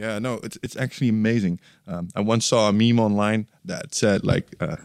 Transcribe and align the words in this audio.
Yeah, 0.00 0.18
no, 0.18 0.40
it's 0.42 0.56
it's 0.62 0.76
actually 0.76 1.10
amazing. 1.10 1.60
Um, 1.86 2.08
I 2.16 2.20
once 2.20 2.46
saw 2.46 2.70
a 2.70 2.72
meme 2.72 2.98
online 2.98 3.46
that 3.66 3.94
said 3.94 4.24
like 4.24 4.46
uh, 4.58 4.76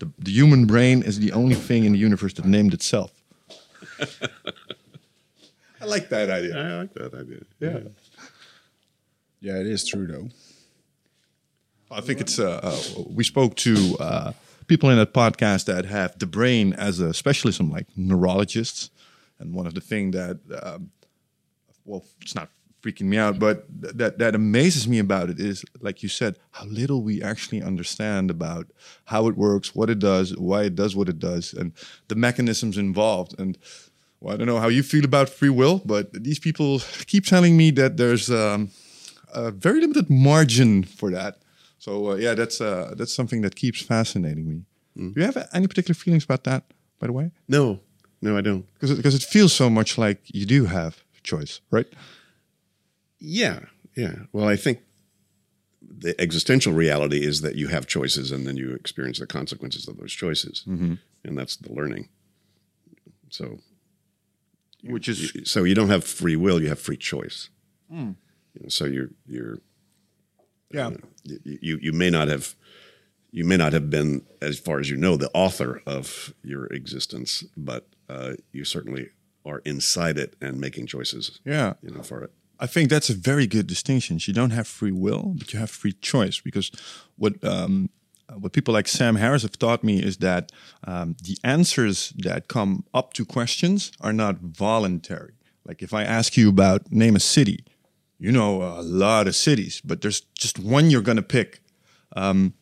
the 0.00 0.10
the 0.18 0.32
human 0.32 0.66
brain 0.66 1.04
is 1.04 1.20
the 1.20 1.30
only 1.32 1.54
thing 1.54 1.84
in 1.84 1.92
the 1.92 1.98
universe 1.98 2.34
that 2.34 2.44
named 2.44 2.74
itself. 2.74 3.12
I 5.80 5.84
like 5.84 6.08
that 6.08 6.30
idea. 6.30 6.56
I 6.58 6.78
like 6.78 6.94
that 6.94 7.14
idea. 7.14 7.42
Yeah, 7.60 7.78
Yeah, 9.40 9.60
it 9.60 9.68
is 9.68 9.86
true 9.86 10.06
though. 10.08 10.28
I 11.88 12.00
think 12.00 12.20
it's. 12.20 12.40
Uh, 12.40 12.58
uh, 12.60 13.02
we 13.08 13.22
spoke 13.22 13.54
to 13.56 13.96
uh, 14.00 14.32
people 14.66 14.90
in 14.90 14.96
that 14.96 15.12
podcast 15.12 15.66
that 15.66 15.84
have 15.84 16.18
the 16.18 16.26
brain 16.26 16.72
as 16.72 16.98
a 16.98 17.14
specialism, 17.14 17.70
like 17.70 17.86
neurologists, 17.96 18.90
and 19.38 19.54
one 19.54 19.68
of 19.68 19.74
the 19.74 19.80
thing 19.80 20.10
that, 20.10 20.40
um, 20.60 20.90
well, 21.84 22.04
it's 22.20 22.34
not 22.34 22.48
freaking 22.86 23.06
me 23.08 23.16
out, 23.18 23.38
but 23.38 23.56
th- 23.82 23.94
that 23.94 24.18
that 24.18 24.34
amazes 24.34 24.86
me 24.86 24.98
about 25.00 25.30
it 25.30 25.40
is, 25.40 25.64
like 25.80 26.02
you 26.02 26.08
said, 26.08 26.38
how 26.50 26.64
little 26.66 27.02
we 27.02 27.22
actually 27.22 27.62
understand 27.62 28.30
about 28.30 28.66
how 29.04 29.28
it 29.28 29.36
works, 29.36 29.74
what 29.74 29.90
it 29.90 29.98
does, 29.98 30.36
why 30.36 30.62
it 30.64 30.74
does 30.74 30.94
what 30.94 31.08
it 31.08 31.18
does, 31.18 31.54
and 31.58 31.72
the 32.08 32.14
mechanisms 32.14 32.76
involved. 32.78 33.34
And 33.40 33.58
well, 34.20 34.34
I 34.34 34.36
don't 34.36 34.46
know 34.46 34.60
how 34.60 34.68
you 34.68 34.82
feel 34.82 35.04
about 35.04 35.28
free 35.28 35.50
will, 35.50 35.80
but 35.84 36.12
these 36.24 36.38
people 36.38 36.80
keep 37.06 37.24
telling 37.26 37.56
me 37.56 37.72
that 37.72 37.96
there's 37.96 38.30
um, 38.30 38.70
a 39.34 39.50
very 39.50 39.80
limited 39.80 40.08
margin 40.10 40.84
for 40.84 41.10
that. 41.10 41.34
So 41.78 42.10
uh, 42.12 42.14
yeah, 42.16 42.34
that's 42.36 42.60
uh, 42.60 42.94
that's 42.98 43.14
something 43.14 43.42
that 43.42 43.54
keeps 43.54 43.82
fascinating 43.82 44.46
me. 44.48 44.62
Do 44.96 45.12
you 45.20 45.26
have 45.26 45.48
any 45.52 45.66
particular 45.66 45.94
feelings 45.94 46.24
about 46.24 46.42
that, 46.44 46.62
by 47.00 47.06
the 47.06 47.12
way? 47.12 47.30
No, 47.48 47.80
no, 48.22 48.36
I 48.38 48.40
don't. 48.40 48.64
Because 48.74 48.90
it, 48.98 49.02
'cause 49.02 49.14
it 49.14 49.22
feels 49.30 49.52
so 49.52 49.68
much 49.68 49.98
like 49.98 50.18
you 50.32 50.46
do 50.46 50.64
have 50.66 50.92
choice, 51.22 51.60
right? 51.70 51.86
Yeah, 53.18 53.60
yeah. 53.96 54.14
Well, 54.32 54.46
I 54.48 54.56
think 54.56 54.80
the 55.82 56.18
existential 56.20 56.72
reality 56.72 57.24
is 57.24 57.40
that 57.42 57.54
you 57.54 57.68
have 57.68 57.86
choices 57.86 58.30
and 58.30 58.46
then 58.46 58.56
you 58.56 58.72
experience 58.74 59.18
the 59.18 59.26
consequences 59.26 59.88
of 59.88 59.96
those 59.96 60.12
choices. 60.12 60.64
And 60.66 60.98
that's 61.38 61.56
the 61.56 61.72
learning. 61.72 62.08
So, 63.30 63.58
Which 64.84 65.08
is 65.08 65.32
so 65.44 65.64
you 65.64 65.74
don't 65.74 65.88
have 65.88 66.04
free 66.04 66.36
will, 66.36 66.60
you 66.62 66.68
have 66.68 66.78
free 66.80 66.96
choice. 66.96 67.48
You 67.90 68.16
know, 68.60 68.68
so 68.68 68.84
you're, 68.84 69.10
you're, 69.26 69.58
Yeah. 70.72 70.90
you, 71.24 71.58
you, 71.60 71.78
you 71.82 71.92
may 71.92 72.10
not 72.10 72.28
have, 72.28 72.54
you 73.30 73.44
may 73.44 73.56
not 73.56 73.72
have 73.72 73.90
been, 73.90 74.24
as 74.40 74.58
far 74.58 74.78
as 74.80 74.88
you 74.90 74.96
know, 74.96 75.16
the 75.16 75.30
author 75.34 75.82
of 75.86 76.32
your 76.42 76.66
existence, 76.66 77.44
but 77.56 77.86
uh, 78.08 78.34
you 78.52 78.64
certainly 78.64 79.10
are 79.44 79.60
inside 79.64 80.18
it 80.18 80.34
and 80.40 80.58
making 80.60 80.86
choices, 80.86 81.40
yeah. 81.44 81.74
you 81.82 81.90
know, 81.90 82.02
for 82.02 82.22
it. 82.24 82.32
I 82.58 82.66
think 82.66 82.90
that's 82.90 83.10
a 83.10 83.14
very 83.14 83.46
good 83.46 83.66
distinction. 83.66 84.18
You 84.20 84.32
don't 84.32 84.50
have 84.50 84.66
free 84.66 84.92
will, 84.92 85.34
but 85.36 85.52
you 85.52 85.58
have 85.58 85.70
free 85.70 85.92
choice. 85.92 86.40
Because 86.40 86.70
what 87.16 87.42
um, 87.44 87.90
what 88.34 88.52
people 88.52 88.74
like 88.74 88.88
Sam 88.88 89.16
Harris 89.16 89.42
have 89.42 89.58
taught 89.58 89.84
me 89.84 90.02
is 90.02 90.18
that 90.18 90.52
um, 90.84 91.16
the 91.22 91.36
answers 91.44 92.12
that 92.18 92.48
come 92.48 92.84
up 92.92 93.12
to 93.14 93.24
questions 93.24 93.92
are 94.00 94.12
not 94.12 94.38
voluntary. 94.38 95.34
Like 95.64 95.82
if 95.82 95.92
I 95.92 96.04
ask 96.04 96.36
you 96.36 96.48
about 96.48 96.90
name 96.92 97.16
a 97.16 97.20
city, 97.20 97.64
you 98.18 98.32
know 98.32 98.62
a 98.62 98.82
lot 98.82 99.26
of 99.26 99.36
cities, 99.36 99.82
but 99.84 100.00
there's 100.00 100.22
just 100.38 100.58
one 100.58 100.90
you're 100.90 101.02
going 101.02 101.16
to 101.16 101.22
pick. 101.22 101.60
Um, 102.14 102.54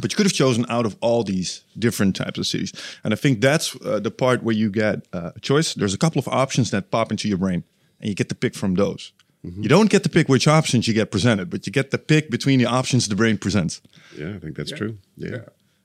but 0.00 0.12
you 0.12 0.16
could 0.16 0.26
have 0.26 0.32
chosen 0.32 0.64
out 0.68 0.86
of 0.86 0.96
all 1.00 1.24
these 1.24 1.64
different 1.78 2.14
types 2.14 2.38
of 2.38 2.46
cities. 2.46 2.72
And 3.02 3.12
I 3.12 3.16
think 3.16 3.40
that's 3.40 3.74
uh, 3.84 3.98
the 3.98 4.10
part 4.10 4.42
where 4.42 4.54
you 4.54 4.70
get 4.70 5.06
uh, 5.12 5.32
a 5.34 5.40
choice. 5.40 5.74
There's 5.74 5.94
a 5.94 5.98
couple 5.98 6.20
of 6.20 6.28
options 6.28 6.70
that 6.70 6.90
pop 6.90 7.10
into 7.10 7.28
your 7.28 7.38
brain, 7.38 7.64
and 8.00 8.08
you 8.08 8.14
get 8.14 8.28
to 8.28 8.34
pick 8.34 8.54
from 8.54 8.74
those. 8.74 9.12
You 9.42 9.68
don't 9.68 9.88
get 9.88 10.02
to 10.02 10.08
pick 10.08 10.28
which 10.28 10.48
options 10.48 10.88
you 10.88 10.94
get 10.94 11.10
presented, 11.10 11.48
but 11.48 11.66
you 11.66 11.72
get 11.72 11.90
to 11.92 11.98
pick 11.98 12.30
between 12.30 12.58
the 12.58 12.66
options 12.66 13.08
the 13.08 13.14
brain 13.14 13.38
presents. 13.38 13.80
Yeah, 14.16 14.34
I 14.34 14.38
think 14.38 14.56
that's 14.56 14.72
true. 14.72 14.98
Yeah. 15.16 15.38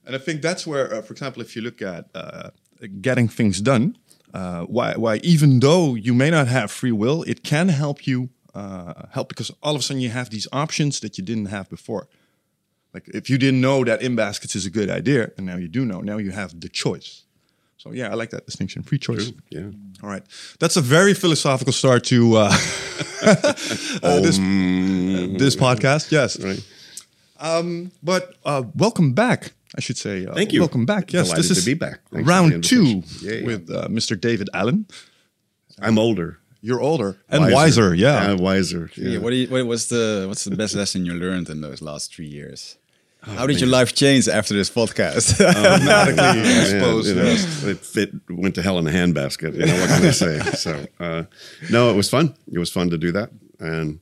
And 0.05 0.15
I 0.15 0.19
think 0.19 0.41
that's 0.41 0.67
where, 0.67 0.93
uh, 0.93 1.01
for 1.01 1.13
example, 1.13 1.41
if 1.41 1.55
you 1.55 1.61
look 1.61 1.81
at 1.81 2.09
uh, 2.15 2.49
getting 3.01 3.27
things 3.27 3.61
done, 3.61 3.95
uh, 4.33 4.63
why, 4.63 4.93
why 4.95 5.17
even 5.17 5.59
though 5.59 5.95
you 5.95 6.13
may 6.13 6.29
not 6.29 6.47
have 6.47 6.71
free 6.71 6.91
will, 6.91 7.23
it 7.23 7.43
can 7.43 7.69
help 7.69 8.07
you 8.07 8.29
uh, 8.55 9.05
help 9.11 9.29
because 9.29 9.51
all 9.61 9.75
of 9.75 9.81
a 9.81 9.83
sudden 9.83 10.01
you 10.01 10.09
have 10.09 10.29
these 10.29 10.47
options 10.51 10.99
that 10.99 11.17
you 11.17 11.23
didn't 11.23 11.47
have 11.47 11.69
before. 11.69 12.07
Like 12.93 13.07
if 13.09 13.29
you 13.29 13.37
didn't 13.37 13.61
know 13.61 13.83
that 13.83 14.01
in 14.01 14.15
baskets 14.15 14.55
is 14.55 14.65
a 14.65 14.69
good 14.69 14.89
idea, 14.89 15.31
and 15.37 15.45
now 15.45 15.57
you 15.57 15.67
do 15.67 15.85
know, 15.85 16.01
now 16.01 16.17
you 16.17 16.31
have 16.31 16.59
the 16.59 16.69
choice. 16.69 17.22
So 17.83 17.91
yeah, 17.91 18.09
I 18.09 18.13
like 18.13 18.29
that 18.29 18.45
distinction, 18.45 18.81
free 18.81 18.97
choice. 18.97 19.33
Yeah. 19.49 19.69
All 20.01 20.09
right, 20.09 20.23
that's 20.57 20.77
a 20.77 20.81
very 20.81 21.13
philosophical 21.13 21.73
start 21.73 22.05
to 22.05 22.37
uh, 22.37 22.39
uh, 23.21 24.21
this 24.21 24.37
this 25.37 25.55
podcast. 25.57 26.09
Yes, 26.09 26.39
Right. 26.39 26.63
but 28.01 28.35
uh, 28.45 28.63
welcome 28.73 29.11
back. 29.11 29.51
I 29.75 29.81
should 29.81 29.97
say. 29.97 30.25
Uh, 30.25 30.33
Thank 30.33 30.53
you. 30.53 30.61
Welcome 30.61 30.85
back. 30.85 31.11
Yes, 31.11 31.25
Delighted 31.25 31.43
this 31.43 31.57
is 31.57 31.63
to 31.65 31.69
be 31.71 31.73
back. 31.73 31.99
Thanks 32.09 32.25
round 32.25 32.63
two. 32.63 33.03
Yeah, 33.21 33.33
yeah. 33.33 33.45
with 33.45 33.69
uh, 33.69 33.87
Mr. 33.89 34.17
David 34.17 34.49
Allen. 34.53 34.85
I'm 35.81 35.99
older. 35.99 36.39
You're 36.61 36.79
older 36.79 37.17
and 37.27 37.51
wiser. 37.51 37.93
yeah. 37.93 38.29
Yeah, 38.29 38.35
wiser. 38.35 38.89
Yeah. 38.95 39.09
Yeah. 39.09 39.17
What, 39.19 39.31
do 39.31 39.35
you, 39.35 39.47
what 39.49 39.65
was 39.65 39.89
the 39.89 40.23
what's 40.29 40.45
the 40.45 40.55
best 40.55 40.73
lesson 40.81 41.05
you 41.05 41.15
learned 41.15 41.49
in 41.49 41.59
those 41.59 41.81
last 41.81 42.15
three 42.15 42.27
years? 42.27 42.77
How 43.23 43.47
did 43.47 43.59
your 43.61 43.69
life 43.69 43.93
change 43.95 44.27
after 44.27 44.53
this 44.53 44.69
podcast? 44.69 45.39
Automatically, 45.45 46.41
I 46.59 46.63
suppose. 46.65 47.07
you 47.07 47.15
know, 47.15 47.23
it 47.71 47.79
fit, 47.79 48.11
went 48.29 48.55
to 48.55 48.61
hell 48.61 48.77
in 48.79 48.87
a 48.87 48.91
handbasket. 48.91 49.53
You 49.55 49.65
know 49.65 49.79
what 49.79 49.89
can 49.89 50.05
I 50.05 50.11
say? 50.11 50.39
So, 50.57 50.85
uh, 50.99 51.23
no, 51.71 51.89
it 51.89 51.95
was 51.95 52.09
fun. 52.09 52.35
It 52.51 52.59
was 52.59 52.69
fun 52.71 52.89
to 52.89 52.97
do 52.97 53.11
that, 53.13 53.29
and 53.59 53.99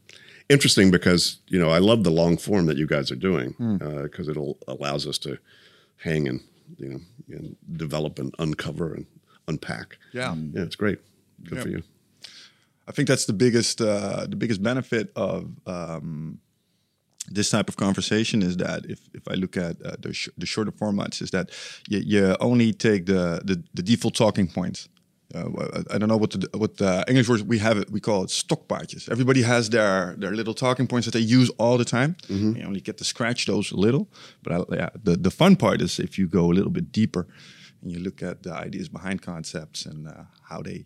interesting 0.50 0.92
because 0.92 1.38
you 1.48 1.60
know 1.60 1.70
I 1.70 1.78
love 1.80 2.04
the 2.04 2.12
long 2.12 2.38
form 2.38 2.66
that 2.66 2.78
you 2.78 2.88
guys 2.88 3.12
are 3.12 3.16
doing 3.16 3.54
because 4.04 4.28
it'll 4.28 4.58
allows 4.68 5.06
us 5.08 5.18
to 5.20 5.38
hang 5.98 6.28
and 6.28 6.42
you 6.78 6.90
know 6.90 7.00
and 7.30 7.56
develop 7.78 8.18
and 8.20 8.34
uncover 8.40 8.94
and 8.94 9.06
unpack. 9.48 9.98
Yeah. 10.14 10.36
yeah, 10.54 10.64
it's 10.64 10.76
great. 10.76 11.00
Good 11.44 11.58
Yeah. 11.58 11.64
for 11.64 11.70
you. 11.70 11.84
I 12.88 12.92
think 12.92 13.08
that's 13.08 13.26
the 13.26 13.34
biggest 13.34 13.82
uh, 13.82 14.26
the 14.28 14.36
biggest 14.36 14.62
benefit 14.64 15.12
of 15.16 15.50
um, 15.68 16.40
this 17.30 17.50
type 17.50 17.70
of 17.70 17.76
conversation 17.78 18.42
is 18.42 18.58
that 18.58 18.86
if, 18.86 19.00
if 19.14 19.28
I 19.28 19.36
look 19.36 19.56
at 19.58 19.76
uh, 19.86 19.96
the, 20.00 20.14
sh- 20.14 20.30
the 20.38 20.46
shorter 20.46 20.72
formats, 20.72 21.22
is 21.22 21.32
that 21.32 21.50
you, 21.88 22.00
you 22.00 22.36
only 22.40 22.74
take 22.74 23.06
the, 23.06 23.42
the, 23.46 23.64
the 23.74 23.84
default 23.84 24.16
talking 24.16 24.48
points. 24.48 24.90
Uh, 25.34 25.46
I- 25.78 25.96
I 25.96 25.98
don't 25.98 26.10
know 26.10 26.18
what 26.18 26.32
the 26.32 26.50
what 26.58 26.76
the 26.78 27.06
English 27.08 27.30
words 27.30 27.42
we 27.44 27.60
have 27.60 27.78
it. 27.82 27.90
We 27.90 28.00
call 28.02 28.24
it 28.24 28.30
stokpaardjes. 28.32 29.08
Everybody 29.10 29.44
has 29.44 29.70
their 29.70 30.16
their 30.18 30.36
little 30.36 30.54
talking 30.54 30.88
points 30.88 31.06
that 31.06 31.14
they 31.14 31.26
use 31.40 31.50
all 31.58 31.78
the 31.78 31.86
time. 31.86 32.16
You 32.58 32.64
only 32.68 32.82
get 32.82 32.98
to 32.98 33.04
scratch 33.06 33.46
those 33.46 33.72
a 33.72 33.78
little. 33.78 34.08
But 34.44 34.52
I, 34.54 34.76
yeah, 34.76 34.90
the 35.04 35.16
the 35.16 35.32
fun 35.32 35.56
part 35.56 35.82
is 35.82 36.00
if 36.00 36.18
you 36.18 36.28
go 36.28 36.52
a 36.52 36.54
little 36.54 36.72
bit 36.72 36.92
deeper 36.92 37.28
and 37.82 37.92
you 37.92 38.00
look 38.00 38.22
at 38.22 38.44
the 38.44 38.52
ideas 38.68 38.90
behind 38.90 39.22
concepts 39.22 39.86
and 39.86 40.08
uh, 40.08 40.24
how 40.50 40.62
they 40.64 40.86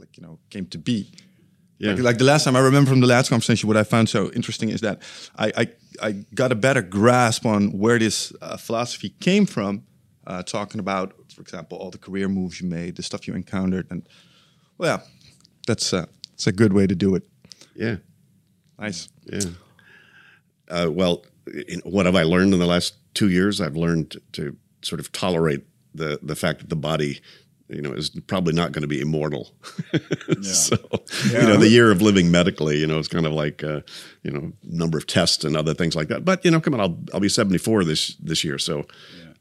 like 0.00 0.16
you 0.16 0.24
know 0.26 0.38
came 0.50 0.66
to 0.66 0.78
be. 0.78 1.12
Yeah. 1.78 1.92
Like, 1.92 2.02
like 2.02 2.18
the 2.18 2.24
last 2.24 2.44
time 2.44 2.56
I 2.56 2.60
remember 2.60 2.90
from 2.90 3.00
the 3.00 3.06
last 3.06 3.28
conversation, 3.28 3.68
what 3.68 3.76
I 3.76 3.84
found 3.84 4.08
so 4.08 4.30
interesting 4.32 4.70
is 4.70 4.80
that 4.80 5.02
I 5.36 5.52
I, 5.56 5.68
I 6.02 6.12
got 6.34 6.52
a 6.52 6.54
better 6.56 6.82
grasp 6.82 7.46
on 7.46 7.78
where 7.78 7.98
this 7.98 8.32
uh, 8.42 8.56
philosophy 8.56 9.10
came 9.20 9.46
from. 9.46 9.84
Uh, 10.26 10.42
talking 10.42 10.78
about, 10.78 11.14
for 11.34 11.40
example, 11.40 11.78
all 11.78 11.90
the 11.90 11.98
career 11.98 12.28
moves 12.28 12.60
you 12.60 12.68
made, 12.68 12.96
the 12.96 13.02
stuff 13.02 13.26
you 13.26 13.34
encountered, 13.34 13.86
and 13.90 14.06
well, 14.76 14.98
yeah, 14.98 15.06
that's 15.66 15.92
uh, 15.92 16.04
that's 16.30 16.46
a 16.46 16.52
good 16.52 16.72
way 16.72 16.86
to 16.86 16.94
do 16.94 17.14
it. 17.14 17.22
Yeah. 17.74 17.96
Nice. 18.78 19.08
Yeah. 19.24 19.40
Uh, 20.68 20.88
well, 20.90 21.24
in, 21.66 21.80
what 21.80 22.06
have 22.06 22.14
I 22.14 22.24
learned 22.24 22.52
in 22.52 22.58
the 22.60 22.66
last 22.66 22.94
two 23.14 23.30
years? 23.30 23.60
I've 23.60 23.76
learned 23.76 24.10
to, 24.10 24.20
to 24.32 24.56
sort 24.82 25.00
of 25.00 25.10
tolerate 25.12 25.64
the 25.94 26.18
the 26.22 26.36
fact 26.36 26.60
that 26.60 26.68
the 26.68 26.76
body, 26.76 27.20
you 27.68 27.82
know, 27.82 27.92
is 27.92 28.10
probably 28.26 28.54
not 28.54 28.72
going 28.72 28.82
to 28.82 28.88
be 28.88 29.00
immortal. 29.00 29.52
so, 30.42 30.76
you 31.30 31.38
know, 31.42 31.56
the 31.56 31.68
year 31.68 31.90
of 31.90 32.00
living 32.02 32.30
medically, 32.30 32.78
you 32.78 32.86
know, 32.86 32.98
it's 32.98 33.08
kind 33.08 33.26
of 33.26 33.32
like, 33.32 33.62
uh, 33.62 33.80
you 34.22 34.30
know, 34.30 34.52
number 34.64 34.98
of 34.98 35.06
tests 35.06 35.44
and 35.44 35.56
other 35.56 35.74
things 35.74 35.94
like 35.96 36.08
that. 36.08 36.24
But 36.24 36.44
you 36.44 36.50
know, 36.50 36.60
come 36.60 36.74
on, 36.74 36.80
I'll 36.80 36.98
I'll 37.14 37.20
be 37.20 37.28
seventy 37.28 37.58
four 37.58 37.84
this 37.84 38.14
this 38.16 38.42
year, 38.44 38.58
so 38.58 38.84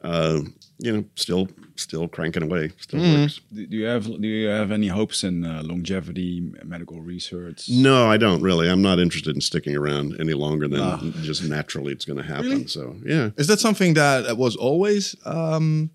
uh, 0.03 0.41
you 0.79 0.91
know, 0.91 1.03
still 1.15 1.47
still 1.75 2.07
cranking 2.07 2.43
away, 2.43 2.71
still 2.79 2.99
Mm-hmm. 2.99 3.21
works. 3.21 3.39
Do 3.53 3.65
do 3.67 3.77
you 3.77 3.85
have 3.85 4.05
do 4.05 4.27
you 4.27 4.47
have 4.49 4.71
any 4.71 4.87
hopes 4.87 5.23
in 5.23 5.45
uh, 5.45 5.61
longevity, 5.63 6.51
medical 6.65 7.01
research? 7.01 7.69
No, 7.69 8.07
I 8.07 8.17
don't 8.17 8.41
really. 8.41 8.69
I'm 8.69 8.81
not 8.81 8.99
interested 8.99 9.35
in 9.35 9.41
sticking 9.41 9.75
around 9.75 10.15
any 10.19 10.33
longer 10.33 10.67
than 10.67 10.81
Ah. 10.81 10.99
just 11.21 11.43
naturally 11.43 11.93
it's 11.93 12.05
going 12.05 12.17
to 12.17 12.23
happen. 12.35 12.67
So 12.67 12.95
yeah, 13.05 13.29
Is 13.37 13.47
that 13.47 13.59
something 13.59 13.93
that 13.95 14.37
was 14.37 14.55
always 14.55 15.15
um, 15.25 15.89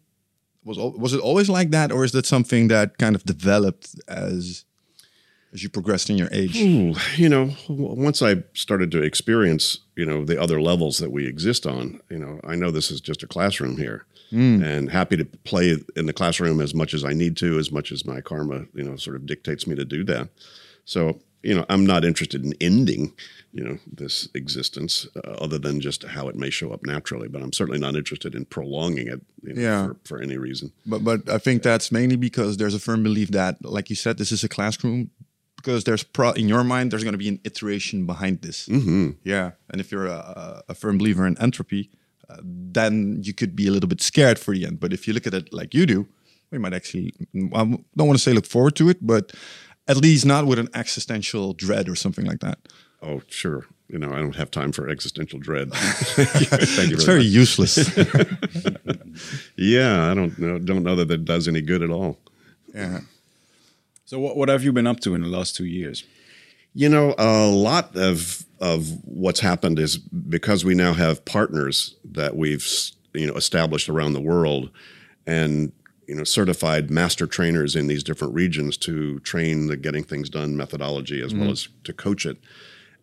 was 0.65 0.79
was 0.79 1.13
it 1.13 1.21
always 1.21 1.49
like 1.49 1.71
that, 1.71 1.93
or 1.93 2.05
is 2.05 2.13
that 2.13 2.27
something 2.27 2.69
that 2.69 2.99
kind 2.99 3.17
of 3.17 3.25
developed 3.25 3.95
as 4.09 4.65
as 5.53 5.63
you 5.63 5.69
progressed 5.69 6.09
in 6.09 6.17
your 6.17 6.29
age? 6.33 6.57
Ooh, 6.57 6.95
you 7.17 7.29
know, 7.29 7.51
once 7.69 8.23
I 8.23 8.43
started 8.55 8.91
to 8.93 9.03
experience, 9.03 9.79
you 9.97 10.07
know, 10.07 10.25
the 10.25 10.41
other 10.41 10.61
levels 10.61 10.99
that 10.99 11.13
we 11.13 11.27
exist 11.27 11.67
on, 11.67 12.01
you 12.09 12.19
know, 12.19 12.41
I 12.45 12.57
know 12.57 12.71
this 12.71 12.91
is 12.91 13.01
just 13.01 13.23
a 13.23 13.27
classroom 13.27 13.77
here, 13.77 14.07
hmm. 14.31 14.63
and 14.63 14.91
happy 14.91 15.17
to 15.17 15.25
play 15.25 15.77
in 15.97 16.07
the 16.07 16.13
classroom 16.13 16.61
as 16.61 16.75
much 16.75 16.95
as 16.95 17.05
I 17.05 17.13
need 17.13 17.37
to, 17.39 17.59
as 17.59 17.71
much 17.71 17.93
as 17.93 18.07
my 18.07 18.21
karma, 18.21 18.67
you 18.75 18.83
know, 18.83 18.97
sort 18.97 19.17
of 19.17 19.27
dictates 19.27 19.67
me 19.67 19.75
to 19.77 19.85
do 19.85 20.05
that. 20.05 20.29
So, 20.85 21.21
you 21.43 21.55
know, 21.55 21.67
I'm 21.69 21.87
not 21.87 22.05
interested 22.05 22.45
in 22.45 22.55
ending, 22.61 23.13
you 23.53 23.63
know, 23.65 23.79
this 23.87 24.29
existence, 24.35 25.07
uh, 25.17 25.31
other 25.45 25.59
than 25.59 25.81
just 25.81 26.05
how 26.05 26.29
it 26.29 26.37
may 26.37 26.51
show 26.51 26.73
up 26.73 26.81
naturally. 26.87 27.29
But 27.29 27.43
I'm 27.43 27.53
certainly 27.53 27.79
not 27.81 27.95
interested 27.97 28.35
in 28.35 28.45
prolonging 28.47 29.09
it, 29.09 29.21
you 29.43 29.55
know, 29.55 29.61
Yeah. 29.63 29.87
for, 29.87 29.97
for 30.05 30.23
any 30.23 30.37
reason. 30.39 30.73
But 30.87 31.05
but 31.05 31.29
I 31.29 31.39
think 31.39 31.63
that's 31.63 31.93
mainly 31.93 32.17
because 32.17 32.57
there's 32.57 32.75
a 32.75 32.79
firm 32.79 33.03
belief 33.03 33.29
that, 33.31 33.57
like 33.65 33.91
you 33.91 33.97
said, 33.97 34.17
this 34.19 34.33
is 34.33 34.43
a 34.45 34.49
classroom. 34.49 35.11
Because 35.57 35.85
there's 35.85 36.03
pro 36.03 36.33
in 36.33 36.49
your 36.49 36.65
mind, 36.65 36.91
there's 36.91 37.05
going 37.05 37.13
to 37.19 37.25
be 37.27 37.29
an 37.29 37.39
iteration 37.45 38.05
behind 38.07 38.43
this. 38.43 38.67
Mm-hmm. 38.69 39.11
Yeah, 39.23 39.53
and 39.71 39.81
if 39.81 39.93
you're 39.93 40.07
a, 40.09 40.19
a- 40.43 40.63
a 40.71 40.75
firm 40.75 40.99
believer 40.99 41.25
in 41.25 41.37
entropy, 41.39 41.89
uh, 42.29 42.39
then 42.43 43.21
you 43.23 43.33
could 43.33 43.55
be 43.55 43.69
a 43.69 43.71
little 43.71 43.89
bit 43.89 44.01
scared 44.03 44.39
for 44.41 44.55
the 44.57 44.67
end. 44.67 44.81
But 44.81 44.93
if 44.93 45.07
you 45.07 45.15
look 45.15 45.27
at 45.27 45.35
it 45.35 45.53
like 45.53 45.73
you 45.73 45.87
do, 45.87 46.09
we 46.51 46.59
might 46.59 46.75
actually. 46.75 47.15
I 47.55 47.65
don't 47.97 48.09
want 48.09 48.15
to 48.19 48.19
say 48.25 48.33
look 48.33 48.47
forward 48.47 48.75
to 48.77 48.89
it, 48.89 48.99
but 49.07 49.33
at 49.87 49.97
least 49.97 50.27
not 50.27 50.47
with 50.47 50.59
an 50.59 50.69
existential 50.75 51.55
dread 51.55 51.89
or 51.89 51.95
something 51.97 52.25
like 52.27 52.41
that. 52.41 52.59
Oh, 53.03 53.21
sure. 53.29 53.67
You 53.89 53.99
know, 53.99 54.13
I 54.13 54.21
don't 54.21 54.37
have 54.37 54.51
time 54.51 54.73
for 54.73 54.89
existential 54.89 55.39
dread. 55.39 55.71
Thank 55.75 56.91
you 56.91 56.97
It's 56.97 57.05
very 57.05 57.05
very 57.05 57.19
much. 57.19 57.27
useless. 57.27 57.91
Yeah, 59.57 60.11
I 60.11 60.15
don't 60.15 60.39
know. 60.39 60.59
Don't 60.59 60.83
know 60.83 60.97
that 60.97 61.09
that 61.09 61.25
does 61.25 61.47
any 61.49 61.61
good 61.61 61.83
at 61.83 61.91
all. 61.91 62.19
yeah. 62.75 63.01
So 64.07 64.19
what, 64.19 64.37
what 64.37 64.49
have 64.49 64.63
you 64.65 64.73
been 64.73 64.87
up 64.87 65.01
to 65.01 65.15
in 65.15 65.23
the 65.23 65.29
last 65.29 65.57
two 65.57 65.65
years? 65.65 66.05
You 66.75 66.89
know, 66.89 67.15
a 67.19 67.47
lot 67.47 67.95
of 67.97 68.45
of 68.61 68.89
what's 69.05 69.41
happened 69.41 69.79
is 69.79 69.99
because 69.99 70.65
we 70.65 70.75
now 70.75 70.95
have 70.95 71.25
partners 71.25 71.97
that 72.05 72.37
we've 72.37 72.67
you 73.13 73.27
know 73.27 73.35
established 73.35 73.89
around 73.89 74.15
the 74.15 74.21
world, 74.21 74.71
and 75.27 75.73
you 76.07 76.15
know 76.15 76.25
certified 76.25 76.91
master 76.91 77.27
trainers 77.27 77.77
in 77.77 77.87
these 77.87 78.03
different 78.03 78.35
regions 78.35 78.77
to 78.79 79.19
train 79.21 79.67
the 79.67 79.77
getting 79.77 80.05
things 80.05 80.31
done 80.31 80.57
methodology 80.57 81.23
as 81.23 81.35
well 81.35 81.45
mm-hmm. 81.45 81.53
as 81.53 81.69
to 81.85 81.93
coach 81.93 82.25
it, 82.25 82.39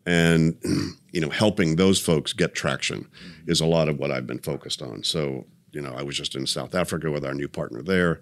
and 0.09 0.57
you 1.11 1.21
know 1.21 1.29
helping 1.29 1.75
those 1.75 2.01
folks 2.01 2.33
get 2.33 2.55
traction 2.55 3.07
is 3.45 3.61
a 3.61 3.65
lot 3.65 3.87
of 3.87 3.99
what 3.99 4.11
I've 4.11 4.27
been 4.27 4.39
focused 4.39 4.81
on. 4.81 5.03
So 5.03 5.45
you 5.71 5.81
know, 5.81 5.93
I 5.95 6.01
was 6.01 6.17
just 6.17 6.35
in 6.35 6.47
South 6.47 6.73
Africa 6.73 7.11
with 7.11 7.23
our 7.23 7.35
new 7.35 7.47
partner 7.47 7.83
there. 7.83 8.21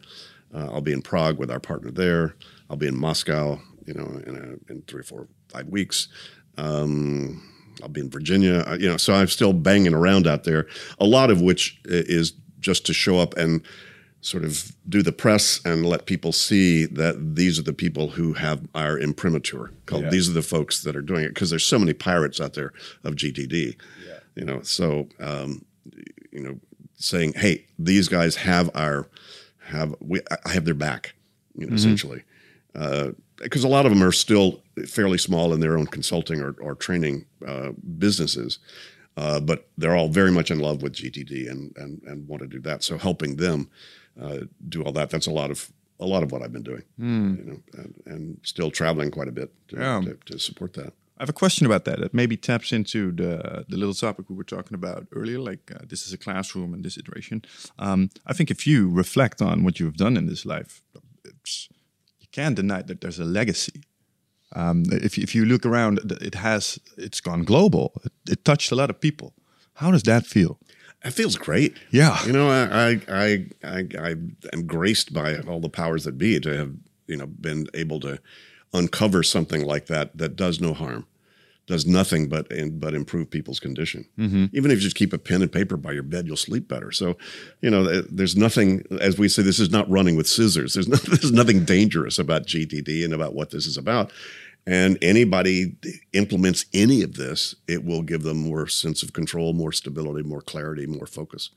Uh, 0.53 0.67
I'll 0.71 0.81
be 0.81 0.91
in 0.91 1.01
Prague 1.01 1.37
with 1.37 1.49
our 1.49 1.61
partner 1.61 1.91
there. 1.91 2.35
I'll 2.69 2.77
be 2.77 2.87
in 2.87 2.97
Moscow, 2.97 3.59
you 3.85 3.93
know, 3.93 4.05
in, 4.25 4.35
a, 4.35 4.71
in 4.71 4.81
three, 4.81 5.01
four, 5.03 5.27
five 5.49 5.67
weeks. 5.67 6.09
Um, 6.57 7.41
I'll 7.81 7.89
be 7.89 8.01
in 8.01 8.09
Virginia, 8.09 8.65
uh, 8.67 8.77
you 8.77 8.89
know, 8.89 8.97
so 8.97 9.13
I'm 9.13 9.27
still 9.27 9.53
banging 9.53 9.93
around 9.93 10.27
out 10.27 10.43
there. 10.43 10.67
A 10.99 11.05
lot 11.05 11.29
of 11.29 11.41
which 11.41 11.79
is 11.85 12.33
just 12.59 12.85
to 12.87 12.93
show 12.93 13.19
up 13.19 13.37
and 13.37 13.61
sort 14.27 14.43
of 14.43 14.73
do 14.89 15.01
the 15.01 15.13
press 15.13 15.61
and 15.63 15.85
let 15.85 16.05
people 16.05 16.33
see 16.33 16.85
that 16.85 17.35
these 17.37 17.57
are 17.57 17.61
the 17.63 17.71
people 17.71 18.09
who 18.09 18.33
have 18.33 18.59
our 18.75 18.99
imprimatur. 18.99 19.71
Called 19.85 20.03
Yeah. 20.03 20.09
these 20.09 20.27
are 20.29 20.33
the 20.33 20.41
folks 20.41 20.83
that 20.83 20.97
are 20.97 21.01
doing 21.01 21.23
it 21.23 21.29
because 21.29 21.49
there's 21.49 21.63
so 21.63 21.79
many 21.79 21.93
pirates 21.93 22.41
out 22.41 22.53
there 22.53 22.73
of 23.05 23.15
GTD. 23.15 23.77
You 24.35 24.43
know, 24.45 24.61
so 24.63 25.07
um, 25.21 25.63
you 26.33 26.41
know, 26.43 26.59
saying, 26.95 27.33
"Hey, 27.37 27.65
these 27.79 28.09
guys 28.09 28.35
have 28.35 28.69
our 28.75 29.07
have 29.73 29.95
we 30.01 30.19
I 30.45 30.49
have 30.51 30.65
their 30.65 30.73
back," 30.87 31.15
you 31.55 31.65
know, 31.65 31.73
essentially, 31.75 32.23
because 32.73 33.63
a 33.63 33.67
lot 33.69 33.85
of 33.85 33.91
them 33.93 34.03
are 34.03 34.11
still 34.11 34.61
fairly 34.87 35.17
small 35.17 35.53
in 35.53 35.59
their 35.61 35.77
own 35.77 35.87
consulting 35.87 36.41
or, 36.41 36.51
or 36.59 36.75
training 36.75 37.25
uh, 37.47 37.71
businesses, 37.97 38.59
uh, 39.15 39.39
but 39.39 39.67
they're 39.77 39.95
all 39.95 40.09
very 40.09 40.31
much 40.31 40.51
in 40.51 40.59
love 40.59 40.81
with 40.83 40.93
GTD 40.93 41.49
and 41.49 41.73
and 41.77 42.01
and 42.03 42.27
want 42.27 42.41
to 42.43 42.47
do 42.47 42.59
that. 42.61 42.83
So 42.83 42.97
helping 42.97 43.37
them 43.37 43.69
uh, 44.21 44.39
do 44.69 44.83
all 44.83 44.91
that 44.93 45.09
that's 45.09 45.27
a 45.27 45.31
lot 45.31 45.51
of 45.51 45.71
a 45.99 46.05
lot 46.05 46.23
of 46.23 46.31
what 46.31 46.41
I've 46.43 46.53
been 46.53 46.63
doing, 46.63 46.83
you 46.99 47.43
know, 47.45 47.59
and, 47.73 47.93
and 48.05 48.37
still 48.43 48.69
traveling 48.69 49.09
quite 49.11 49.27
a 49.27 49.31
bit 49.31 49.49
to, 49.69 49.75
Yeah. 49.77 50.01
to, 50.01 50.17
to 50.25 50.37
support 50.39 50.73
that. 50.73 50.93
I 51.19 51.23
have 51.23 51.29
a 51.29 51.33
question 51.33 51.65
about 51.65 51.85
that. 51.85 51.99
That 51.99 52.13
maybe 52.13 52.37
taps 52.37 52.71
into 52.71 53.11
the 53.11 53.65
the 53.67 53.77
little 53.77 53.95
topic 53.95 54.29
we 54.29 54.35
were 54.35 54.43
talking 54.55 54.75
about 54.75 55.07
earlier. 55.11 55.39
Like 55.39 55.71
uh, 55.75 55.85
this 55.89 56.05
is 56.05 56.13
a 56.13 56.17
classroom 56.17 56.73
and 56.73 56.83
this 56.83 56.97
iteration. 56.97 57.41
Um, 57.79 58.09
I 58.29 58.33
think 58.33 58.51
if 58.51 58.67
you 58.67 58.89
reflect 58.97 59.41
on 59.41 59.63
what 59.63 59.79
you've 59.79 59.97
done 59.97 60.17
in 60.19 60.27
this 60.27 60.45
life, 60.45 60.83
it's, 61.25 61.69
you 62.19 62.27
can't 62.31 62.55
deny 62.55 62.83
that 62.83 62.99
there's 63.01 63.19
a 63.19 63.25
legacy. 63.25 63.81
Um, 64.55 64.83
if 64.91 65.17
if 65.17 65.33
you 65.35 65.45
look 65.45 65.65
around, 65.65 65.99
it 66.21 66.35
has 66.35 66.79
it's 66.97 67.21
gone 67.21 67.43
global. 67.43 67.91
It, 68.05 68.11
it 68.33 68.43
touched 68.43 68.71
a 68.71 68.75
lot 68.75 68.89
of 68.89 68.99
people. 68.99 69.33
How 69.73 69.91
does 69.91 70.03
that 70.03 70.25
feel? 70.27 70.57
It 71.07 71.13
feels 71.13 71.37
great. 71.37 71.77
Yeah. 71.89 72.23
You 72.25 72.33
know, 72.33 72.49
I, 72.49 72.99
I, 73.07 73.45
I, 73.63 73.87
I, 73.97 74.09
am 74.51 74.67
graced 74.67 75.13
by 75.13 75.37
all 75.39 75.61
the 75.61 75.69
powers 75.69 76.03
that 76.03 76.17
be 76.17 76.37
to 76.39 76.57
have, 76.57 76.73
you 77.07 77.15
know, 77.15 77.27
been 77.27 77.67
able 77.73 78.01
to 78.01 78.19
uncover 78.73 79.23
something 79.23 79.65
like 79.65 79.85
that 79.85 80.17
that 80.17 80.35
does 80.35 80.59
no 80.59 80.73
harm, 80.73 81.07
does 81.65 81.85
nothing 81.85 82.27
but 82.27 82.51
but 82.73 82.93
improve 82.93 83.29
people's 83.29 83.61
condition. 83.61 84.05
Mm-hmm. 84.19 84.45
Even 84.51 84.69
if 84.69 84.77
you 84.77 84.81
just 84.81 84.97
keep 84.97 85.13
a 85.13 85.17
pen 85.17 85.41
and 85.41 85.51
paper 85.51 85.77
by 85.77 85.93
your 85.93 86.03
bed, 86.03 86.27
you'll 86.27 86.35
sleep 86.35 86.67
better. 86.67 86.91
So, 86.91 87.17
you 87.61 87.69
know, 87.69 88.01
there's 88.01 88.35
nothing, 88.35 88.83
as 88.99 89.17
we 89.17 89.29
say, 89.29 89.43
this 89.43 89.59
is 89.59 89.69
not 89.69 89.89
running 89.89 90.17
with 90.17 90.27
scissors. 90.27 90.73
There's, 90.73 90.89
no, 90.89 90.95
there's 91.07 91.31
nothing 91.31 91.63
dangerous 91.63 92.19
about 92.19 92.47
GTD 92.47 93.05
and 93.05 93.13
about 93.13 93.33
what 93.33 93.51
this 93.51 93.65
is 93.65 93.77
about. 93.77 94.11
And 94.67 94.97
anybody 95.01 95.77
implements 96.11 96.65
any 96.73 97.01
of 97.01 97.13
this, 97.13 97.55
it 97.69 97.85
will 97.85 98.01
give 98.01 98.23
them 98.23 98.37
more 98.37 98.67
sense 98.67 99.01
of 99.01 99.13
control, 99.13 99.53
more 99.53 99.71
stability, 99.71 100.27
more 100.27 100.41
clarity, 100.41 100.85
more 100.85 101.07
focus. 101.07 101.51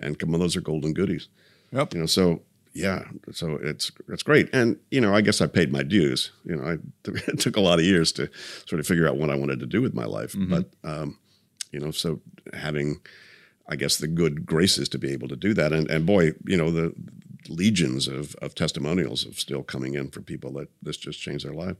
And 0.00 0.18
come 0.18 0.32
on, 0.32 0.40
those 0.40 0.56
are 0.56 0.62
golden 0.62 0.94
goodies. 0.94 1.28
Yep. 1.72 1.92
You 1.92 2.00
know, 2.00 2.06
so 2.06 2.40
yeah, 2.72 3.04
so 3.30 3.58
it's 3.62 3.92
it's 4.08 4.22
great. 4.22 4.48
And 4.54 4.78
you 4.90 5.02
know, 5.02 5.14
I 5.14 5.20
guess 5.20 5.42
I 5.42 5.46
paid 5.46 5.70
my 5.70 5.82
dues. 5.82 6.32
You 6.44 6.56
know, 6.56 6.64
I, 6.64 6.76
it 7.28 7.38
took 7.40 7.56
a 7.56 7.60
lot 7.60 7.78
of 7.78 7.84
years 7.84 8.10
to 8.12 8.30
sort 8.66 8.80
of 8.80 8.86
figure 8.86 9.06
out 9.06 9.18
what 9.18 9.30
I 9.30 9.34
wanted 9.34 9.60
to 9.60 9.66
do 9.66 9.82
with 9.82 9.94
my 9.94 10.06
life. 10.06 10.34
But 10.48 10.70
um, 10.82 11.18
you 11.72 11.80
know, 11.80 11.90
so 11.90 12.20
having, 12.54 13.00
I 13.68 13.76
guess, 13.76 13.98
the 13.98 14.06
good 14.06 14.46
graces 14.46 14.88
to 14.90 14.98
be 14.98 15.12
able 15.12 15.28
to 15.28 15.36
do 15.36 15.52
that, 15.54 15.72
and 15.72 15.90
and 15.90 16.06
boy, 16.06 16.32
you 16.46 16.56
know, 16.56 16.70
the 16.70 16.94
legions 17.48 18.08
of 18.08 18.34
of 18.36 18.54
testimonials 18.54 19.26
of 19.26 19.38
still 19.38 19.62
coming 19.62 19.94
in 19.94 20.10
for 20.10 20.20
people 20.22 20.52
that 20.52 20.68
this 20.82 20.96
just 20.96 21.20
changed 21.20 21.44
their 21.44 21.54
life 21.54 21.76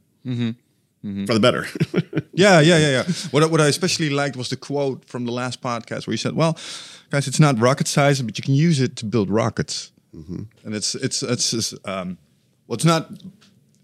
Mm-hmm. 1.04 1.26
for 1.26 1.34
the 1.34 1.40
better. 1.40 1.66
Yeah, 2.32 2.60
yeah, 2.60 2.76
yeah, 2.76 2.90
yeah. 2.90 3.04
What 3.30 3.42
I- 3.42 3.46
what 3.46 3.60
I 3.62 3.68
especially 3.68 4.10
liked 4.10 4.36
was 4.36 4.48
the 4.48 4.56
quote 4.58 5.08
from 5.08 5.24
the 5.24 5.32
last 5.32 5.62
podcast 5.62 6.06
where 6.06 6.12
you 6.12 6.18
said, 6.18 6.34
"Well, 6.34 6.58
guys, 7.08 7.26
it's 7.26 7.40
not 7.40 7.58
rocket 7.58 7.88
science, 7.88 8.20
but 8.20 8.36
you 8.36 8.44
can 8.44 8.54
use 8.54 8.78
it 8.78 8.94
to 8.96 9.06
build 9.06 9.30
rockets." 9.30 9.90
Mm-hmm. 10.14 10.42
And 10.64 10.74
it's 10.74 10.94
it's 10.94 11.22
it's 11.22 11.50
just, 11.50 11.74
um, 11.88 12.18
well, 12.66 12.74
it's 12.74 12.84
not. 12.84 13.10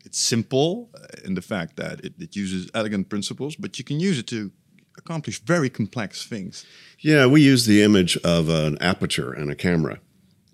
It's 0.04 0.18
simple 0.18 0.90
in 1.24 1.34
the 1.34 1.40
fact 1.40 1.76
that 1.76 2.04
it, 2.04 2.12
it 2.18 2.36
uses 2.36 2.70
elegant 2.74 3.08
principles, 3.08 3.56
but 3.56 3.78
you 3.78 3.84
can 3.84 3.98
use 4.00 4.18
it 4.18 4.26
to 4.26 4.50
accomplish 4.98 5.40
very 5.40 5.70
complex 5.70 6.26
things. 6.26 6.66
Yeah, 6.98 7.24
we 7.26 7.40
use 7.40 7.64
the 7.64 7.82
image 7.82 8.18
of 8.18 8.50
an 8.50 8.76
aperture 8.82 9.32
and 9.32 9.50
a 9.50 9.54
camera 9.54 10.00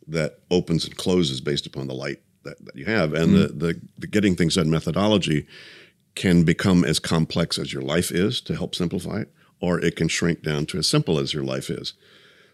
that 0.07 0.39
opens 0.51 0.85
and 0.85 0.97
closes 0.97 1.41
based 1.41 1.67
upon 1.67 1.89
the 1.89 1.95
light 1.95 2.21
that, 2.45 2.65
that 2.65 2.77
you 2.77 2.85
have. 2.85 3.13
And 3.13 3.33
mm-hmm. 3.33 3.59
the, 3.59 3.73
the, 3.73 3.81
the 3.99 4.07
getting 4.07 4.37
things 4.37 4.55
done 4.55 4.71
methodology 4.71 5.47
can 6.19 6.43
become 6.45 6.85
as 6.85 6.99
complex 6.99 7.59
as 7.59 7.73
your 7.73 7.83
life 7.83 8.11
is 8.11 8.41
to 8.43 8.55
help 8.55 8.75
simplify 8.75 9.21
it, 9.21 9.33
or 9.61 9.81
it 9.81 9.97
can 9.97 10.09
shrink 10.09 10.43
down 10.43 10.67
to 10.67 10.79
as 10.79 10.87
simple 10.87 11.19
as 11.19 11.33
your 11.33 11.45
life 11.45 11.71
is. 11.71 11.95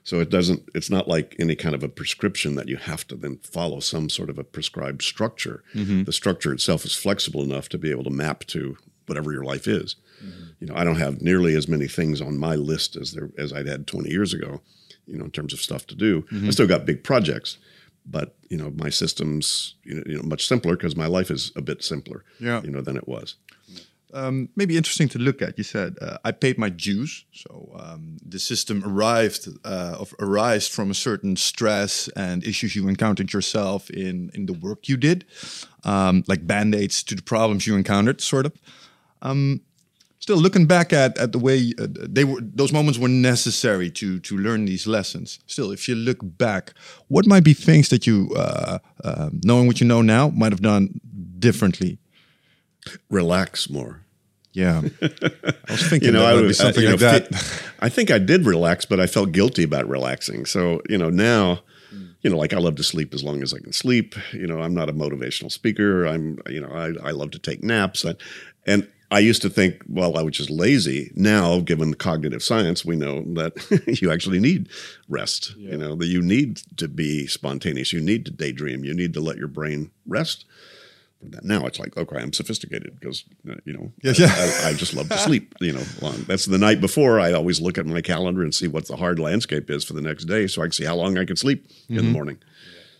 So 0.05 0.21
it 0.21 0.29
doesn't, 0.29 0.69
it's 0.75 0.91
not 0.91 1.09
like 1.09 1.35
any 1.39 1.57
kind 1.57 1.75
of 1.75 1.83
a 1.83 1.89
prescription 1.89 2.57
that 2.57 2.69
you 2.69 2.77
have 2.77 3.07
to 3.09 3.17
then 3.17 3.39
follow 3.43 3.81
some 3.81 4.11
sort 4.11 4.29
of 4.29 4.39
a 4.39 4.45
prescribed 4.45 5.03
structure. 5.03 5.65
Mm-hmm. 5.75 6.05
The 6.05 6.13
structure 6.13 6.53
itself 6.53 6.85
is 6.85 6.95
flexible 6.95 7.43
enough 7.43 7.71
to 7.71 7.79
be 7.79 7.91
able 7.91 8.05
to 8.05 8.11
map 8.11 8.45
to 8.49 8.77
whatever 9.07 9.33
your 9.33 9.45
life 9.45 9.67
is. 9.67 9.97
Mm-hmm. 10.23 10.43
You 10.61 10.67
know, 10.67 10.75
I 10.77 10.85
don't 10.85 10.97
have 10.97 11.23
nearly 11.23 11.55
as 11.55 11.69
many 11.69 11.89
things 11.89 12.21
on 12.21 12.39
my 12.39 12.55
list 12.55 12.97
as 12.97 13.13
there 13.13 13.31
as 13.39 13.53
I'd 13.53 13.67
had 13.67 13.87
20 13.87 14.11
years 14.11 14.35
ago, 14.35 14.61
you 15.07 15.17
know, 15.17 15.25
in 15.25 15.31
terms 15.31 15.55
of 15.55 15.61
stuff 15.61 15.87
to 15.87 15.95
do. 15.95 16.23
Mm-hmm. 16.23 16.49
I 16.49 16.51
still 16.51 16.67
got 16.67 16.85
big 16.85 17.03
projects, 17.03 17.57
but 18.05 18.37
you 18.51 18.59
know, 18.59 18.71
my 18.77 18.91
system's 18.91 19.75
you 19.85 19.95
know, 19.95 20.03
you 20.07 20.17
know 20.17 20.23
much 20.23 20.47
simpler 20.47 20.77
because 20.77 20.97
my 20.97 21.07
life 21.07 21.31
is 21.31 21.51
a 21.57 21.63
bit 21.63 21.83
simpler, 21.83 22.25
Yeah. 22.39 22.63
you 22.63 22.71
know, 22.71 22.83
than 22.83 22.97
it 22.97 23.09
was. 23.09 23.37
Um, 24.15 24.49
maybe 24.57 24.77
interesting 24.77 25.09
to 25.11 25.19
look 25.19 25.43
at. 25.43 25.59
You 25.59 25.65
said 25.65 25.97
uh, 26.01 26.19
I 26.25 26.33
paid 26.33 26.57
my 26.57 26.69
dues, 26.71 27.25
so 27.33 27.71
um, 27.79 28.17
the 28.25 28.39
system 28.39 28.83
arrived 28.87 29.49
uh, 29.65 29.97
of 29.99 30.15
arised 30.21 30.73
from 30.73 30.91
a 30.91 30.95
certain 30.95 31.37
stress 31.37 32.09
and 32.17 32.45
issues 32.45 32.77
you 32.77 32.89
encountered 32.89 33.33
yourself 33.33 33.91
in 33.91 34.31
in 34.35 34.47
the 34.47 34.53
work 34.53 34.89
you 34.89 34.97
did, 34.97 35.25
um, 35.85 36.23
like 36.29 36.47
band 36.47 36.75
aids 36.75 37.03
to 37.05 37.15
the 37.15 37.23
problems 37.23 37.67
you 37.67 37.77
encountered, 37.77 38.21
sort 38.21 38.47
of. 38.47 38.53
Um, 39.21 39.61
still, 40.21 40.39
looking 40.39 40.67
back 40.67 40.93
at 40.93 41.19
at 41.19 41.33
the 41.33 41.39
way 41.39 41.73
uh, 41.79 41.89
they 41.91 42.25
were, 42.25 42.41
those 42.41 42.73
moments 42.73 42.99
were 42.99 43.09
necessary 43.09 43.91
to 43.91 44.21
to 44.21 44.39
learn 44.39 44.65
these 44.65 44.87
lessons. 44.87 45.41
Still, 45.47 45.73
if 45.73 45.89
you 45.89 45.97
look 45.97 46.19
back, 46.23 46.73
what 47.09 47.27
might 47.27 47.45
be 47.45 47.55
things 47.55 47.89
that 47.89 48.07
you, 48.07 48.31
uh, 48.37 48.79
uh, 49.03 49.31
knowing 49.43 49.67
what 49.67 49.81
you 49.81 49.87
know 49.87 50.03
now, 50.03 50.31
might 50.31 50.53
have 50.53 50.63
done 50.63 51.01
differently? 51.39 51.99
Relax 53.11 53.69
more. 53.71 54.01
Yeah, 54.53 54.83
I 55.03 55.73
was 55.73 55.83
thinking 55.89 56.09
you 56.09 56.13
know, 56.13 56.21
that 56.21 56.29
I 56.29 56.35
would 56.35 56.43
be 56.43 56.47
was 56.47 56.61
uh, 56.61 56.65
something 56.65 56.85
you 56.85 56.91
know, 56.91 56.95
like 56.95 57.29
that. 57.29 57.63
I 57.81 57.89
think 57.89 58.13
I 58.13 58.19
did 58.19 58.47
relax, 58.47 58.85
but 58.85 59.01
I 59.01 59.09
felt 59.09 59.33
guilty 59.33 59.65
about 59.65 59.89
relaxing. 59.89 60.47
So 60.47 60.81
you 60.89 60.97
know 60.97 61.11
now, 61.11 61.63
you 62.23 62.31
know, 62.31 62.37
like 62.37 62.53
I 62.53 62.59
love 62.59 62.77
to 62.77 62.85
sleep 62.85 63.15
as 63.15 63.25
long 63.25 63.43
as 63.43 63.53
I 63.53 63.59
can 63.59 63.73
sleep. 63.73 64.15
You 64.33 64.47
know, 64.47 64.61
I'm 64.61 64.73
not 64.73 64.89
a 64.89 64.93
motivational 64.93 65.51
speaker. 65.51 66.07
I'm 66.07 66.39
you 66.49 66.61
know 66.61 66.69
I, 66.69 67.09
I 67.09 67.11
love 67.11 67.33
to 67.33 67.39
take 67.41 67.65
naps, 67.65 68.05
and, 68.05 68.17
and 68.65 68.89
I 69.11 69.19
used 69.19 69.43
to 69.43 69.51
think, 69.51 69.83
well, 69.89 70.17
I 70.17 70.23
was 70.23 70.37
just 70.37 70.51
lazy. 70.51 71.13
Now, 71.15 71.61
given 71.61 71.91
the 71.91 71.97
cognitive 71.97 72.43
science, 72.43 72.85
we 72.85 72.97
know 72.97 73.23
that 73.35 73.99
you 74.03 74.11
actually 74.11 74.39
need 74.39 74.69
rest. 75.09 75.55
You 75.57 75.77
know 75.77 75.97
that 75.97 76.07
you 76.07 76.23
need 76.23 76.59
to 76.77 76.87
be 76.87 77.27
spontaneous. 77.27 77.93
You 77.93 78.01
need 78.01 78.25
to 78.27 78.31
daydream. 78.31 78.85
You 78.85 78.95
need 78.95 79.15
to 79.15 79.21
let 79.21 79.37
your 79.37 79.49
brain 79.49 79.91
rest. 80.07 80.45
Now 81.43 81.67
it's 81.67 81.79
like, 81.79 81.97
okay, 81.97 82.17
I'm 82.17 82.33
sophisticated 82.33 82.99
because 82.99 83.25
uh, 83.49 83.55
you 83.65 83.73
know, 83.73 83.93
Yeah, 84.03 84.13
I, 84.13 84.15
yeah. 84.19 84.61
I, 84.65 84.69
I 84.71 84.73
just 84.75 84.95
love 84.95 85.09
to 85.09 85.19
sleep. 85.29 85.55
You 85.61 85.73
know, 85.73 85.83
long. 86.01 86.25
That's 86.27 86.47
the 86.47 86.59
night 86.59 86.81
before. 86.81 87.21
I 87.21 87.33
always 87.33 87.61
look 87.61 87.79
at 87.79 87.87
my 87.87 88.01
calendar 88.01 88.43
and 88.43 88.55
see 88.55 88.69
what 88.69 88.87
the 88.87 88.97
hard 88.97 89.19
landscape 89.19 89.71
is 89.71 89.85
for 89.85 89.93
the 89.95 90.03
next 90.03 90.25
day, 90.25 90.47
so 90.47 90.63
I 90.63 90.67
can 90.67 90.73
see 90.73 90.85
how 90.85 90.97
long 90.97 91.19
I 91.19 91.25
can 91.25 91.37
sleep 91.37 91.67
in 91.89 91.97
the 91.97 92.03
morning. 92.03 92.39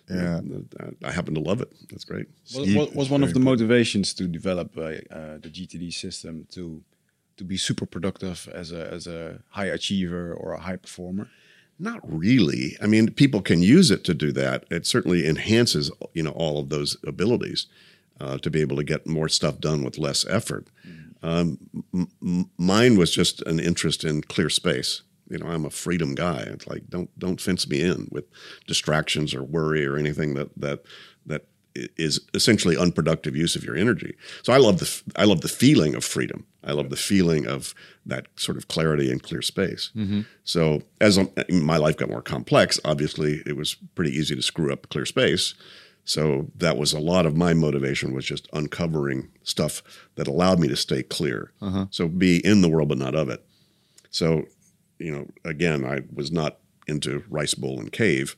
Yeah. 0.09 0.37
And, 0.37 0.75
uh, 0.79 0.91
I 1.03 1.13
happen 1.13 1.35
to 1.35 1.41
love 1.41 1.63
it. 1.63 1.73
That's 1.91 2.05
great. 2.05 2.27
What, 2.53 2.69
what 2.69 2.95
was 2.95 3.11
one 3.11 3.23
of 3.23 3.31
very 3.31 3.35
the 3.35 3.41
motivations 3.41 4.13
to 4.15 4.27
develop 4.27 4.77
uh, 4.77 4.83
uh, 4.83 5.39
the 5.39 5.51
GTD 5.51 5.93
system 5.93 6.47
to 6.51 6.83
to 7.37 7.45
be 7.45 7.57
super 7.57 7.87
productive 7.87 8.49
as 8.53 8.71
a 8.71 8.93
as 8.93 9.07
a 9.07 9.41
high 9.51 9.67
achiever 9.67 10.33
or 10.35 10.53
a 10.53 10.61
high 10.61 10.77
performer? 10.77 11.29
Not 11.79 12.01
really. 12.05 12.77
I 12.81 12.87
mean, 12.87 13.11
people 13.11 13.43
can 13.43 13.61
use 13.61 13.91
it 13.91 14.05
to 14.05 14.15
do 14.15 14.31
that. 14.33 14.65
It 14.71 14.87
certainly 14.87 15.27
enhances, 15.27 15.91
you 16.13 16.23
know, 16.23 16.31
all 16.31 16.59
of 16.61 16.69
those 16.69 16.97
abilities 17.05 17.67
uh, 18.21 18.39
to 18.39 18.51
be 18.51 18.61
able 18.61 18.77
to 18.77 18.85
get 18.85 19.07
more 19.07 19.29
stuff 19.29 19.59
done 19.61 19.85
with 19.85 19.99
less 19.99 20.25
effort. 20.27 20.69
Um, 21.23 21.59
m- 21.95 22.51
mine 22.59 22.99
was 22.99 23.11
just 23.11 23.41
an 23.43 23.59
interest 23.59 24.05
in 24.05 24.23
clear 24.23 24.51
space. 24.51 25.03
You 25.31 25.39
know, 25.39 25.47
I'm 25.47 25.65
a 25.65 25.71
freedom 25.71 26.15
guy. 26.15 26.41
It's 26.47 26.67
like 26.67 26.89
don't 26.91 27.11
don't 27.19 27.41
fence 27.41 27.67
me 27.67 27.81
in 27.81 28.09
with 28.11 28.27
distractions 28.67 29.35
or 29.35 29.43
worry 29.43 29.87
or 29.87 29.97
anything 29.97 30.35
that 30.35 30.51
that 30.59 30.83
that 31.27 31.47
is 31.97 32.21
essentially 32.35 32.77
unproductive 32.77 33.35
use 33.35 33.57
of 33.57 33.65
your 33.65 33.75
energy. 33.75 34.15
So 34.43 34.53
I 34.53 34.59
love 34.59 34.79
the 34.79 35.03
I 35.17 35.25
love 35.25 35.41
the 35.41 35.49
feeling 35.49 35.95
of 35.95 36.05
freedom. 36.05 36.47
I 36.63 36.73
love 36.73 36.91
the 36.91 36.97
feeling 36.97 37.47
of 37.47 37.75
that 38.07 38.27
sort 38.37 38.57
of 38.59 38.69
clarity 38.69 39.11
and 39.11 39.23
clear 39.23 39.43
space. 39.43 39.91
So 40.45 40.83
as 41.01 41.19
um, 41.19 41.31
my 41.51 41.79
life 41.79 41.97
got 41.97 42.11
more 42.11 42.23
complex, 42.23 42.79
obviously 42.85 43.43
it 43.47 43.57
was 43.57 43.75
pretty 43.95 44.13
easy 44.13 44.37
to 44.37 44.43
screw 44.43 44.73
up 44.73 44.89
clear 44.91 45.07
space. 45.07 45.55
So 46.05 46.51
that 46.57 46.77
was 46.77 46.93
a 46.93 46.99
lot 47.01 47.25
of 47.27 47.37
my 47.37 47.55
motivation 47.55 48.13
was 48.13 48.27
just 48.27 48.49
uncovering 48.53 49.29
stuff 49.43 49.83
that 50.17 50.29
allowed 50.29 50.61
me 50.61 50.69
to 50.69 50.77
stay 50.77 51.03
clear. 51.03 51.53
So 51.91 52.09
be 52.09 52.45
in 52.45 52.61
the 52.61 52.69
world 52.69 52.89
but 52.89 52.99
not 52.99 53.15
of 53.15 53.29
it. 53.31 53.45
So, 54.11 54.45
you 54.99 55.11
know, 55.11 55.27
again, 55.45 55.85
I 55.85 56.03
was 56.13 56.31
not 56.31 56.59
into 56.87 57.25
rice 57.29 57.55
bowl 57.55 57.81
and 57.81 57.91
cave. 57.91 58.37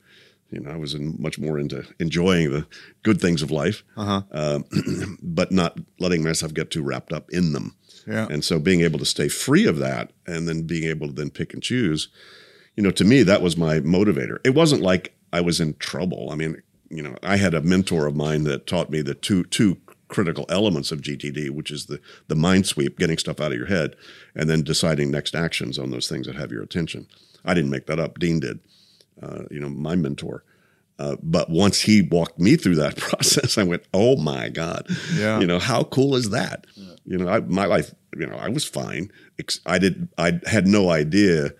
You 0.51 0.61
know, 0.61 0.71
I 0.71 0.77
was 0.77 0.95
in 0.95 1.17
much 1.19 1.41
more 1.41 1.59
into 1.59 1.85
enjoying 1.99 2.53
the 2.53 2.67
good 3.03 3.21
things 3.21 3.43
of 3.43 3.51
life, 3.51 3.83
um, 4.31 4.65
but 5.23 5.51
not 5.51 5.79
letting 5.99 6.23
myself 6.23 6.55
get 6.55 6.71
too 6.71 6.85
wrapped 6.85 7.13
up 7.13 7.29
in 7.31 7.53
them. 7.53 7.75
Yeah. 8.07 8.29
And 8.31 8.45
so 8.45 8.61
being 8.61 8.83
able 8.83 9.01
to 9.01 9.05
stay 9.05 9.27
free 9.29 9.67
of 9.67 9.79
that 9.79 10.13
and 10.25 10.47
then 10.47 10.63
being 10.63 10.85
able 10.85 11.09
to 11.09 11.13
then 11.13 11.31
pick 11.31 11.53
and 11.53 11.63
choose, 11.63 12.09
you 12.77 12.83
know, 12.85 12.93
to 12.93 13.05
me, 13.05 13.25
that 13.25 13.43
was 13.43 13.57
my 13.57 13.81
motivator. 13.81 14.39
It 14.45 14.55
wasn't 14.55 14.83
like 14.83 15.17
I 15.33 15.41
was 15.41 15.61
in 15.61 15.75
trouble. 15.75 16.29
I 16.31 16.37
mean, 16.37 16.63
you 16.90 17.02
know, 17.02 17.16
I 17.23 17.37
had 17.37 17.55
a 17.55 17.62
mentor 17.62 18.07
of 18.07 18.16
mine 18.16 18.45
that 18.45 18.66
taught 18.66 18.90
me 18.90 19.02
the 19.02 19.14
two, 19.14 19.45
two 19.45 19.78
critical 20.09 20.47
elements 20.49 20.93
of 20.93 21.00
GTD, 21.00 21.50
which 21.50 21.71
is 21.71 21.87
the, 21.87 22.00
the 22.28 22.37
mind 22.37 22.66
sweep, 22.66 22.99
getting 22.99 23.19
stuff 23.19 23.40
out 23.40 23.52
of 23.52 23.59
your 23.59 23.66
head, 23.66 23.97
and 24.35 24.49
then 24.49 24.62
deciding 24.62 25.11
next 25.11 25.35
actions 25.35 25.78
on 25.78 25.90
those 25.90 26.09
things 26.09 26.26
that 26.26 26.37
have 26.37 26.52
your 26.52 26.62
attention. 26.62 27.07
I 27.45 27.55
didn't 27.55 27.71
make 27.71 27.87
that 27.87 27.99
up. 27.99 28.19
Dean 28.19 28.40
did, 28.40 28.61
uh, 29.23 29.45
you 29.50 29.61
know, 29.61 29.69
my 29.69 29.97
mentor. 29.97 30.45
Uh, 30.99 31.16
but 31.23 31.50
once 31.50 31.83
he 31.83 32.02
walked 32.02 32.38
me 32.38 32.57
through 32.57 32.76
that 32.76 32.97
process, 32.97 33.59
I 33.59 33.64
went, 33.64 33.85
"Oh 33.93 34.16
my 34.16 34.49
God! 34.49 34.87
Yeah. 35.14 35.40
You 35.40 35.47
know 35.47 35.59
how 35.59 35.85
cool 35.85 36.16
is 36.16 36.31
that? 36.31 36.66
You 37.05 37.19
know, 37.19 37.28
I, 37.28 37.40
my 37.40 37.66
life. 37.66 37.95
You 38.16 38.26
know, 38.26 38.37
I 38.37 38.49
was 38.49 38.64
fine. 38.64 39.12
I 39.66 39.78
did. 39.78 40.09
I 40.16 40.40
had 40.47 40.66
no 40.66 40.88
idea 40.88 41.50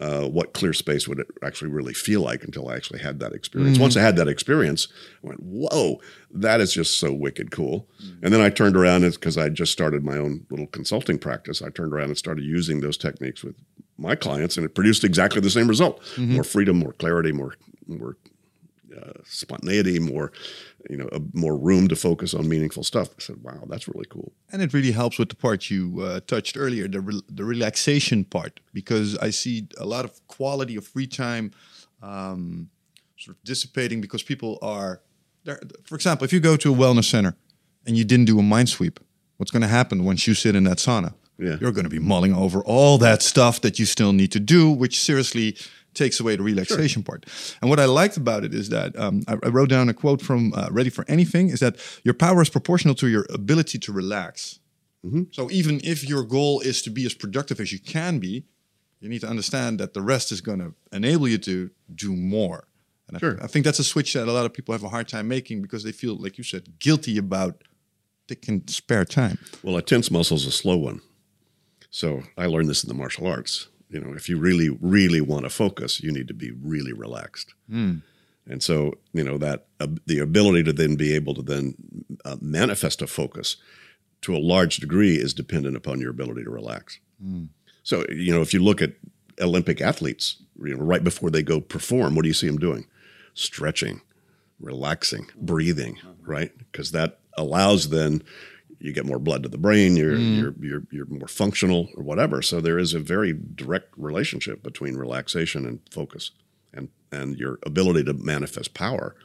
uh, 0.00 0.28
what 0.28 0.52
clear 0.52 0.72
space 0.72 1.08
would 1.08 1.18
it 1.18 1.26
actually 1.42 1.70
really 1.70 1.92
feel 1.92 2.20
like 2.20 2.44
until 2.44 2.68
I 2.68 2.76
actually 2.76 3.00
had 3.00 3.18
that 3.18 3.32
experience. 3.32 3.78
Once 3.82 3.96
I 3.96 4.00
had 4.00 4.14
that 4.16 4.28
experience, 4.28 4.86
I 5.24 5.28
went, 5.28 5.40
"Whoa, 5.42 6.00
that 6.32 6.60
is 6.60 6.72
just 6.72 6.98
so 6.98 7.12
wicked 7.12 7.50
cool!" 7.50 7.88
And 8.22 8.32
then 8.32 8.40
I 8.40 8.50
turned 8.50 8.76
around 8.76 9.02
because 9.10 9.36
I 9.36 9.48
just 9.48 9.72
started 9.72 10.04
my 10.04 10.16
own 10.16 10.46
little 10.50 10.68
consulting 10.68 11.18
practice. 11.18 11.62
I 11.62 11.70
turned 11.70 11.92
around 11.92 12.08
and 12.10 12.18
started 12.18 12.44
using 12.44 12.80
those 12.80 12.96
techniques 12.96 13.42
with 13.42 13.56
my 13.96 14.14
clients, 14.14 14.56
and 14.56 14.64
it 14.64 14.74
produced 14.74 15.02
exactly 15.02 15.40
the 15.40 15.50
same 15.50 15.66
result: 15.68 16.00
more 16.16 16.44
freedom, 16.44 16.76
more 16.78 16.92
clarity, 16.92 17.32
more 17.32 17.54
more 17.88 18.16
uh, 18.96 19.12
spontaneity, 19.24 19.98
more 19.98 20.30
you 20.88 20.96
know, 20.96 21.08
a, 21.12 21.20
more 21.34 21.56
room 21.56 21.88
to 21.88 21.96
focus 21.96 22.34
on 22.34 22.48
meaningful 22.48 22.82
stuff. 22.82 23.08
I 23.10 23.20
said, 23.20 23.42
"Wow, 23.42 23.64
that's 23.68 23.86
really 23.88 24.06
cool." 24.08 24.32
And 24.50 24.62
it 24.62 24.72
really 24.72 24.92
helps 24.92 25.18
with 25.18 25.28
the 25.28 25.36
part 25.36 25.70
you 25.70 26.00
uh, 26.00 26.20
touched 26.26 26.56
earlier, 26.56 26.88
the 26.88 27.00
re- 27.00 27.22
the 27.28 27.44
relaxation 27.44 28.24
part, 28.24 28.60
because 28.72 29.16
I 29.18 29.30
see 29.30 29.68
a 29.78 29.84
lot 29.84 30.04
of 30.04 30.26
quality 30.26 30.76
of 30.76 30.86
free 30.86 31.06
time 31.06 31.52
um, 32.02 32.70
sort 33.18 33.36
of 33.36 33.44
dissipating 33.44 34.00
because 34.00 34.22
people 34.22 34.58
are 34.62 35.02
there. 35.44 35.60
For 35.84 35.94
example, 35.94 36.24
if 36.24 36.32
you 36.32 36.40
go 36.40 36.56
to 36.56 36.72
a 36.72 36.76
wellness 36.76 37.04
center 37.04 37.36
and 37.86 37.96
you 37.96 38.04
didn't 38.04 38.26
do 38.26 38.38
a 38.38 38.42
mind 38.42 38.68
sweep, 38.68 38.98
what's 39.36 39.50
going 39.50 39.62
to 39.62 39.68
happen 39.68 40.04
once 40.04 40.26
you 40.26 40.34
sit 40.34 40.54
in 40.54 40.64
that 40.64 40.78
sauna? 40.78 41.14
Yeah. 41.38 41.56
You're 41.60 41.72
going 41.72 41.84
to 41.84 41.90
be 41.90 42.00
mulling 42.00 42.34
over 42.34 42.60
all 42.62 42.98
that 42.98 43.22
stuff 43.22 43.60
that 43.60 43.78
you 43.78 43.86
still 43.86 44.12
need 44.12 44.32
to 44.32 44.40
do, 44.40 44.70
which 44.70 45.00
seriously 45.00 45.56
takes 45.98 46.20
away 46.20 46.36
the 46.36 46.42
relaxation 46.42 47.02
part. 47.02 47.26
And 47.60 47.68
what 47.70 47.80
I 47.80 47.84
liked 47.84 48.16
about 48.16 48.44
it 48.44 48.54
is 48.54 48.68
that 48.70 48.98
um, 48.98 49.22
I, 49.28 49.34
I 49.42 49.48
wrote 49.48 49.68
down 49.68 49.88
a 49.88 49.94
quote 49.94 50.22
from 50.22 50.52
uh, 50.54 50.68
Ready 50.70 50.90
for 50.90 51.04
Anything: 51.08 51.50
is 51.50 51.60
that 51.60 51.76
your 52.04 52.14
power 52.14 52.40
is 52.40 52.48
proportional 52.48 52.94
to 52.96 53.08
your 53.08 53.26
ability 53.40 53.78
to 53.78 53.92
relax. 53.92 54.60
So 55.30 55.50
even 55.50 55.80
if 55.84 56.06
your 56.06 56.22
goal 56.22 56.60
is 56.60 56.82
to 56.82 56.90
be 56.90 57.06
as 57.06 57.14
productive 57.14 57.60
as 57.60 57.72
you 57.72 57.78
can 57.78 58.18
be, 58.18 58.44
you 59.00 59.08
need 59.08 59.20
to 59.20 59.28
understand 59.28 59.80
that 59.80 59.94
the 59.94 60.02
rest 60.02 60.32
is 60.32 60.40
going 60.42 60.58
to 60.58 60.74
enable 60.92 61.28
you 61.28 61.38
to 61.38 61.70
do 61.94 62.14
more. 62.14 62.66
And 63.06 63.16
I, 63.16 63.20
Sure. 63.20 63.38
I 63.42 63.46
think 63.46 63.64
that's 63.64 63.78
a 63.78 63.84
switch 63.84 64.12
that 64.12 64.28
a 64.28 64.32
lot 64.32 64.44
of 64.44 64.52
people 64.52 64.72
have 64.74 64.84
a 64.84 64.88
hard 64.90 65.08
time 65.08 65.26
making 65.28 65.62
because 65.62 65.82
they 65.82 65.92
feel, 65.92 66.14
like 66.16 66.36
you 66.36 66.44
said, 66.44 66.78
guilty 66.78 67.16
about 67.16 67.64
taking 68.26 68.62
spare 68.66 69.06
time. 69.06 69.38
Well, 69.62 69.76
a 69.76 69.82
tense 69.82 70.10
muscle 70.10 70.36
is 70.36 70.46
a 70.46 70.50
slow 70.50 70.76
one. 70.76 71.00
So 71.90 72.22
I 72.36 72.46
learned 72.46 72.68
this 72.68 72.84
in 72.84 72.88
the 72.88 72.94
martial 72.94 73.26
arts. 73.26 73.68
You 73.90 74.00
know, 74.00 74.14
if 74.14 74.28
you 74.28 74.38
really, 74.38 74.68
really 74.68 75.20
want 75.20 75.44
to 75.44 75.50
focus, 75.50 76.02
you 76.02 76.12
need 76.12 76.28
to 76.28 76.34
be 76.34 76.50
really 76.50 76.92
relaxed. 76.92 77.54
And 78.50 78.62
so, 78.62 78.94
you 79.12 79.22
know, 79.24 79.38
that 79.38 79.66
uh, 79.80 79.88
the 80.06 80.18
ability 80.20 80.62
to 80.64 80.72
then 80.72 80.96
be 80.96 81.14
able 81.14 81.34
to 81.34 81.42
then 81.42 81.74
uh, 82.24 82.36
manifest 82.40 83.02
a 83.02 83.06
focus 83.06 83.56
to 84.22 84.34
a 84.34 84.38
large 84.38 84.78
degree 84.78 85.16
is 85.16 85.34
dependent 85.34 85.76
upon 85.76 86.00
your 86.00 86.10
ability 86.10 86.44
to 86.44 86.50
relax. 86.50 86.98
So, 87.82 88.04
you 88.10 88.32
know, 88.34 88.42
if 88.42 88.52
you 88.54 88.62
look 88.62 88.82
at 88.82 88.92
Olympic 89.40 89.80
athletes, 89.80 90.36
you 90.62 90.74
know, 90.76 90.82
right 90.82 91.04
before 91.04 91.30
they 91.30 91.42
go 91.42 91.60
perform, 91.60 92.14
what 92.14 92.22
do 92.22 92.28
you 92.28 92.34
see 92.34 92.46
them 92.46 92.58
doing? 92.58 92.86
Stretching, 93.34 94.00
relaxing, 94.60 95.26
breathing, 95.36 95.98
right? 96.22 96.52
Because 96.58 96.90
that 96.92 97.20
allows 97.36 97.90
then 97.90 98.22
you 98.80 98.92
get 98.92 99.06
more 99.06 99.18
blood 99.18 99.42
to 99.42 99.48
the 99.48 99.58
brain, 99.58 99.96
you're, 99.96 100.16
you're 100.16 100.54
you're 100.60 100.82
you're 100.90 101.06
more 101.06 101.28
functional 101.28 101.88
or 101.96 102.02
whatever. 102.04 102.42
So 102.42 102.60
there 102.60 102.78
is 102.78 102.94
a 102.94 103.00
very 103.00 103.32
direct 103.54 103.92
relationship 103.96 104.62
between 104.62 104.96
relaxation 104.96 105.66
and 105.66 105.80
focus 105.90 106.30
and 106.72 106.88
and 107.12 107.36
your 107.38 107.58
ability 107.64 108.04
to 108.04 108.12
manifest 108.14 108.74
power. 108.74 109.16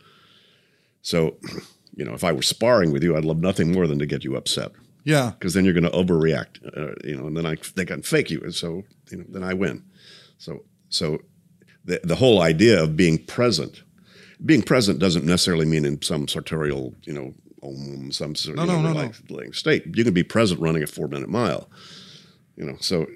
So, 1.01 1.37
you 1.95 2.05
know, 2.05 2.13
if 2.13 2.23
I 2.23 2.31
were 2.31 2.41
sparring 2.41 2.91
with 2.91 3.03
you, 3.03 3.15
I'd 3.15 3.25
love 3.25 3.39
nothing 3.39 3.71
more 3.71 3.87
than 3.87 3.99
to 3.99 4.05
get 4.05 4.23
you 4.23 4.35
upset 4.35 4.71
Yeah. 5.03 5.31
because 5.37 5.53
then 5.53 5.65
you're 5.65 5.73
going 5.73 5.83
to 5.91 5.97
overreact, 5.97 6.65
uh, 6.77 6.95
you 7.03 7.15
know, 7.17 7.27
and 7.27 7.35
then 7.37 7.45
I 7.45 7.55
they 7.75 7.85
can 7.85 8.01
fake 8.01 8.31
you, 8.31 8.41
and 8.41 8.53
so 8.55 8.83
you 9.11 9.17
know, 9.17 9.25
then 9.29 9.43
I 9.43 9.53
win. 9.53 9.83
So 10.37 10.63
so 10.89 11.19
the 11.85 11.99
the 12.03 12.15
whole 12.15 12.41
idea 12.41 12.81
of 12.81 12.95
being 12.95 13.17
present, 13.25 13.83
being 14.45 14.61
present 14.63 14.99
doesn't 14.99 15.25
necessarily 15.25 15.65
mean 15.65 15.85
in 15.85 16.01
some 16.01 16.27
sartorial, 16.27 16.95
you 17.03 17.13
know, 17.13 17.33
om 17.63 18.11
some 18.11 18.35
sort 18.35 18.57
No, 18.57 18.63
of 18.63 18.67
no, 18.69 18.81
no, 18.81 19.11
no. 19.29 19.51
state. 19.51 19.83
You 19.95 20.03
can 20.03 20.13
be 20.13 20.23
present 20.23 20.59
running 20.59 20.83
a 20.83 20.87
four 20.87 21.07
minute 21.07 21.29
mile. 21.29 21.69
You 22.55 22.65
know, 22.65 22.77
so 22.79 23.07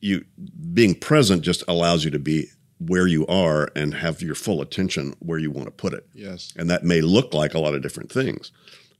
you 0.00 0.24
being 0.72 0.94
present 0.94 1.42
just 1.42 1.62
allows 1.68 2.04
you 2.04 2.10
to 2.12 2.18
be 2.18 2.46
where 2.78 3.06
you 3.06 3.26
are 3.26 3.70
and 3.76 3.94
have 3.94 4.22
your 4.22 4.34
full 4.34 4.60
attention 4.62 5.14
where 5.18 5.38
you 5.38 5.50
want 5.50 5.66
to 5.66 5.70
put 5.72 5.92
it. 5.92 6.06
Yes. 6.14 6.52
And 6.56 6.68
that 6.70 6.84
may 6.84 7.00
look 7.00 7.34
like 7.34 7.54
a 7.54 7.58
lot 7.58 7.74
of 7.74 7.82
different 7.82 8.10
things, 8.12 8.52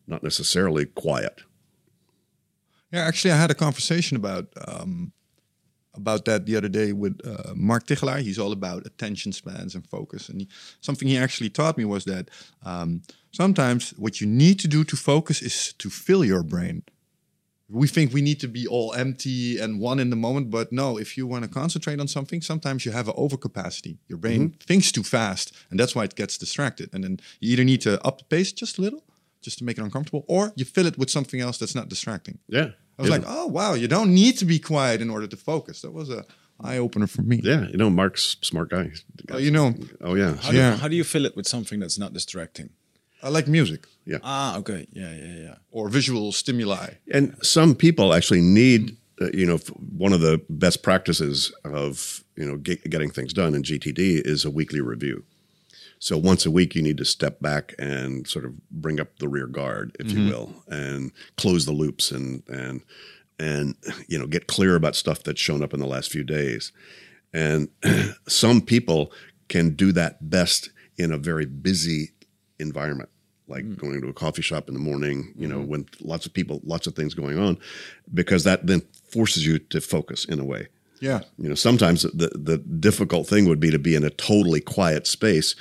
not 0.07 0.23
necessarily 0.23 0.85
quiet. 0.87 1.41
Yeah, 2.93 3.01
actually, 3.07 3.33
I 3.33 3.37
had 3.37 3.51
a 3.51 3.55
conversation 3.55 4.17
about 4.17 4.47
um, 4.69 5.13
about 5.95 6.25
that 6.27 6.47
the 6.47 6.57
other 6.57 6.69
day 6.69 6.93
with 6.93 7.19
uh, 7.27 7.53
Mark 7.55 7.87
Tichelaar. 7.87 8.21
He's 8.21 8.39
all 8.39 8.53
about 8.53 8.87
attention 8.87 9.33
spans 9.33 9.75
and 9.75 9.87
focus, 9.87 10.29
and 10.29 10.43
he, 10.43 10.49
something 10.81 11.09
he 11.09 11.17
actually 11.19 11.51
taught 11.51 11.77
me 11.79 11.85
was 11.85 12.05
that 12.05 12.31
um, 12.65 13.03
sometimes 13.37 13.91
what 13.99 14.21
you 14.21 14.27
need 14.27 14.59
to 14.61 14.69
do 14.69 14.83
to 14.85 14.97
focus 14.97 15.43
is 15.43 15.75
to 15.75 15.91
fill 15.91 16.25
your 16.25 16.43
brain. 16.43 16.83
We 17.69 17.89
think 17.89 18.13
we 18.13 18.23
need 18.23 18.41
to 18.41 18.49
be 18.49 18.67
all 18.67 18.95
empty 18.95 19.59
and 19.59 19.81
one 19.81 19.99
in 19.99 20.11
the 20.11 20.17
moment, 20.17 20.51
but 20.51 20.71
no. 20.73 20.99
If 20.99 21.17
you 21.17 21.27
want 21.27 21.43
to 21.45 21.51
concentrate 21.51 21.99
on 21.99 22.09
something, 22.09 22.41
sometimes 22.41 22.87
you 22.87 22.93
have 22.93 23.09
an 23.09 23.15
overcapacity. 23.15 23.99
Your 24.09 24.19
brain 24.19 24.41
mm-hmm. 24.41 24.59
thinks 24.69 24.93
too 24.93 25.03
fast, 25.03 25.53
and 25.71 25.79
that's 25.79 25.95
why 25.95 26.05
it 26.05 26.15
gets 26.15 26.39
distracted. 26.39 26.89
And 26.95 27.03
then 27.03 27.19
you 27.41 27.53
either 27.53 27.65
need 27.65 27.81
to 27.83 27.93
up 28.07 28.19
the 28.19 28.25
pace 28.25 28.53
just 28.53 28.79
a 28.79 28.83
little, 28.83 29.03
just 29.43 29.59
to 29.59 29.65
make 29.65 29.79
it 29.79 29.83
uncomfortable, 29.83 30.25
or 30.29 30.53
you 30.55 30.65
fill 30.65 30.87
it 30.87 30.97
with 30.97 31.11
something 31.11 31.41
else 31.41 31.59
that's 31.59 31.75
not 31.75 31.89
distracting. 31.89 32.39
Yeah. 32.49 32.69
I 32.99 33.03
was 33.03 33.11
like, 33.11 33.25
oh 33.27 33.47
wow, 33.47 33.75
you 33.75 33.89
don't 33.89 34.15
need 34.15 34.39
to 34.39 34.47
be 34.47 34.59
quiet 34.59 35.03
in 35.03 35.11
order 35.11 35.27
to 35.27 35.37
focus. 35.37 35.83
That 35.83 35.93
was 35.93 36.09
a 36.09 36.25
eye 36.61 36.79
opener 36.79 37.07
for 37.07 37.23
me. 37.23 37.41
yeah, 37.43 37.67
you 37.69 37.77
know, 37.77 37.91
Mark's 37.91 38.37
smart 38.41 38.71
guy. 38.71 38.93
Oh, 39.31 39.39
you 39.39 39.51
know, 39.51 39.75
Oh 40.01 40.15
yeah. 40.15 40.37
How, 40.37 40.51
do, 40.51 40.57
Yeah. 40.57 40.77
how 40.77 40.89
do 40.89 40.97
you 40.97 41.05
fill 41.05 41.27
it 41.27 41.37
with 41.37 41.47
something 41.47 41.81
that's 41.81 41.99
not 41.99 42.13
distracting? 42.13 42.71
I 43.27 43.29
like 43.29 43.49
music 43.49 43.87
Yeah. 44.05 44.19
Ah, 44.23 44.57
okay. 44.59 44.87
Yeah, 44.93 45.13
yeah, 45.13 45.35
yeah. 45.47 45.55
or 45.73 45.89
visual 45.89 46.31
stimuli. 46.31 46.91
And 47.13 47.35
some 47.43 47.75
people 47.75 48.15
actually 48.15 48.41
need, 48.41 48.97
uh, 49.21 49.31
you 49.35 49.45
know, 49.45 49.57
one 49.99 50.13
of 50.13 50.21
the 50.21 50.41
best 50.49 50.85
practices 50.85 51.53
of, 51.65 52.23
you 52.37 52.47
know, 52.47 52.57
get, 52.57 52.89
getting 52.89 53.11
things 53.11 53.33
done 53.33 53.55
in 53.57 53.63
GTD 53.63 54.23
is 54.25 54.45
a 54.45 54.51
weekly 54.51 54.81
review. 54.81 55.25
So 55.99 56.17
once 56.17 56.47
a 56.47 56.53
week, 56.53 56.77
you 56.77 56.83
need 56.83 56.99
to 56.99 57.05
step 57.05 57.41
back 57.41 57.75
and 57.79 58.29
sort 58.29 58.45
of 58.45 58.53
bring 58.71 59.01
up 59.01 59.19
the 59.19 59.29
rear 59.29 59.49
guard, 59.49 59.97
if 59.99 60.13
you 60.13 60.27
will, 60.27 60.55
and 60.69 61.11
close 61.37 61.65
the 61.65 61.73
loops 61.73 62.11
and 62.11 62.43
and 62.49 62.83
and 63.39 63.75
you 64.07 64.19
know 64.19 64.27
get 64.27 64.47
clear 64.47 64.77
about 64.77 64.95
stuff 64.95 65.23
that's 65.23 65.41
shown 65.41 65.63
up 65.63 65.73
in 65.73 65.81
the 65.81 65.87
last 65.87 66.13
few 66.13 66.23
days. 66.23 66.71
And 67.33 67.71
some 68.29 68.61
people 68.61 69.11
can 69.49 69.75
do 69.75 69.91
that 69.93 70.29
best 70.29 70.71
in 70.99 71.13
a 71.13 71.19
very 71.19 71.47
busy 71.47 72.11
environment, 72.59 73.09
like 73.49 73.65
mm. 73.65 73.77
going 73.77 74.01
to 74.01 74.09
a 74.09 74.13
coffee 74.13 74.43
shop 74.43 74.69
in 74.69 74.75
the 74.75 74.81
morning, 74.81 75.33
you 75.37 75.47
know, 75.47 75.59
mm-hmm. 75.59 75.71
when 75.71 75.89
lots 76.01 76.27
of 76.27 76.35
people, 76.35 76.61
lots 76.65 76.87
of 76.87 76.95
things 76.95 77.15
going 77.15 77.39
on, 77.39 77.59
because 78.13 78.45
that 78.45 78.67
then 78.67 78.83
forces 79.11 79.47
you 79.47 79.59
to 79.59 79.81
focus 79.81 80.25
in 80.25 80.41
a 80.41 80.45
way. 80.45 80.69
Yeah. 81.01 81.21
You 81.39 81.49
know, 81.49 81.55
sometimes 81.55 82.03
the 82.03 82.31
the 82.35 82.59
difficult 82.59 83.27
thing 83.27 83.49
would 83.49 83.61
be 83.61 83.71
to 83.71 83.79
be 83.79 83.95
in 83.95 84.05
a 84.05 84.11
totally 84.11 84.61
quiet 84.61 85.07
space 85.07 85.55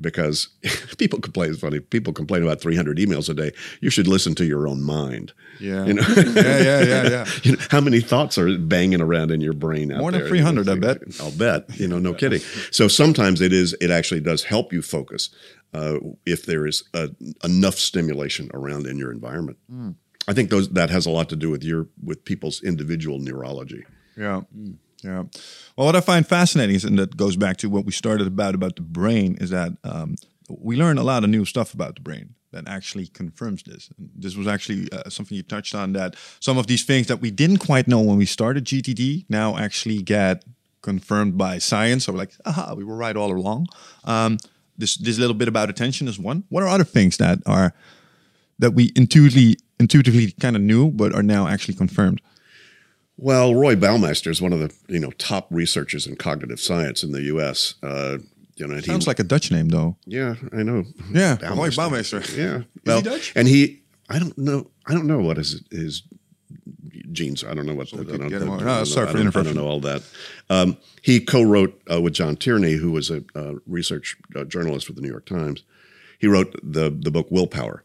because 0.00 0.48
people 0.98 1.20
complain. 1.20 1.50
It's 1.50 1.60
funny. 1.60 1.80
People 1.80 2.12
complain 2.12 2.42
about 2.42 2.60
300 2.60 2.98
emails 2.98 3.28
a 3.28 3.34
day. 3.34 3.52
You 3.80 3.90
should 3.90 4.06
listen 4.06 4.34
to 4.36 4.44
your 4.44 4.66
own 4.66 4.82
mind. 4.82 5.32
Yeah. 5.58 5.84
You 5.84 5.94
know, 5.94 6.02
Yeah, 6.16 6.62
yeah, 6.62 6.82
yeah, 6.82 7.08
yeah. 7.08 7.26
you 7.42 7.52
know, 7.52 7.58
how 7.70 7.80
many 7.80 8.00
thoughts 8.00 8.38
are 8.38 8.56
banging 8.56 9.00
around 9.00 9.30
in 9.30 9.40
your 9.40 9.52
brain? 9.52 9.92
Out 9.92 9.98
More 9.98 10.10
than 10.10 10.20
there? 10.20 10.28
300, 10.28 10.68
I 10.68 10.74
bet. 10.76 10.98
I'll 11.20 11.32
bet. 11.32 11.78
You 11.78 11.88
know, 11.88 11.98
no 11.98 12.14
kidding. 12.14 12.40
So 12.70 12.88
sometimes 12.88 13.40
it 13.40 13.52
is. 13.52 13.74
It 13.80 13.90
actually 13.90 14.20
does 14.20 14.44
help 14.44 14.72
you 14.72 14.82
focus 14.82 15.30
uh, 15.72 15.98
if 16.26 16.46
there 16.46 16.66
is 16.66 16.84
uh 16.94 17.08
enough 17.44 17.76
stimulation 17.76 18.50
around 18.54 18.86
in 18.86 18.98
your 18.98 19.12
environment. 19.12 19.58
Hmm. 19.68 19.90
I 20.28 20.32
think 20.32 20.50
those 20.50 20.68
that 20.70 20.90
has 20.90 21.06
a 21.06 21.10
lot 21.10 21.28
to 21.30 21.36
do 21.36 21.50
with 21.50 21.64
your 21.64 21.88
with 22.02 22.24
people's 22.24 22.62
individual 22.62 23.18
neurology. 23.18 23.84
Yeah. 24.16 24.42
Yeah. 25.02 25.24
Well, 25.76 25.86
what 25.86 25.96
I 25.96 26.00
find 26.00 26.26
fascinating 26.26 26.76
is, 26.76 26.84
and 26.84 26.98
that 26.98 27.16
goes 27.16 27.36
back 27.36 27.56
to 27.58 27.70
what 27.70 27.86
we 27.86 27.92
started 27.92 28.26
about 28.26 28.54
about 28.54 28.76
the 28.76 28.82
brain, 28.82 29.36
is 29.40 29.50
that 29.50 29.72
um, 29.82 30.16
we 30.48 30.76
learn 30.76 30.98
a 30.98 31.02
lot 31.02 31.24
of 31.24 31.30
new 31.30 31.44
stuff 31.44 31.74
about 31.74 31.94
the 31.94 32.02
brain 32.02 32.34
that 32.52 32.68
actually 32.68 33.06
confirms 33.06 33.62
this. 33.62 33.90
And 33.96 34.10
this 34.14 34.36
was 34.36 34.46
actually 34.46 34.90
uh, 34.92 35.08
something 35.08 35.36
you 35.36 35.42
touched 35.42 35.74
on 35.74 35.92
that 35.92 36.16
some 36.40 36.58
of 36.58 36.66
these 36.66 36.84
things 36.84 37.06
that 37.06 37.20
we 37.20 37.30
didn't 37.30 37.58
quite 37.58 37.86
know 37.88 38.00
when 38.00 38.18
we 38.18 38.26
started 38.26 38.64
GTD 38.64 39.26
now 39.28 39.56
actually 39.56 40.02
get 40.02 40.44
confirmed 40.82 41.38
by 41.38 41.58
science. 41.58 42.04
So 42.04 42.12
we're 42.12 42.18
like, 42.18 42.34
aha, 42.44 42.74
we 42.74 42.84
were 42.84 42.96
right 42.96 43.16
all 43.16 43.32
along. 43.32 43.66
Um, 44.04 44.38
this 44.80 44.96
this 44.96 45.18
little 45.18 45.34
bit 45.34 45.48
about 45.48 45.70
attention 45.70 46.08
is 46.08 46.18
one. 46.18 46.44
What 46.48 46.62
are 46.62 46.68
other 46.68 46.84
things 46.84 47.16
that 47.18 47.38
are 47.46 47.72
that 48.58 48.72
we 48.72 48.92
intuitively 48.96 49.56
intuitively 49.78 50.32
kind 50.32 50.56
of 50.56 50.62
knew 50.62 50.90
but 50.90 51.14
are 51.14 51.22
now 51.22 51.46
actually 51.46 51.74
confirmed? 51.74 52.20
Well, 53.16 53.54
Roy 53.54 53.76
Baumeister 53.76 54.28
is 54.30 54.40
one 54.40 54.52
of 54.52 54.58
the 54.60 54.72
you 54.88 54.98
know 54.98 55.10
top 55.12 55.46
researchers 55.50 56.06
in 56.06 56.16
cognitive 56.16 56.60
science 56.60 57.02
in 57.02 57.12
the 57.12 57.22
U.S. 57.22 57.74
Uh, 57.82 58.18
you 58.56 58.66
know, 58.66 58.80
Sounds 58.80 59.04
he, 59.04 59.10
like 59.10 59.18
a 59.18 59.24
Dutch 59.24 59.50
name 59.50 59.68
though. 59.68 59.96
yeah, 60.06 60.34
I 60.52 60.62
know. 60.62 60.84
Yeah, 61.12 61.36
Baumeister. 61.36 61.56
Roy 61.56 61.68
Baumeister. 61.70 62.36
Yeah, 62.36 62.96
he 62.96 63.02
Dutch? 63.02 63.32
And 63.36 63.48
he, 63.48 63.82
I 64.08 64.18
don't 64.18 64.36
know, 64.36 64.70
I 64.86 64.94
don't 64.94 65.06
know 65.06 65.20
what 65.20 65.36
his 65.36 65.62
his 65.70 66.02
genes. 67.12 67.44
I 67.44 67.54
don't 67.54 67.66
know 67.66 67.74
what. 67.74 67.92
I 67.92 67.98
we 67.98 68.04
don't, 68.04 68.28
get 68.28 68.42
I 68.42 68.44
don't 68.46 68.58
No, 68.58 68.64
know- 68.78 68.84
sorry 68.84 69.08
I 69.08 69.12
don't- 69.12 69.36
I 69.36 69.42
don't 69.42 69.54
know 69.56 69.66
all 69.66 69.80
that. 69.80 70.02
Um, 70.48 70.76
he 71.02 71.20
co-wrote 71.20 71.80
uh, 71.90 72.00
with 72.00 72.14
John 72.14 72.36
Tierney, 72.36 72.74
who 72.74 72.90
was 72.92 73.10
a 73.10 73.22
uh, 73.34 73.54
research 73.66 74.16
uh, 74.36 74.44
journalist 74.44 74.86
with 74.88 74.96
the 74.96 75.02
New 75.02 75.08
York 75.10 75.26
Times. 75.26 75.62
He 76.18 76.26
wrote 76.26 76.54
the 76.62 76.90
the 76.90 77.10
book 77.10 77.28
Willpower, 77.30 77.82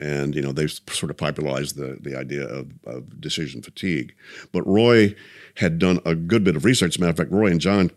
and 0.00 0.34
you 0.34 0.42
know 0.42 0.52
they 0.52 0.66
sort 0.66 1.10
of 1.10 1.16
popularized 1.16 1.76
the 1.76 1.98
the 2.00 2.16
idea 2.16 2.44
of, 2.46 2.68
of 2.84 3.20
decision 3.20 3.62
fatigue. 3.62 4.14
But 4.52 4.66
Roy 4.66 5.14
had 5.60 5.78
done 5.78 6.00
a 6.06 6.14
good 6.14 6.42
bit 6.42 6.56
of 6.56 6.64
research. 6.64 6.94
As 6.94 6.96
a 6.96 7.00
matter 7.00 7.10
of 7.10 7.16
fact, 7.18 7.30
Roy 7.30 7.50
and 7.50 7.60
John, 7.60 7.90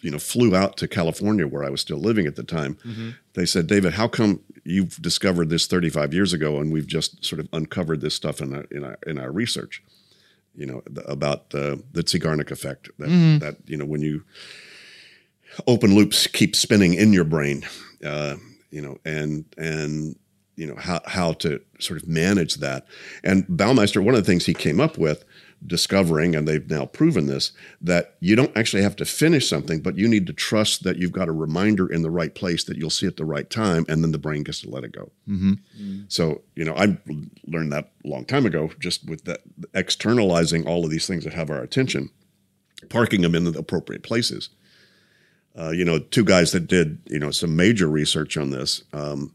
you 0.00 0.10
know, 0.10 0.18
flew 0.18 0.56
out 0.56 0.76
to 0.78 0.88
California 0.88 1.46
where 1.46 1.62
I 1.62 1.70
was 1.70 1.80
still 1.80 1.98
living 1.98 2.26
at 2.26 2.34
the 2.34 2.42
time. 2.42 2.76
They 3.34 3.46
said, 3.46 3.68
David, 3.68 3.92
how 3.92 4.08
come 4.08 4.40
you've 4.64 5.00
discovered 5.00 5.50
this 5.50 5.68
35 5.68 6.12
years 6.12 6.32
ago, 6.32 6.58
and 6.58 6.72
we've 6.72 6.88
just 6.88 7.24
sort 7.24 7.38
of 7.38 7.48
uncovered 7.52 8.00
this 8.00 8.16
stuff 8.16 8.40
in 8.40 8.52
our 8.54 8.64
in 8.72 8.84
our, 8.84 8.98
in 9.06 9.18
our 9.18 9.30
research? 9.30 9.84
You 10.56 10.66
know, 10.66 10.82
the, 10.90 11.02
about 11.08 11.54
uh, 11.54 11.76
the 11.92 12.02
Zeigarnik 12.02 12.50
effect. 12.50 12.90
That 12.98 13.08
that 13.40 13.56
you 13.66 13.76
know 13.76 13.86
when 13.86 14.02
you 14.02 14.24
open 15.68 15.94
loops 15.94 16.26
keep 16.26 16.56
spinning 16.56 16.94
in 16.94 17.12
your 17.12 17.24
brain, 17.24 17.64
uh, 18.04 18.34
you 18.72 18.82
know, 18.82 18.98
and 19.04 19.44
and 19.56 20.16
you 20.56 20.66
know 20.66 20.76
how 20.76 21.00
how 21.06 21.32
to 21.34 21.60
sort 21.78 22.02
of 22.02 22.08
manage 22.08 22.56
that. 22.56 22.84
And 23.22 23.46
Baumeister, 23.46 24.02
one 24.04 24.16
of 24.16 24.20
the 24.20 24.26
things 24.26 24.46
he 24.46 24.54
came 24.54 24.80
up 24.80 24.98
with, 24.98 25.24
discovering, 25.66 26.34
and 26.34 26.48
they've 26.48 26.70
now 26.70 26.86
proven 26.86 27.26
this, 27.26 27.52
that 27.80 28.16
you 28.20 28.34
don't 28.34 28.56
actually 28.56 28.82
have 28.82 28.96
to 28.96 29.04
finish 29.04 29.48
something, 29.48 29.80
but 29.80 29.96
you 29.96 30.08
need 30.08 30.26
to 30.26 30.32
trust 30.32 30.84
that 30.84 30.96
you've 30.96 31.12
got 31.12 31.28
a 31.28 31.32
reminder 31.32 31.86
in 31.86 32.02
the 32.02 32.10
right 32.10 32.34
place 32.34 32.64
that 32.64 32.76
you'll 32.76 32.88
see 32.90 33.06
at 33.06 33.16
the 33.16 33.24
right 33.24 33.50
time, 33.50 33.84
and 33.88 34.02
then 34.02 34.12
the 34.12 34.18
brain 34.18 34.42
gets 34.42 34.60
to 34.60 34.70
let 34.70 34.84
it 34.84 34.92
go. 34.92 35.10
So, 36.08 36.42
you 36.56 36.64
know, 36.64 36.74
I 36.74 36.96
learned 37.46 37.72
that 37.72 37.92
a 38.04 38.08
long 38.08 38.24
time 38.24 38.46
ago, 38.46 38.70
just 38.78 39.08
with 39.08 39.24
that 39.24 39.40
externalizing 39.74 40.66
all 40.66 40.84
of 40.84 40.90
these 40.90 41.06
things 41.06 41.24
that 41.24 41.34
have 41.34 41.50
our 41.50 41.62
attention, 41.62 42.10
parking 42.88 43.20
them 43.20 43.34
in 43.34 43.44
the 43.44 43.58
appropriate 43.58 44.02
places. 44.02 44.48
Uh, 45.58 45.70
you 45.70 45.84
know, 45.84 45.98
two 45.98 46.24
guys 46.24 46.52
that 46.52 46.68
did, 46.68 47.00
you 47.06 47.18
know, 47.18 47.30
some 47.30 47.54
major 47.54 47.88
research 47.88 48.36
on 48.36 48.50
this 48.50 48.84
um, 48.92 49.32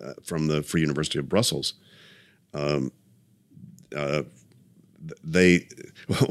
uh, 0.00 0.12
from 0.22 0.46
the 0.46 0.62
Free 0.62 0.82
University 0.82 1.18
of 1.18 1.28
Brussels. 1.28 1.74
Um, 2.54 2.92
uh, 3.96 4.22
they, 5.22 5.66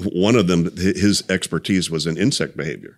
one 0.03 0.35
of 0.35 0.47
them, 0.47 0.75
his 0.75 1.23
expertise 1.29 1.89
was 1.89 2.05
in 2.05 2.17
insect 2.17 2.57
behavior. 2.57 2.97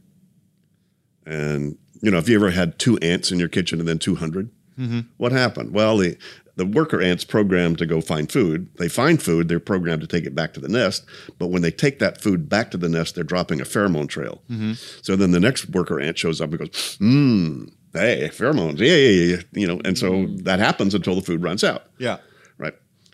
And, 1.26 1.78
you 2.02 2.12
know, 2.12 2.18
if 2.18 2.30
you 2.30 2.36
ever 2.36 2.52
had 2.52 2.80
two 2.80 2.98
ants 3.00 3.32
in 3.32 3.40
your 3.40 3.50
kitchen 3.50 3.80
and 3.80 3.88
then 3.88 4.00
200, 4.00 4.50
mm-hmm. 4.80 5.00
what 5.18 5.32
happened? 5.32 5.74
Well, 5.74 5.98
the, 5.98 6.18
the 6.56 6.66
worker 6.66 7.02
ants 7.02 7.24
programmed 7.24 7.78
to 7.78 7.86
go 7.86 8.02
find 8.02 8.32
food. 8.32 8.70
They 8.78 8.90
find 8.90 9.22
food, 9.22 9.48
they're 9.48 9.60
programmed 9.60 10.02
to 10.02 10.08
take 10.08 10.26
it 10.26 10.34
back 10.34 10.54
to 10.54 10.60
the 10.60 10.70
nest. 10.70 11.06
But 11.38 11.48
when 11.48 11.62
they 11.62 11.72
take 11.72 12.00
that 12.00 12.22
food 12.22 12.50
back 12.50 12.72
to 12.72 12.78
the 12.78 12.90
nest, 12.90 13.16
they're 13.16 13.24
dropping 13.24 13.62
a 13.62 13.66
pheromone 13.66 14.10
trail. 14.10 14.42
Mm-hmm. 14.50 14.74
So 15.02 15.16
then 15.16 15.32
the 15.32 15.40
next 15.40 15.70
worker 15.70 16.00
ant 16.00 16.18
shows 16.18 16.42
up 16.42 16.50
and 16.50 16.60
goes, 16.60 16.96
hmm, 16.96 17.66
hey, 17.94 18.30
pheromones, 18.34 18.80
yeah, 18.80 18.96
yeah, 18.96 19.36
yeah. 19.36 19.42
You 19.52 19.68
know, 19.68 19.82
and 19.86 19.98
so 19.98 20.12
mm. 20.12 20.44
that 20.44 20.60
happens 20.60 20.96
until 20.96 21.16
the 21.16 21.22
food 21.22 21.44
runs 21.44 21.64
out. 21.64 21.84
Yeah. 21.98 22.18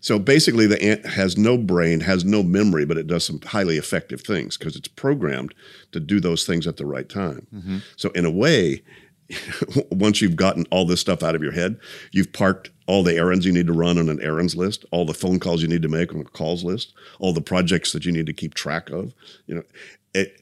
So 0.04 0.20
basically, 0.20 0.68
the 0.68 0.84
ant 0.84 1.06
has 1.06 1.38
no 1.38 1.58
brain, 1.58 2.02
has 2.02 2.26
no 2.26 2.44
memory, 2.44 2.86
but 2.86 2.98
it 2.98 3.08
does 3.08 3.26
some 3.26 3.40
highly 3.40 3.78
effective 3.78 4.20
things 4.20 4.58
because 4.58 4.76
it's 4.76 4.90
programmed 4.90 5.56
to 5.94 6.00
do 6.02 6.20
those 6.20 6.46
things 6.46 6.68
at 6.68 6.76
the 6.76 6.86
right 6.86 7.08
time. 7.08 7.48
Mm-hmm. 7.56 7.78
So, 7.96 8.10
in 8.10 8.26
a 8.26 8.30
way, 8.30 8.84
once 9.92 10.22
you've 10.22 10.36
gotten 10.36 10.66
all 10.72 10.86
this 10.86 11.00
stuff 11.00 11.24
out 11.24 11.36
of 11.36 11.42
your 11.42 11.54
head, 11.54 11.80
you've 12.12 12.34
parked 12.34 12.70
all 12.86 13.02
the 13.02 13.16
errands 13.16 13.46
you 13.46 13.54
need 13.54 13.68
to 13.68 13.74
run 13.74 13.98
on 13.98 14.10
an 14.10 14.22
errands 14.22 14.58
list, 14.58 14.84
all 14.92 15.06
the 15.06 15.14
phone 15.14 15.40
calls 15.40 15.62
you 15.62 15.70
need 15.70 15.82
to 15.84 15.88
make 15.88 16.14
on 16.14 16.20
a 16.20 16.26
calls 16.26 16.66
list, 16.66 16.92
all 17.20 17.32
the 17.32 17.40
projects 17.40 17.94
that 17.94 18.04
you 18.04 18.12
need 18.12 18.26
to 18.26 18.34
keep 18.34 18.56
track 18.56 18.90
of. 18.90 19.14
You 19.48 19.56
know, 19.56 19.64
it, 20.14 20.42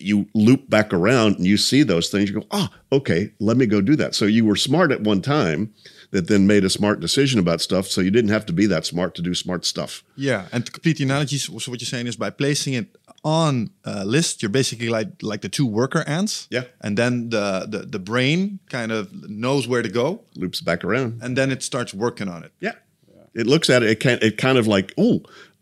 you 0.00 0.26
loop 0.34 0.68
back 0.68 0.92
around 0.92 1.36
and 1.36 1.46
you 1.46 1.56
see 1.56 1.84
those 1.84 2.08
things. 2.08 2.30
You 2.30 2.40
go, 2.40 2.46
oh, 2.50 2.68
okay, 2.90 3.30
let 3.38 3.56
me 3.56 3.66
go 3.66 3.80
do 3.80 3.94
that. 3.94 4.16
So 4.16 4.24
you 4.24 4.44
were 4.44 4.56
smart 4.56 4.90
at 4.90 5.02
one 5.02 5.22
time 5.22 5.72
that 6.10 6.26
then 6.28 6.46
made 6.46 6.64
a 6.64 6.70
smart 6.70 7.00
decision 7.00 7.38
about 7.38 7.60
stuff. 7.60 7.86
So 7.86 8.00
you 8.00 8.10
didn't 8.10 8.30
have 8.30 8.46
to 8.46 8.52
be 8.52 8.66
that 8.66 8.86
smart 8.86 9.14
to 9.16 9.22
do 9.22 9.34
smart 9.34 9.64
stuff. 9.64 10.02
Yeah, 10.16 10.46
and 10.52 10.64
to 10.64 10.72
complete 10.72 10.96
the 10.98 11.04
analogy, 11.04 11.36
so 11.38 11.52
what 11.52 11.66
you're 11.80 11.86
saying 11.86 12.06
is 12.06 12.16
by 12.16 12.30
placing 12.30 12.74
it 12.74 12.86
on 13.24 13.70
a 13.84 14.04
list, 14.04 14.42
you're 14.42 14.48
basically 14.52 14.88
like 14.88 15.08
like 15.22 15.40
the 15.42 15.48
two 15.48 15.66
worker 15.66 16.04
ants. 16.06 16.46
Yeah. 16.50 16.64
and 16.80 16.96
then 16.96 17.30
the 17.30 17.66
the, 17.68 17.78
the 17.86 17.98
brain 17.98 18.58
kind 18.70 18.92
of 18.92 19.08
knows 19.28 19.66
where 19.68 19.82
to 19.82 19.88
go, 19.90 20.20
Loops 20.36 20.60
back 20.62 20.84
around. 20.84 21.20
and 21.22 21.36
then 21.36 21.50
it 21.52 21.62
starts 21.62 21.92
working 21.92 22.28
on 22.28 22.42
it. 22.44 22.52
Yeah. 22.60 22.72
It 23.34 23.46
looks 23.46 23.68
at 23.70 23.82
it, 23.82 23.90
it 23.90 24.00
can 24.00 24.18
it 24.22 24.36
kind 24.38 24.56
of 24.58 24.66
like, 24.66 24.92
oh, 24.96 25.20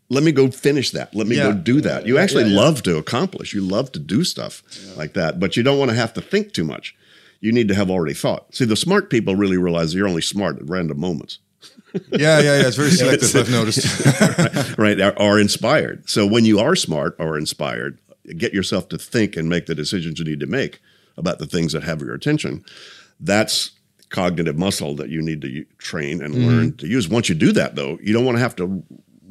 let 0.08 0.22
me 0.22 0.32
go 0.32 0.50
finish 0.50 0.90
that. 0.92 1.14
Let 1.14 1.26
me 1.26 1.36
Yeah. 1.36 1.52
go 1.52 1.52
do 1.54 1.80
that. 1.80 2.06
You 2.06 2.18
actually 2.18 2.44
yeah, 2.44 2.50
yeah. 2.50 2.60
love 2.60 2.82
to 2.84 2.96
accomplish. 2.98 3.52
You 3.54 3.62
love 3.62 3.90
to 3.92 3.98
do 3.98 4.22
stuff 4.22 4.62
like 4.96 5.14
that, 5.14 5.40
but 5.40 5.56
you 5.56 5.62
don't 5.64 5.78
want 5.78 5.90
to 5.90 5.96
have 5.96 6.12
to 6.14 6.20
think 6.20 6.52
too 6.52 6.64
much. 6.64 6.94
You 7.40 7.52
need 7.52 7.68
to 7.68 7.74
have 7.74 7.90
already 7.90 8.14
thought. 8.14 8.54
See, 8.54 8.64
the 8.64 8.76
smart 8.76 9.10
people 9.10 9.36
really 9.36 9.56
realize 9.56 9.94
you're 9.94 10.08
only 10.08 10.22
smart 10.22 10.56
at 10.56 10.68
random 10.68 10.98
moments, 10.98 11.38
Yeah, 12.10 12.40
yeah, 12.40 12.60
yeah. 12.60 12.66
It's 12.66 12.76
very 12.76 12.90
selective. 12.92 13.34
I've 13.34 13.50
noticed. 13.50 14.78
right? 14.78 15.00
Are, 15.00 15.18
are 15.18 15.38
inspired. 15.38 16.08
So 16.08 16.26
when 16.26 16.44
you 16.44 16.58
are 16.58 16.76
smart 16.76 17.16
or 17.18 17.38
inspired, 17.38 17.98
get 18.36 18.52
yourself 18.52 18.88
to 18.90 18.98
think 18.98 19.36
and 19.36 19.48
make 19.48 19.66
the 19.66 19.74
decisions 19.74 20.18
you 20.18 20.24
need 20.24 20.40
to 20.40 20.46
make 20.46 20.80
about 21.16 21.38
the 21.38 21.46
things 21.46 21.72
that 21.72 21.82
have 21.82 22.00
your 22.00 22.14
attention. 22.14 22.64
That's 23.20 23.72
cognitive 24.08 24.58
muscle 24.58 24.94
that 24.96 25.08
you 25.08 25.20
need 25.22 25.42
to 25.42 25.64
train 25.78 26.22
and 26.22 26.34
mm-hmm. 26.34 26.46
learn 26.46 26.76
to 26.76 26.86
use. 26.86 27.08
Once 27.08 27.28
you 27.28 27.34
do 27.34 27.52
that, 27.52 27.74
though, 27.74 27.98
you 28.02 28.12
don't 28.12 28.24
want 28.24 28.36
to 28.36 28.42
have 28.42 28.56
to 28.56 28.82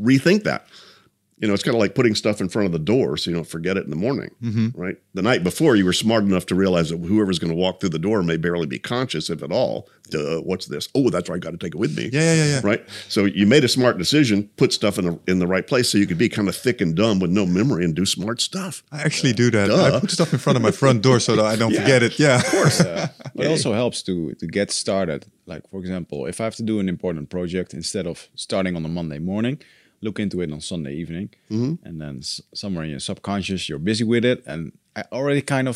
rethink 0.02 0.44
that. 0.44 0.68
You 1.40 1.50
know, 1.50 1.54
it's 1.54 1.64
kind 1.64 1.76
of 1.76 1.82
like 1.82 1.96
putting 1.96 2.16
stuff 2.16 2.40
in 2.40 2.48
front 2.48 2.66
of 2.66 2.72
the 2.72 2.80
door 2.80 3.18
so 3.18 3.30
you 3.30 3.36
don't 3.36 3.48
forget 3.48 3.76
it 3.76 3.84
in 3.84 3.90
the 3.90 3.98
morning, 3.98 4.32
mm-hmm. 4.42 4.70
right? 4.80 4.96
The 5.16 5.22
night 5.22 5.44
before, 5.44 5.76
you 5.76 5.84
were 5.84 5.92
smart 5.92 6.24
enough 6.24 6.46
to 6.46 6.56
realize 6.56 6.92
that 6.92 6.98
whoever's 6.98 7.40
going 7.40 7.52
to 7.52 7.58
walk 7.58 7.82
through 7.82 7.90
the 7.90 8.00
door 8.00 8.24
may 8.24 8.38
barely 8.38 8.66
be 8.68 8.80
conscious, 8.80 9.30
if 9.30 9.44
at 9.44 9.52
all. 9.52 9.90
Duh, 10.10 10.40
what's 10.40 10.68
this? 10.68 10.88
Oh, 10.96 11.10
that's 11.10 11.28
right. 11.28 11.36
I 11.36 11.40
got 11.40 11.52
to 11.52 11.58
take 11.58 11.76
it 11.76 11.78
with 11.78 11.98
me. 11.98 12.10
Yeah, 12.14 12.22
yeah, 12.22 12.34
yeah, 12.34 12.46
yeah. 12.46 12.62
Right. 12.64 12.88
So 13.10 13.26
you 13.26 13.46
made 13.46 13.66
a 13.66 13.68
smart 13.68 13.98
decision, 13.98 14.50
put 14.56 14.72
stuff 14.72 14.98
in 14.98 15.06
the 15.06 15.20
in 15.28 15.40
the 15.40 15.48
right 15.48 15.66
place, 15.66 15.90
so 15.90 15.98
you 15.98 16.08
could 16.08 16.18
be 16.18 16.30
kind 16.30 16.48
of 16.48 16.56
thick 16.56 16.80
and 16.80 16.96
dumb 16.96 17.20
with 17.20 17.32
no 17.32 17.46
memory 17.46 17.84
and 17.84 17.96
do 17.96 18.06
smart 18.06 18.40
stuff. 18.40 18.84
I 18.92 19.02
actually 19.02 19.34
do 19.34 19.52
that. 19.52 19.68
Duh. 19.68 19.98
I 19.98 20.00
put 20.00 20.12
stuff 20.12 20.32
in 20.32 20.40
front 20.40 20.56
of 20.56 20.64
my 20.64 20.72
front 20.72 21.02
door 21.02 21.20
so 21.20 21.36
that 21.36 21.46
I 21.46 21.56
don't 21.56 21.74
forget 21.82 22.02
it. 22.02 22.18
Yeah, 22.18 22.38
of 22.38 22.46
course. 22.46 22.82
But 23.36 23.48
it 23.48 23.50
also 23.50 23.74
helps 23.74 24.02
to 24.04 24.34
to 24.36 24.48
get 24.48 24.72
started. 24.72 25.26
Like 25.46 25.70
for 25.70 25.80
example, 25.80 26.26
if 26.26 26.40
I 26.40 26.46
have 26.46 26.56
to 26.56 26.64
do 26.64 26.80
an 26.80 26.88
important 26.88 27.30
project, 27.30 27.74
instead 27.74 28.08
of 28.08 28.30
starting 28.36 28.78
on 28.78 28.86
a 28.86 28.88
Monday 28.88 29.20
morning, 29.20 29.60
look 30.06 30.20
into 30.20 30.38
it 30.44 30.52
on 30.56 30.62
Sunday 30.62 30.94
evening, 31.02 31.28
and 31.88 31.96
then 32.02 32.16
s- 32.20 32.42
somewhere 32.54 32.84
in 32.86 32.92
your 32.96 33.00
subconscious, 33.12 33.62
you're 33.70 33.84
busy 33.92 34.04
with 34.14 34.26
it, 34.26 34.40
and 34.52 34.62
I 35.00 35.04
already 35.12 35.42
kind 35.56 35.68
of 35.68 35.76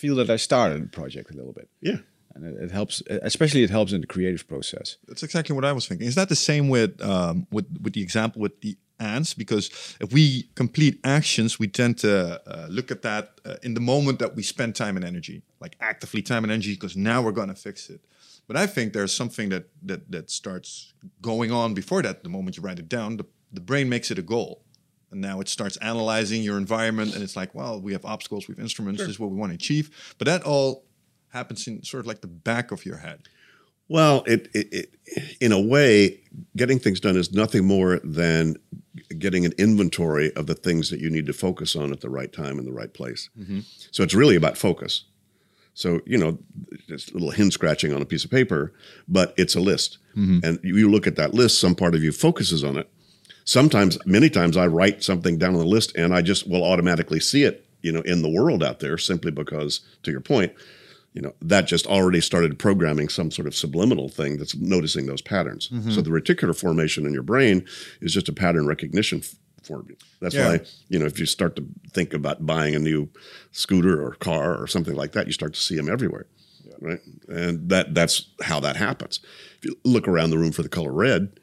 feel 0.00 0.14
that 0.16 0.30
I 0.36 0.38
started 0.38 0.78
the 0.84 0.88
project 1.00 1.30
a 1.32 1.36
little 1.40 1.52
bit, 1.60 1.68
Yeah. 1.88 1.98
and 2.34 2.44
it, 2.48 2.54
it 2.64 2.70
helps. 2.72 3.02
Especially, 3.32 3.62
it 3.62 3.70
helps 3.70 3.92
in 3.92 4.00
the 4.00 4.06
creative 4.16 4.44
process. 4.48 4.96
That's 5.08 5.22
exactly 5.22 5.54
what 5.56 5.64
I 5.64 5.72
was 5.72 5.84
thinking. 5.88 6.08
Is 6.08 6.14
that 6.14 6.28
the 6.28 6.36
same 6.50 6.64
with 6.76 6.92
um, 7.12 7.46
with 7.56 7.66
with 7.84 7.92
the 7.96 8.02
example 8.02 8.38
with 8.42 8.54
the 8.64 8.72
ants? 8.98 9.34
Because 9.34 9.64
if 10.04 10.08
we 10.12 10.24
complete 10.62 10.94
actions, 11.18 11.58
we 11.62 11.68
tend 11.68 11.98
to 11.98 12.12
uh, 12.46 12.66
look 12.76 12.90
at 12.90 13.00
that 13.02 13.24
uh, 13.44 13.56
in 13.62 13.74
the 13.74 13.80
moment 13.80 14.18
that 14.18 14.34
we 14.36 14.42
spend 14.42 14.74
time 14.74 14.96
and 14.98 15.04
energy, 15.04 15.42
like 15.64 15.74
actively 15.80 16.22
time 16.22 16.42
and 16.44 16.52
energy, 16.52 16.74
because 16.74 16.96
now 16.96 17.18
we're 17.24 17.36
going 17.40 17.48
to 17.54 17.60
fix 17.68 17.90
it. 17.90 18.00
But 18.48 18.56
I 18.64 18.66
think 18.74 18.92
there's 18.92 19.14
something 19.22 19.50
that 19.50 19.64
that 19.88 20.00
that 20.14 20.30
starts 20.30 20.94
going 21.20 21.52
on 21.52 21.74
before 21.74 22.02
that. 22.02 22.22
The 22.22 22.28
moment 22.36 22.56
you 22.56 22.62
write 22.68 22.80
it 22.80 22.88
down, 22.88 23.16
the 23.18 23.26
the 23.52 23.60
brain 23.60 23.88
makes 23.88 24.10
it 24.10 24.18
a 24.18 24.22
goal. 24.22 24.62
And 25.10 25.20
now 25.20 25.40
it 25.40 25.48
starts 25.48 25.76
analyzing 25.78 26.42
your 26.42 26.56
environment, 26.56 27.14
and 27.14 27.22
it's 27.22 27.36
like, 27.36 27.54
well, 27.54 27.78
we 27.78 27.92
have 27.92 28.04
obstacles, 28.04 28.48
we 28.48 28.54
have 28.54 28.60
instruments. 28.60 29.00
This 29.00 29.10
is 29.10 29.20
what 29.20 29.30
we 29.30 29.36
want 29.36 29.50
to 29.50 29.54
achieve. 29.54 30.14
But 30.16 30.26
that 30.26 30.42
all 30.42 30.84
happens 31.28 31.66
in 31.66 31.82
sort 31.82 32.00
of 32.00 32.06
like 32.06 32.22
the 32.22 32.28
back 32.28 32.72
of 32.72 32.86
your 32.86 32.96
head. 32.96 33.28
Well, 33.88 34.22
it, 34.26 34.48
it, 34.54 34.68
it 34.72 34.94
in 35.38 35.52
a 35.52 35.60
way, 35.60 36.20
getting 36.56 36.78
things 36.78 36.98
done 36.98 37.16
is 37.16 37.32
nothing 37.32 37.66
more 37.66 38.00
than 38.02 38.56
getting 39.18 39.44
an 39.44 39.52
inventory 39.58 40.34
of 40.34 40.46
the 40.46 40.54
things 40.54 40.88
that 40.90 41.00
you 41.00 41.10
need 41.10 41.26
to 41.26 41.34
focus 41.34 41.76
on 41.76 41.92
at 41.92 42.00
the 42.00 42.08
right 42.08 42.32
time 42.32 42.58
in 42.58 42.64
the 42.64 42.72
right 42.72 42.92
place. 42.92 43.28
Mm-hmm. 43.38 43.60
So 43.90 44.02
it's 44.02 44.14
really 44.14 44.36
about 44.36 44.56
focus. 44.56 45.04
So 45.74 46.00
you 46.06 46.16
know, 46.16 46.38
it's 46.88 47.10
a 47.10 47.14
little 47.14 47.30
hen 47.30 47.50
scratching 47.50 47.92
on 47.92 48.02
a 48.02 48.06
piece 48.06 48.24
of 48.24 48.30
paper, 48.30 48.72
but 49.08 49.34
it's 49.36 49.54
a 49.54 49.60
list, 49.60 49.98
mm-hmm. 50.16 50.40
and 50.42 50.58
you 50.62 50.76
you 50.76 50.90
look 50.90 51.06
at 51.06 51.16
that 51.16 51.34
list. 51.34 51.60
Some 51.60 51.74
part 51.74 51.94
of 51.94 52.02
you 52.02 52.12
focuses 52.12 52.62
on 52.62 52.76
it. 52.76 52.90
Sometimes, 53.44 53.98
many 54.06 54.30
times, 54.30 54.56
I 54.56 54.66
write 54.66 55.02
something 55.02 55.38
down 55.38 55.54
on 55.54 55.60
the 55.60 55.66
list, 55.66 55.94
and 55.96 56.14
I 56.14 56.22
just 56.22 56.48
will 56.48 56.64
automatically 56.64 57.20
see 57.20 57.44
it, 57.44 57.66
you 57.82 57.92
know, 57.92 58.02
in 58.02 58.22
the 58.22 58.30
world 58.30 58.62
out 58.62 58.80
there, 58.80 58.96
simply 58.98 59.30
because, 59.30 59.80
to 60.04 60.10
your 60.10 60.20
point, 60.20 60.52
you 61.12 61.20
know 61.20 61.34
that 61.42 61.66
just 61.66 61.86
already 61.86 62.20
started 62.22 62.58
programming 62.58 63.08
some 63.08 63.30
sort 63.30 63.46
of 63.46 63.54
subliminal 63.54 64.08
thing 64.08 64.38
that's 64.38 64.56
noticing 64.56 65.06
those 65.06 65.20
patterns. 65.20 65.68
So 65.68 65.74
mm-hmm. 65.74 66.00
the 66.00 66.10
reticular 66.10 66.58
formation 66.58 67.04
in 67.04 67.12
your 67.12 67.22
brain 67.22 67.66
is 68.00 68.14
just 68.14 68.30
a 68.30 68.32
pattern 68.32 68.66
recognition 68.66 69.22
for 69.62 69.84
you. 69.86 69.96
That's 70.20 70.34
Yeah. 70.34 70.48
why 70.48 70.60
you 70.88 70.98
know 70.98 71.04
if 71.04 71.18
you 71.18 71.26
start 71.26 71.54
to 71.56 71.66
think 71.92 72.14
about 72.14 72.46
buying 72.46 72.74
a 72.74 72.78
new 72.78 73.10
scooter 73.50 74.02
or 74.02 74.14
car 74.14 74.56
or 74.56 74.66
something 74.66 74.94
like 74.94 75.12
that 75.12 75.26
you 75.26 75.34
start 75.34 75.52
to 75.52 75.60
see 75.60 75.76
them 75.76 75.90
everywhere 75.90 76.26
right? 76.82 77.00
And 77.28 77.68
that 77.70 77.94
that's 77.94 78.26
how 78.42 78.60
that 78.60 78.76
happens. 78.76 79.20
If 79.58 79.64
you 79.64 79.76
look 79.84 80.08
around 80.08 80.30
the 80.30 80.38
room 80.38 80.52
for 80.52 80.62
the 80.62 80.68
color 80.68 80.92
red 80.92 81.38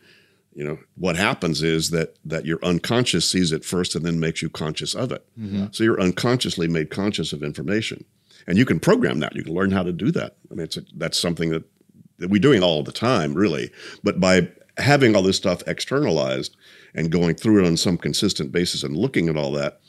you 0.60 0.66
know 0.66 0.78
what 0.96 1.16
happens 1.16 1.64
is 1.64 1.90
that 1.92 2.18
that 2.26 2.46
your 2.46 2.60
unconscious 2.64 3.28
sees 3.30 3.54
it 3.54 3.64
first 3.64 3.96
and 3.96 4.06
then 4.06 4.20
makes 4.20 4.42
you 4.42 4.50
conscious 4.50 4.94
of 4.94 5.10
it. 5.14 5.26
Mm-hmm. 5.40 5.68
So 5.72 5.86
you're 5.86 6.02
unconsciously 6.02 6.68
made 6.68 6.90
conscious 6.90 7.32
of 7.32 7.44
information. 7.44 8.04
And 8.46 8.58
you 8.58 8.66
can 8.66 8.78
program 8.78 9.22
that. 9.22 9.38
You 9.38 9.44
can 9.44 9.54
learn 9.54 9.72
how 9.72 9.84
to 9.84 9.94
do 9.94 10.12
that. 10.12 10.36
I 10.52 10.56
mean 10.56 10.66
it's 10.66 10.76
a, 10.76 10.82
that's 10.98 11.18
something 11.18 11.52
that, 11.52 11.64
that 12.18 12.30
we're 12.30 12.42
doing 12.42 12.62
all 12.62 12.84
the 12.84 12.92
time 12.92 13.34
really. 13.36 13.72
But 14.04 14.20
by 14.20 14.50
having 14.78 15.16
all 15.16 15.22
this 15.22 15.38
stuff 15.38 15.64
externalized 15.66 16.58
and 16.94 17.10
going 17.10 17.36
through 17.36 17.64
it 17.64 17.68
on 17.68 17.78
some 17.78 17.98
consistent 17.98 18.52
basis 18.52 18.84
and 18.84 18.98
looking 18.98 19.30
at 19.30 19.38
all 19.38 19.54
that 19.54 19.80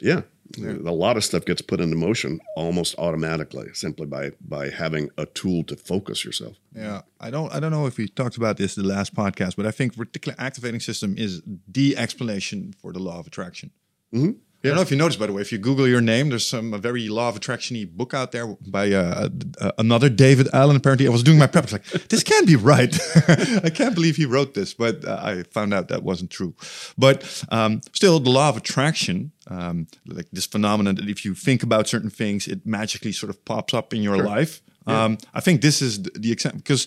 yeah, 0.00 0.22
a 0.58 0.92
lot 0.92 1.16
of 1.16 1.24
stuff 1.24 1.44
gets 1.44 1.62
put 1.62 1.80
into 1.80 1.96
motion 1.96 2.40
almost 2.56 2.94
automatically 2.98 3.68
simply 3.72 4.06
by 4.06 4.30
by 4.40 4.70
having 4.70 5.10
a 5.18 5.26
tool 5.26 5.64
to 5.64 5.76
focus 5.76 6.24
yourself 6.24 6.56
Yeah, 6.74 7.02
I 7.20 7.30
don't 7.30 7.52
I 7.52 7.60
don't 7.60 7.70
know 7.70 7.86
if 7.86 7.96
we 7.98 8.08
talked 8.08 8.36
about 8.36 8.56
this 8.56 8.74
the 8.74 8.82
last 8.82 9.14
podcast, 9.14 9.56
but 9.56 9.66
I 9.66 9.70
think 9.70 9.94
reticular 9.94 10.34
activating 10.38 10.80
system 10.80 11.16
is 11.16 11.42
the 11.68 11.96
explanation 11.96 12.74
for 12.80 12.92
the 12.92 12.98
law 12.98 13.18
of 13.18 13.26
attraction. 13.26 13.70
Mm-hmm. 14.14 14.38
I 14.64 14.68
don't 14.68 14.76
know 14.76 14.82
if 14.82 14.90
you 14.92 14.96
noticed, 14.96 15.18
by 15.18 15.26
the 15.26 15.32
way, 15.32 15.42
if 15.42 15.50
you 15.50 15.58
Google 15.58 15.88
your 15.88 16.00
name, 16.00 16.28
there's 16.28 16.46
some 16.46 16.72
a 16.72 16.78
very 16.78 17.08
law 17.08 17.28
of 17.28 17.36
attraction 17.36 17.84
book 17.94 18.14
out 18.14 18.30
there 18.30 18.46
by 18.46 18.92
uh, 18.92 19.28
uh, 19.60 19.72
another 19.76 20.08
David 20.08 20.48
Allen. 20.52 20.76
Apparently, 20.76 21.06
I 21.08 21.10
was 21.10 21.24
doing 21.24 21.38
my 21.38 21.48
prep. 21.48 21.64
I 21.64 21.66
was 21.66 21.72
like, 21.72 22.08
this 22.08 22.22
can't 22.22 22.46
be 22.46 22.54
right. 22.54 22.96
I 23.64 23.70
can't 23.70 23.94
believe 23.94 24.16
he 24.16 24.24
wrote 24.24 24.54
this, 24.54 24.72
but 24.72 25.04
uh, 25.04 25.18
I 25.20 25.42
found 25.50 25.74
out 25.74 25.88
that 25.88 26.04
wasn't 26.04 26.30
true. 26.30 26.54
But 26.96 27.44
um, 27.48 27.80
still, 27.92 28.20
the 28.20 28.30
law 28.30 28.50
of 28.50 28.56
attraction, 28.56 29.32
um, 29.48 29.88
like 30.06 30.26
this 30.32 30.46
phenomenon 30.46 30.94
that 30.94 31.08
if 31.08 31.24
you 31.24 31.34
think 31.34 31.64
about 31.64 31.88
certain 31.88 32.10
things, 32.10 32.46
it 32.46 32.64
magically 32.64 33.10
sort 33.10 33.30
of 33.30 33.44
pops 33.44 33.74
up 33.74 33.92
in 33.92 34.00
your 34.00 34.18
life. 34.18 34.62
Um, 34.86 35.18
I 35.34 35.40
think 35.40 35.62
this 35.62 35.82
is 35.82 36.02
the, 36.02 36.10
the 36.10 36.32
example 36.32 36.58
because 36.58 36.86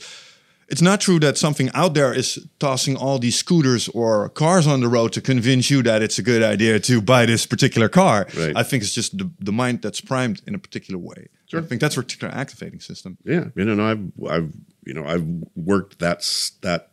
it's 0.67 0.81
not 0.81 0.99
true 0.99 1.19
that 1.19 1.37
something 1.37 1.69
out 1.73 1.93
there 1.93 2.13
is 2.13 2.47
tossing 2.59 2.97
all 2.97 3.19
these 3.19 3.37
scooters 3.37 3.87
or 3.89 4.29
cars 4.29 4.65
on 4.65 4.81
the 4.81 4.87
road 4.87 5.13
to 5.13 5.21
convince 5.21 5.69
you 5.69 5.83
that 5.83 6.01
it's 6.01 6.17
a 6.17 6.23
good 6.23 6.41
idea 6.41 6.79
to 6.79 7.01
buy 7.01 7.25
this 7.25 7.45
particular 7.45 7.87
car. 7.87 8.27
Right. 8.35 8.53
I 8.55 8.63
think 8.63 8.81
it's 8.83 8.93
just 8.93 9.17
the, 9.17 9.29
the 9.39 9.51
mind 9.51 9.81
that's 9.81 10.01
primed 10.01 10.41
in 10.47 10.55
a 10.55 10.59
particular 10.59 10.97
way. 10.97 11.27
Sure. 11.47 11.59
I 11.59 11.63
think 11.63 11.81
that's 11.81 11.97
a 11.97 12.03
reticular 12.03 12.33
activating 12.33 12.79
system. 12.79 13.17
Yeah, 13.23 13.45
you 13.55 13.65
know, 13.65 13.85
I've 13.85 14.11
I've 14.27 14.53
you 14.83 14.93
know 14.93 15.05
I've 15.05 15.25
worked 15.55 15.99
that 15.99 16.25
that 16.61 16.89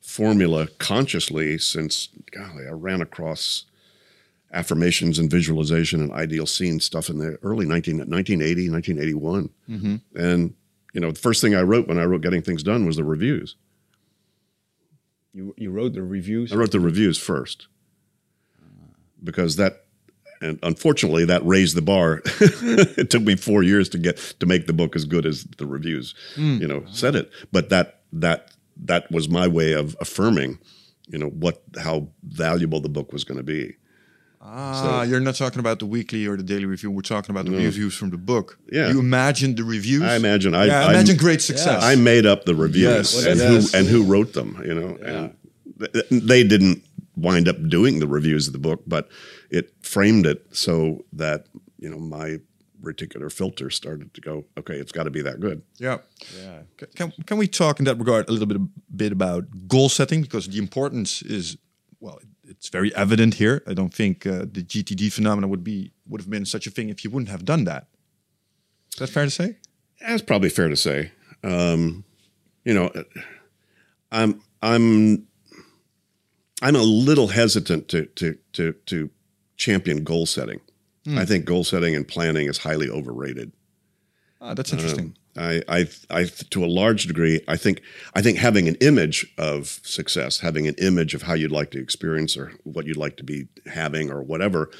formula 0.00 0.68
consciously 0.78 1.58
since 1.58 2.08
golly, 2.30 2.66
I 2.68 2.72
ran 2.72 3.00
across 3.00 3.64
affirmations 4.52 5.18
and 5.18 5.30
visualization 5.30 6.00
and 6.02 6.12
ideal 6.12 6.46
scene 6.46 6.78
stuff 6.78 7.08
in 7.08 7.18
the 7.18 7.38
early 7.42 7.64
19, 7.64 7.96
1980, 7.96 8.70
1981. 8.70 9.50
Mm-hmm. 9.68 10.18
And 10.18 10.54
you 10.92 11.00
know, 11.00 11.10
the 11.10 11.18
first 11.18 11.40
thing 11.40 11.54
I 11.54 11.62
wrote 11.62 11.88
when 11.88 11.98
I 11.98 12.04
wrote 12.04 12.22
Getting 12.22 12.42
Things 12.42 12.62
Done 12.62 12.86
was 12.86 12.96
the 12.96 13.04
reviews. 13.04 13.56
You 15.32 15.54
you 15.56 15.70
wrote 15.70 15.94
the 15.94 16.02
reviews. 16.02 16.52
I 16.52 16.56
wrote 16.56 16.72
the 16.72 16.80
reviews 16.80 17.18
first 17.18 17.68
because 19.24 19.56
that, 19.56 19.84
and 20.40 20.58
unfortunately, 20.62 21.24
that 21.26 21.44
raised 21.44 21.76
the 21.76 21.82
bar. 21.82 22.20
it 22.40 23.10
took 23.10 23.22
me 23.22 23.36
four 23.36 23.62
years 23.62 23.88
to 23.90 23.98
get 23.98 24.18
to 24.40 24.46
make 24.46 24.66
the 24.66 24.72
book 24.72 24.96
as 24.96 25.04
good 25.04 25.24
as 25.24 25.44
the 25.58 25.66
reviews, 25.66 26.14
hmm. 26.34 26.58
you 26.60 26.68
know, 26.68 26.84
said 26.90 27.14
it. 27.14 27.30
But 27.50 27.70
that 27.70 28.00
that 28.12 28.50
that 28.76 29.10
was 29.10 29.28
my 29.28 29.46
way 29.46 29.72
of 29.72 29.96
affirming, 30.00 30.58
you 31.08 31.18
know, 31.18 31.28
what 31.28 31.62
how 31.80 32.08
valuable 32.24 32.80
the 32.80 32.88
book 32.88 33.12
was 33.12 33.24
going 33.24 33.38
to 33.38 33.44
be. 33.44 33.76
Ah, 34.44 35.02
you're 35.04 35.20
not 35.20 35.36
talking 35.36 35.60
about 35.60 35.78
the 35.78 35.86
weekly 35.86 36.26
or 36.26 36.36
the 36.36 36.42
daily 36.42 36.64
review. 36.64 36.90
We're 36.90 37.02
talking 37.02 37.30
about 37.34 37.44
the 37.44 37.52
reviews 37.52 37.94
from 37.94 38.10
the 38.10 38.18
book. 38.18 38.58
Yeah. 38.70 38.88
You 38.90 38.98
imagine 38.98 39.54
the 39.54 39.62
reviews. 39.64 40.02
I 40.02 40.16
imagine 40.16 40.52
I, 40.54 40.64
yeah, 40.66 40.86
I 40.86 40.90
imagine 40.90 41.16
great 41.16 41.40
success. 41.40 41.82
I 41.82 41.94
made 41.94 42.26
up 42.26 42.44
the 42.44 42.54
reviews 42.54 43.14
Yes. 43.14 43.24
and 43.26 43.38
Yes. 43.38 43.72
who 43.72 43.78
and 43.78 43.86
who 43.86 44.02
wrote 44.02 44.32
them, 44.32 44.60
you 44.66 44.74
know. 44.74 44.96
And 44.96 45.36
th- 45.92 46.06
they 46.10 46.42
didn't 46.42 46.82
wind 47.16 47.46
up 47.48 47.56
doing 47.68 48.00
the 48.00 48.06
reviews 48.08 48.46
of 48.48 48.52
the 48.52 48.58
book, 48.58 48.82
but 48.86 49.08
it 49.50 49.72
framed 49.82 50.26
it 50.26 50.44
so 50.50 51.04
that 51.12 51.46
you 51.78 51.88
know 51.88 51.98
my 51.98 52.38
reticular 52.82 53.30
filter 53.30 53.70
started 53.70 54.12
to 54.14 54.20
go. 54.20 54.44
Okay, 54.58 54.74
it's 54.74 54.90
got 54.90 55.04
to 55.04 55.10
be 55.10 55.22
that 55.22 55.38
good. 55.38 55.62
Yeah. 55.78 55.98
Yeah. 56.36 56.62
Can, 56.96 57.12
can 57.26 57.38
we 57.38 57.46
talk 57.46 57.78
in 57.78 57.84
that 57.84 57.96
regard 57.96 58.28
a 58.28 58.32
little 58.32 58.46
bit 58.48 58.60
bit 58.96 59.12
about 59.12 59.44
goal 59.68 59.88
setting 59.88 60.20
because 60.20 60.48
the 60.48 60.58
importance 60.58 61.22
is 61.22 61.56
well 62.00 62.18
it's 62.52 62.68
very 62.68 62.94
evident 62.94 63.34
here. 63.34 63.62
I 63.66 63.74
don't 63.74 63.92
think 63.92 64.26
uh, 64.26 64.40
the 64.40 64.62
GTD 64.62 65.12
phenomenon 65.12 65.50
would 65.50 65.64
be 65.64 65.92
would 66.06 66.20
have 66.20 66.30
been 66.30 66.44
such 66.44 66.66
a 66.66 66.70
thing 66.70 66.88
if 66.88 67.04
you 67.04 67.10
wouldn't 67.10 67.30
have 67.30 67.44
done 67.44 67.64
that. 67.64 67.88
Is 68.92 68.98
that 68.98 69.08
fair 69.08 69.24
to 69.24 69.30
say? 69.30 69.56
That's 70.00 70.22
probably 70.22 70.48
fair 70.50 70.68
to 70.68 70.76
say. 70.76 71.12
Um, 71.42 72.04
you 72.64 72.74
know, 72.74 72.90
I'm 74.10 74.40
I'm 74.60 75.26
I'm 76.60 76.76
a 76.76 76.82
little 76.82 77.28
hesitant 77.28 77.88
to 77.88 78.06
to 78.06 78.36
to 78.52 78.72
to 78.86 79.10
champion 79.56 80.04
goal 80.04 80.26
setting. 80.26 80.60
I 81.16 81.24
think 81.24 81.46
goal 81.46 81.64
setting 81.64 81.96
and 81.96 82.06
planning 82.06 82.46
is 82.46 82.58
highly 82.58 82.88
overrated. 82.88 83.50
Ah, 84.40 84.54
that's 84.54 84.72
interesting. 84.72 85.16
I, 85.36 85.62
I, 85.68 85.88
I, 86.10 86.24
to 86.24 86.64
a 86.64 86.66
large 86.66 87.06
degree, 87.06 87.40
I 87.48 87.56
think, 87.56 87.80
I 88.14 88.20
think 88.22 88.38
having 88.38 88.68
an 88.68 88.74
image 88.76 89.26
of 89.38 89.80
success, 89.82 90.40
having 90.40 90.66
an 90.66 90.74
image 90.78 91.14
of 91.14 91.22
how 91.22 91.34
you'd 91.34 91.50
like 91.50 91.70
to 91.70 91.80
experience 91.80 92.36
or 92.36 92.52
what 92.64 92.86
you'd 92.86 92.96
like 92.98 93.16
to 93.16 93.24
be 93.24 93.48
having 93.66 94.10
or 94.10 94.22
whatever, 94.22 94.70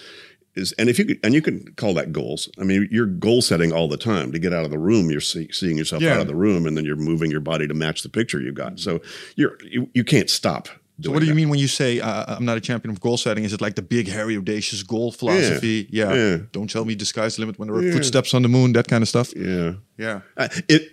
is, 0.55 0.73
and 0.73 0.91
if 0.91 0.99
you 0.99 1.07
could, 1.07 1.21
and 1.25 1.33
you 1.33 1.41
can 1.41 1.73
call 1.77 1.95
that 1.95 2.13
goals. 2.13 2.51
I 2.61 2.65
mean, 2.65 2.87
you're 2.91 3.07
goal 3.07 3.41
setting 3.41 3.73
all 3.73 3.89
the 3.89 3.97
time. 3.97 4.33
To 4.33 4.39
get 4.39 4.53
out 4.53 4.67
of 4.67 4.71
the 4.71 4.79
room, 4.79 5.11
you're 5.11 5.21
see, 5.21 5.51
seeing 5.51 5.79
yourself 5.79 6.03
Yeah. 6.03 6.15
out 6.17 6.21
of 6.21 6.27
the 6.27 6.35
room, 6.35 6.67
and 6.67 6.77
then 6.77 6.85
you're 6.85 6.97
moving 6.97 7.31
your 7.31 7.41
body 7.41 7.67
to 7.67 7.73
match 7.75 8.03
the 8.03 8.11
picture 8.11 8.39
you've 8.39 8.55
got. 8.55 8.73
Mm-hmm. 8.75 8.79
So 8.79 9.01
you're, 9.37 9.57
you, 9.65 9.89
you 9.95 10.05
can't 10.05 10.29
stop. 10.29 10.69
So 11.03 11.11
what 11.11 11.21
do 11.21 11.27
you 11.27 11.35
mean 11.35 11.49
when 11.49 11.59
you 11.59 11.69
say 11.69 12.01
uh, 12.01 12.37
I'm 12.37 12.45
not 12.45 12.57
a 12.57 12.61
champion 12.61 12.91
of 12.91 13.01
goal 13.01 13.17
setting? 13.17 13.45
Is 13.45 13.53
it 13.53 13.61
like 13.61 13.75
the 13.75 13.83
big, 13.83 14.09
hairy, 14.09 14.37
audacious 14.37 14.83
goal 14.83 15.13
philosophy? 15.13 15.89
Yeah. 15.91 16.15
Yeah. 16.15 16.37
Don't 16.53 16.71
tell 16.71 16.85
me 16.85 16.95
the 16.95 17.05
sky's 17.05 17.37
the 17.37 17.43
limit 17.43 17.59
when 17.59 17.69
there 17.69 17.77
are 17.77 17.93
footsteps 17.93 18.35
on 18.35 18.43
the 18.43 18.49
moon, 18.49 18.73
that 18.73 18.89
kind 18.89 19.03
of 19.03 19.09
stuff. 19.09 19.35
Yeah. 19.37 19.75
Yeah. 19.97 20.21
Uh, 20.37 20.49
it, 20.69 20.93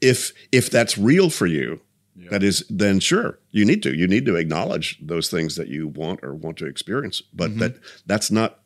if 0.00 0.32
if 0.52 0.70
that's 0.70 0.96
real 0.96 1.30
for 1.30 1.46
you, 1.46 1.80
that 2.30 2.42
is 2.42 2.64
then 2.68 3.00
sure 3.00 3.38
you 3.50 3.64
need 3.64 3.82
to 3.82 3.94
you 3.94 4.06
need 4.06 4.26
to 4.26 4.36
acknowledge 4.36 4.98
those 5.00 5.28
things 5.30 5.56
that 5.56 5.68
you 5.68 5.88
want 5.88 6.20
or 6.22 6.34
want 6.34 6.58
to 6.58 6.66
experience. 6.66 7.22
But 7.32 7.58
that 7.58 7.76
that's 8.06 8.30
not, 8.30 8.60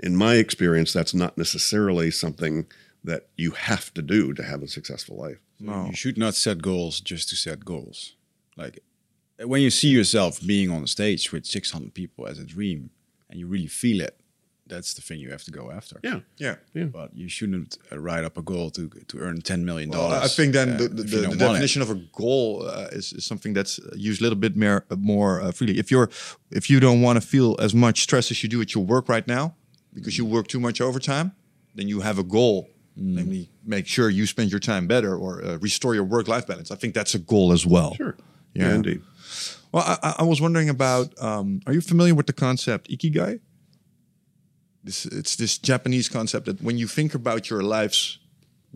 in 0.00 0.16
my 0.16 0.34
experience, 0.34 0.92
that's 0.92 1.14
not 1.14 1.38
necessarily 1.38 2.10
something 2.10 2.66
that 3.04 3.28
you 3.36 3.50
have 3.52 3.92
to 3.94 4.02
do 4.02 4.32
to 4.32 4.42
have 4.42 4.62
a 4.62 4.68
successful 4.68 5.16
life. 5.16 5.38
No. 5.60 5.86
You 5.86 5.94
should 5.94 6.18
not 6.18 6.34
set 6.34 6.62
goals 6.62 7.00
just 7.00 7.28
to 7.28 7.36
set 7.36 7.64
goals. 7.64 8.14
Like 8.56 8.80
when 9.38 9.60
you 9.62 9.70
see 9.70 9.88
yourself 9.88 10.40
being 10.40 10.70
on 10.70 10.80
the 10.82 10.88
stage 10.88 11.32
with 11.32 11.44
600 11.46 11.92
people 11.94 12.26
as 12.26 12.38
a 12.38 12.44
dream 12.44 12.90
and 13.28 13.38
you 13.40 13.46
really 13.46 13.66
feel 13.66 14.00
it, 14.00 14.18
that's 14.66 14.94
the 14.94 15.02
thing 15.02 15.18
you 15.20 15.30
have 15.30 15.44
to 15.44 15.50
go 15.50 15.70
after. 15.70 16.00
Yeah. 16.02 16.20
Yeah. 16.38 16.54
yeah. 16.72 16.84
But 16.84 17.14
you 17.14 17.28
shouldn't 17.28 17.76
uh, 17.92 17.98
write 17.98 18.24
up 18.24 18.38
a 18.38 18.42
goal 18.42 18.70
to 18.70 18.88
to 19.08 19.18
earn 19.18 19.40
10 19.42 19.64
million 19.64 19.90
Well, 19.90 20.08
dollars. 20.08 20.24
I 20.24 20.28
think 20.28 20.52
then 20.54 20.70
uh, 20.74 20.76
the, 20.78 20.88
the, 20.88 21.02
the, 21.02 21.16
the 21.16 21.28
want 21.28 21.34
it. 21.34 21.38
definition 21.38 21.82
of 21.82 21.90
a 21.90 21.96
goal 22.12 22.66
uh, 22.66 22.88
is, 22.92 23.12
is 23.12 23.24
something 23.26 23.52
that's 23.52 23.78
used 23.94 24.20
a 24.20 24.24
little 24.24 24.38
bit 24.38 24.56
more 24.56 24.84
more 24.96 25.42
uh, 25.42 25.52
freely. 25.52 25.78
If 25.78 25.90
you're 25.90 26.08
if 26.50 26.70
you 26.70 26.80
don't 26.80 27.02
want 27.02 27.20
to 27.20 27.26
feel 27.26 27.56
as 27.60 27.74
much 27.74 28.00
stress 28.00 28.30
as 28.30 28.42
you 28.42 28.48
do 28.48 28.60
at 28.62 28.74
your 28.74 28.84
work 28.86 29.08
right 29.08 29.26
now 29.28 29.54
because 29.92 30.16
you 30.16 30.24
work 30.24 30.46
too 30.48 30.60
much 30.60 30.80
overtime, 30.80 31.32
then 31.74 31.86
you 31.88 32.00
have 32.00 32.18
a 32.18 32.24
goal, 32.24 32.68
Mm. 32.96 33.14
namely 33.16 33.50
make 33.66 33.86
sure 33.88 34.08
you 34.08 34.24
spend 34.24 34.50
your 34.52 34.60
time 34.60 34.86
better 34.86 35.16
or 35.16 35.44
uh, 35.44 35.58
restore 35.58 35.94
your 35.96 36.04
work 36.04 36.28
life 36.28 36.46
balance. 36.46 36.70
I 36.70 36.76
think 36.76 36.94
that's 36.94 37.14
a 37.14 37.18
goal 37.18 37.52
as 37.52 37.66
well. 37.66 37.92
Sure. 37.96 38.14
Yeah. 38.54 38.68
Yeah, 38.68 38.74
indeed. 38.76 39.02
Well, 39.72 39.84
I, 40.02 40.14
I- 40.18 40.24
was 40.24 40.40
wondering 40.40 40.68
about. 40.68 41.14
Um, 41.20 41.60
are 41.66 41.72
you 41.72 41.80
familiar 41.80 42.14
with 42.14 42.26
the 42.26 42.32
concept 42.32 42.88
ikigai? 42.90 43.40
This 44.82 45.06
it's 45.06 45.36
this 45.36 45.58
Japanese 45.58 46.08
concept 46.08 46.46
that 46.46 46.62
when 46.62 46.78
you 46.78 46.86
think 46.86 47.14
about 47.14 47.48
your 47.50 47.62
life's 47.62 48.18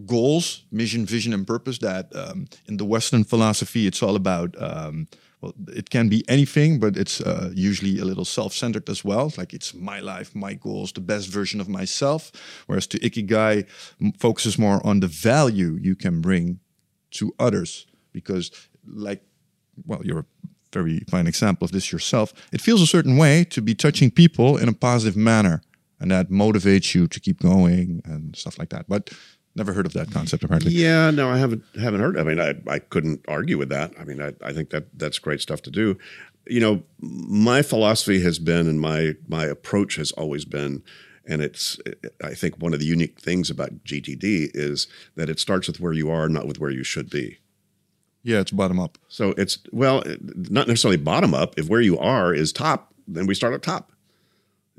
goals, 0.06 0.64
mission, 0.70 1.06
vision, 1.06 1.32
and 1.34 1.46
purpose, 1.46 1.78
that 1.78 2.14
um, 2.14 2.46
in 2.66 2.76
the 2.78 2.84
Western 2.84 3.24
philosophy, 3.24 3.86
it's 3.86 4.02
all 4.02 4.16
about. 4.16 4.54
Um, 4.60 5.06
well, 5.40 5.54
it 5.68 5.88
can 5.90 6.08
be 6.08 6.24
anything, 6.26 6.80
but 6.80 6.96
it's 6.96 7.20
uh, 7.20 7.52
usually 7.54 8.00
a 8.00 8.04
little 8.04 8.24
self-centered 8.24 8.88
as 8.90 9.04
well. 9.04 9.32
Like 9.36 9.54
it's 9.54 9.72
my 9.72 10.00
life, 10.00 10.34
my 10.34 10.54
goals, 10.54 10.92
the 10.92 11.00
best 11.00 11.28
version 11.28 11.60
of 11.60 11.68
myself. 11.68 12.32
Whereas 12.66 12.88
to 12.88 12.98
ikigai 12.98 13.66
focuses 14.18 14.58
more 14.58 14.84
on 14.84 14.98
the 14.98 15.06
value 15.06 15.78
you 15.80 15.94
can 15.94 16.20
bring 16.20 16.58
to 17.12 17.32
others, 17.38 17.86
because 18.12 18.50
like 18.84 19.22
well, 19.86 20.00
you're 20.04 20.20
a 20.20 20.26
very 20.72 21.00
fine 21.10 21.26
example 21.26 21.64
of 21.64 21.72
this 21.72 21.92
yourself. 21.92 22.32
It 22.52 22.60
feels 22.60 22.82
a 22.82 22.86
certain 22.86 23.16
way 23.16 23.44
to 23.44 23.60
be 23.62 23.74
touching 23.74 24.10
people 24.10 24.56
in 24.56 24.68
a 24.68 24.72
positive 24.72 25.16
manner, 25.16 25.62
and 26.00 26.10
that 26.10 26.30
motivates 26.30 26.94
you 26.94 27.06
to 27.08 27.20
keep 27.20 27.40
going 27.40 28.02
and 28.04 28.36
stuff 28.36 28.58
like 28.58 28.70
that. 28.70 28.86
But 28.88 29.10
never 29.54 29.72
heard 29.72 29.86
of 29.86 29.92
that 29.92 30.10
concept 30.10 30.44
apparently. 30.44 30.72
Yeah, 30.72 31.10
no, 31.10 31.28
I 31.28 31.38
haven't 31.38 31.64
haven't 31.80 32.00
heard. 32.00 32.18
I 32.18 32.22
mean, 32.22 32.40
I, 32.40 32.54
I 32.66 32.78
couldn't 32.78 33.24
argue 33.28 33.58
with 33.58 33.68
that. 33.70 33.92
I 33.98 34.04
mean, 34.04 34.22
I, 34.22 34.32
I 34.42 34.52
think 34.52 34.70
that 34.70 34.86
that's 34.98 35.18
great 35.18 35.40
stuff 35.40 35.62
to 35.62 35.70
do. 35.70 35.98
You 36.46 36.60
know, 36.60 36.82
my 37.00 37.60
philosophy 37.60 38.22
has 38.22 38.38
been, 38.38 38.68
and 38.68 38.80
my 38.80 39.14
my 39.26 39.44
approach 39.44 39.96
has 39.96 40.12
always 40.12 40.44
been, 40.44 40.82
and 41.26 41.42
it's 41.42 41.78
I 42.22 42.34
think 42.34 42.62
one 42.62 42.72
of 42.72 42.80
the 42.80 42.86
unique 42.86 43.20
things 43.20 43.50
about 43.50 43.84
GTD 43.84 44.50
is 44.54 44.86
that 45.16 45.28
it 45.28 45.40
starts 45.40 45.66
with 45.66 45.80
where 45.80 45.92
you 45.92 46.10
are, 46.10 46.28
not 46.28 46.46
with 46.46 46.58
where 46.58 46.70
you 46.70 46.84
should 46.84 47.10
be. 47.10 47.38
Yeah, 48.22 48.40
it's 48.40 48.50
bottom 48.50 48.80
up. 48.80 48.98
So 49.08 49.30
it's 49.38 49.58
well, 49.72 50.02
not 50.20 50.68
necessarily 50.68 50.96
bottom 50.96 51.34
up. 51.34 51.58
If 51.58 51.68
where 51.68 51.80
you 51.80 51.98
are 51.98 52.34
is 52.34 52.52
top, 52.52 52.92
then 53.06 53.26
we 53.26 53.34
start 53.34 53.54
at 53.54 53.62
top. 53.62 53.92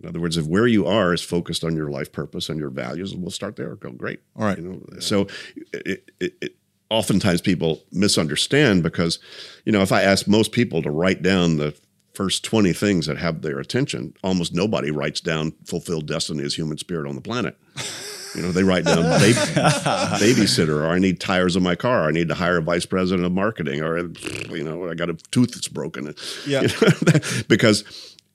In 0.02 0.08
other 0.08 0.20
words, 0.20 0.38
if 0.38 0.46
where 0.46 0.68
you 0.68 0.86
are 0.86 1.14
is 1.14 1.22
focused 1.22 1.64
on 1.64 1.76
your 1.76 1.90
life 1.90 2.12
purpose 2.12 2.50
and 2.50 2.60
your 2.60 2.70
values, 2.70 3.16
we'll 3.16 3.32
start 3.32 3.56
there. 3.58 3.76
Go 3.76 3.92
great. 3.92 4.22
All 4.36 4.46
right. 4.46 4.58
You 4.58 4.64
know, 4.64 5.00
so 5.00 5.28
it, 5.74 6.12
it, 6.20 6.34
it, 6.42 6.56
oftentimes 6.90 7.42
people 7.42 7.84
misunderstand 7.92 8.82
because, 8.82 9.20
you 9.66 9.72
know, 9.72 9.82
if 9.82 9.92
I 9.92 10.02
ask 10.02 10.28
most 10.28 10.52
people 10.52 10.82
to 10.82 10.92
write 10.92 11.22
down 11.22 11.58
the 11.58 11.78
first 12.14 12.44
20 12.46 12.72
things 12.74 13.08
that 13.08 13.18
have 13.18 13.42
their 13.42 13.60
attention, 13.60 14.14
almost 14.24 14.54
nobody 14.54 14.90
writes 14.90 15.20
down 15.20 15.54
fulfilled 15.66 16.08
destiny 16.08 16.44
as 16.44 16.56
human 16.56 16.78
spirit 16.78 17.08
on 17.08 17.16
the 17.16 17.22
planet. 17.22 17.58
You 18.36 18.42
know, 18.44 18.52
they 18.52 18.64
write 18.64 18.86
down 18.86 18.98
baby, 19.20 19.34
babysitter, 19.34 20.82
or 20.84 20.88
I 20.88 21.00
need 21.00 21.20
tires 21.20 21.56
on 21.56 21.64
my 21.64 21.76
car, 21.76 22.04
or 22.04 22.08
I 22.10 22.12
need 22.12 22.28
to 22.30 22.36
hire 22.36 22.58
a 22.58 22.62
vice 22.62 22.86
president 22.86 23.26
of 23.26 23.32
marketing, 23.32 23.82
or 23.82 23.98
you 24.00 24.64
know, 24.64 24.90
I 24.90 24.96
got 24.96 25.10
a 25.10 25.14
tooth 25.32 25.52
that's 25.54 25.68
broken. 25.68 26.14
Yeah. 26.48 26.62
You 26.68 26.68
know, 26.92 27.20
because 27.48 27.84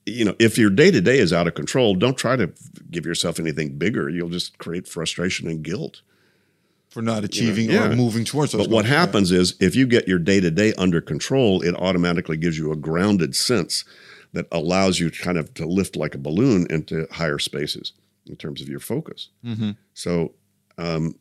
you 0.07 0.25
know, 0.25 0.35
if 0.39 0.59
your 0.59 0.71
day 0.71 0.91
to 0.91 1.01
day 1.01 1.19
is 1.19 1.33
out 1.33 1.47
of 1.47 1.55
control, 1.55 1.95
don't 1.95 2.17
try 2.19 2.37
to 2.37 2.53
give 2.91 3.07
yourself 3.07 3.39
anything 3.41 3.79
bigger. 3.79 4.09
You'll 4.11 4.29
just 4.29 4.59
create 4.59 4.87
frustration 4.87 5.49
and 5.49 5.63
guilt. 5.63 6.03
For 6.91 7.01
not 7.03 7.25
achieving 7.25 7.71
Yeah. 7.71 7.89
or 7.91 7.97
moving 7.97 8.25
towards 8.25 8.53
those 8.53 8.63
But 8.67 8.71
what 8.71 8.83
goals. 8.83 8.93
Yeah. 8.93 9.01
happens 9.01 9.33
is 9.33 9.55
if 9.61 9.75
you 9.75 9.85
get 9.87 10.07
your 10.07 10.19
day 10.21 10.41
to 10.41 10.51
day 10.51 10.73
under 10.75 11.01
control, 11.01 11.61
it 11.63 11.75
automatically 11.75 12.37
gives 12.37 12.57
you 12.59 12.71
a 12.71 12.77
grounded 12.77 13.35
sense 13.35 13.85
that 14.33 14.47
allows 14.53 15.01
you 15.01 15.11
kind 15.11 15.37
of 15.39 15.53
to 15.55 15.67
lift 15.67 15.97
like 15.97 16.15
a 16.15 16.19
balloon 16.19 16.67
into 16.71 17.09
higher 17.13 17.39
spaces 17.41 17.93
in 18.27 18.37
terms 18.37 18.61
of 18.63 18.69
your 18.69 18.81
focus. 18.81 19.29
So, 19.95 20.33
um, 20.79 21.15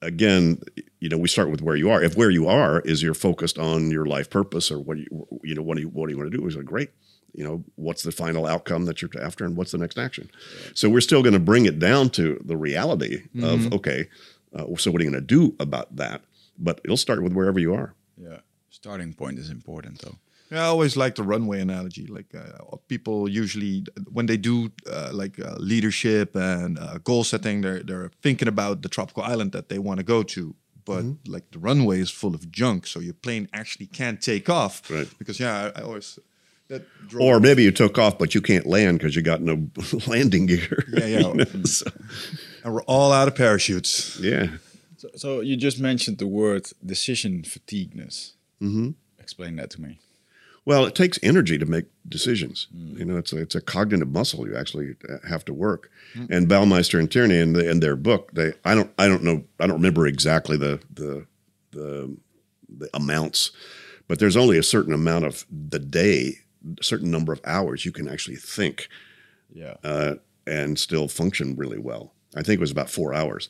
again, 0.00 0.62
you 1.00 1.08
know, 1.08 1.18
we 1.18 1.28
start 1.28 1.50
with 1.50 1.62
where 1.62 1.76
you 1.76 1.90
are. 1.90 2.02
If 2.02 2.16
where 2.16 2.30
you 2.30 2.46
are 2.48 2.80
is 2.80 3.02
you're 3.02 3.14
focused 3.14 3.58
on 3.58 3.90
your 3.90 4.06
life 4.06 4.30
purpose 4.30 4.70
or 4.70 4.78
what 4.78 4.98
you, 4.98 5.26
you 5.42 5.54
know, 5.54 5.62
what 5.62 5.76
do 5.76 5.82
you, 5.82 5.88
what 5.88 6.06
do 6.06 6.12
you 6.12 6.18
want 6.18 6.30
to 6.30 6.38
do? 6.38 6.46
Is 6.46 6.56
like, 6.56 6.64
great. 6.64 6.90
You 7.34 7.44
know, 7.44 7.64
what's 7.74 8.02
the 8.02 8.12
final 8.12 8.46
outcome 8.46 8.86
that 8.86 9.02
you're 9.02 9.10
after 9.20 9.44
and 9.44 9.56
what's 9.56 9.72
the 9.72 9.78
next 9.78 9.98
action? 9.98 10.30
So 10.74 10.88
we're 10.88 11.02
still 11.02 11.22
going 11.22 11.34
to 11.34 11.38
bring 11.40 11.66
it 11.66 11.78
down 11.78 12.10
to 12.10 12.40
the 12.44 12.56
reality 12.56 13.22
of, 13.42 13.72
okay, 13.74 14.08
uh, 14.54 14.64
so 14.76 14.90
what 14.90 15.00
are 15.00 15.04
you 15.04 15.10
going 15.10 15.20
to 15.20 15.20
do 15.20 15.54
about 15.60 15.94
that? 15.96 16.22
But 16.58 16.80
it'll 16.84 16.96
start 16.96 17.22
with 17.22 17.34
wherever 17.34 17.58
you 17.58 17.74
are. 17.74 17.94
Yeah. 18.16 18.38
Starting 18.70 19.12
point 19.12 19.38
is 19.38 19.50
important 19.50 20.00
though. 20.00 20.16
Yeah, 20.50 20.62
I 20.62 20.66
always 20.66 20.96
like 20.96 21.14
the 21.14 21.22
runway 21.22 21.60
analogy. 21.60 22.06
Like 22.06 22.34
uh, 22.34 22.76
people 22.88 23.28
usually, 23.28 23.84
when 24.10 24.26
they 24.26 24.38
do 24.38 24.70
uh, 24.90 25.10
like 25.12 25.38
uh, 25.38 25.56
leadership 25.58 26.34
and 26.34 26.78
uh, 26.78 26.98
goal 26.98 27.24
setting, 27.24 27.60
they're 27.60 27.82
they're 27.82 28.10
thinking 28.22 28.48
about 28.48 28.82
the 28.82 28.88
tropical 28.88 29.22
island 29.22 29.52
that 29.52 29.68
they 29.68 29.78
want 29.78 29.98
to 29.98 30.04
go 30.04 30.22
to. 30.22 30.54
But 30.84 31.04
like 31.26 31.50
the 31.50 31.58
runway 31.58 32.00
is 32.00 32.10
full 32.10 32.34
of 32.34 32.50
junk, 32.50 32.86
so 32.86 33.00
your 33.00 33.12
plane 33.12 33.46
actually 33.52 33.88
can't 33.88 34.22
take 34.22 34.48
off. 34.48 34.90
Right. 34.90 35.08
Because 35.18 35.38
yeah, 35.38 35.70
I, 35.76 35.80
I 35.80 35.82
always 35.82 36.18
that 36.68 36.82
drove 37.08 37.26
Or 37.26 37.40
maybe 37.40 37.62
you 37.62 37.70
took 37.70 37.98
off, 37.98 38.18
but 38.18 38.34
you 38.34 38.40
can't 38.40 38.66
land 38.66 38.98
because 38.98 39.14
you 39.16 39.22
got 39.22 39.40
no 39.42 39.68
landing 40.06 40.46
gear. 40.46 40.84
Yeah, 40.92 41.06
yeah. 41.06 41.18
You 41.28 41.34
know, 41.34 41.62
so, 41.64 41.86
and 42.64 42.74
we're 42.74 42.82
all 42.84 43.12
out 43.12 43.28
of 43.28 43.34
parachutes. 43.34 44.18
yeah. 44.20 44.48
So, 44.96 45.08
so 45.14 45.40
you 45.40 45.56
just 45.56 45.78
mentioned 45.78 46.18
the 46.18 46.26
word 46.26 46.66
decision 46.84 47.44
fatigueness. 47.44 48.34
Mm-hmm. 48.60 48.90
Explain 49.18 49.56
that 49.56 49.70
to 49.70 49.80
me. 49.80 49.98
Well, 50.68 50.84
it 50.84 50.94
takes 50.94 51.18
energy 51.22 51.56
to 51.56 51.64
make 51.64 51.86
decisions. 52.06 52.66
You 52.74 53.06
know, 53.06 53.16
it's 53.16 53.32
a, 53.32 53.38
it's 53.38 53.54
a 53.54 53.60
cognitive 53.62 54.10
muscle 54.10 54.46
you 54.46 54.54
actually 54.54 54.96
uh, 55.08 55.26
have 55.26 55.42
to 55.46 55.54
work. 55.54 55.90
And 56.28 56.46
Baumeister 56.46 56.98
and 56.98 57.10
Tierney 57.10 57.38
in, 57.38 57.54
the, 57.54 57.70
in 57.70 57.80
their 57.80 57.96
book, 57.96 58.32
they 58.34 58.52
I 58.66 58.74
don't 58.74 58.90
I 58.98 59.08
don't 59.08 59.22
know 59.22 59.44
I 59.58 59.66
don't 59.66 59.76
remember 59.76 60.06
exactly 60.06 60.58
the 60.58 60.78
the 60.92 61.26
the, 61.70 62.14
the 62.68 62.90
amounts, 62.92 63.50
but 64.08 64.18
there's 64.18 64.36
only 64.36 64.58
a 64.58 64.62
certain 64.62 64.92
amount 64.92 65.24
of 65.24 65.46
the 65.50 65.78
day, 65.78 66.34
a 66.78 66.84
certain 66.84 67.10
number 67.10 67.32
of 67.32 67.40
hours 67.46 67.86
you 67.86 67.92
can 67.92 68.06
actually 68.06 68.36
think 68.36 68.88
Yeah. 69.50 69.76
uh, 69.82 70.16
and 70.46 70.78
still 70.78 71.08
function 71.08 71.56
really 71.56 71.78
well. 71.78 72.12
I 72.36 72.42
think 72.42 72.58
it 72.58 72.60
was 72.60 72.70
about 72.72 72.90
four 72.90 73.14
hours. 73.14 73.48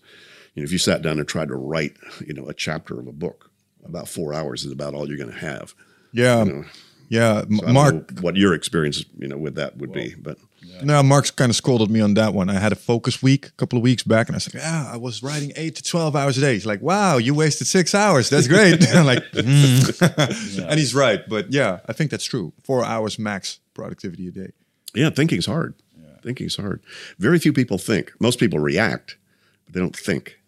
You 0.54 0.62
know, 0.62 0.66
if 0.66 0.72
you 0.72 0.78
sat 0.78 1.02
down 1.02 1.18
and 1.18 1.26
tried 1.26 1.48
to 1.48 1.57
write, 1.57 1.96
you 2.24 2.33
know, 2.35 2.46
a 2.48 2.54
chapter 2.54 3.00
of 3.00 3.09
a 3.09 3.12
book, 3.12 3.50
about 3.85 4.09
four 4.09 4.33
hours 4.33 4.64
is 4.64 4.70
about 4.72 4.94
all 4.94 5.09
you're 5.09 5.18
going 5.18 5.33
to 5.33 5.46
have. 5.52 5.74
Yeah, 6.12 6.44
You 6.44 6.52
know, 6.52 6.64
yeah. 7.09 7.40
M- 7.40 7.61
I 7.62 7.64
don't 7.66 7.75
Mark, 7.75 7.94
know 8.14 8.23
what 8.23 8.37
your 8.37 8.55
experience, 8.55 9.05
you 9.18 9.29
know, 9.29 9.37
with 9.38 9.55
that 9.57 9.77
would 9.79 9.92
be, 9.92 10.14
but 10.18 10.38
No, 10.83 11.03
Mark's 11.03 11.31
kind 11.33 11.51
of 11.51 11.57
scolded 11.57 11.90
me 11.90 12.01
on 12.01 12.14
that 12.14 12.35
one. 12.35 12.49
I 12.51 12.55
had 12.61 12.73
a 12.73 12.77
focus 12.77 13.21
week 13.23 13.47
a 13.47 13.51
couple 13.53 13.77
of 13.79 13.83
weeks 13.83 14.03
back, 14.05 14.29
and 14.29 14.37
I 14.37 14.38
said, 14.38 14.55
"Yeah, 14.55 14.90
I 14.92 14.97
was 14.97 15.23
writing 15.23 15.53
eight 15.57 15.75
to 15.77 15.83
twelve 15.83 16.14
hours 16.14 16.38
a 16.38 16.40
day." 16.40 16.55
He's 16.55 16.66
like, 16.66 16.81
"Wow, 16.83 17.18
you 17.18 17.35
wasted 17.35 17.66
six 17.66 17.94
hours. 17.94 18.29
That's 18.31 18.47
great." 18.47 18.87
I'm 18.94 19.07
like, 19.07 19.25
"Hmm." 19.33 20.62
and 20.68 20.79
he's 20.79 20.94
right. 20.94 21.21
But 21.29 21.53
yeah, 21.53 21.81
I 21.87 21.92
think 21.92 22.11
that's 22.11 22.25
true. 22.25 22.53
Four 22.62 22.85
hours 22.85 23.18
max 23.18 23.61
productivity 23.75 24.29
a 24.29 24.31
day. 24.31 24.51
yeah, 24.94 25.11
thinking's 25.11 25.47
hard. 25.47 25.75
Thinking's 26.23 26.57
hard. 26.57 26.83
Very 27.18 27.38
few 27.38 27.53
people 27.53 27.79
think. 27.79 28.12
Most 28.21 28.38
people 28.40 28.59
react, 28.59 29.16
but 29.64 29.75
they 29.75 29.81
don't 29.81 29.97
think. 29.97 30.38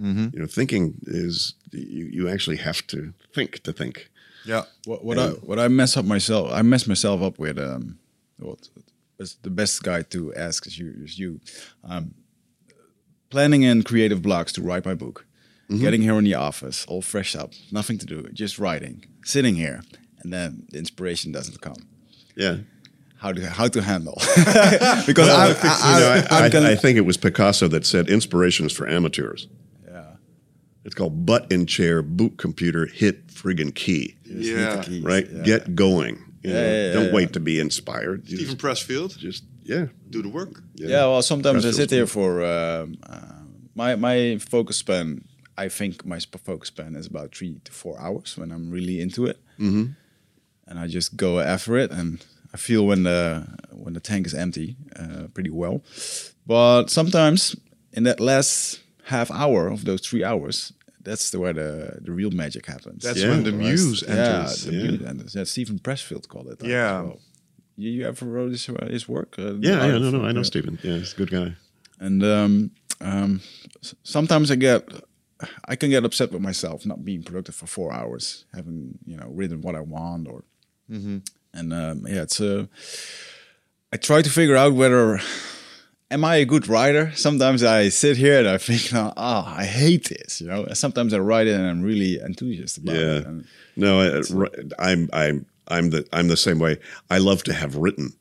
Mm-hmm. 0.00 0.28
You 0.32 0.40
know, 0.40 0.46
thinking 0.46 0.94
is 1.06 1.54
you, 1.72 2.06
you 2.10 2.28
actually 2.28 2.56
have 2.56 2.86
to 2.88 3.12
think 3.34 3.62
to 3.64 3.72
think. 3.72 4.10
Yeah, 4.48 4.64
What, 4.86 5.04
what 5.04 5.18
I 5.18 5.28
what 5.28 5.58
I 5.58 5.68
mess 5.68 5.96
up 5.96 6.06
myself, 6.06 6.50
I 6.50 6.62
mess 6.62 6.86
myself 6.86 7.20
up 7.20 7.38
with. 7.38 7.58
Um, 7.58 7.98
what 8.38 8.70
is 9.18 9.36
the 9.42 9.50
best 9.50 9.82
guy 9.82 10.02
to 10.02 10.34
ask 10.34 10.66
is 10.66 10.78
you. 10.78 10.94
Is 11.04 11.18
you. 11.18 11.40
Um, 11.84 12.14
planning 13.28 13.62
and 13.66 13.84
creative 13.84 14.22
blocks 14.22 14.52
to 14.52 14.62
write 14.62 14.86
my 14.86 14.94
book. 14.94 15.26
Getting 15.70 16.00
here 16.00 16.16
in 16.16 16.24
the 16.24 16.32
office, 16.32 16.86
all 16.86 17.02
fresh 17.02 17.36
up, 17.36 17.52
nothing 17.70 17.98
to 17.98 18.06
do, 18.06 18.26
just 18.32 18.58
writing, 18.58 19.04
sitting 19.22 19.54
here, 19.54 19.82
and 20.20 20.32
then 20.32 20.64
the 20.70 20.78
inspiration 20.78 21.30
doesn't 21.30 21.60
come. 21.60 21.76
Yeah. 22.34 22.56
How 23.18 23.32
to 23.32 23.46
how 23.50 23.68
to 23.68 23.82
handle 23.82 24.14
because 25.06 25.26
Well, 25.28 25.36
I, 25.36 25.50
I, 25.50 25.52
think, 25.52 25.74
I, 25.84 25.92
you 25.92 26.00
know, 26.00 26.10
I, 26.30 26.46
I'm 26.46 26.64
I, 26.64 26.70
I 26.70 26.74
think 26.74 26.96
it 26.96 27.04
was 27.04 27.18
Picasso 27.18 27.68
that 27.68 27.84
said 27.84 28.08
inspiration 28.08 28.64
is 28.64 28.72
for 28.72 28.88
amateurs. 28.88 29.46
Yeah. 30.88 30.92
It's 30.92 30.94
called 30.94 31.26
butt 31.26 31.50
in 31.52 31.66
chair, 31.66 32.02
boot 32.02 32.38
computer, 32.38 32.86
hit 32.86 33.26
friggin' 33.28 33.74
key. 33.74 34.16
Just 34.24 34.48
hit 34.48 34.54
the 34.56 34.60
Yeah. 34.60 34.82
keys, 34.82 35.02
Right? 35.04 35.28
yeah. 35.30 35.42
Get 35.42 35.74
going. 35.74 36.16
You 36.42 36.50
Yeah, 36.50 36.60
know, 36.62 36.72
yeah, 36.72 36.92
don't 36.92 37.06
yeah, 37.06 37.12
wait 37.12 37.32
to 37.32 37.40
be 37.40 37.58
inspired. 37.60 38.22
You 38.28 38.36
Steven 38.36 38.56
just, 38.56 38.58
Pressfield, 38.58 39.18
just 39.18 39.44
yeah. 39.64 39.86
do 40.10 40.22
the 40.22 40.28
work. 40.28 40.62
Yeah, 40.74 41.06
well, 41.10 41.22
sometimes 41.22 41.64
I 41.64 41.70
sit 41.72 41.90
feels 41.90 41.90
here 41.90 42.06
for 42.06 42.44
um, 42.44 42.96
uh, 43.02 43.42
my 43.74 43.96
my 43.96 44.38
focus 44.38 44.76
span. 44.78 45.24
I 45.56 45.68
think 45.68 46.04
my 46.06 46.20
focus 46.44 46.68
span 46.68 46.94
is 46.96 47.06
about 47.06 47.34
three 47.36 47.58
to 47.64 47.72
four 47.72 48.00
hours 48.00 48.36
when 48.38 48.52
I'm 48.52 48.70
really 48.70 49.00
into 49.00 49.26
it, 49.26 49.38
mm-hmm. 49.58 49.86
and 50.68 50.78
I 50.78 50.86
just 50.86 51.16
go 51.16 51.40
after 51.40 51.76
it, 51.76 51.90
and 51.90 52.24
I 52.54 52.56
feel 52.56 52.86
when 52.86 53.02
the 53.02 53.44
when 53.72 53.94
the 53.94 54.00
tank 54.00 54.26
is 54.26 54.34
empty 54.34 54.76
uh, 54.96 55.26
pretty 55.34 55.50
well. 55.50 55.82
But 56.46 56.88
sometimes 56.90 57.56
in 57.92 58.04
that 58.04 58.20
last 58.20 58.80
half 59.04 59.30
hour 59.30 59.68
of 59.72 59.84
those 59.84 60.00
three 60.08 60.24
hours, 60.24 60.72
that's 61.02 61.30
the 61.30 61.38
where 61.38 61.52
the 61.52 61.98
the 62.00 62.12
real 62.12 62.30
magic 62.30 62.66
happens. 62.66 63.02
That's 63.04 63.20
Yeah. 63.20 63.30
when 63.30 63.44
the 63.44 63.52
Right? 63.52 63.60
muse 63.60 64.02
Yeah, 64.02 64.14
enters. 64.14 64.64
the 64.64 64.72
muse 64.72 65.02
enters. 65.02 65.34
Yeah, 65.34 65.44
Steven 65.44 65.78
Pressfield 65.78 66.28
called 66.28 66.48
it. 66.48 66.58
that 66.58 66.68
Yeah. 66.68 67.02
well. 67.02 67.20
You, 67.76 67.90
you 67.92 68.06
ever 68.08 68.26
wrote 68.26 68.50
his, 68.50 68.68
uh, 68.68 68.88
his 68.90 69.08
work? 69.08 69.36
Uh, 69.38 69.54
Yeah, 69.60 69.78
The 69.78 69.86
yeah, 69.86 69.98
no, 69.98 70.10
no, 70.10 70.24
I 70.24 70.32
know 70.32 70.40
yeah. 70.40 70.44
Steven. 70.44 70.78
Yeah, 70.82 70.96
he's 70.98 71.12
a 71.12 71.16
good 71.16 71.30
guy. 71.30 71.54
And 72.00 72.22
um, 72.24 72.70
um, 73.00 73.40
sometimes 74.02 74.50
I 74.50 74.56
get, 74.56 74.82
I 75.64 75.76
can 75.76 75.90
get 75.90 76.04
upset 76.04 76.32
with 76.32 76.42
myself 76.42 76.84
not 76.84 77.04
being 77.04 77.22
productive 77.22 77.54
for 77.54 77.66
four 77.68 77.92
hours, 77.92 78.44
having 78.52 78.98
you 79.06 79.16
know 79.16 79.28
written 79.38 79.60
what 79.60 79.74
I 79.76 79.80
want, 79.80 80.26
or 80.28 80.42
and 80.88 81.72
um, 81.72 82.04
yeah, 82.08 82.22
it's 82.22 82.40
uh, 82.40 82.66
I 83.92 83.96
try 83.96 84.22
to 84.22 84.30
figure 84.30 84.56
out 84.56 84.74
whether 84.74 85.20
am 86.10 86.24
I 86.24 86.36
a 86.36 86.44
good 86.44 86.68
writer. 86.68 87.12
Sometimes 87.14 87.62
I 87.62 87.88
sit 87.90 88.16
here 88.16 88.38
and 88.38 88.48
I 88.48 88.58
think, 88.58 88.90
oh, 88.94 89.12
I 89.16 89.64
hate 89.64 90.08
this, 90.08 90.40
you 90.40 90.46
know. 90.48 90.66
Sometimes 90.72 91.12
I 91.14 91.18
write 91.18 91.46
it 91.46 91.54
and 91.54 91.66
I'm 91.66 91.82
really 91.82 92.18
enthusiastic 92.20 92.84
about 92.84 92.96
Yeah. 92.96 93.16
it. 93.18 93.26
And 93.26 93.44
No, 93.76 94.00
I, 94.00 94.48
I'm 94.78 95.08
I'm 95.12 95.46
I'm 95.68 95.90
the 95.90 96.06
I'm 96.12 96.28
the 96.28 96.36
same 96.36 96.58
way. 96.58 96.78
I 97.10 97.18
love 97.18 97.42
to 97.44 97.52
have 97.52 97.76
written, 97.76 98.12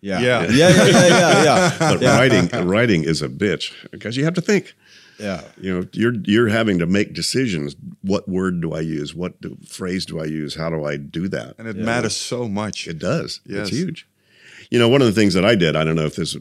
yeah, 0.00 0.20
Yeah. 0.20 0.42
yeah, 0.50 0.68
yeah, 0.70 0.86
yeah, 0.86 1.08
yeah, 1.08 1.44
yeah. 1.44 1.76
but 1.78 2.00
writing 2.02 2.66
writing 2.66 3.04
is 3.04 3.22
a 3.22 3.28
bitch 3.28 3.72
because 3.90 4.16
you 4.16 4.24
have 4.24 4.34
to 4.34 4.40
think. 4.40 4.74
yeah. 5.18 5.42
You 5.60 5.74
know, 5.80 5.86
you're 5.92 6.14
you're 6.24 6.48
having 6.48 6.78
to 6.78 6.86
make 6.86 7.12
decisions. 7.12 7.76
What 8.00 8.26
word 8.28 8.62
do 8.62 8.72
I 8.72 8.80
use? 8.80 9.14
What 9.14 9.38
do, 9.42 9.58
phrase 9.68 10.06
do 10.06 10.18
I 10.18 10.24
use? 10.24 10.54
How 10.56 10.70
do 10.70 10.86
I 10.86 10.96
do 10.96 11.28
that? 11.28 11.54
And 11.58 11.68
it 11.68 11.76
matters 11.76 12.16
so 12.16 12.48
much. 12.48 12.88
It 12.88 12.98
does. 12.98 13.40
Yes. 13.44 13.68
It's 13.68 13.76
huge. 13.76 14.06
You 14.70 14.78
know, 14.78 14.88
one 14.88 15.02
of 15.02 15.08
the 15.08 15.20
things 15.20 15.34
that 15.34 15.44
I 15.44 15.56
did, 15.56 15.74
I 15.76 15.84
don't 15.84 15.96
know 15.96 16.06
if 16.06 16.14
this, 16.16 16.36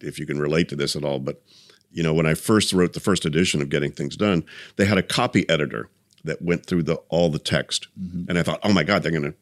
if 0.00 0.18
you 0.18 0.26
can 0.26 0.38
relate 0.38 0.68
to 0.70 0.76
this 0.76 0.96
at 0.96 1.04
all, 1.04 1.18
but 1.18 1.42
you 1.90 2.02
know, 2.02 2.12
when 2.12 2.26
I 2.26 2.34
first 2.34 2.72
wrote 2.72 2.92
the 2.92 3.00
first 3.00 3.24
edition 3.24 3.62
of 3.62 3.70
Getting 3.70 3.92
Things 3.92 4.16
Done, 4.16 4.44
they 4.76 4.84
had 4.84 4.98
a 4.98 5.02
copy 5.02 5.48
editor 5.48 5.88
that 6.24 6.42
went 6.42 6.66
through 6.66 6.82
the 6.82 6.96
all 7.08 7.30
the 7.30 7.38
text, 7.38 7.88
mm-hmm. 7.98 8.24
and 8.28 8.38
I 8.38 8.42
thought, 8.42 8.60
oh 8.62 8.72
my 8.72 8.82
god, 8.82 9.02
they're 9.02 9.12
going 9.12 9.22
to 9.22 9.34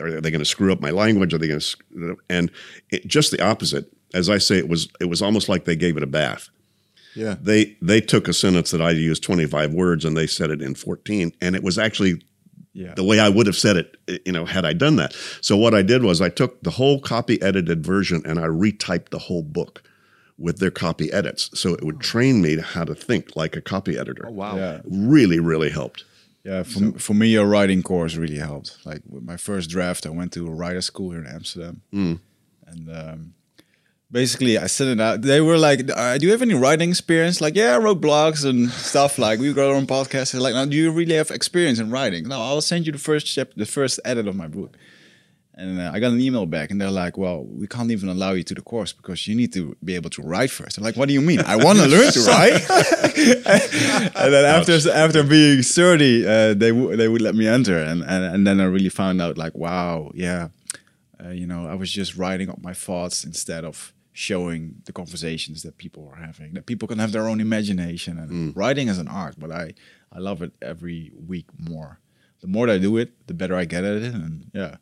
are 0.00 0.20
they 0.20 0.30
going 0.30 0.40
to 0.40 0.44
screw 0.44 0.72
up 0.72 0.80
my 0.80 0.90
language? 0.90 1.32
Are 1.32 1.38
they 1.38 1.48
going 1.48 1.60
to? 1.60 2.18
And 2.28 2.50
it, 2.90 3.06
just 3.06 3.30
the 3.30 3.42
opposite. 3.42 3.92
As 4.12 4.28
I 4.28 4.38
say, 4.38 4.58
it 4.58 4.68
was 4.68 4.88
it 5.00 5.04
was 5.04 5.22
almost 5.22 5.48
like 5.48 5.64
they 5.64 5.76
gave 5.76 5.96
it 5.96 6.02
a 6.02 6.06
bath 6.08 6.48
Yeah. 7.14 7.36
they 7.40 7.76
they 7.80 8.00
took 8.00 8.26
a 8.26 8.32
sentence 8.32 8.72
that 8.72 8.82
I 8.82 8.90
used 8.90 9.22
25 9.22 9.72
words 9.72 10.04
and 10.04 10.16
they 10.16 10.26
said 10.26 10.50
it 10.50 10.60
in 10.60 10.74
14 10.74 11.32
and 11.40 11.54
it 11.54 11.62
was 11.62 11.78
actually 11.78 12.20
Yeah. 12.72 12.94
the 12.94 13.02
way 13.04 13.18
I 13.18 13.28
would 13.28 13.46
have 13.46 13.56
said 13.56 13.76
it 13.76 13.96
you 14.26 14.32
know 14.32 14.44
had 14.44 14.64
I 14.64 14.72
done 14.72 14.96
that 14.96 15.12
so 15.40 15.56
what 15.56 15.74
I 15.74 15.82
did 15.82 16.02
was 16.04 16.20
I 16.20 16.28
took 16.28 16.62
the 16.62 16.70
whole 16.70 17.00
copy 17.00 17.40
edited 17.42 17.84
version 17.84 18.22
and 18.24 18.38
I 18.38 18.46
retyped 18.46 19.08
the 19.10 19.18
whole 19.18 19.42
book 19.42 19.82
with 20.38 20.58
their 20.58 20.70
copy 20.70 21.12
edits 21.12 21.50
so 21.58 21.74
it 21.74 21.82
would 21.84 22.00
train 22.00 22.40
me 22.40 22.56
to 22.56 22.62
how 22.62 22.84
to 22.84 22.94
think 22.94 23.34
like 23.34 23.56
a 23.56 23.60
copy 23.60 23.98
editor 23.98 24.24
Oh, 24.28 24.32
wow. 24.32 24.56
Yeah. 24.56 24.80
really 24.84 25.40
really 25.40 25.70
helped 25.70 26.04
Yeah, 26.44 26.62
for, 26.62 26.98
for 26.98 27.14
me, 27.14 27.34
a 27.36 27.44
writing 27.44 27.82
course 27.82 28.16
really 28.16 28.38
helped. 28.38 28.78
Like 28.86 29.02
with 29.06 29.24
my 29.24 29.36
first 29.36 29.68
draft, 29.68 30.06
I 30.06 30.10
went 30.10 30.32
to 30.32 30.46
a 30.46 30.50
writer 30.50 30.80
school 30.80 31.10
here 31.10 31.20
in 31.20 31.26
Amsterdam, 31.26 31.82
and 31.92 32.88
um, 32.88 33.34
basically 34.10 34.58
I 34.58 34.66
sent 34.66 34.90
it 34.90 35.00
out. 35.00 35.22
They 35.22 35.40
were 35.40 35.58
like, 35.58 35.88
uh, 35.94 36.18
"Do 36.18 36.26
you 36.26 36.32
have 36.32 36.42
any 36.42 36.54
writing 36.54 36.90
experience?" 36.90 37.40
Like, 37.40 37.54
"Yeah, 37.56 37.74
I 37.74 37.78
wrote 37.78 38.00
blogs 38.00 38.44
and 38.44 38.70
stuff. 38.70 39.18
Like, 39.18 39.40
we 39.40 39.52
got 39.52 39.68
our 39.68 39.74
own 39.74 39.86
podcast." 39.86 40.32
They're 40.32 40.40
like, 40.40 40.54
"Now, 40.54 40.64
do 40.64 40.76
you 40.76 40.90
really 40.90 41.14
have 41.14 41.30
experience 41.30 41.78
in 41.78 41.90
writing?" 41.90 42.28
No, 42.28 42.40
I'll 42.40 42.60
send 42.60 42.86
you 42.86 42.92
the 42.92 42.98
first 42.98 43.26
chapter, 43.26 43.54
the 43.56 43.66
first 43.66 44.00
edit 44.04 44.26
of 44.26 44.36
my 44.36 44.48
book. 44.48 44.76
And 45.54 45.78
uh, 45.78 45.90
I 45.92 46.00
got 46.00 46.12
an 46.12 46.20
email 46.20 46.46
back, 46.46 46.70
and 46.70 46.80
they're 46.80 46.90
like, 46.90 47.18
"Well, 47.18 47.44
we 47.44 47.66
can't 47.66 47.90
even 47.90 48.08
allow 48.08 48.32
you 48.32 48.42
to 48.44 48.54
the 48.54 48.62
course 48.62 48.92
because 48.94 49.26
you 49.28 49.34
need 49.34 49.52
to 49.52 49.76
be 49.84 49.94
able 49.94 50.08
to 50.10 50.22
write 50.22 50.50
first. 50.50 50.78
I'm 50.78 50.84
like, 50.84 50.96
"What 50.96 51.08
do 51.08 51.14
you 51.14 51.20
mean? 51.20 51.40
I 51.40 51.56
want 51.56 51.78
to 51.80 51.86
learn 51.94 52.10
to 52.12 52.20
write." 52.20 52.70
and 54.16 54.32
then 54.32 54.44
after 54.44 54.90
after 54.90 55.22
being 55.22 55.62
thirty, 55.62 56.26
uh, 56.26 56.54
they 56.54 56.70
w- 56.70 56.96
they 56.96 57.08
would 57.08 57.20
let 57.20 57.34
me 57.34 57.46
enter, 57.46 57.76
and, 57.76 58.02
and 58.02 58.24
and 58.24 58.46
then 58.46 58.58
I 58.60 58.64
really 58.64 58.88
found 58.88 59.20
out 59.20 59.36
like, 59.36 59.54
wow, 59.54 60.10
yeah, 60.14 60.48
uh, 61.22 61.28
you 61.28 61.46
know, 61.46 61.66
I 61.66 61.74
was 61.74 61.92
just 61.92 62.16
writing 62.16 62.48
up 62.48 62.62
my 62.62 62.72
thoughts 62.72 63.24
instead 63.24 63.64
of 63.64 63.92
showing 64.20 64.60
the 64.84 64.92
conversations 64.92 65.62
that 65.62 65.74
people 65.84 66.02
are 66.12 66.20
having. 66.26 66.54
That 66.54 66.66
people 66.66 66.86
can 66.88 66.98
have 66.98 67.12
their 67.12 67.26
own 67.30 67.40
imagination, 67.40 68.18
and 68.18 68.54
writing 68.56 68.88
is 68.88 68.98
an 68.98 69.08
art, 69.08 69.34
but 69.38 69.50
I 69.50 69.64
I 70.16 70.18
love 70.18 70.42
it 70.46 70.52
every 70.60 71.12
week 71.32 71.46
more. 71.70 71.98
The 72.40 72.48
more 72.48 72.66
that 72.66 72.74
I 72.74 72.78
do 72.88 72.98
it, 73.02 73.08
the 73.26 73.34
better 73.34 73.54
I 73.62 73.66
get 73.66 73.84
at 73.84 74.02
it, 74.02 74.14
and 74.14 74.50
yeah, 74.54 74.76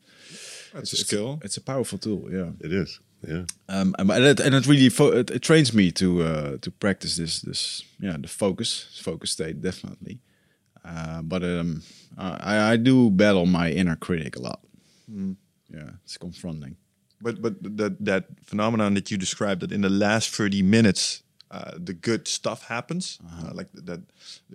That's 0.73 0.93
a 0.93 0.97
it's 0.97 1.07
skill. 1.07 1.39
It's 1.45 1.57
a 1.57 1.61
powerful 1.61 1.99
tool, 1.99 2.23
yeah. 2.31 2.51
it 2.67 2.73
is 2.73 3.01
yeah 3.29 3.45
Um, 3.69 3.95
and 3.99 4.11
it, 4.11 4.41
and 4.41 4.55
it 4.55 4.67
really 4.67 4.91
fo- 4.91 5.19
it, 5.21 5.31
it 5.31 5.43
trains 5.43 5.73
me 5.73 5.91
to 5.93 6.07
uh, 6.31 6.57
to 6.65 6.71
practice 6.71 7.17
this 7.17 7.43
this 7.43 7.83
yeah 8.01 8.17
the 8.21 8.29
focus 8.29 9.01
focus 9.03 9.31
state 9.31 9.61
definitely. 9.61 10.19
Uh, 10.85 11.21
but 11.23 11.43
um, 11.43 11.83
I, 12.17 12.73
I 12.73 12.77
do 12.77 13.11
battle 13.11 13.47
my 13.47 13.71
inner 13.81 13.97
critic 13.97 14.37
a 14.37 14.41
lot. 14.41 14.61
Yeah, 15.75 15.91
it's 16.05 16.17
confronting. 16.19 16.77
But 17.21 17.43
but 17.43 17.55
that 17.77 18.05
that 18.05 18.25
phenomenon 18.45 18.95
that 18.95 19.11
you 19.11 19.19
described 19.19 19.61
that 19.63 19.73
in 19.73 19.81
the 19.83 19.91
last 19.91 20.31
thirty 20.31 20.63
minutes, 20.63 21.23
uh, 21.51 21.73
the 21.85 21.93
good 21.95 22.29
stuff 22.29 22.65
happens. 22.69 23.19
uh 23.25 23.51
like 23.55 23.69
that. 23.73 24.01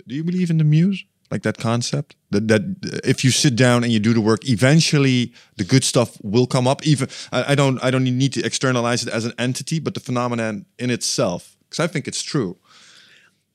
Do 0.08 0.16
you 0.16 0.24
believe 0.24 0.50
in 0.50 0.58
the 0.58 0.64
muse? 0.64 1.06
Like 1.32 1.42
that 1.44 1.58
concept 1.58 2.16
that 2.30 2.48
that 2.48 2.62
uh, 2.62 3.00
if 3.04 3.24
you 3.24 3.32
sit 3.32 3.56
down 3.56 3.84
and 3.84 3.92
you 3.92 4.00
do 4.00 4.14
the 4.14 4.22
work, 4.22 4.48
eventually 4.48 5.34
the 5.58 5.64
good 5.64 5.84
stuff 5.84 6.18
will 6.22 6.46
come 6.48 6.68
up. 6.72 6.86
Even 6.86 7.10
I, 7.32 7.52
I 7.52 7.56
don't 7.56 7.84
I 7.84 7.92
don't 7.92 8.04
need 8.04 8.34
to 8.34 8.42
externalize 8.46 9.08
it 9.08 9.10
as 9.14 9.26
an 9.26 9.34
entity, 9.38 9.80
but 9.80 9.94
the 9.94 10.00
phenomenon 10.00 10.66
in 10.78 10.90
itself, 10.92 11.56
because 11.70 11.80
I 11.80 11.88
think 11.92 12.08
it's 12.08 12.22
true. 12.24 12.58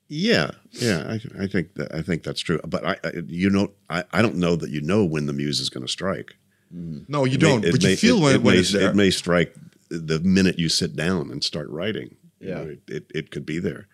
yeah 0.09 0.51
yeah 0.71 1.05
I, 1.07 1.45
I 1.45 1.47
think 1.47 1.75
that 1.75 1.95
I 1.95 2.03
think 2.03 2.23
that's 2.23 2.41
true 2.41 2.59
but 2.67 2.83
I, 2.85 2.97
I 3.05 3.13
you 3.27 3.51
know 3.51 3.73
I, 3.91 4.05
I 4.11 4.23
don't 4.23 4.37
know 4.37 4.57
that 4.57 4.71
you 4.71 4.81
know 4.81 5.05
when 5.05 5.27
the 5.27 5.35
muse 5.35 5.61
is 5.61 5.69
going 5.69 5.85
to 5.87 5.93
strike 5.93 6.37
No, 6.71 7.25
you 7.25 7.35
It 7.35 7.41
don't, 7.41 7.65
it 7.65 7.73
but 7.73 7.83
you 7.83 7.89
may- 7.91 7.97
feel 7.97 8.17
it- 8.19 8.23
when, 8.23 8.35
it 8.37 8.43
when 8.43 8.55
may, 8.55 8.61
it's 8.61 8.73
there. 8.73 8.91
It 8.91 8.97
may 8.97 9.11
strike 9.11 9.55
the 9.91 10.19
minute 10.21 10.59
you 10.59 10.69
sit 10.69 10.95
down 10.97 11.31
and 11.31 11.43
start 11.43 11.69
writing. 11.71 12.17
You 12.41 12.49
Yeah. 12.49 12.55
know, 12.55 12.71
it, 12.71 12.83
it, 12.89 13.05
it 13.15 13.31
could 13.31 13.47
be 13.47 13.59
there. 13.59 13.89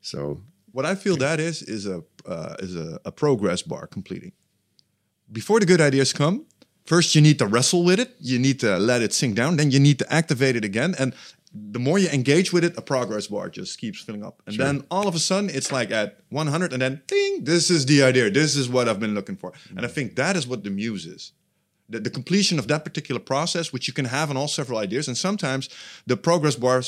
So 0.00 0.42
What 0.72 0.86
I 0.86 0.94
feel 0.94 1.16
that 1.18 1.38
is 1.40 1.62
is 1.62 1.86
a 1.86 2.02
uh, 2.24 2.54
is 2.60 2.76
a, 2.76 2.98
a 3.04 3.10
progress 3.12 3.62
bar 3.62 3.86
completing. 3.86 4.32
Before 5.30 5.58
the 5.60 5.66
good 5.66 5.80
ideas 5.80 6.12
come, 6.12 6.46
first 6.86 7.14
you 7.14 7.20
need 7.22 7.38
to 7.38 7.46
wrestle 7.46 7.84
with 7.84 7.98
it. 8.00 8.14
You 8.20 8.38
need 8.38 8.60
to 8.60 8.78
let 8.78 9.02
it 9.02 9.12
sink 9.12 9.34
down. 9.36 9.56
Then 9.56 9.70
you 9.70 9.80
need 9.80 9.98
to 9.98 10.06
activate 10.12 10.54
it 10.56 10.64
again. 10.64 10.94
And 10.98 11.14
the 11.72 11.78
more 11.78 11.98
you 11.98 12.08
engage 12.08 12.52
with 12.52 12.64
it, 12.64 12.76
a 12.78 12.82
progress 12.82 13.26
bar 13.26 13.50
just 13.50 13.78
keeps 13.78 14.00
filling 14.00 14.24
up. 14.24 14.40
And 14.46 14.56
then 14.56 14.84
all 14.90 15.06
of 15.08 15.14
a 15.14 15.18
sudden, 15.18 15.50
it's 15.50 15.70
like 15.72 15.90
at 15.90 16.20
100, 16.30 16.72
and 16.72 16.80
then 16.80 17.02
ding, 17.06 17.44
this 17.44 17.70
is 17.70 17.84
the 17.86 18.02
idea. 18.02 18.30
This 18.30 18.56
is 18.56 18.68
what 18.68 18.88
I've 18.88 19.00
been 19.00 19.14
looking 19.14 19.36
for. 19.36 19.52
And 19.76 19.84
I 19.84 19.88
think 19.88 20.16
that 20.16 20.36
is 20.36 20.46
what 20.46 20.62
the 20.64 20.70
muse 20.70 21.04
is. 21.06 21.32
The, 21.92 22.00
the 22.00 22.10
completion 22.10 22.58
of 22.58 22.66
that 22.68 22.84
particular 22.84 23.20
process, 23.20 23.72
which 23.72 23.86
you 23.86 23.92
can 23.92 24.06
have 24.06 24.30
on 24.30 24.36
all 24.36 24.48
several 24.48 24.78
ideas. 24.78 25.08
And 25.08 25.16
sometimes 25.16 25.68
the 26.06 26.16
progress 26.16 26.56
bar 26.56 26.82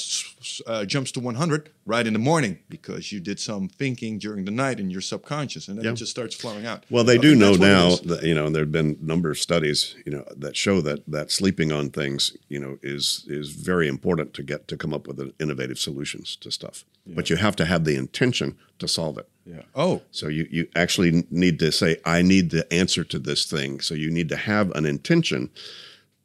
uh, 0.66 0.84
jumps 0.86 1.12
to 1.12 1.20
100 1.20 1.70
right 1.86 2.06
in 2.06 2.12
the 2.14 2.18
morning 2.18 2.58
because 2.70 3.12
you 3.12 3.20
did 3.20 3.38
some 3.38 3.68
thinking 3.68 4.18
during 4.18 4.44
the 4.46 4.50
night 4.50 4.80
in 4.80 4.88
your 4.90 5.02
subconscious, 5.02 5.68
and 5.68 5.76
then 5.78 5.84
Yeah. 5.84 5.92
it 5.92 5.96
just 5.96 6.10
starts 6.10 6.34
flowing 6.34 6.64
out. 6.66 6.84
Well, 6.90 7.04
they 7.04 7.18
I 7.18 7.18
do 7.18 7.34
know 7.34 7.54
that's 7.56 7.58
what 7.60 7.68
it 7.68 8.08
now 8.08 8.14
that 8.16 8.22
you 8.26 8.34
know 8.34 8.48
there 8.50 8.62
have 8.62 8.72
been 8.72 8.96
a 9.02 9.06
number 9.06 9.30
of 9.30 9.38
studies 9.38 9.94
you 10.06 10.12
know 10.12 10.24
that 10.36 10.56
show 10.56 10.80
that 10.80 11.00
that 11.06 11.30
sleeping 11.30 11.70
on 11.72 11.90
things 11.90 12.36
you 12.48 12.58
know 12.58 12.78
is 12.82 13.24
is 13.28 13.50
very 13.50 13.86
important 13.88 14.32
to 14.34 14.42
get 14.42 14.66
to 14.68 14.76
come 14.76 14.94
up 14.94 15.06
with 15.06 15.20
innovative 15.38 15.78
solutions 15.78 16.36
to 16.36 16.50
stuff. 16.50 16.84
But 17.06 17.28
you 17.28 17.36
have 17.36 17.56
to 17.56 17.64
have 17.66 17.84
the 17.84 17.96
intention 17.96 18.56
to 18.78 18.88
solve 18.88 19.18
it. 19.18 19.28
Yeah. 19.46 19.62
Oh, 19.74 20.02
So 20.10 20.28
you 20.28 20.46
you 20.50 20.68
actually 20.74 21.24
need 21.30 21.58
to 21.58 21.70
say 21.70 21.96
I 22.04 22.22
need 22.22 22.50
the 22.50 22.72
answer 22.72 23.04
to 23.04 23.18
this 23.18 23.44
thing. 23.44 23.80
So 23.80 23.94
you 23.94 24.10
need 24.10 24.28
to 24.30 24.36
have 24.36 24.70
an 24.72 24.86
intention 24.86 25.50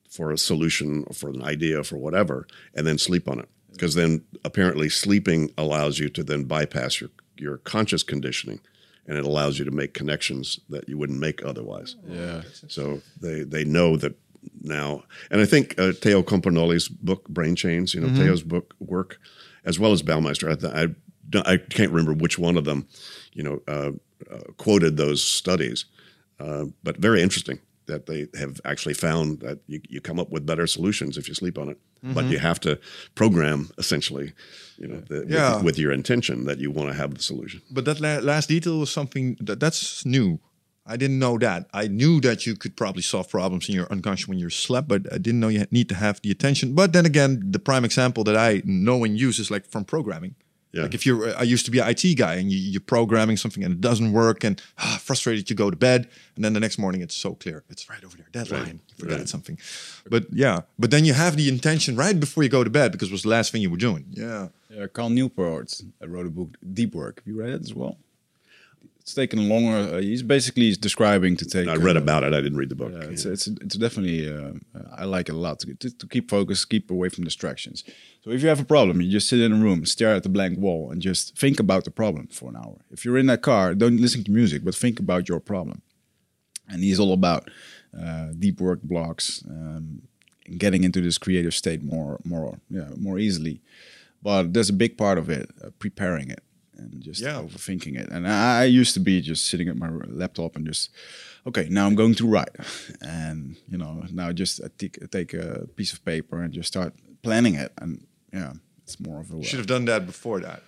for 0.09 0.31
a 0.31 0.37
solution 0.37 1.03
or 1.07 1.13
for 1.13 1.29
an 1.29 1.43
idea 1.43 1.83
for 1.83 1.97
whatever, 1.97 2.47
and 2.73 2.87
then 2.87 2.97
sleep 2.97 3.27
on 3.27 3.39
it. 3.39 3.49
Because 3.71 3.95
then 3.95 4.23
apparently 4.43 4.89
sleeping 4.89 5.51
allows 5.57 5.99
you 5.99 6.09
to 6.09 6.23
then 6.23 6.43
bypass 6.45 7.01
your 7.01 7.09
your 7.37 7.57
conscious 7.57 8.03
conditioning, 8.03 8.59
and 9.07 9.17
it 9.17 9.25
allows 9.25 9.59
you 9.59 9.65
to 9.65 9.71
make 9.71 9.93
connections 9.93 10.59
that 10.69 10.87
you 10.89 10.97
wouldn't 10.97 11.19
make 11.19 11.43
otherwise. 11.45 11.95
Yeah. 12.07 12.41
So 12.67 13.01
they 13.21 13.43
they 13.43 13.63
know 13.65 13.97
that 13.97 14.15
now, 14.61 15.03
and 15.29 15.41
I 15.41 15.45
think 15.45 15.77
uh, 15.77 15.91
Theo 15.93 16.23
Compernolle's 16.23 16.87
book 16.87 17.27
Brain 17.29 17.55
Chains, 17.55 17.93
you 17.93 17.99
know, 18.01 18.07
Theo's 18.15 18.43
book 18.43 18.73
work, 18.79 19.19
as 19.65 19.77
well 19.77 19.91
as 19.91 20.01
Baumeister. 20.03 20.49
I, 20.51 20.55
th- 20.55 20.73
I 20.73 20.85
don't- 20.87 20.95
I 21.35 21.57
can't 21.57 21.91
remember 21.91 22.13
which 22.13 22.37
one 22.39 22.57
of 22.57 22.65
them, 22.65 22.87
you 23.33 23.43
know, 23.43 23.61
uh, 23.67 23.91
uh, 24.31 24.39
quoted 24.57 24.97
those 24.97 25.23
studies, 25.23 25.85
uh, 26.39 26.65
but 26.83 26.97
very 26.97 27.21
interesting 27.21 27.59
that 27.85 28.05
they 28.05 28.27
have 28.37 28.61
actually 28.65 28.93
found 28.93 29.39
that 29.39 29.59
you, 29.67 29.81
you 29.89 29.99
come 30.01 30.19
up 30.19 30.29
with 30.31 30.45
better 30.45 30.67
solutions 30.67 31.17
if 31.17 31.27
you 31.27 31.33
sleep 31.33 31.57
on 31.57 31.69
it. 31.69 31.77
But 32.01 32.25
you 32.25 32.39
have 32.39 32.59
to 32.61 32.79
program 33.15 33.69
essentially, 33.77 34.31
you 34.77 34.87
know, 34.87 35.01
the, 35.09 35.25
Yeah. 35.27 35.55
with, 35.55 35.63
with 35.65 35.77
your 35.79 35.91
intention 35.91 36.45
that 36.45 36.59
you 36.59 36.71
want 36.71 36.89
to 36.89 36.95
have 36.95 37.13
the 37.13 37.21
solution. 37.21 37.61
but 37.71 37.83
that 37.85 37.99
la- 37.99 38.19
last 38.19 38.47
detail 38.49 38.79
was 38.79 38.89
something 38.91 39.35
that 39.41 39.59
that's 39.59 40.05
new. 40.05 40.39
I 40.85 40.95
didn't 40.97 41.19
know 41.19 41.37
that. 41.39 41.67
I 41.73 41.87
knew 41.87 42.21
that 42.21 42.45
you 42.45 42.55
could 42.55 42.75
probably 42.77 43.01
solve 43.01 43.27
problems 43.29 43.67
in 43.69 43.75
your 43.75 43.87
unconscious 43.91 44.27
when 44.29 44.39
you're 44.39 44.49
slept, 44.49 44.87
but 44.87 45.01
I 45.13 45.17
didn't 45.17 45.39
know 45.41 45.49
you 45.49 45.65
need 45.71 45.89
to 45.89 45.95
have 45.95 46.21
the 46.21 46.31
attention. 46.31 46.73
But 46.73 46.93
then 46.93 47.05
again, 47.05 47.41
the 47.51 47.59
prime 47.59 47.83
example 47.85 48.23
that 48.23 48.37
I 48.37 48.61
know 48.65 49.03
and 49.03 49.19
use 49.19 49.37
is 49.39 49.51
like 49.51 49.65
from 49.67 49.83
programming. 49.83 50.35
Yeah. 50.71 50.83
Like 50.83 50.93
if 50.93 51.03
you're, 51.05 51.35
I 51.35 51.41
used 51.41 51.65
to 51.65 51.71
be 51.71 51.79
an 51.79 51.89
IT 51.89 52.15
guy 52.15 52.35
and 52.35 52.51
you, 52.51 52.57
you're 52.59 52.79
programming 52.81 53.37
something 53.37 53.63
and 53.63 53.73
it 53.73 53.81
doesn't 53.81 54.11
work 54.11 54.43
and 54.43 54.61
ah, 54.77 54.99
frustrated, 55.01 55.49
you 55.49 55.55
go 55.55 55.71
to 55.71 55.75
bed 55.75 56.07
and 56.35 56.45
then 56.45 56.53
the 56.53 56.59
next 56.59 56.77
morning 56.77 57.01
it's 57.01 57.15
so 57.15 57.33
clear. 57.33 57.63
It's 57.69 57.89
right 57.89 58.03
over 58.03 58.15
there, 58.17 58.27
deadline. 58.31 58.79
You 58.89 58.95
Forgot 58.97 59.17
Right. 59.19 59.29
something. 59.29 59.57
But 60.09 60.27
yeah, 60.31 60.61
but 60.77 60.91
then 60.91 61.05
you 61.05 61.13
have 61.13 61.37
the 61.37 61.49
intention 61.49 61.95
right 61.95 62.19
before 62.19 62.43
you 62.43 62.49
go 62.49 62.63
to 62.63 62.69
bed 62.69 62.91
because 62.91 63.09
it 63.09 63.11
was 63.13 63.23
the 63.23 63.29
last 63.29 63.51
thing 63.51 63.61
you 63.63 63.71
were 63.71 63.77
doing. 63.77 64.05
Yeah. 64.11 64.49
Yeah, 64.69 64.85
Cal 64.93 65.09
Newport 65.09 65.81
I 66.03 66.05
wrote 66.05 66.27
a 66.27 66.29
book, 66.29 66.49
Deep 66.73 66.93
Work. 66.93 67.21
Have 67.21 67.27
you 67.27 67.39
read 67.39 67.49
it 67.49 67.61
as 67.61 67.73
well? 67.73 67.97
It's 68.99 69.15
taken 69.15 69.49
longer. 69.49 69.95
Uh, 69.95 70.01
he's 70.01 70.21
basically 70.21 70.65
he's 70.65 70.77
describing 70.77 71.35
to 71.37 71.45
take. 71.45 71.67
I 71.67 71.77
read 71.77 71.97
uh, 71.97 72.01
about 72.01 72.23
it. 72.23 72.31
I 72.35 72.41
didn't 72.41 72.59
read 72.59 72.69
the 72.69 72.75
book. 72.75 72.91
Yeah, 72.93 73.09
it's, 73.09 73.25
it's 73.25 73.47
it's 73.47 73.75
definitely 73.75 74.31
uh, 74.31 74.51
I 74.95 75.05
like 75.05 75.29
it 75.29 75.31
a 75.31 75.37
lot 75.37 75.57
to, 75.61 75.73
to 75.73 75.89
to 75.89 76.07
keep 76.07 76.29
focus, 76.29 76.63
keep 76.63 76.91
away 76.91 77.09
from 77.09 77.23
distractions. 77.23 77.83
So 78.21 78.31
if 78.31 78.41
you 78.41 78.49
have 78.49 78.59
a 78.59 78.65
problem, 78.65 79.01
you 79.01 79.09
just 79.09 79.29
sit 79.29 79.39
in 79.39 79.53
a 79.53 79.55
room, 79.55 79.85
stare 79.85 80.13
at 80.13 80.23
the 80.23 80.29
blank 80.29 80.59
wall, 80.59 80.91
and 80.91 81.01
just 81.01 81.37
think 81.37 81.59
about 81.59 81.85
the 81.85 81.91
problem 81.91 82.27
for 82.27 82.49
an 82.49 82.57
hour. 82.57 82.77
If 82.91 83.05
you're 83.05 83.17
in 83.17 83.27
that 83.27 83.41
car, 83.41 83.73
don't 83.73 83.97
listen 83.97 84.23
to 84.25 84.31
music, 84.31 84.63
but 84.65 84.75
think 84.75 84.99
about 84.99 85.29
your 85.29 85.39
problem. 85.39 85.81
And 86.67 86.83
he's 86.83 86.99
all 86.99 87.13
about 87.13 87.49
uh, 87.97 88.27
deep 88.37 88.59
work 88.59 88.81
blocks, 88.83 89.43
um, 89.49 90.01
getting 90.57 90.83
into 90.83 91.01
this 91.01 91.17
creative 91.17 91.53
state 91.53 91.81
more 91.83 92.19
more 92.23 92.59
yeah 92.69 92.89
more 92.97 93.17
easily. 93.19 93.61
But 94.21 94.53
there's 94.53 94.69
a 94.69 94.73
big 94.73 94.97
part 94.97 95.17
of 95.17 95.29
it, 95.29 95.49
uh, 95.63 95.69
preparing 95.79 96.29
it 96.29 96.43
and 96.77 97.01
just 97.01 97.21
Yeah. 97.21 97.41
overthinking 97.41 97.97
it. 97.97 98.09
And 98.11 98.27
I, 98.27 98.61
I 98.61 98.63
used 98.65 98.93
to 98.95 98.99
be 98.99 99.21
just 99.21 99.45
sitting 99.47 99.69
at 99.69 99.77
my 99.77 99.89
laptop 99.89 100.55
and 100.55 100.65
just, 100.67 100.89
okay, 101.47 101.67
now 101.69 101.85
I'm 101.87 101.95
going 101.95 102.15
to 102.15 102.27
write, 102.27 102.55
and 103.01 103.55
you 103.69 103.77
know, 103.77 104.03
now 104.11 104.31
just 104.33 104.61
I 104.63 104.67
take, 104.77 104.99
I 105.01 105.05
take 105.05 105.33
a 105.33 105.67
piece 105.75 105.93
of 105.93 106.03
paper 106.03 106.41
and 106.41 106.53
just 106.53 106.67
start 106.67 106.93
planning 107.23 107.55
it. 107.55 107.71
And 107.77 108.05
yeah, 108.33 108.53
it's 108.83 108.99
more 108.99 109.19
of 109.21 109.31
a 109.31 109.43
should 109.43 109.59
have 109.59 109.67
done 109.67 109.85
that 109.85 110.05
before 110.05 110.39
that. 110.41 110.61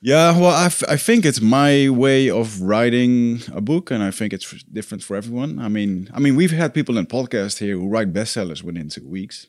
yeah. 0.00 0.32
Well, 0.38 0.50
I, 0.50 0.66
f- 0.66 0.84
I 0.88 0.96
think 0.96 1.24
it's 1.24 1.40
my 1.40 1.88
way 1.88 2.28
of 2.30 2.60
writing 2.60 3.40
a 3.52 3.60
book, 3.60 3.90
and 3.90 4.02
I 4.02 4.10
think 4.10 4.32
it's 4.32 4.52
f- 4.52 4.62
different 4.72 5.02
for 5.02 5.16
everyone. 5.16 5.58
I 5.58 5.68
mean, 5.68 6.08
I 6.12 6.20
mean, 6.20 6.36
we've 6.36 6.50
had 6.52 6.72
people 6.74 6.98
in 6.98 7.06
podcast 7.06 7.58
here 7.58 7.76
who 7.78 7.88
write 7.88 8.12
bestsellers 8.12 8.62
within 8.62 8.88
two 8.88 9.06
weeks. 9.08 9.46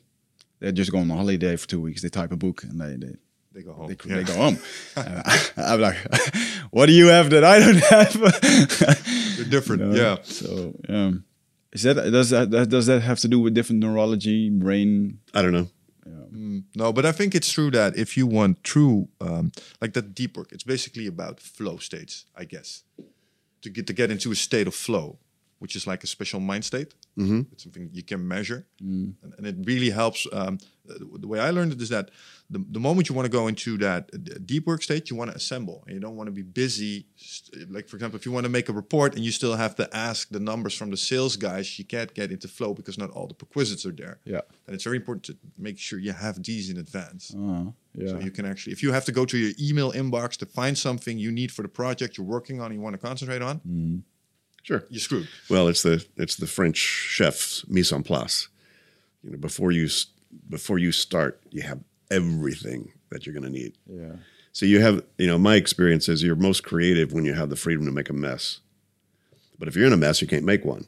They 0.60 0.72
just 0.72 0.90
go 0.90 0.98
on 0.98 1.10
a 1.10 1.14
holiday 1.14 1.56
for 1.56 1.68
two 1.68 1.80
weeks. 1.82 2.00
They 2.02 2.08
type 2.08 2.32
a 2.32 2.36
book 2.36 2.62
and 2.62 2.80
they 2.80 2.96
they 2.96 3.14
They 3.52 3.62
go 3.62 3.72
home. 3.74 3.88
they, 3.88 3.96
Yeah. 4.08 4.16
they 4.16 4.24
go 4.24 4.34
home. 4.34 4.58
Uh, 4.96 5.22
I'm 5.56 5.80
like, 5.80 5.96
what 6.70 6.86
do 6.86 6.92
you 6.92 7.08
have 7.08 7.28
that 7.30 7.44
I 7.44 7.58
don't 7.58 7.82
have? 7.92 8.12
They're 9.36 9.44
different. 9.50 9.82
You 9.82 9.88
know? 9.88 9.94
Yeah. 10.02 10.16
So, 10.22 10.72
um, 10.88 11.24
is 11.72 11.82
that 11.82 11.94
does 12.10 12.30
that, 12.30 12.50
that 12.52 12.68
does 12.70 12.86
that 12.86 13.00
have 13.02 13.18
to 13.20 13.28
do 13.28 13.38
with 13.40 13.52
different 13.54 13.80
neurology, 13.82 14.48
brain? 14.50 15.18
I 15.34 15.42
don't 15.42 15.52
know. 15.52 15.68
No, 16.74 16.92
but 16.92 17.06
I 17.06 17.12
think 17.12 17.34
it's 17.34 17.50
true 17.50 17.70
that 17.70 17.96
if 17.96 18.16
you 18.16 18.26
want 18.26 18.62
true, 18.62 19.08
um, 19.20 19.52
like 19.80 19.92
that 19.94 20.14
deep 20.14 20.36
work, 20.36 20.52
it's 20.52 20.64
basically 20.64 21.06
about 21.06 21.40
flow 21.40 21.78
states, 21.78 22.26
I 22.36 22.44
guess. 22.44 22.82
To 23.62 23.70
get 23.70 23.86
to 23.86 23.92
get 23.92 24.10
into 24.10 24.30
a 24.30 24.34
state 24.36 24.68
of 24.68 24.74
flow, 24.74 25.18
which 25.58 25.74
is 25.76 25.86
like 25.86 26.04
a 26.04 26.06
special 26.06 26.40
mind 26.40 26.64
state. 26.64 26.94
Mm-hmm. 27.18 27.42
It's 27.52 27.62
something 27.62 27.88
you 27.92 28.02
can 28.02 28.26
measure, 28.26 28.66
and, 29.22 29.34
and 29.38 29.46
it 29.46 29.56
really 29.64 29.90
helps. 29.90 30.26
Um, 30.32 30.58
the 30.84 31.26
way 31.26 31.40
I 31.40 31.50
learned 31.50 31.72
it 31.72 31.80
is 31.80 31.88
that 31.88 32.10
the, 32.48 32.64
the 32.70 32.78
moment 32.78 33.08
you 33.08 33.14
want 33.14 33.26
to 33.26 33.30
go 33.30 33.48
into 33.48 33.76
that 33.78 34.10
uh, 34.14 34.38
deep 34.44 34.66
work 34.66 34.82
state, 34.82 35.10
you 35.10 35.16
want 35.16 35.30
to 35.30 35.36
assemble, 35.36 35.82
and 35.86 35.94
you 35.94 36.00
don't 36.00 36.16
want 36.16 36.28
to 36.28 36.32
be 36.32 36.42
busy. 36.42 37.06
Like 37.68 37.88
for 37.88 37.96
example, 37.96 38.18
if 38.18 38.26
you 38.26 38.32
want 38.32 38.44
to 38.44 38.50
make 38.50 38.68
a 38.68 38.72
report 38.72 39.16
and 39.16 39.24
you 39.24 39.32
still 39.32 39.56
have 39.56 39.74
to 39.76 39.96
ask 39.96 40.28
the 40.28 40.40
numbers 40.40 40.74
from 40.74 40.90
the 40.90 40.96
sales 40.96 41.36
guys, 41.36 41.78
you 41.78 41.84
can't 41.84 42.12
get 42.14 42.30
into 42.30 42.48
flow 42.48 42.74
because 42.74 42.98
not 42.98 43.10
all 43.10 43.26
the 43.26 43.34
prerequisites 43.34 43.86
are 43.86 43.92
there. 43.92 44.18
Yeah. 44.24 44.42
And 44.66 44.74
it's 44.74 44.84
very 44.84 44.96
important 44.96 45.24
to 45.24 45.36
make 45.58 45.78
sure 45.78 45.98
you 45.98 46.12
have 46.12 46.42
these 46.42 46.70
in 46.70 46.76
advance. 46.76 47.34
Uh, 47.34 47.70
yeah. 47.94 48.08
So 48.08 48.18
you 48.18 48.30
can 48.30 48.44
actually, 48.44 48.74
if 48.74 48.82
you 48.82 48.92
have 48.92 49.06
to 49.06 49.12
go 49.12 49.24
to 49.24 49.36
your 49.38 49.52
email 49.58 49.90
inbox 49.92 50.36
to 50.36 50.46
find 50.46 50.76
something 50.76 51.18
you 51.18 51.32
need 51.32 51.50
for 51.50 51.62
the 51.62 51.68
project 51.68 52.18
you're 52.18 52.26
working 52.26 52.60
on, 52.60 52.72
you 52.72 52.80
want 52.80 52.94
to 52.94 52.98
concentrate 52.98 53.42
on, 53.42 53.60
Sure. 54.66 54.84
you're 54.90 55.00
screwed. 55.00 55.28
Well, 55.48 55.68
it's 55.68 55.82
the 55.82 56.04
it's 56.16 56.34
the 56.34 56.48
French 56.48 56.76
chef's 56.76 57.64
mise 57.68 57.92
en 57.92 58.02
place. 58.02 58.48
You 59.22 59.30
know, 59.30 59.38
before 59.38 59.70
you 59.70 59.88
before 60.48 60.78
you 60.78 60.90
start, 60.90 61.40
you 61.50 61.62
have 61.62 61.78
everything 62.10 62.92
that 63.10 63.24
you're 63.24 63.32
going 63.32 63.44
to 63.44 63.58
need. 63.58 63.74
yeah. 63.86 64.16
So 64.52 64.64
you 64.64 64.80
have, 64.80 65.04
you 65.18 65.26
know, 65.26 65.36
my 65.38 65.56
experience 65.56 66.08
is 66.08 66.22
you're 66.22 66.34
most 66.34 66.64
creative 66.64 67.12
when 67.12 67.26
you 67.26 67.34
have 67.34 67.50
the 67.50 67.56
freedom 67.56 67.84
to 67.84 67.92
make 67.92 68.08
a 68.08 68.14
mess. 68.14 68.60
But 69.58 69.68
if 69.68 69.76
you're 69.76 69.86
in 69.86 69.92
a 69.92 69.98
mess, 69.98 70.22
you 70.22 70.26
can't 70.26 70.46
make 70.46 70.64
one. 70.64 70.86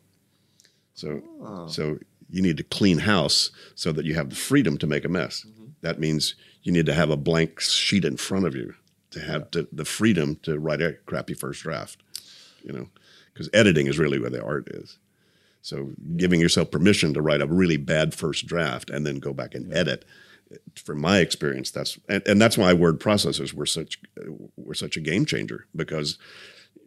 So 0.94 1.22
oh. 1.42 1.68
so 1.68 1.98
you 2.30 2.42
need 2.42 2.56
to 2.56 2.64
clean 2.64 2.98
house 2.98 3.50
so 3.74 3.92
that 3.92 4.04
you 4.04 4.14
have 4.14 4.30
the 4.30 4.36
freedom 4.36 4.76
to 4.78 4.86
make 4.86 5.04
a 5.04 5.08
mess. 5.08 5.46
Mm-hmm. 5.46 5.66
That 5.82 6.00
means 6.00 6.34
you 6.62 6.72
need 6.72 6.86
to 6.86 6.94
have 6.94 7.10
a 7.10 7.16
blank 7.16 7.60
sheet 7.60 8.04
in 8.04 8.16
front 8.16 8.46
of 8.46 8.56
you 8.56 8.74
to 9.10 9.20
have 9.20 9.50
to, 9.52 9.68
the 9.70 9.84
freedom 9.84 10.36
to 10.42 10.58
write 10.58 10.82
a 10.82 10.94
crappy 11.06 11.34
first 11.34 11.62
draft. 11.62 12.02
You 12.64 12.72
know, 12.72 12.88
because 13.38 13.50
editing 13.52 13.86
is 13.86 13.98
really 13.98 14.18
where 14.18 14.30
the 14.30 14.42
art 14.42 14.68
is. 14.68 14.98
So 15.62 15.92
giving 16.16 16.40
yourself 16.40 16.72
permission 16.72 17.14
to 17.14 17.22
write 17.22 17.40
a 17.40 17.46
really 17.46 17.76
bad 17.76 18.14
first 18.14 18.46
draft 18.46 18.90
and 18.90 19.06
then 19.06 19.20
go 19.20 19.32
back 19.32 19.54
and 19.54 19.72
edit. 19.72 20.04
From 20.76 21.00
my 21.00 21.18
experience, 21.18 21.70
that's 21.70 21.98
and, 22.08 22.26
and 22.26 22.40
that's 22.40 22.56
why 22.56 22.72
word 22.72 23.00
processors 23.00 23.52
were 23.52 23.66
such 23.66 24.00
were 24.56 24.74
such 24.74 24.96
a 24.96 25.00
game 25.00 25.26
changer 25.26 25.66
because 25.76 26.16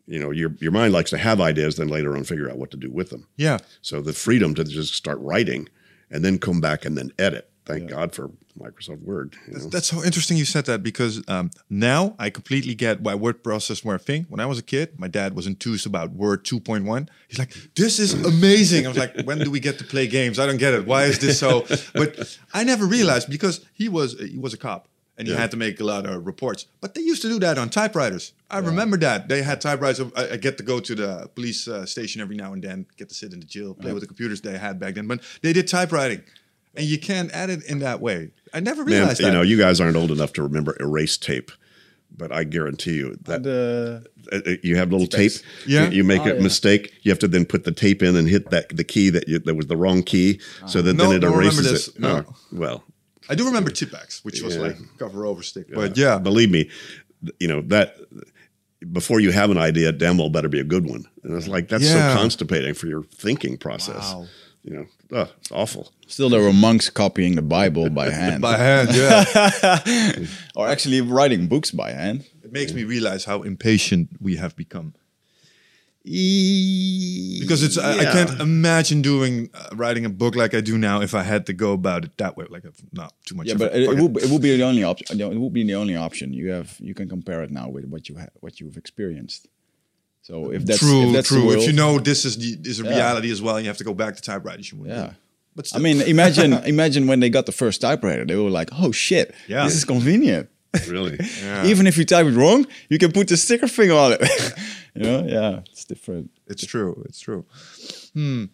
you 0.07 0.19
know 0.19 0.31
your 0.31 0.55
your 0.59 0.71
mind 0.71 0.93
likes 0.93 1.11
to 1.11 1.19
have 1.19 1.39
ideas, 1.39 1.75
then 1.75 1.87
later 1.87 2.17
on 2.17 2.23
figure 2.23 2.49
out 2.49 2.57
what 2.57 2.71
to 2.71 2.77
do 2.77 2.89
with 2.89 3.11
them. 3.11 3.27
Yeah. 3.37 3.59
So 3.83 4.01
the 4.01 4.13
freedom 4.13 4.55
to 4.55 4.63
just 4.63 4.95
start 4.95 5.19
writing 5.19 5.69
and 6.09 6.25
then 6.25 6.39
come 6.39 6.59
back 6.59 6.85
and 6.85 6.97
then 6.97 7.11
edit. 7.19 7.50
Thank 7.79 7.89
God 7.89 8.13
for 8.13 8.29
Microsoft 8.59 9.01
Word. 9.03 9.35
you 9.47 9.57
know. 9.57 9.69
That's 9.69 9.87
so 9.87 10.03
interesting 10.03 10.37
you 10.37 10.45
said 10.45 10.65
that 10.65 10.83
because 10.83 11.23
um, 11.27 11.51
now 11.69 12.15
I 12.19 12.29
completely 12.29 12.75
get 12.75 13.01
why 13.01 13.15
word 13.15 13.43
processors 13.43 13.83
were 13.85 13.95
a 13.95 13.99
thing. 13.99 14.25
When 14.29 14.39
I 14.39 14.45
was 14.45 14.59
a 14.59 14.63
kid, 14.63 14.99
my 14.99 15.07
dad 15.07 15.35
was 15.35 15.47
enthused 15.47 15.85
about 15.85 16.11
Word 16.11 16.43
2.1. 16.43 17.07
He's 17.29 17.39
like, 17.39 17.53
"This 17.75 17.99
is 17.99 18.13
amazing." 18.13 18.85
I 18.85 18.89
was 18.89 18.97
like, 18.97 19.21
"When 19.23 19.39
do 19.39 19.49
we 19.49 19.59
get 19.59 19.77
to 19.79 19.85
play 19.85 20.07
games? 20.07 20.37
I 20.39 20.45
don't 20.47 20.57
get 20.57 20.73
it. 20.73 20.85
Why 20.85 21.05
is 21.05 21.19
this 21.19 21.39
so?" 21.39 21.65
But 21.93 22.37
I 22.53 22.63
never 22.63 22.85
realized 22.85 23.29
because 23.29 23.61
he 23.73 23.87
was 23.89 24.19
he 24.19 24.37
was 24.37 24.53
a 24.53 24.57
cop 24.57 24.87
and 25.17 25.27
he 25.27 25.33
Yeah. 25.33 25.39
had 25.39 25.51
to 25.51 25.57
make 25.57 25.79
a 25.79 25.83
lot 25.83 26.05
of 26.05 26.25
reports. 26.25 26.65
But 26.81 26.93
they 26.93 27.01
used 27.01 27.21
to 27.21 27.29
do 27.29 27.39
that 27.39 27.57
on 27.57 27.69
typewriters. 27.69 28.33
I 28.49 28.57
remember 28.59 28.97
that 28.97 29.29
they 29.29 29.43
had 29.43 29.61
typewriters. 29.61 30.01
I, 30.15 30.31
I 30.33 30.37
get 30.37 30.57
to 30.57 30.63
go 30.63 30.79
to 30.81 30.93
the 30.95 31.29
police 31.35 31.67
uh, 31.69 31.85
station 31.85 32.21
every 32.21 32.35
now 32.35 32.51
and 32.53 32.61
then, 32.61 32.85
get 32.97 33.07
to 33.09 33.15
sit 33.15 33.31
in 33.33 33.39
the 33.39 33.45
jail, 33.45 33.73
play 33.75 33.93
with 33.93 34.01
the 34.01 34.07
computers 34.07 34.41
they 34.41 34.57
had 34.57 34.77
back 34.79 34.95
then. 34.95 35.07
But 35.07 35.21
they 35.41 35.53
did 35.53 35.67
typewriting. 35.69 36.23
And 36.75 36.85
you 36.85 36.97
can't 36.99 37.29
edit 37.33 37.63
in 37.65 37.79
that 37.79 37.99
way. 37.99 38.31
I 38.53 38.59
never 38.61 38.85
Man, 38.85 38.93
realized 38.99 39.19
you 39.19 39.25
that. 39.27 39.31
know, 39.33 39.41
you 39.41 39.57
guys 39.57 39.81
aren't 39.81 39.95
old 39.97 40.11
enough 40.11 40.31
to 40.33 40.43
remember 40.43 40.75
erase 40.79 41.17
tape, 41.17 41.51
but 42.15 42.31
I 42.31 42.43
guarantee 42.45 42.93
you 42.95 43.17
that 43.23 43.43
The 43.43 44.05
uh, 44.31 44.35
uh, 44.37 44.55
you 44.63 44.75
have 44.77 44.91
little 44.91 45.07
tape. 45.07 45.33
Yeah. 45.67 45.85
You, 45.89 45.97
you 45.97 46.03
make 46.05 46.21
Oh, 46.21 46.31
a 46.31 46.35
yeah. 46.35 46.41
mistake. 46.41 46.93
You 47.01 47.11
have 47.11 47.19
to 47.19 47.27
then 47.27 47.45
put 47.45 47.63
the 47.65 47.71
tape 47.73 48.01
in 48.01 48.15
and 48.15 48.27
hit 48.29 48.49
that 48.51 48.69
the 48.75 48.83
key 48.85 49.09
that 49.09 49.27
you, 49.27 49.39
that 49.39 49.55
was 49.55 49.67
the 49.67 49.75
wrong 49.77 50.01
key, 50.03 50.39
so 50.65 50.81
that 50.81 50.93
No, 50.93 51.09
then 51.11 51.23
it 51.23 51.23
erases 51.23 51.69
this. 51.69 51.87
it. 51.89 51.99
No. 51.99 52.23
Oh, 52.27 52.35
well, 52.53 52.83
I 53.29 53.35
do 53.35 53.45
remember 53.45 53.69
Tipp-Ex, 53.69 54.23
which 54.23 54.41
was 54.41 54.55
Yeah. 54.55 54.61
like 54.61 54.77
cover 54.97 55.25
over 55.25 55.43
stick. 55.43 55.67
But 55.73 55.97
yeah, 55.97 56.17
believe 56.19 56.51
me, 56.51 56.69
you 57.39 57.47
know 57.47 57.61
that 57.67 57.95
before 58.91 59.19
you 59.19 59.31
have 59.31 59.49
an 59.51 59.57
idea, 59.57 59.91
damn 59.91 60.17
well 60.17 60.29
better 60.29 60.49
be 60.49 60.59
a 60.59 60.63
good 60.65 60.85
one. 60.89 61.05
And 61.23 61.35
it's 61.37 61.47
like 61.47 61.67
that's 61.69 61.83
Yeah. 61.83 62.13
so 62.15 62.19
constipating 62.21 62.73
for 62.73 62.87
your 62.87 63.03
thinking 63.03 63.57
process. 63.57 64.13
Wow. 64.13 64.27
You 64.63 64.73
know, 64.73 64.85
oh, 65.13 65.29
it's 65.39 65.51
awful. 65.51 65.91
still 66.05 66.29
there 66.29 66.41
were 66.41 66.53
monks 66.53 66.89
copying 66.89 67.35
the 67.35 67.41
Bible 67.41 67.89
by 67.89 68.09
hand, 68.21 68.41
by 68.41 68.57
hand, 68.57 68.89
yeah. 68.93 69.79
or 70.55 70.67
actually 70.67 71.01
writing 71.01 71.47
books 71.47 71.71
by 71.71 71.91
hand. 71.91 72.25
it 72.43 72.51
makes 72.51 72.71
me 72.71 72.83
realize 72.83 73.25
how 73.25 73.41
impatient 73.41 74.09
we 74.19 74.35
have 74.35 74.55
become. 74.55 74.93
Because 76.03 77.61
it's 77.61 77.77
I, 77.77 77.99
I 77.99 78.05
can't 78.05 78.39
imagine 78.39 79.03
doing 79.03 79.51
uh, 79.53 79.69
writing 79.75 80.03
a 80.03 80.09
book 80.09 80.35
like 80.35 80.55
I 80.55 80.61
do 80.61 80.75
now 80.77 81.01
if 81.01 81.13
I 81.13 81.21
had 81.21 81.45
to 81.45 81.53
go 81.53 81.73
about 81.73 82.05
it 82.05 82.17
that 82.17 82.35
way. 82.35 82.45
Like 82.49 82.63
not 82.91 83.13
too 83.25 83.35
much. 83.35 83.47
Yeah, 83.47 83.53
but 83.55 83.75
it, 83.75 83.83
it 83.83 83.99
will 83.99 84.17
it 84.17 84.29
will 84.29 84.39
be 84.39 84.57
the 84.57 84.63
only 84.63 84.83
option. 84.83 85.21
It 85.21 85.37
will 85.37 85.51
be 85.51 85.63
the 85.63 85.75
only 85.75 85.95
option 85.95 86.33
you 86.33 86.49
have. 86.49 86.75
You 86.79 86.95
can 86.95 87.07
compare 87.07 87.43
it 87.43 87.51
now 87.51 87.69
with 87.69 87.85
what 87.85 88.09
you 88.09 88.15
have, 88.15 88.31
what 88.39 88.59
you've 88.59 88.77
experienced. 88.77 89.47
So 90.21 90.51
if 90.51 90.65
that's 90.65 90.79
true, 90.79 91.07
if 91.07 91.13
that's 91.13 91.27
true. 91.27 91.45
will, 91.45 91.61
if 91.61 91.67
you 91.67 91.73
know 91.73 91.99
this 91.99 92.25
is 92.25 92.37
the 92.37 92.57
is 92.69 92.79
a 92.79 92.83
Yeah. 92.83 92.89
reality 92.91 93.31
as 93.31 93.41
well, 93.41 93.59
you 93.59 93.67
have 93.67 93.77
to 93.77 93.83
go 93.83 93.93
back 93.93 94.15
to 94.15 94.21
typewriters. 94.21 94.71
You 94.71 94.77
wouldn't 94.79 94.97
yeah. 94.97 95.05
it. 95.09 95.13
But 95.55 95.69
I 95.75 95.79
mean, 95.79 96.01
imagine 96.01 96.53
imagine 96.65 97.07
when 97.07 97.19
they 97.19 97.29
got 97.29 97.45
the 97.45 97.51
first 97.51 97.81
typewriter, 97.81 98.25
they 98.25 98.35
were 98.35 98.49
like, 98.49 98.69
"Oh 98.73 98.91
shit, 98.91 99.33
Yeah. 99.47 99.63
this 99.65 99.75
is 99.75 99.85
convenient." 99.85 100.49
Really. 100.87 101.19
Even 101.65 101.85
if 101.87 101.97
you 101.97 102.05
type 102.05 102.25
it 102.27 102.35
wrong, 102.35 102.65
you 102.89 102.97
can 102.97 103.11
put 103.11 103.27
the 103.27 103.35
sticker 103.35 103.67
finger 103.67 103.93
on 103.95 104.13
it. 104.13 104.21
you 104.95 105.03
know, 105.03 105.25
yeah, 105.27 105.59
it's 105.71 105.83
different. 105.85 106.31
It's 106.47 106.65
true. 106.65 107.03
It's 107.09 107.19
true. 107.19 107.45
Hmm. 108.13 108.45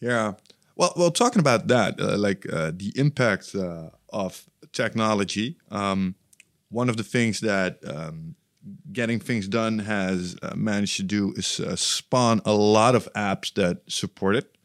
Yeah. 0.00 0.32
Well, 0.76 0.92
well, 0.96 1.10
talking 1.10 1.40
about 1.40 1.66
that, 1.68 2.00
uh, 2.00 2.16
like 2.16 2.46
uh, 2.50 2.70
the 2.74 2.92
impact 2.96 3.54
uh, 3.54 3.90
of 4.08 4.48
technology. 4.72 5.56
Um, 5.70 6.14
one 6.70 6.88
of 6.88 6.96
the 6.96 7.02
things 7.04 7.40
that 7.40 7.78
um, 7.86 8.34
getting 8.92 9.20
things 9.20 9.48
done 9.48 9.80
has 9.80 10.36
uh, 10.42 10.54
managed 10.54 10.96
to 10.96 11.02
do 11.02 11.32
is 11.36 11.60
uh, 11.60 11.76
spawn 11.76 12.40
a 12.44 12.52
lot 12.52 12.94
of 12.94 13.08
apps 13.14 13.52
that 13.54 13.82
support 13.88 14.36
it. 14.36 14.56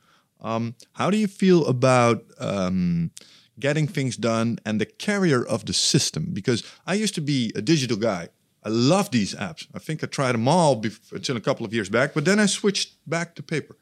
Um, 0.41 0.75
how 0.93 1.09
do 1.09 1.17
you 1.17 1.27
feel 1.27 1.65
about 1.65 2.25
um, 2.39 3.11
getting 3.59 3.87
things 3.87 4.17
done 4.17 4.59
and 4.65 4.79
the 4.79 4.85
carrier 4.85 5.45
of 5.45 5.65
the 5.65 5.73
system? 5.73 6.29
Because 6.33 6.63
I 6.85 6.95
used 6.95 7.15
to 7.15 7.21
be 7.21 7.51
a 7.55 7.61
digital 7.61 7.97
guy. 7.97 8.29
I 8.63 8.69
love 8.69 9.11
these 9.11 9.35
apps. 9.35 9.67
I 9.73 9.79
think 9.79 10.03
I 10.03 10.07
tried 10.07 10.33
them 10.33 10.47
all 10.47 10.81
bef- 10.81 11.11
until 11.11 11.37
a 11.37 11.41
couple 11.41 11.65
of 11.65 11.73
years 11.73 11.89
back, 11.89 12.13
but 12.13 12.25
then 12.25 12.39
I 12.39 12.45
switched 12.45 12.95
back 13.09 13.35
to 13.35 13.43
paper 13.43 13.75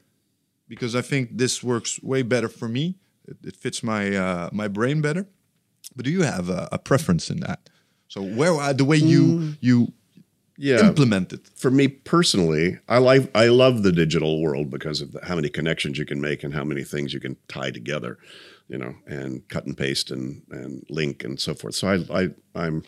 because 0.68 0.96
I 0.96 1.02
think 1.02 1.38
this 1.38 1.64
works 1.64 2.02
way 2.02 2.24
better 2.24 2.50
for 2.50 2.68
me. 2.68 2.96
It, 3.28 3.38
it 3.44 3.56
fits 3.56 3.84
my 3.84 4.16
uh, 4.16 4.50
my 4.52 4.68
brain 4.68 5.02
better. 5.02 5.28
But 5.96 6.06
do 6.06 6.12
you 6.12 6.24
have 6.24 6.50
a, 6.50 6.70
a 6.72 6.80
preference 6.80 7.30
in 7.30 7.40
that? 7.42 7.70
So 8.08 8.22
where 8.22 8.54
uh, 8.56 8.74
the 8.74 8.86
way 8.86 8.98
you 8.98 9.56
you 9.62 9.94
Yeah. 10.62 10.88
implement 10.88 11.34
it? 11.34 11.48
for 11.56 11.72
me 11.72 11.88
personally, 11.88 12.80
I 12.88 13.00
like 13.00 13.30
I 13.36 13.48
love 13.48 13.82
the 13.82 13.92
digital 13.92 14.42
world 14.42 14.70
because 14.70 15.02
of 15.02 15.14
the, 15.14 15.26
how 15.26 15.36
many 15.36 15.50
connections 15.50 15.98
you 15.98 16.06
can 16.06 16.22
make 16.22 16.44
and 16.44 16.54
how 16.54 16.64
many 16.64 16.84
things 16.84 17.14
you 17.14 17.20
can 17.20 17.36
tie 17.48 17.72
together, 17.72 18.20
you 18.68 18.78
know, 18.78 18.96
and 19.08 19.48
cut 19.50 19.66
and 19.66 19.76
paste 19.76 20.12
and 20.12 20.44
and 20.52 20.86
link 20.90 21.24
and 21.24 21.40
so 21.40 21.56
forth. 21.56 21.74
So 21.74 21.88
I 21.88 22.22
I 22.24 22.30
I'm 22.54 22.84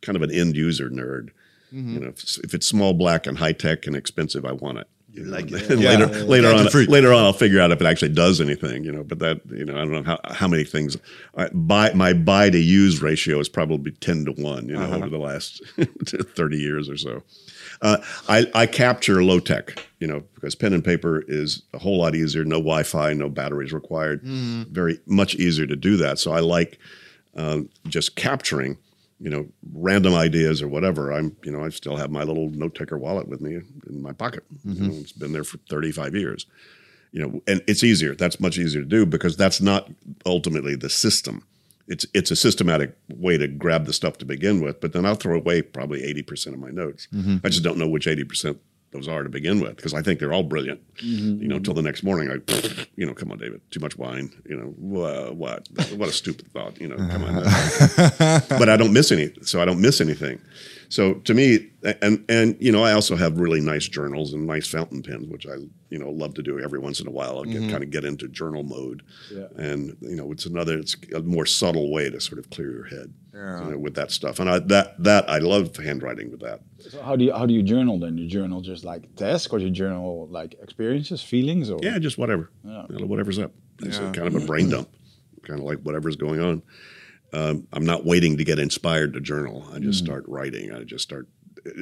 kind 0.00 0.14
of 0.16 0.22
an 0.22 0.30
end 0.30 0.56
user 0.56 0.88
nerd. 0.90 1.30
Mm-hmm. 1.72 1.94
You 1.94 2.00
know, 2.00 2.08
if, 2.08 2.38
if 2.38 2.54
it's 2.54 2.66
small, 2.66 2.92
black, 2.92 3.26
and 3.26 3.38
high 3.38 3.52
tech 3.52 3.86
and 3.86 3.96
expensive, 3.96 4.44
I 4.44 4.52
want 4.52 4.78
it. 4.78 4.88
You 5.14 5.24
like 5.24 5.50
know, 5.50 5.58
it. 5.58 5.70
and 5.70 5.80
Yeah. 5.82 5.90
later 5.90 6.18
Yeah. 6.18 6.24
later 6.24 6.48
Gadget 6.48 6.66
on 6.66 6.70
freak. 6.72 6.88
later 6.88 7.12
on 7.12 7.24
I'll 7.24 7.32
figure 7.34 7.60
out 7.60 7.70
if 7.70 7.80
it 7.80 7.86
actually 7.86 8.12
does 8.14 8.40
anything. 8.40 8.84
You 8.84 8.92
know, 8.92 9.04
but 9.04 9.18
that 9.18 9.40
you 9.50 9.64
know 9.64 9.74
I 9.74 9.78
don't 9.84 9.92
know 9.92 10.02
how 10.02 10.18
how 10.24 10.48
many 10.48 10.64
things. 10.64 10.96
I, 11.36 11.48
buy 11.52 11.92
my 11.94 12.12
buy 12.14 12.48
to 12.50 12.58
use 12.58 13.02
ratio 13.02 13.38
is 13.38 13.48
probably 13.48 13.92
ten 13.92 14.24
to 14.24 14.32
one. 14.32 14.68
You 14.68 14.74
know, 14.76 14.82
Uh-huh. 14.82 14.96
over 14.96 15.08
the 15.10 15.18
last 15.18 15.60
thirty 16.36 16.56
years 16.58 16.88
or 16.88 16.96
so. 16.96 17.22
Uh, 17.80 17.98
I, 18.28 18.46
I 18.54 18.66
capture 18.66 19.24
low 19.24 19.40
tech, 19.40 19.84
you 19.98 20.06
know, 20.06 20.22
because 20.36 20.54
pen 20.54 20.72
and 20.72 20.84
paper 20.84 21.24
is 21.26 21.62
a 21.74 21.78
whole 21.78 21.98
lot 21.98 22.14
easier. 22.14 22.44
No 22.44 22.58
Wi-Fi, 22.58 23.12
no 23.14 23.28
batteries 23.28 23.72
required. 23.72 24.20
Very 24.22 25.00
much 25.06 25.34
easier 25.34 25.66
to 25.66 25.74
do 25.74 25.96
that. 25.96 26.18
So 26.20 26.32
I 26.32 26.38
like 26.40 26.78
um, 27.34 27.68
just 27.88 28.14
capturing, 28.14 28.78
you 29.22 29.30
know, 29.30 29.46
random 29.72 30.14
ideas 30.14 30.60
or 30.60 30.66
whatever. 30.66 31.12
I'm, 31.12 31.36
you 31.44 31.52
know, 31.52 31.64
I 31.64 31.68
still 31.68 31.96
have 31.96 32.10
my 32.10 32.24
little 32.24 32.50
note 32.50 32.74
taker 32.74 32.98
wallet 32.98 33.28
with 33.28 33.40
me 33.40 33.60
in 33.88 34.02
my 34.02 34.12
pocket. 34.12 34.42
You 34.64 34.74
mm-hmm. 34.74 34.88
know, 34.88 34.94
it's 34.94 35.12
been 35.12 35.32
there 35.32 35.44
for 35.44 35.58
35 35.70 36.16
years. 36.16 36.46
You 37.12 37.22
know, 37.22 37.42
and 37.46 37.62
it's 37.68 37.84
easier. 37.84 38.16
That's 38.16 38.40
much 38.40 38.58
easier 38.58 38.82
to 38.82 38.88
do 38.88 39.06
because 39.06 39.36
that's 39.36 39.60
not 39.60 39.88
ultimately 40.26 40.74
the 40.74 40.90
system. 40.90 41.46
It's 41.86 42.06
it's 42.14 42.30
a 42.30 42.36
systematic 42.36 42.96
way 43.14 43.36
to 43.38 43.46
grab 43.46 43.86
the 43.86 43.92
stuff 43.92 44.18
to 44.18 44.24
begin 44.24 44.60
with, 44.60 44.80
but 44.80 44.92
then 44.92 45.04
I'll 45.04 45.14
throw 45.14 45.36
away 45.36 45.62
probably 45.62 46.00
80% 46.00 46.54
of 46.54 46.58
my 46.58 46.70
notes. 46.70 47.06
Mm-hmm. 47.14 47.36
I 47.44 47.48
just 47.48 47.62
don't 47.62 47.78
know 47.78 47.88
which 47.88 48.06
80% 48.06 48.58
those 48.92 49.08
are 49.08 49.22
to 49.22 49.28
begin 49.28 49.60
with 49.60 49.76
because 49.76 49.94
I 49.94 50.02
think 50.02 50.20
they're 50.20 50.32
all 50.32 50.42
brilliant. 50.42 50.80
Mm-hmm. 50.98 51.42
You 51.42 51.48
know, 51.48 51.56
until 51.56 51.74
the 51.74 51.82
next 51.82 52.02
morning, 52.02 52.30
I, 52.30 52.34
you 52.96 53.06
know, 53.06 53.14
come 53.14 53.32
on, 53.32 53.38
David, 53.38 53.60
too 53.70 53.80
much 53.80 53.96
wine. 53.96 54.30
You 54.46 54.56
know, 54.56 54.74
wha- 54.76 55.32
what? 55.32 55.68
What 55.96 56.08
a 56.08 56.12
stupid 56.12 56.52
thought. 56.52 56.80
You 56.80 56.88
know, 56.88 56.96
come 56.96 57.24
on. 57.24 57.34
but 58.58 58.68
I 58.68 58.76
don't 58.76 58.92
miss 58.92 59.10
any, 59.10 59.32
so 59.42 59.60
I 59.60 59.64
don't 59.64 59.80
miss 59.80 60.00
anything. 60.00 60.40
So 60.92 61.14
to 61.14 61.32
me, 61.32 61.70
and 62.02 62.22
and 62.28 62.54
you 62.60 62.70
know, 62.70 62.84
I 62.84 62.92
also 62.92 63.16
have 63.16 63.38
really 63.38 63.62
nice 63.62 63.88
journals 63.88 64.34
and 64.34 64.46
nice 64.46 64.68
fountain 64.68 65.02
pens, 65.02 65.26
which 65.26 65.46
I 65.46 65.54
you 65.88 65.98
know 65.98 66.10
love 66.10 66.34
to 66.34 66.42
do 66.42 66.60
every 66.60 66.78
once 66.78 67.00
in 67.00 67.06
a 67.06 67.10
while. 67.10 67.38
I'll 67.38 67.44
get, 67.44 67.62
mm-hmm. 67.62 67.70
kind 67.70 67.82
of 67.82 67.88
get 67.88 68.04
into 68.04 68.28
journal 68.28 68.62
mode, 68.62 69.02
and 69.56 69.96
you 70.02 70.16
know, 70.16 70.30
it's 70.32 70.44
another, 70.44 70.78
it's 70.78 70.94
a 71.14 71.22
more 71.22 71.46
subtle 71.46 71.90
way 71.90 72.10
to 72.10 72.20
sort 72.20 72.38
of 72.38 72.50
clear 72.50 72.70
your 72.70 72.84
head 72.84 73.14
you 73.32 73.70
know, 73.70 73.78
with 73.78 73.94
that 73.94 74.10
stuff. 74.10 74.38
And 74.38 74.50
I, 74.50 74.58
that 74.58 75.02
that 75.02 75.30
I 75.30 75.38
love 75.38 75.74
handwriting 75.78 76.30
with 76.30 76.40
that. 76.40 76.60
So 76.78 77.00
how 77.00 77.16
do 77.16 77.24
you 77.24 77.32
how 77.32 77.46
do 77.46 77.54
you 77.54 77.62
journal 77.62 77.98
then? 77.98 78.18
You 78.18 78.28
journal 78.28 78.60
just 78.60 78.84
like 78.84 79.16
tasks, 79.16 79.50
or 79.50 79.60
you 79.60 79.70
journal 79.70 80.28
like 80.30 80.56
experiences, 80.60 81.22
feelings, 81.22 81.70
or 81.70 81.78
Yeah, 81.82 81.98
just 82.00 82.18
whatever, 82.18 82.50
Yeah. 82.64 82.84
You 82.90 82.98
know, 82.98 83.06
whatever's 83.06 83.38
up. 83.38 83.52
It's 83.80 83.96
a 83.96 84.12
kind 84.12 84.28
of 84.28 84.34
a 84.34 84.44
brain 84.44 84.68
dump, 84.68 84.90
kind 85.42 85.58
of 85.58 85.64
like 85.64 85.78
whatever's 85.78 86.16
going 86.16 86.40
on. 86.40 86.62
Um, 87.32 87.66
I'm 87.72 87.84
not 87.84 88.04
waiting 88.04 88.36
to 88.36 88.44
get 88.44 88.58
inspired 88.58 89.14
to 89.14 89.20
journal. 89.20 89.66
I 89.72 89.78
just 89.78 89.98
start 89.98 90.24
writing. 90.28 90.72
I 90.72 90.84
just 90.84 91.04
start, 91.04 91.28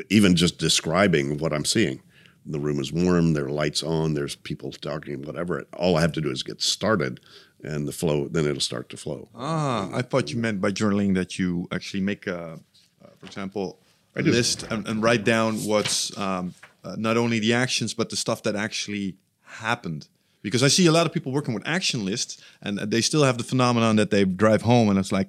even 0.09 0.37
just 0.37 0.59
describing 0.59 1.39
what 1.39 1.53
I'm 1.53 1.65
seeing. 1.65 2.03
The 2.47 2.61
room 2.61 2.81
is 2.81 2.93
warm. 2.93 3.33
There 3.33 3.47
are 3.47 3.51
lights 3.51 3.83
on. 3.83 4.15
There's 4.15 4.37
people 4.37 4.73
talking. 4.73 5.23
Whatever. 5.23 5.65
All 5.77 5.97
I 5.97 6.01
have 6.01 6.13
to 6.13 6.21
do 6.21 6.31
is 6.31 6.43
get 6.43 6.63
started, 6.63 7.21
and 7.63 7.87
the 7.87 7.93
flow. 7.93 8.29
Then 8.29 8.47
it'll 8.47 8.61
start 8.61 8.89
to 8.91 8.97
flow. 8.97 9.29
Ah, 9.35 9.91
I 9.93 10.03
thought 10.03 10.31
you 10.31 10.39
meant 10.39 10.61
by 10.61 10.71
journaling 10.71 11.15
that 11.17 11.39
you 11.39 11.69
actually 11.71 12.01
make 12.01 12.27
a, 12.27 12.59
uh, 13.05 13.09
for 13.19 13.27
example, 13.27 13.81
a 14.17 14.23
list 14.23 14.63
and, 14.71 14.87
and 14.89 15.03
write 15.03 15.25
down 15.25 15.57
what's 15.65 16.17
um, 16.17 16.55
uh, 16.85 16.97
not 16.99 17.17
only 17.17 17.39
the 17.39 17.53
actions 17.53 17.95
but 17.95 18.09
the 18.11 18.17
stuff 18.17 18.43
that 18.45 18.57
actually 18.57 19.17
happened. 19.43 20.09
Because 20.43 20.63
I 20.63 20.69
see 20.69 20.87
a 20.87 20.93
lot 20.93 21.07
of 21.07 21.13
people 21.13 21.33
working 21.33 21.53
with 21.53 21.67
action 21.67 22.05
lists, 22.07 22.43
and 22.63 22.79
they 22.79 23.03
still 23.03 23.25
have 23.25 23.37
the 23.37 23.45
phenomenon 23.45 23.97
that 23.97 24.11
they 24.11 24.25
drive 24.25 24.63
home 24.63 24.89
and 24.89 24.99
it's 24.99 25.13
like, 25.13 25.29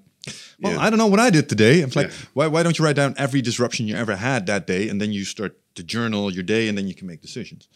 well, 0.60 0.72
Yeah. 0.74 0.88
I 0.88 0.90
don't 0.90 0.98
know 1.00 1.10
what 1.10 1.28
I 1.28 1.30
did 1.32 1.48
today. 1.48 1.80
It's 1.82 1.96
like, 1.96 2.10
Yeah. 2.10 2.26
why, 2.34 2.48
why 2.48 2.64
don't 2.64 2.78
you 2.78 2.86
write 2.88 2.96
down 3.02 3.16
every 3.16 3.42
disruption 3.42 3.86
you 3.88 3.98
ever 4.00 4.18
had 4.18 4.46
that 4.46 4.68
day, 4.68 4.90
and 4.90 5.00
then 5.00 5.12
you 5.12 5.26
start 5.26 5.54
to 5.74 5.84
journal 5.86 6.32
your 6.32 6.46
day, 6.46 6.68
and 6.68 6.78
then 6.78 6.86
you 6.88 6.96
can 6.98 7.06
make 7.08 7.22
decisions. 7.22 7.70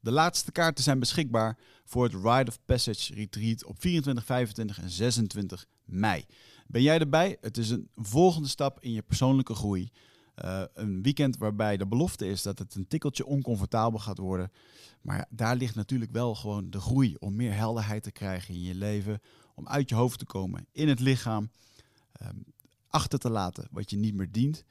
De 0.00 0.10
laatste 0.10 0.52
kaarten 0.52 0.84
zijn 0.84 0.98
beschikbaar 0.98 1.56
voor 1.84 2.04
het 2.04 2.12
Rite 2.12 2.50
of 2.50 2.58
Passage 2.64 3.14
Retreat 3.14 3.64
op 3.64 3.80
24, 3.80 4.24
25 4.24 4.78
en 4.80 4.90
26 4.90 5.66
mei. 5.84 6.24
Ben 6.66 6.82
jij 6.82 6.98
erbij? 6.98 7.36
Het 7.40 7.56
is 7.58 7.70
een 7.70 7.88
volgende 7.96 8.48
stap 8.48 8.78
in 8.80 8.92
je 8.92 9.02
persoonlijke 9.02 9.54
groei. 9.54 9.88
Eh, 10.34 10.62
een 10.74 11.02
weekend 11.02 11.36
waarbij 11.38 11.76
de 11.76 11.86
belofte 11.86 12.26
is 12.26 12.42
dat 12.42 12.58
het 12.58 12.74
een 12.74 12.88
tikkeltje 12.88 13.26
oncomfortabel 13.26 13.98
gaat 13.98 14.18
worden. 14.18 14.50
Maar 15.02 15.16
ja, 15.16 15.26
daar 15.30 15.56
ligt 15.56 15.74
natuurlijk 15.74 16.10
wel 16.12 16.34
gewoon 16.34 16.70
de 16.70 16.80
groei 16.80 17.14
om 17.18 17.36
meer 17.36 17.54
helderheid 17.54 18.02
te 18.02 18.10
krijgen 18.10 18.54
in 18.54 18.62
je 18.62 18.74
leven. 18.74 19.20
Om 19.54 19.68
uit 19.68 19.88
je 19.88 19.94
hoofd 19.94 20.18
te 20.18 20.24
komen, 20.24 20.66
in 20.72 20.88
het 20.88 21.00
lichaam. 21.00 21.50
Ehm, 22.18 22.36
achter 22.88 23.18
te 23.18 23.30
laten 23.30 23.68
wat 23.70 23.90
je 23.90 23.96
niet 23.96 24.14
meer 24.14 24.28
dient. 24.30 24.64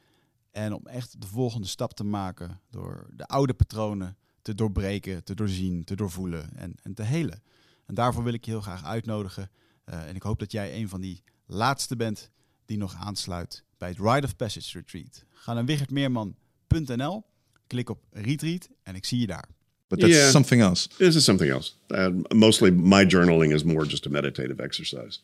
En 0.51 0.73
om 0.73 0.87
echt 0.87 1.21
de 1.21 1.27
volgende 1.27 1.67
stap 1.67 1.93
te 1.93 2.03
maken 2.03 2.59
door 2.69 3.07
de 3.15 3.25
oude 3.25 3.53
patronen 3.53 4.17
te 4.41 4.55
doorbreken, 4.55 5.23
te 5.23 5.33
doorzien, 5.35 5.83
te 5.83 5.95
doorvoelen 5.95 6.55
en, 6.55 6.75
en 6.83 6.93
te 6.93 7.03
helen. 7.03 7.41
En 7.85 7.95
daarvoor 7.95 8.23
wil 8.23 8.33
ik 8.33 8.45
je 8.45 8.51
heel 8.51 8.61
graag 8.61 8.83
uitnodigen. 8.85 9.49
Eh, 9.83 10.07
en 10.07 10.15
ik 10.15 10.23
hoop 10.23 10.39
dat 10.39 10.51
jij 10.51 10.75
een 10.75 10.89
van 10.89 11.01
die 11.01 11.23
laatste 11.45 11.95
bent 11.95 12.29
die 12.65 12.77
nog 12.77 12.95
aansluit 12.95 13.63
bij 13.77 13.89
het 13.89 13.97
Rite 13.99 14.25
of 14.25 14.35
Passage 14.35 14.77
Retreat. 14.79 15.23
Ga 15.29 15.53
naar 15.53 15.65
wichertmeerman.nl, 15.65 17.23
klik 17.67 17.89
op 17.89 18.03
Retreat 18.11 18.69
en 18.83 18.95
ik 18.95 19.05
zie 19.05 19.19
je 19.19 19.27
daar. 19.27 19.47
but 19.87 19.99
that's 19.99 20.13
Yeah. 20.13 20.29
something 20.29 20.61
else. 20.61 20.87
This 20.97 21.15
is 21.15 21.23
something 21.23 21.51
else. 21.51 21.71
Uh, 21.87 22.07
mostly, 22.35 22.71
my 22.71 23.05
journaling 23.05 23.53
is 23.53 23.63
more 23.63 23.85
just 23.87 24.05
a 24.05 24.09
meditative 24.09 24.61
exercise. 24.63 25.19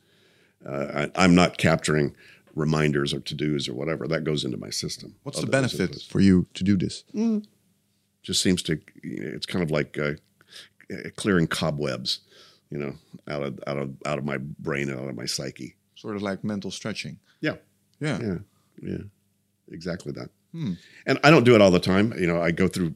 Uh, 0.65 1.07
I, 1.15 1.23
I'm 1.23 1.35
not 1.35 1.57
capturing 1.57 2.15
reminders 2.55 3.13
or 3.13 3.19
to 3.21 3.33
dos 3.35 3.67
or 3.69 3.73
whatever. 3.73 4.07
That 4.07 4.23
goes 4.23 4.43
into 4.43 4.57
my 4.57 4.69
system. 4.69 5.15
What's 5.23 5.39
the 5.41 5.47
benefit 5.47 6.01
for 6.09 6.19
you 6.19 6.47
to 6.53 6.63
do 6.63 6.77
this? 6.77 7.03
Just 8.23 8.41
seems 8.41 8.61
to. 8.63 8.79
It's 9.03 9.45
kind 9.45 9.63
of 9.63 9.71
like 9.71 9.97
uh, 9.97 10.13
clearing 11.15 11.47
cobwebs, 11.47 12.19
you 12.69 12.77
know, 12.77 12.93
out 13.27 13.41
of 13.43 13.59
out 13.65 13.77
of 13.77 13.93
out 14.05 14.19
of 14.19 14.25
my 14.25 14.37
brain 14.37 14.89
and 14.89 14.99
out 14.99 15.09
of 15.09 15.15
my 15.15 15.25
psyche. 15.25 15.75
Sort 15.95 16.15
of 16.15 16.21
like 16.21 16.43
mental 16.43 16.69
stretching. 16.71 17.19
Yeah, 17.41 17.55
Yeah. 17.99 18.19
yeah, 18.21 18.35
yeah, 18.81 18.97
exactly 19.71 20.11
that. 20.13 20.29
And 20.53 21.17
I 21.23 21.31
don't 21.31 21.45
do 21.45 21.55
it 21.55 21.61
all 21.61 21.71
the 21.71 21.79
time. 21.79 22.13
You 22.19 22.27
know, 22.27 22.41
I 22.41 22.51
go 22.51 22.67
through 22.67 22.93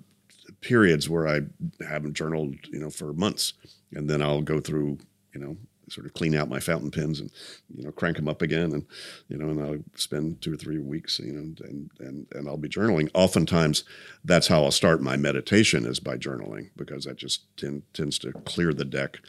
periods 0.61 1.09
where 1.09 1.27
I 1.27 1.41
haven't 1.87 2.13
journaled, 2.13 2.55
you 2.71 2.79
know, 2.79 2.89
for 2.89 3.13
months, 3.13 3.53
and 3.93 4.09
then 4.09 4.21
I'll 4.21 4.41
go 4.41 4.59
through, 4.59 4.97
you 5.33 5.39
know, 5.39 5.57
sort 5.89 6.05
of 6.05 6.13
clean 6.13 6.35
out 6.35 6.49
my 6.49 6.59
fountain 6.59 6.91
pens 6.91 7.19
and, 7.19 7.31
you 7.75 7.83
know, 7.83 7.91
crank 7.91 8.17
them 8.17 8.27
up 8.27 8.41
again, 8.41 8.71
and 8.73 8.85
you 9.27 9.37
know, 9.37 9.49
and 9.49 9.61
I'll 9.61 9.83
spend 9.95 10.41
two 10.41 10.53
or 10.53 10.57
three 10.57 10.79
weeks, 10.79 11.19
you 11.19 11.33
know, 11.33 11.39
and 11.39 11.91
and 11.99 12.27
and 12.33 12.47
I'll 12.47 12.57
be 12.57 12.69
journaling. 12.69 13.09
Oftentimes, 13.13 13.83
that's 14.23 14.47
how 14.47 14.63
I'll 14.63 14.71
start 14.71 15.01
my 15.01 15.17
meditation 15.17 15.85
is 15.85 15.99
by 15.99 16.17
journaling 16.17 16.69
because 16.75 17.05
that 17.05 17.17
just 17.17 17.43
tend, 17.57 17.83
tends 17.93 18.19
to 18.19 18.31
clear 18.31 18.73
the 18.73 18.85
deck 18.85 19.19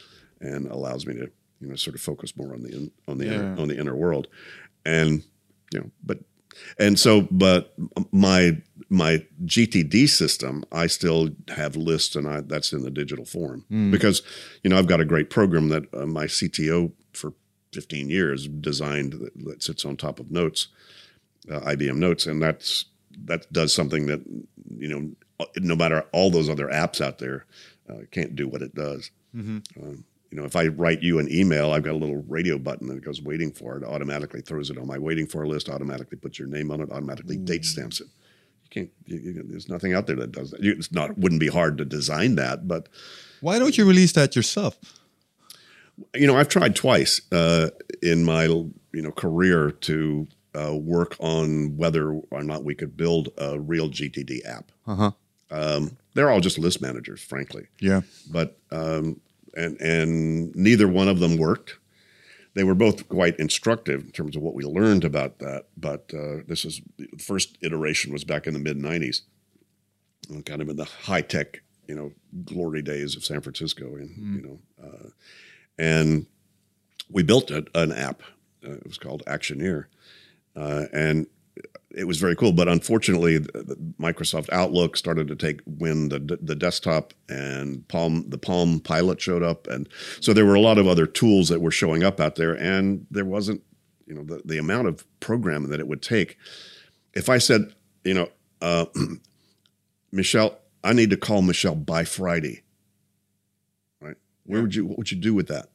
and 0.41 0.67
allows 0.69 1.05
me 1.05 1.13
to, 1.15 1.29
you 1.59 1.67
know, 1.67 1.75
sort 1.75 1.95
of 1.95 2.01
focus 2.01 2.35
more 2.37 2.53
on 2.53 2.63
the 2.63 2.69
in, 2.69 2.91
on 3.07 3.17
the 3.17 3.27
inner, 3.27 3.61
on 3.61 3.67
the 3.67 3.77
inner 3.77 3.95
world, 3.95 4.27
and 4.85 5.23
you 5.73 5.79
know, 5.79 5.91
but 6.03 6.19
and 6.79 6.99
so 6.99 7.27
but 7.31 7.73
my 8.11 8.57
my 8.89 9.23
gtd 9.45 10.07
system 10.07 10.63
i 10.71 10.87
still 10.87 11.29
have 11.49 11.75
lists 11.75 12.15
and 12.15 12.27
I, 12.27 12.41
that's 12.41 12.71
in 12.73 12.83
the 12.83 12.91
digital 12.91 13.25
form. 13.25 13.65
Because 13.91 14.21
you 14.63 14.69
know 14.69 14.77
i've 14.77 14.87
got 14.87 15.01
a 15.01 15.05
great 15.05 15.29
program 15.29 15.69
that 15.69 15.83
uh, 15.93 16.05
my 16.05 16.25
cto 16.25 16.91
for 17.13 17.33
15 17.73 18.09
years 18.09 18.47
designed 18.47 19.13
that, 19.13 19.31
that 19.45 19.61
sits 19.63 19.85
on 19.85 19.97
top 19.97 20.19
of 20.19 20.31
notes 20.31 20.67
uh, 21.51 21.59
ibm 21.61 21.97
notes. 21.97 22.25
And 22.25 22.41
that's 22.41 22.85
that 23.25 23.51
does 23.51 23.73
something 23.73 24.05
that 24.07 24.21
you 24.77 24.87
know 24.89 25.11
no 25.57 25.75
matter 25.75 26.05
all 26.11 26.29
those 26.31 26.49
other 26.49 26.67
apps 26.67 27.01
out 27.01 27.19
there 27.19 27.45
uh, 27.89 28.01
can't 28.11 28.35
do 28.35 28.47
what 28.47 28.61
it 28.61 28.75
does. 28.75 29.11
Um, 29.81 30.03
you 30.31 30.37
know, 30.37 30.43
if 30.43 30.55
I 30.55 30.67
write 30.67 31.01
you 31.01 31.19
an 31.19 31.31
email, 31.31 31.71
I've 31.71 31.83
got 31.83 31.93
a 31.93 31.97
little 31.97 32.23
radio 32.27 32.57
button 32.57 32.87
that 32.87 33.03
goes 33.03 33.21
waiting 33.21 33.51
for 33.51 33.77
it, 33.77 33.83
automatically 33.83 34.41
throws 34.41 34.69
it 34.69 34.77
on 34.77 34.87
my 34.87 34.97
waiting 34.97 35.27
for 35.27 35.47
list, 35.47 35.69
automatically 35.69 36.17
puts 36.17 36.37
your 36.37 36.47
name 36.47 36.71
on 36.71 36.81
it, 36.81 36.91
automatically 36.91 37.37
date 37.37 37.65
stamps 37.65 38.01
it. 38.01 38.07
You 38.63 38.69
can't, 38.69 38.89
you, 39.05 39.17
you, 39.17 39.43
there's 39.47 39.69
nothing 39.69 39.93
out 39.93 40.07
there 40.07 40.17
that 40.17 40.31
does 40.33 40.51
that. 40.51 40.61
You, 40.61 40.73
it's 40.73 40.91
not, 40.91 41.17
wouldn't 41.17 41.39
be 41.39 41.47
hard 41.47 41.77
to 41.77 41.85
design 41.85 42.35
that, 42.35 42.67
but, 42.67 42.89
Why 43.39 43.59
don't 43.59 43.77
you 43.77 43.85
release 43.85 44.11
that 44.13 44.35
yourself? 44.35 44.77
you 46.13 46.27
know, 46.27 46.37
I've 46.37 46.49
tried 46.49 46.75
twice 46.75 47.21
uh, 47.31 47.69
in 48.01 48.23
my, 48.23 48.45
you 48.45 48.73
know, 48.93 49.11
career 49.11 49.71
to 49.71 50.27
uh, 50.53 50.75
work 50.75 51.15
on 51.19 51.77
whether 51.77 52.11
or 52.31 52.43
not 52.43 52.63
we 52.63 52.75
could 52.75 52.95
build 52.95 53.29
a 53.37 53.59
real 53.59 53.89
GTD 53.89 54.45
app. 54.45 54.71
Uh-huh. 54.85 55.11
Um, 55.49 55.97
they're 56.13 56.29
all 56.29 56.41
just 56.41 56.57
list 56.57 56.81
managers, 56.81 57.21
frankly. 57.21 57.67
Yeah. 57.79 58.01
but 58.29 58.57
um, 58.71 59.21
and 59.57 59.81
and 59.81 60.55
neither 60.55 60.87
one 60.87 61.07
of 61.07 61.19
them 61.19 61.37
worked. 61.37 61.77
They 62.53 62.63
were 62.63 62.75
both 62.75 63.07
quite 63.09 63.37
instructive 63.37 64.01
in 64.01 64.11
terms 64.11 64.35
of 64.35 64.41
what 64.41 64.55
we 64.55 64.63
learned 64.63 65.03
about 65.03 65.39
that. 65.39 65.65
But 65.75 66.11
uh, 66.13 66.43
this 66.47 66.65
is 66.65 66.81
the 66.97 67.07
first 67.17 67.57
iteration 67.61 68.13
was 68.13 68.23
back 68.23 68.47
in 68.47 68.53
the 68.53 68.59
mid 68.59 68.77
'90s, 68.77 69.21
kind 70.45 70.61
of 70.61 70.69
in 70.69 70.75
the 70.75 70.85
high 70.85 71.21
tech, 71.21 71.61
you 71.87 71.95
know, 71.95 72.11
glory 72.45 72.81
days 72.81 73.15
of 73.15 73.25
San 73.25 73.41
Francisco, 73.41 73.95
and 73.95 74.35
you 74.35 74.41
know, 74.41 74.59
uh, 74.83 75.09
and 75.77 76.25
we 77.09 77.23
built 77.23 77.51
a, 77.51 77.65
an 77.75 77.91
app. 77.91 78.21
Uh, 78.65 78.73
it 78.73 78.87
was 78.87 78.97
called 78.97 79.23
Actioneer, 79.27 79.85
uh, 80.55 80.85
and 80.91 81.27
it 81.91 82.05
was 82.05 82.19
very 82.19 82.35
cool. 82.35 82.51
But 82.51 82.67
unfortunately, 82.67 83.39
Microsoft 83.99 84.49
Outlook 84.51 84.97
started 84.97 85.27
to 85.27 85.35
take 85.35 85.61
wind 85.65 86.11
the 86.11 86.37
the 86.41 86.55
desktop, 86.55 87.13
and 87.29 87.87
Palm 87.87 88.29
the 88.29 88.37
Palm 88.37 88.79
Pilot 88.79 89.21
showed 89.21 89.43
up, 89.43 89.67
and 89.67 89.87
so 90.19 90.33
there 90.33 90.45
were 90.45 90.55
a 90.55 90.61
lot 90.61 90.77
of 90.77 90.87
other 90.87 91.07
tools 91.07 91.49
that 91.49 91.61
were 91.61 91.71
showing 91.71 92.03
up 92.03 92.19
out 92.19 92.35
there, 92.35 92.53
and 92.53 93.05
there 93.09 93.25
wasn't, 93.25 93.61
you 94.05 94.13
know, 94.13 94.23
the, 94.23 94.41
the 94.45 94.57
amount 94.57 94.87
of 94.87 95.05
programming 95.19 95.71
that 95.71 95.79
it 95.79 95.87
would 95.87 96.01
take. 96.01 96.37
If 97.13 97.29
I 97.29 97.37
said, 97.37 97.73
you 98.03 98.13
know, 98.13 98.29
uh, 98.61 98.85
Michelle, 100.11 100.59
I 100.83 100.93
need 100.93 101.09
to 101.09 101.17
call 101.17 101.41
Michelle 101.41 101.75
by 101.75 102.03
Friday, 102.03 102.63
right? 104.01 104.17
Where 104.45 104.61
would 104.61 104.75
you 104.75 104.85
what 104.85 104.97
would 104.97 105.11
you 105.11 105.17
do 105.17 105.33
with 105.33 105.47
that? 105.47 105.69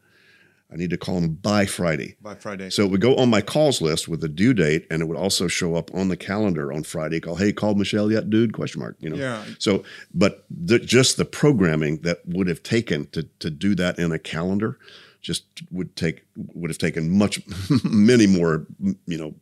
I 0.73 0.77
need 0.77 0.91
to 0.91 0.97
call 0.97 1.19
him 1.19 1.35
by 1.35 1.67
Friday. 1.67 2.17
By 2.23 2.35
Friday. 2.35 2.71
So 2.71 2.85
it 2.85 2.91
would 2.91 3.01
go 3.01 3.15
on 3.17 3.29
my 3.29 3.43
calls 3.43 3.83
list 3.83 4.09
with 4.09 4.25
a 4.25 4.29
due 4.29 4.55
date, 4.55 4.87
and 4.91 5.03
it 5.03 5.05
would 5.07 5.19
also 5.19 5.47
show 5.47 5.75
up 5.75 5.95
on 5.95 6.09
the 6.09 6.17
calendar 6.17 6.73
on 6.73 6.83
Friday. 6.83 7.21
Call, 7.21 7.37
hey, 7.37 7.53
called 7.53 7.79
Michelle 7.79 8.11
yet, 8.11 8.31
dude? 8.31 8.55
Question 8.55 8.81
mark. 8.81 8.97
You 9.01 9.11
know. 9.11 9.17
Yeah. 9.17 9.45
So, 9.59 9.85
but 10.15 10.45
the, 10.51 10.79
just 10.79 11.17
the 11.19 11.25
programming 11.27 11.99
that 11.99 12.21
would 12.27 12.49
have 12.49 12.63
taken 12.63 13.07
to 13.09 13.25
to 13.41 13.51
do 13.51 13.75
that 13.75 13.99
in 13.99 14.13
a 14.13 14.19
calendar, 14.19 14.79
just 15.21 15.45
would 15.71 15.95
take 15.95 16.25
would 16.37 16.71
have 16.71 16.79
taken 16.79 17.11
much 17.11 17.41
many 17.85 18.27
more 18.27 18.67
you 19.07 19.19
know 19.19 19.35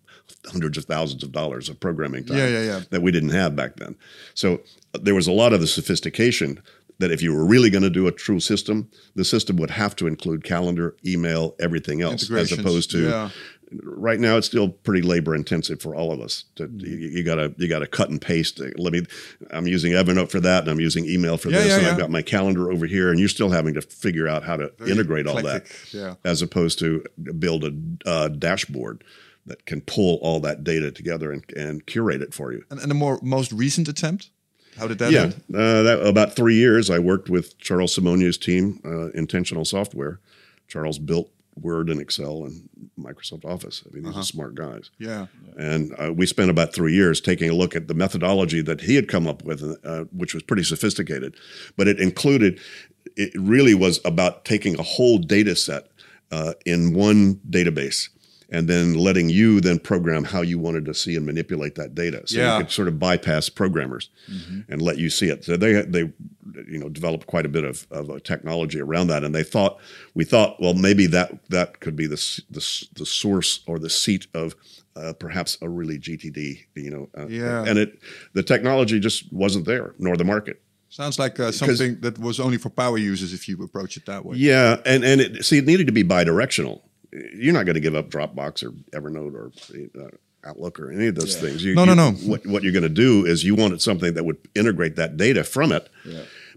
hundreds 0.47 0.78
of 0.78 0.85
thousands 0.85 1.22
of 1.22 1.33
dollars 1.33 1.68
of 1.68 1.78
programming 1.81 2.24
time 2.24 2.39
Yeah, 2.39 2.49
yeah, 2.49 2.62
yeah. 2.62 2.81
that 2.91 3.03
we 3.03 3.11
didn't 3.11 3.31
have 3.31 3.55
back 3.57 3.76
then. 3.76 3.97
So 4.35 4.61
uh, 4.95 4.99
there 5.03 5.14
was 5.14 5.26
a 5.26 5.33
lot 5.33 5.53
of 5.53 5.61
the 5.61 5.66
sophistication 5.66 6.62
that 7.01 7.11
if 7.11 7.20
you 7.22 7.34
were 7.34 7.44
really 7.44 7.70
going 7.70 7.82
to 7.82 7.90
do 7.90 8.07
a 8.07 8.12
true 8.12 8.40
system, 8.40 8.88
the 9.14 9.24
system 9.24 9.57
would 9.57 9.70
have 9.70 9.96
to 9.96 10.07
include 10.07 10.44
calendar, 10.44 10.96
email, 11.05 11.55
everything 11.59 12.03
else, 12.03 12.30
as 12.30 12.53
opposed 12.53 12.90
to 12.92 13.09
yeah. 13.09 13.30
right 13.82 14.20
now 14.20 14.36
it's 14.36 14.46
still 14.46 14.68
pretty 14.68 15.01
labor 15.01 15.34
intensive 15.34 15.80
for 15.80 15.94
all 15.94 16.12
of 16.12 16.20
us. 16.20 16.44
To, 16.57 16.66
Mm-hmm. 16.68 16.86
you, 16.86 17.09
you 17.09 17.22
gotta 17.24 17.55
you 17.57 17.68
gotta 17.68 17.86
cut 17.86 18.11
and 18.11 18.20
paste. 18.20 18.61
Let 18.76 18.92
me. 18.92 19.03
I'm 19.51 19.66
using 19.66 19.92
Evernote 19.92 20.30
for 20.30 20.40
that, 20.40 20.62
and 20.62 20.70
I'm 20.70 20.80
using 20.80 21.07
email 21.07 21.36
for 21.38 21.48
Yeah, 21.51 21.59
this, 21.59 21.68
yeah, 21.68 21.78
and. 21.78 21.86
I've 21.88 21.98
got 21.98 22.11
my 22.11 22.22
calendar 22.22 22.70
over 22.70 22.86
here, 22.86 23.11
and 23.11 23.18
you're 23.18 23.28
still 23.28 23.51
having 23.51 23.74
to 23.74 23.82
figure 23.82 24.28
out 24.28 24.44
how 24.44 24.57
to 24.57 24.70
integrate 24.86 25.26
all 25.26 25.42
that, 25.42 25.66
as 26.24 26.42
opposed 26.42 26.78
to 26.80 27.03
build 27.38 27.64
a 27.64 27.72
uh, 28.07 28.28
dashboard 28.28 29.03
that 29.46 29.64
can 29.64 29.80
pull 29.80 30.18
all 30.22 30.38
that 30.40 30.62
data 30.62 30.90
together 30.92 31.32
and, 31.32 31.42
and 31.57 31.86
curate 31.86 32.20
it 32.20 32.34
for 32.34 32.53
you. 32.53 32.62
And, 32.70 32.78
and 32.78 32.90
the 32.90 32.94
more 32.94 33.18
most 33.22 33.51
recent 33.53 33.88
attempt, 33.88 34.30
how 34.81 34.89
did 34.89 34.99
that 34.99 35.12
Yeah, 35.12 35.22
end? 35.24 35.35
uh, 35.55 35.83
that, 35.83 36.07
about 36.07 36.35
three 36.35 36.57
years, 36.57 36.91
I 36.91 36.99
worked 36.99 37.28
with 37.28 37.59
Charles 37.59 37.95
Simonyi's 37.97 38.39
team, 38.39 38.81
uh, 38.85 39.11
Intentional 39.11 39.64
Software. 39.64 40.18
Charles 40.66 40.99
built 40.99 41.31
Word 41.61 41.91
and 41.91 42.01
Excel 42.01 42.45
and 42.45 42.68
Microsoft 42.99 43.45
Office. 43.45 43.83
I 43.87 43.95
mean, 43.95 44.05
these 44.05 44.16
are 44.16 44.22
smart 44.22 44.55
guys. 44.55 44.91
Yeah. 44.99 45.26
And 45.59 45.95
uh, 45.99 46.12
we 46.12 46.26
spent 46.26 46.51
about 46.51 46.72
three 46.72 46.95
years 46.95 47.20
taking 47.20 47.51
a 47.51 47.55
look 47.55 47.76
at 47.76 47.89
the 47.89 47.95
methodology 47.95 48.62
that 48.62 48.81
he 48.83 48.95
had 48.95 49.09
come 49.09 49.26
up 49.26 49.43
with, 49.45 49.62
uh, 49.85 50.05
which 50.12 50.33
was 50.33 50.43
pretty 50.43 50.62
sophisticated. 50.64 51.37
But 51.76 51.89
it 51.89 52.01
included, 52.01 52.61
it 53.16 53.33
really 53.37 53.74
was 53.74 54.01
about 54.05 54.45
taking 54.45 54.78
a 54.78 54.83
whole 54.83 55.18
data 55.18 55.55
set 55.57 55.89
uh, 56.31 56.55
in 56.64 56.95
one 56.95 57.37
database 57.51 58.09
and 58.53 58.66
then 58.68 58.94
letting 58.94 59.28
you 59.28 59.61
then 59.61 59.78
program 59.78 60.24
how 60.24 60.40
you 60.42 60.59
wanted 60.59 60.84
to 60.86 60.94
see 60.94 61.14
and 61.16 61.24
manipulate 61.24 61.76
that 61.76 61.94
data. 61.94 62.22
So 62.26 62.38
Yeah. 62.38 62.59
you 62.59 62.64
could 62.64 62.72
sort 62.72 62.88
of 62.88 62.98
bypass 62.98 63.48
programmers 63.48 64.11
and 64.68 64.82
let 64.82 64.98
you 64.98 65.09
see 65.11 65.28
it. 65.28 65.44
So 65.44 65.57
they, 65.57 65.82
they 65.82 66.12
you 66.66 66.78
know, 66.78 66.88
developed 66.88 67.26
quite 67.26 67.46
a 67.46 67.48
bit 67.48 67.64
of, 67.64 67.86
of 67.90 68.22
technology 68.24 68.80
around 68.80 69.07
that. 69.07 69.22
And 69.24 69.34
they 69.34 69.44
thought, 69.44 69.78
we 70.14 70.24
thought, 70.24 70.61
well, 70.61 70.74
maybe 70.74 71.07
that, 71.07 71.38
that 71.51 71.80
could 71.80 71.94
be 71.94 72.07
the, 72.07 72.16
the, 72.51 72.88
the 72.94 73.07
source 73.07 73.61
or 73.66 73.78
the 73.78 73.90
seat 73.90 74.26
of 74.34 74.55
uh, 74.96 75.12
perhaps 75.12 75.57
a 75.62 75.68
really 75.68 75.98
GTD, 75.98 76.64
you 76.74 76.90
know. 76.90 77.09
Uh, 77.16 77.28
Yeah. 77.28 77.64
And 77.64 77.78
it, 77.78 78.01
the 78.32 78.42
technology 78.42 78.98
just 78.98 79.32
wasn't 79.32 79.64
there, 79.64 79.94
nor 79.98 80.16
the 80.16 80.24
market. 80.24 80.61
Sounds 80.88 81.20
like 81.20 81.38
uh, 81.38 81.53
something 81.53 82.01
that 82.01 82.18
was 82.18 82.40
only 82.40 82.59
for 82.59 82.68
power 82.68 82.98
users 82.98 83.32
if 83.32 83.48
you 83.48 83.57
approach 83.62 83.96
it 83.96 84.07
that 84.07 84.24
way. 84.26 84.36
Yeah, 84.36 84.78
and 84.84 85.05
and 85.05 85.20
it, 85.20 85.44
see, 85.44 85.59
it 85.59 85.64
needed 85.64 85.86
to 85.86 85.92
be 85.92 86.03
bi-directional. 86.03 86.82
You're 87.12 87.52
not 87.54 87.66
going 87.66 87.74
to 87.74 87.80
give 87.80 87.94
up 87.94 88.08
Dropbox 88.11 88.62
or 88.64 88.70
Evernote 88.98 89.34
or 89.34 89.52
uh, 90.00 90.08
Outlook 90.44 90.78
or 90.80 90.90
any 90.90 91.08
of 91.08 91.14
those 91.16 91.36
things. 91.36 91.62
You, 91.64 91.74
No, 91.74 91.84
no, 91.84 91.92
you- 91.92 91.96
no. 91.96 92.11
What 92.30 92.46
what 92.46 92.62
you're 92.62 92.72
going 92.72 92.82
to 92.84 92.88
do 92.88 93.26
is 93.26 93.44
you 93.44 93.54
wanted 93.54 93.82
something 93.82 94.14
that 94.14 94.24
would 94.24 94.38
integrate 94.54 94.96
that 94.96 95.16
data 95.16 95.44
from 95.44 95.72
it, 95.72 95.88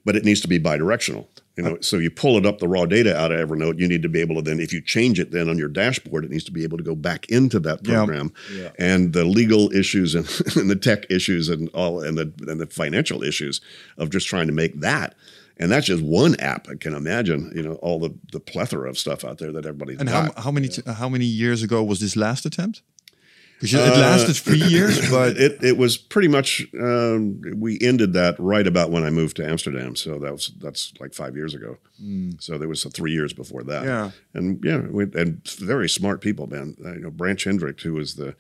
but 0.06 0.16
it 0.16 0.24
needs 0.24 0.42
to 0.42 0.48
be 0.48 0.58
bi-directional. 0.60 1.30
You 1.56 1.64
know, 1.64 1.78
so 1.82 1.98
you 1.98 2.10
pull 2.10 2.38
it 2.40 2.48
up 2.48 2.58
the 2.58 2.68
raw 2.68 2.86
data 2.88 3.16
out 3.16 3.32
of 3.32 3.48
Evernote. 3.48 3.78
You 3.78 3.88
need 3.88 4.02
to 4.02 4.10
be 4.10 4.22
able 4.22 4.36
to 4.38 4.42
then, 4.42 4.60
if 4.60 4.74
you 4.74 4.82
change 4.82 5.20
it, 5.20 5.30
then 5.30 5.50
on 5.50 5.60
your 5.60 5.68
dashboard, 5.70 6.26
it 6.26 6.32
needs 6.32 6.44
to 6.46 6.52
be 6.52 6.64
able 6.64 6.80
to 6.80 6.84
go 6.84 6.96
back 6.96 7.28
into 7.30 7.60
that 7.60 7.84
program. 7.84 8.34
Yeah. 8.52 8.70
And 8.80 9.14
the 9.14 9.24
legal 9.24 9.72
issues 9.72 10.16
and, 10.16 10.26
and 10.56 10.68
the 10.68 10.76
tech 10.76 11.06
issues 11.12 11.50
and 11.50 11.70
all 11.70 12.02
and 12.04 12.18
the 12.18 12.34
and 12.48 12.60
the 12.60 12.66
financial 12.66 13.22
issues 13.22 13.62
of 14.00 14.10
just 14.10 14.28
trying 14.28 14.48
to 14.48 14.54
make 14.54 14.80
that. 14.80 15.14
And 15.58 15.72
that's 15.72 15.86
just 15.86 16.04
one 16.04 16.36
app. 16.40 16.68
I 16.68 16.76
can 16.76 16.94
imagine, 16.96 17.52
you 17.56 17.62
know, 17.62 17.74
all 17.76 18.00
the, 18.00 18.14
the 18.32 18.40
plethora 18.40 18.90
of 18.90 18.98
stuff 18.98 19.24
out 19.24 19.38
there 19.38 19.52
that 19.52 19.66
everybody's 19.66 20.00
And 20.00 20.10
got. 20.10 20.36
how, 20.36 20.42
how 20.44 20.52
many 20.52 20.68
t- 20.68 20.82
how 20.86 21.08
many 21.08 21.26
years 21.26 21.62
ago 21.62 21.84
was 21.84 22.00
this 22.00 22.16
last 22.16 22.46
attempt? 22.46 22.82
Because 23.60 23.76
it 23.76 23.98
lasted 23.98 24.34
three 24.34 24.62
years, 24.68 25.10
but 25.10 25.38
it 25.38 25.64
it 25.64 25.78
was 25.78 25.96
pretty 25.96 26.28
much 26.28 26.68
um, 26.82 27.40
we 27.56 27.80
ended 27.82 28.12
that 28.14 28.36
right 28.38 28.68
about 28.68 28.92
when 28.92 29.04
I 29.06 29.10
moved 29.10 29.38
to 29.38 29.48
Amsterdam. 29.48 29.96
So 29.96 30.20
that 30.20 30.34
was 30.34 30.52
that's 30.60 30.92
like 31.00 31.14
five 31.14 31.36
years 31.38 31.54
ago. 31.54 31.78
So 32.40 32.58
there 32.58 32.68
was 32.68 32.84
three 32.84 33.14
years 33.14 33.32
before 33.32 33.64
that. 33.64 33.86
Yeah. 33.86 34.12
and 34.34 34.60
yeah, 34.66 34.80
we, 34.80 35.04
and 35.14 35.48
very 35.48 35.88
smart 35.88 36.20
people, 36.20 36.48
man. 36.48 36.76
Uh, 36.84 36.94
you 36.94 37.00
know, 37.02 37.12
Branch 37.12 37.42
Hendrick, 37.42 37.80
who 37.80 37.94
was 37.94 38.16
the 38.16 38.36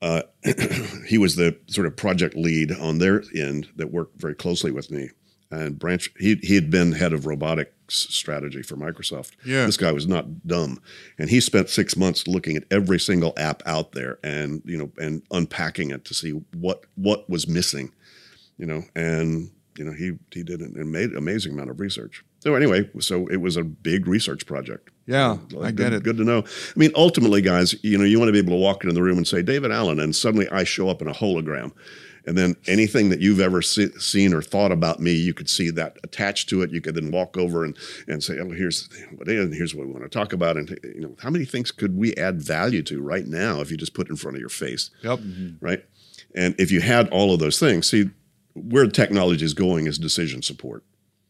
uh, 0.00 0.22
he 1.06 1.18
was 1.18 1.36
the 1.36 1.58
sort 1.66 1.86
of 1.86 1.96
project 1.96 2.34
lead 2.34 2.72
on 2.72 2.98
their 2.98 3.22
end 3.36 3.68
that 3.76 3.92
worked 3.92 4.18
very 4.20 4.34
closely 4.34 4.70
with 4.70 4.90
me. 4.90 5.10
And 5.52 5.78
Branch, 5.78 6.10
he 6.18 6.36
he 6.42 6.54
had 6.54 6.70
been 6.70 6.92
head 6.92 7.12
of 7.12 7.26
robotics 7.26 7.70
strategy 7.88 8.62
for 8.62 8.74
Microsoft. 8.76 9.32
Yeah. 9.44 9.66
this 9.66 9.76
guy 9.76 9.92
was 9.92 10.06
not 10.08 10.46
dumb, 10.46 10.80
and 11.18 11.28
he 11.28 11.40
spent 11.40 11.68
six 11.68 11.94
months 11.94 12.26
looking 12.26 12.56
at 12.56 12.64
every 12.70 12.98
single 12.98 13.34
app 13.36 13.62
out 13.66 13.92
there, 13.92 14.18
and 14.24 14.62
you 14.64 14.78
know, 14.78 14.90
and 14.98 15.22
unpacking 15.30 15.90
it 15.90 16.04
to 16.06 16.14
see 16.14 16.30
what 16.54 16.84
what 16.94 17.28
was 17.28 17.46
missing, 17.46 17.92
you 18.56 18.64
know, 18.66 18.82
and 18.96 19.50
you 19.78 19.84
know, 19.84 19.92
he 19.92 20.12
he 20.32 20.42
did 20.42 20.60
an 20.60 20.74
ama- 20.78 21.16
amazing 21.18 21.52
amount 21.52 21.68
of 21.70 21.80
research. 21.80 22.24
So 22.40 22.54
anyway, 22.54 22.88
so 22.98 23.26
it 23.28 23.36
was 23.36 23.56
a 23.56 23.62
big 23.62 24.06
research 24.08 24.46
project. 24.46 24.90
yeah, 25.06 25.36
Like, 25.52 25.68
I 25.68 25.70
good, 25.70 25.76
get 25.76 25.92
it. 25.92 26.02
Good 26.02 26.16
to 26.16 26.24
know. 26.24 26.40
I 26.44 26.78
mean, 26.78 26.90
ultimately, 26.96 27.40
guys, 27.40 27.74
you 27.84 27.96
know, 27.98 28.04
you 28.04 28.18
want 28.18 28.30
to 28.30 28.32
be 28.32 28.38
able 28.38 28.54
to 28.54 28.56
walk 28.60 28.82
into 28.82 28.94
the 28.94 29.02
room 29.02 29.16
and 29.18 29.28
say 29.28 29.42
David 29.42 29.70
Allen, 29.70 30.00
and 30.00 30.16
suddenly 30.16 30.48
I 30.48 30.64
show 30.64 30.88
up 30.88 31.00
in 31.02 31.08
a 31.08 31.12
hologram, 31.12 31.72
and 32.24 32.38
then 32.38 32.56
anything 32.66 33.08
that 33.10 33.20
you've 33.20 33.40
ever 33.40 33.62
se- 33.62 33.98
seen 33.98 34.32
or 34.32 34.42
thought 34.42 34.70
about 34.72 35.00
me, 35.00 35.12
you 35.12 35.34
could 35.34 35.48
see 35.48 35.70
that 35.70 35.96
attached 36.04 36.48
to 36.50 36.62
it. 36.62 36.70
You 36.70 36.80
could 36.80 36.94
then 36.94 37.10
walk 37.10 37.36
over 37.36 37.64
and 37.64 37.76
and 38.06 38.22
say, 38.22 38.38
oh, 38.38 38.50
here's 38.50 38.88
what 39.16 39.28
it 39.28 39.36
is, 39.36 39.44
and 39.46 39.54
here's 39.54 39.74
what 39.74 39.86
we 39.86 39.92
want 39.92 40.04
to 40.04 40.08
talk 40.10 40.32
about, 40.32 40.56
and 40.56 40.70
you 40.84 41.00
know, 41.00 41.16
how 41.20 41.30
many 41.30 41.44
things 41.44 41.70
could 41.70 41.96
we 41.96 42.14
add 42.14 42.40
value 42.40 42.82
to 42.84 43.00
right 43.02 43.26
now 43.26 43.60
if 43.60 43.70
you 43.70 43.76
just 43.76 43.94
put 43.94 44.06
it 44.06 44.10
in 44.10 44.16
front 44.16 44.36
of 44.36 44.40
your 44.40 44.48
face, 44.48 44.90
Yep. 45.02 45.18
Mm-hmm. 45.18 45.64
right? 45.64 45.84
And 46.34 46.54
if 46.58 46.70
you 46.70 46.80
had 46.80 47.08
all 47.10 47.34
of 47.34 47.40
those 47.40 47.58
things, 47.58 47.88
see 47.90 48.10
where 48.54 48.86
technology 48.86 49.44
is 49.44 49.54
going 49.54 49.86
is 49.86 49.98
decision 49.98 50.42
support. 50.42 50.84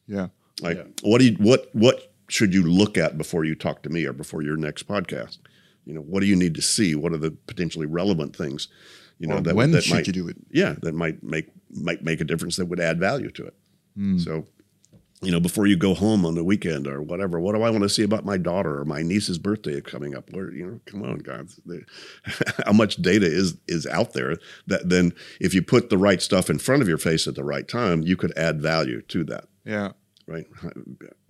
Yeah. 0.07 0.29
Like, 0.61 1.01
what 1.03 1.19
do 1.19 1.25
you 1.27 1.37
what 1.39 1.69
what 1.73 2.13
should 2.29 2.53
you 2.55 2.63
look 2.63 2.97
at 2.99 3.19
before 3.19 3.45
you 3.45 3.55
talk 3.55 3.83
to 3.83 3.91
me 3.91 4.05
or 4.05 4.13
before 4.13 4.43
your 4.43 4.57
next 4.57 4.87
podcast? 4.87 5.39
You 5.85 5.95
know, 5.95 6.01
what 6.03 6.21
do 6.21 6.27
you 6.27 6.37
need 6.37 6.55
to 6.55 6.63
see? 6.63 6.95
What 6.95 7.13
are 7.13 7.19
the 7.19 7.33
potentially 7.33 7.87
relevant 7.87 8.37
things? 8.37 8.69
You 9.23 9.29
know, 9.29 9.37
Or 9.37 9.41
that 9.43 9.55
when 9.55 9.71
that 9.71 9.85
should 9.85 9.95
might, 9.95 10.07
you 10.09 10.13
do 10.13 10.27
it? 10.27 10.37
Yeah, 10.51 10.75
that 10.83 10.95
might 10.97 11.23
make 11.23 11.47
might 11.71 12.03
make 12.03 12.21
a 12.21 12.25
difference. 12.25 12.57
That 12.57 12.67
would 12.67 12.81
add 12.81 12.99
value 12.99 13.31
to 13.31 13.45
it. 13.47 13.55
Hmm. 13.97 14.19
So, 14.19 14.47
you 15.23 15.31
know, 15.31 15.39
before 15.39 15.69
you 15.69 15.77
go 15.77 15.95
home 15.95 16.27
on 16.27 16.35
the 16.35 16.43
weekend 16.43 16.89
or 16.89 17.01
whatever, 17.01 17.39
what 17.39 17.55
do 17.55 17.63
I 17.63 17.71
want 17.71 17.85
to 17.85 17.89
see 17.89 18.03
about 18.03 18.25
my 18.25 18.37
daughter 18.37 18.81
or 18.81 18.85
my 18.85 19.03
niece's 19.03 19.39
birthday 19.39 19.81
coming 19.81 20.17
up? 20.17 20.33
Where 20.33 20.51
you 20.53 20.67
know, 20.67 20.81
come 20.87 21.05
on, 21.05 21.19
guys, 21.19 21.61
how 22.67 22.73
much 22.73 22.97
data 22.97 23.27
is 23.27 23.57
is 23.69 23.87
out 23.87 24.13
there 24.13 24.39
that 24.67 24.89
then 24.89 25.13
if 25.41 25.55
you 25.55 25.63
put 25.63 25.89
the 25.89 25.99
right 25.99 26.21
stuff 26.21 26.51
in 26.51 26.59
front 26.59 26.83
of 26.83 26.89
your 26.89 26.99
face 26.99 27.29
at 27.29 27.37
the 27.37 27.45
right 27.45 27.69
time, 27.69 28.03
you 28.03 28.17
could 28.17 28.37
add 28.37 28.61
value 28.61 29.03
to 29.03 29.23
that 29.25 29.45
Yeah. 29.65 29.93
right? 30.27 30.47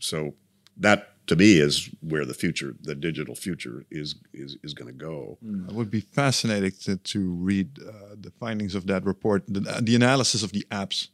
So 0.01 0.35
that 0.79 1.12
to 1.27 1.37
me 1.37 1.59
is 1.59 1.89
where 2.01 2.25
the 2.25 2.35
future, 2.35 2.75
the 2.83 2.95
digital 2.95 3.35
future, 3.35 3.85
is 3.91 4.17
is 4.33 4.57
is 4.63 4.75
going 4.75 4.89
to 4.89 4.99
go. 5.11 5.39
It 5.69 5.75
would 5.75 5.91
be 5.91 6.01
fascinating 6.01 6.73
to, 6.85 6.97
to 6.97 7.31
read 7.35 7.79
uh, 7.79 8.17
the 8.21 8.31
findings 8.31 8.75
of 8.75 8.87
that 8.87 9.05
report, 9.05 9.45
the, 9.49 9.61
the 9.83 9.95
analysis 9.95 10.43
of 10.43 10.53
the 10.53 10.67
apps. 10.71 11.09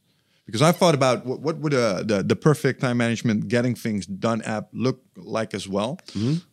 Because 0.46 0.62
I 0.62 0.72
thought 0.72 0.94
about 0.94 1.26
what, 1.26 1.40
what 1.40 1.58
would 1.58 1.74
uh, 1.74 2.02
the, 2.02 2.22
the 2.22 2.34
perfect 2.34 2.80
time 2.80 2.96
management, 2.96 3.48
getting 3.48 3.74
things 3.74 4.06
done 4.06 4.40
app 4.42 4.68
look 4.72 5.02
like 5.14 5.52
as 5.52 5.68
well. 5.68 5.98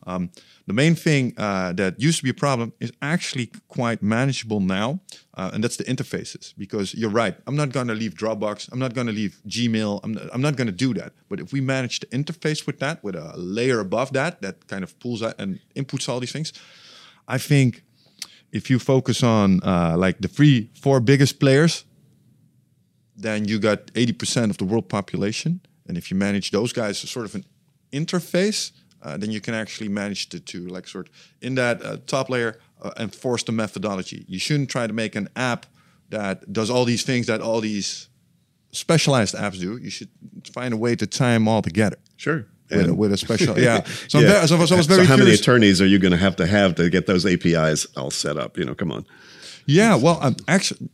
Um, 0.06 0.32
the 0.68 0.74
main 0.74 0.96
thing 0.96 1.34
uh, 1.38 1.72
that 1.74 1.98
used 1.98 2.18
to 2.18 2.24
be 2.26 2.30
a 2.30 2.34
problem 2.34 2.74
is 2.82 2.92
actually 3.02 3.52
quite 3.70 4.04
manageable 4.04 4.60
now, 4.60 5.00
uh, 5.36 5.52
and 5.54 5.64
that's 5.64 5.78
the 5.78 5.84
interfaces. 5.84 6.54
Because 6.58 6.94
you're 6.94 7.10
right, 7.10 7.36
I'm 7.48 7.56
not 7.56 7.72
going 7.72 7.88
to 7.88 7.94
leave 7.94 8.16
Dropbox, 8.16 8.72
I'm 8.72 8.80
not 8.80 8.94
going 8.94 9.08
to 9.08 9.14
leave 9.14 9.40
Gmail, 9.48 10.00
I'm 10.04 10.14
not, 10.14 10.24
I'm 10.34 10.42
not 10.42 10.56
going 10.56 10.68
to 10.68 10.74
do 10.74 10.94
that. 10.96 11.14
But 11.30 11.40
if 11.40 11.52
we 11.54 11.62
manage 11.62 12.00
to 12.02 12.08
interface 12.08 12.66
with 12.66 12.80
that, 12.80 13.04
with 13.04 13.16
a 13.16 13.34
layer 13.38 13.80
above 13.80 14.14
that, 14.14 14.42
that 14.42 14.68
kind 14.68 14.84
of 14.84 14.98
pulls 15.00 15.22
out 15.22 15.36
and 15.38 15.60
inputs 15.76 16.08
all 16.10 16.20
these 16.20 16.32
things, 16.32 16.54
I 17.28 17.38
think 17.38 17.84
if 18.52 18.70
you 18.70 18.80
focus 18.80 19.24
on 19.24 19.62
uh, 19.64 19.96
like 19.98 20.20
the 20.20 20.28
three, 20.28 20.70
four 20.80 21.00
biggest 21.00 21.40
players, 21.40 21.86
then 23.18 23.46
you 23.46 23.60
got 23.60 23.88
80% 23.88 24.50
of 24.50 24.58
the 24.58 24.66
world 24.66 24.90
population. 24.90 25.62
And 25.88 25.98
if 25.98 26.12
you 26.12 26.18
manage 26.18 26.52
those 26.52 26.74
guys 26.74 27.04
as 27.04 27.10
sort 27.10 27.26
of 27.26 27.36
an 27.36 27.46
interface, 27.92 28.72
uh, 29.02 29.18
then 29.18 29.32
you 29.32 29.40
can 29.40 29.54
actually 29.54 29.90
manage 29.90 30.30
to, 30.30 30.40
to 30.40 30.68
like 30.68 30.88
sort 30.88 31.10
in 31.42 31.56
that 31.56 31.84
uh, 31.86 31.98
top 32.08 32.30
layer 32.30 32.60
uh, 32.86 32.92
enforce 33.04 33.44
the 33.44 33.52
methodology. 33.52 34.26
You 34.28 34.40
shouldn't 34.40 34.70
try 34.70 34.88
to 34.88 34.94
make 34.94 35.16
an 35.16 35.28
app 35.36 35.66
that 36.10 36.52
does 36.54 36.70
all 36.70 36.86
these 36.86 37.04
things 37.04 37.26
that 37.28 37.42
all 37.42 37.62
these 37.62 38.10
specialized 38.72 39.36
apps 39.36 39.60
do. 39.60 39.78
You 39.78 39.90
should 39.90 40.10
find 40.54 40.74
a 40.74 40.78
way 40.78 40.96
to 40.96 41.08
tie 41.08 41.34
them 41.34 41.48
all 41.48 41.62
together. 41.62 41.98
Sure. 42.18 42.46
With, 42.70 42.90
a, 42.90 42.94
with 42.94 43.14
a 43.14 43.18
special, 43.18 43.60
yeah. 43.68 43.84
So, 44.08 44.20
Yeah. 44.20 44.28
very- 44.28 44.48
so, 44.48 44.66
so 44.66 44.76
I 44.76 44.78
was 44.78 44.88
very 44.88 45.06
how 45.06 45.18
many 45.18 45.34
attorneys 45.34 45.82
are 45.82 45.86
you 45.88 46.00
going 46.00 46.12
to 46.14 46.18
have 46.18 46.36
to 46.38 46.46
have 46.48 46.76
to 46.76 46.90
get 46.90 47.06
those 47.06 47.26
APIs 47.26 47.86
all 47.96 48.12
set 48.12 48.38
up? 48.38 48.58
You 48.58 48.66
know, 48.66 48.74
come 48.76 48.92
on. 48.92 49.06
Yeah, 49.68 49.96
well, 49.96 50.18
um, 50.22 50.36
actually, 50.48 50.90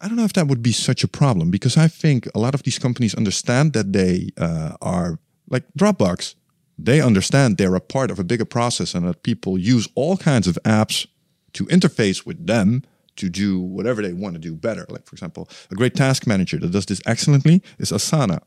I 0.00 0.06
don't 0.06 0.16
know 0.16 0.24
if 0.24 0.32
that 0.34 0.46
would 0.46 0.62
be 0.62 0.72
such 0.72 1.02
a 1.04 1.08
problem 1.08 1.50
because 1.50 1.76
I 1.76 1.88
think 1.88 2.28
a 2.34 2.38
lot 2.38 2.54
of 2.54 2.62
these 2.62 2.78
companies 2.78 3.14
understand 3.16 3.72
that 3.72 3.92
they 3.92 4.30
uh, 4.38 4.76
are 4.80 5.18
like 5.50 5.64
Dropbox. 5.76 6.34
They 6.78 7.00
understand 7.00 7.56
they're 7.56 7.74
a 7.74 7.80
part 7.80 8.10
of 8.12 8.18
a 8.20 8.24
bigger 8.24 8.44
process 8.44 8.94
and 8.94 9.04
that 9.08 9.22
people 9.24 9.58
use 9.58 9.88
all 9.96 10.16
kinds 10.16 10.46
of 10.46 10.56
apps 10.64 11.06
to 11.52 11.66
interface 11.66 12.26
with 12.26 12.46
them 12.46 12.82
to 13.16 13.28
do 13.28 13.60
whatever 13.60 14.00
they 14.00 14.12
want 14.12 14.34
to 14.34 14.40
do 14.40 14.54
better. 14.54 14.86
Like, 14.88 15.06
for 15.06 15.14
example, 15.14 15.48
a 15.70 15.74
great 15.74 15.94
task 15.94 16.26
manager 16.26 16.58
that 16.58 16.70
does 16.70 16.86
this 16.86 17.00
excellently 17.04 17.62
is 17.78 17.90
Asana. 17.90 18.40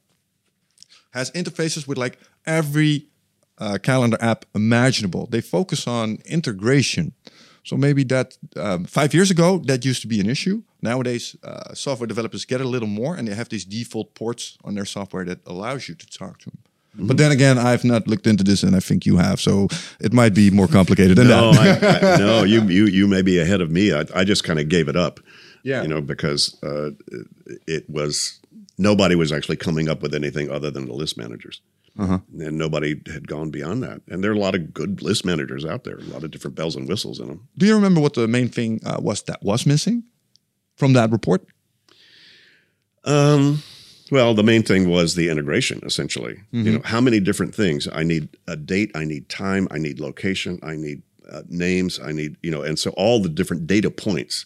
Has 1.13 1.29
interfaces 1.31 1.87
with 1.87 1.97
like 1.97 2.19
every 2.45 3.07
uh, 3.57 3.77
calendar 3.83 4.17
app 4.21 4.45
imaginable. 4.55 5.27
They 5.27 5.41
focus 5.41 5.87
on 5.87 6.19
integration. 6.25 7.13
So 7.63 7.77
maybe 7.77 8.03
that 8.05 8.37
um, 8.55 8.85
five 8.85 9.13
years 9.13 9.29
ago 9.29 9.59
that 9.65 9.85
used 9.85 10.01
to 10.01 10.07
be 10.07 10.19
an 10.19 10.29
issue. 10.29 10.63
Nowadays, 10.81 11.35
uh, 11.43 11.73
software 11.73 12.07
developers 12.07 12.45
get 12.45 12.59
a 12.59 12.67
little 12.67 12.87
more, 12.87 13.15
and 13.15 13.27
they 13.27 13.35
have 13.35 13.49
these 13.49 13.65
default 13.65 14.15
ports 14.15 14.57
on 14.63 14.73
their 14.73 14.85
software 14.85 15.25
that 15.25 15.39
allows 15.45 15.87
you 15.87 15.93
to 15.95 16.07
talk 16.07 16.39
to 16.39 16.49
them. 16.49 16.57
But 16.93 17.17
then 17.17 17.31
again, 17.31 17.57
I've 17.57 17.85
not 17.85 18.07
looked 18.07 18.27
into 18.27 18.43
this, 18.43 18.63
and 18.63 18.75
I 18.75 18.79
think 18.81 19.05
you 19.05 19.17
have, 19.17 19.39
so 19.39 19.67
it 20.01 20.11
might 20.11 20.33
be 20.33 20.51
more 20.51 20.67
complicated 20.67 21.17
than 21.17 21.27
No, 21.27 21.53
that. 21.53 21.83
I, 21.83 22.13
I, 22.13 22.17
no, 22.17 22.43
you 22.43 22.61
you 22.63 22.85
you 22.85 23.07
may 23.07 23.21
be 23.21 23.39
ahead 23.39 23.61
of 23.61 23.71
me. 23.71 23.93
I, 23.93 24.05
I 24.13 24.23
just 24.25 24.43
kind 24.43 24.59
of 24.59 24.67
gave 24.67 24.89
it 24.89 24.95
up. 24.95 25.19
Yeah. 25.63 25.83
you 25.83 25.87
know, 25.87 26.01
because 26.01 26.57
uh, 26.63 26.89
it, 27.07 27.27
it 27.67 27.89
was 27.89 28.39
nobody 28.77 29.15
was 29.15 29.31
actually 29.31 29.57
coming 29.57 29.89
up 29.89 30.01
with 30.01 30.15
anything 30.15 30.49
other 30.49 30.71
than 30.71 30.85
the 30.87 30.93
list 30.93 31.17
managers. 31.17 31.61
Uh-huh. 31.99 32.19
And 32.39 32.57
nobody 32.57 32.99
had 33.13 33.27
gone 33.27 33.51
beyond 33.51 33.83
that. 33.83 34.01
And 34.07 34.23
there 34.23 34.31
are 34.31 34.33
a 34.35 34.39
lot 34.39 34.55
of 34.55 34.73
good 34.73 35.01
list 35.01 35.23
managers 35.25 35.63
out 35.65 35.83
there, 35.83 35.97
a 35.97 36.03
lot 36.03 36.23
of 36.23 36.31
different 36.31 36.55
bells 36.55 36.75
and 36.75 36.87
whistles 36.87 37.19
in 37.19 37.27
them. 37.27 37.47
Do 37.57 37.65
you 37.67 37.75
remember 37.75 37.99
what 38.01 38.13
the 38.15 38.27
main 38.27 38.49
thing 38.49 38.79
uh, 38.85 38.97
was 38.99 39.21
that 39.23 39.43
was 39.43 39.65
missing 39.67 40.03
from 40.77 40.93
that 40.93 41.11
report? 41.11 41.45
Um, 43.03 43.61
well, 44.12 44.34
the 44.34 44.43
main 44.43 44.62
thing 44.64 44.88
was 44.89 45.16
the 45.16 45.30
integration, 45.30 45.80
essentially. 45.84 46.34
Mm-hmm. 46.53 46.66
You 46.66 46.72
know, 46.74 46.82
how 46.84 47.01
many 47.01 47.20
different 47.20 47.55
things? 47.55 47.88
I 47.91 48.03
need 48.03 48.30
a 48.47 48.55
date, 48.55 48.91
I 48.93 49.05
need 49.05 49.30
time, 49.30 49.68
I 49.72 49.78
need 49.78 49.99
location, 49.99 50.59
I 50.62 50.76
need 50.76 51.01
uh, 51.32 51.43
names, 51.49 51.99
I 51.99 52.12
need, 52.12 52.36
you 52.43 52.51
know, 52.51 52.62
and 52.62 52.78
so 52.78 52.91
all 52.91 53.22
the 53.22 53.30
different 53.30 53.66
data 53.66 53.89
points, 53.89 54.45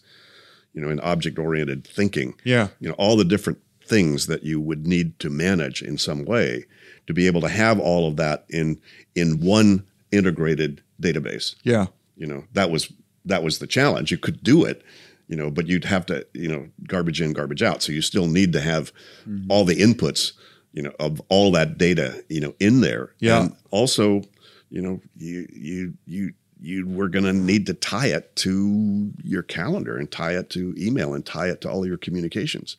you 0.74 0.82
know, 0.82 0.90
in 0.90 1.00
object 1.00 1.40
oriented 1.40 1.86
thinking, 1.88 2.36
Yeah. 2.44 2.70
you 2.80 2.88
know, 2.90 2.96
all 2.96 3.18
the 3.18 3.26
different 3.26 3.58
things 3.84 4.28
that 4.28 4.44
you 4.44 4.60
would 4.62 4.86
need 4.88 5.18
to 5.20 5.30
manage 5.30 5.82
in 5.82 5.98
some 5.98 6.26
way 6.26 6.66
to 7.08 7.14
be 7.14 7.28
able 7.28 7.42
to 7.42 7.50
have 7.50 7.80
all 7.80 8.08
of 8.08 8.16
that 8.18 8.46
in 8.50 8.80
in 9.14 9.40
one 9.40 9.86
integrated 10.12 10.82
database 11.02 11.56
Yeah. 11.64 11.88
you 12.18 12.26
know 12.26 12.46
that 12.54 12.72
was 12.72 12.92
that 13.26 13.44
was 13.44 13.60
the 13.60 13.68
challenge 13.68 14.10
you 14.12 14.18
could 14.18 14.42
do 14.44 14.64
it 14.66 14.82
you 15.28 15.36
know 15.36 15.50
but 15.50 15.68
you'd 15.68 15.86
have 15.86 16.06
to 16.06 16.26
you 16.34 16.48
know 16.48 16.68
garbage 16.88 17.22
in 17.22 17.34
garbage 17.34 17.62
out 17.64 17.82
so 17.82 17.92
you 17.92 18.02
still 18.02 18.28
need 18.28 18.54
to 18.54 18.62
have 18.62 18.92
Mm-hmm. 19.28 19.52
all 19.52 19.66
the 19.66 19.76
inputs 19.76 20.34
you 20.74 20.82
know 20.84 20.92
of 21.00 21.22
all 21.30 21.52
that 21.52 21.78
data 21.78 22.24
you 22.30 22.40
know 22.42 22.54
in 22.60 22.82
there 22.82 23.14
Yeah. 23.20 23.42
and 23.44 23.56
also 23.72 24.22
you 24.70 24.82
know 24.82 25.02
you 25.18 25.48
you 25.52 25.94
you 26.06 26.34
you 26.62 26.88
were 26.88 27.10
going 27.10 27.26
to 27.26 27.34
need 27.34 27.66
to 27.68 27.74
tie 27.74 28.08
it 28.08 28.36
to 28.38 29.12
your 29.24 29.44
calendar 29.44 29.98
and 29.98 30.10
tie 30.12 30.32
it 30.38 30.50
to 30.52 30.74
email 30.78 31.14
and 31.14 31.26
tie 31.26 31.48
it 31.50 31.62
to 31.62 31.70
all 31.70 31.86
your 31.86 31.98
communications 31.98 32.78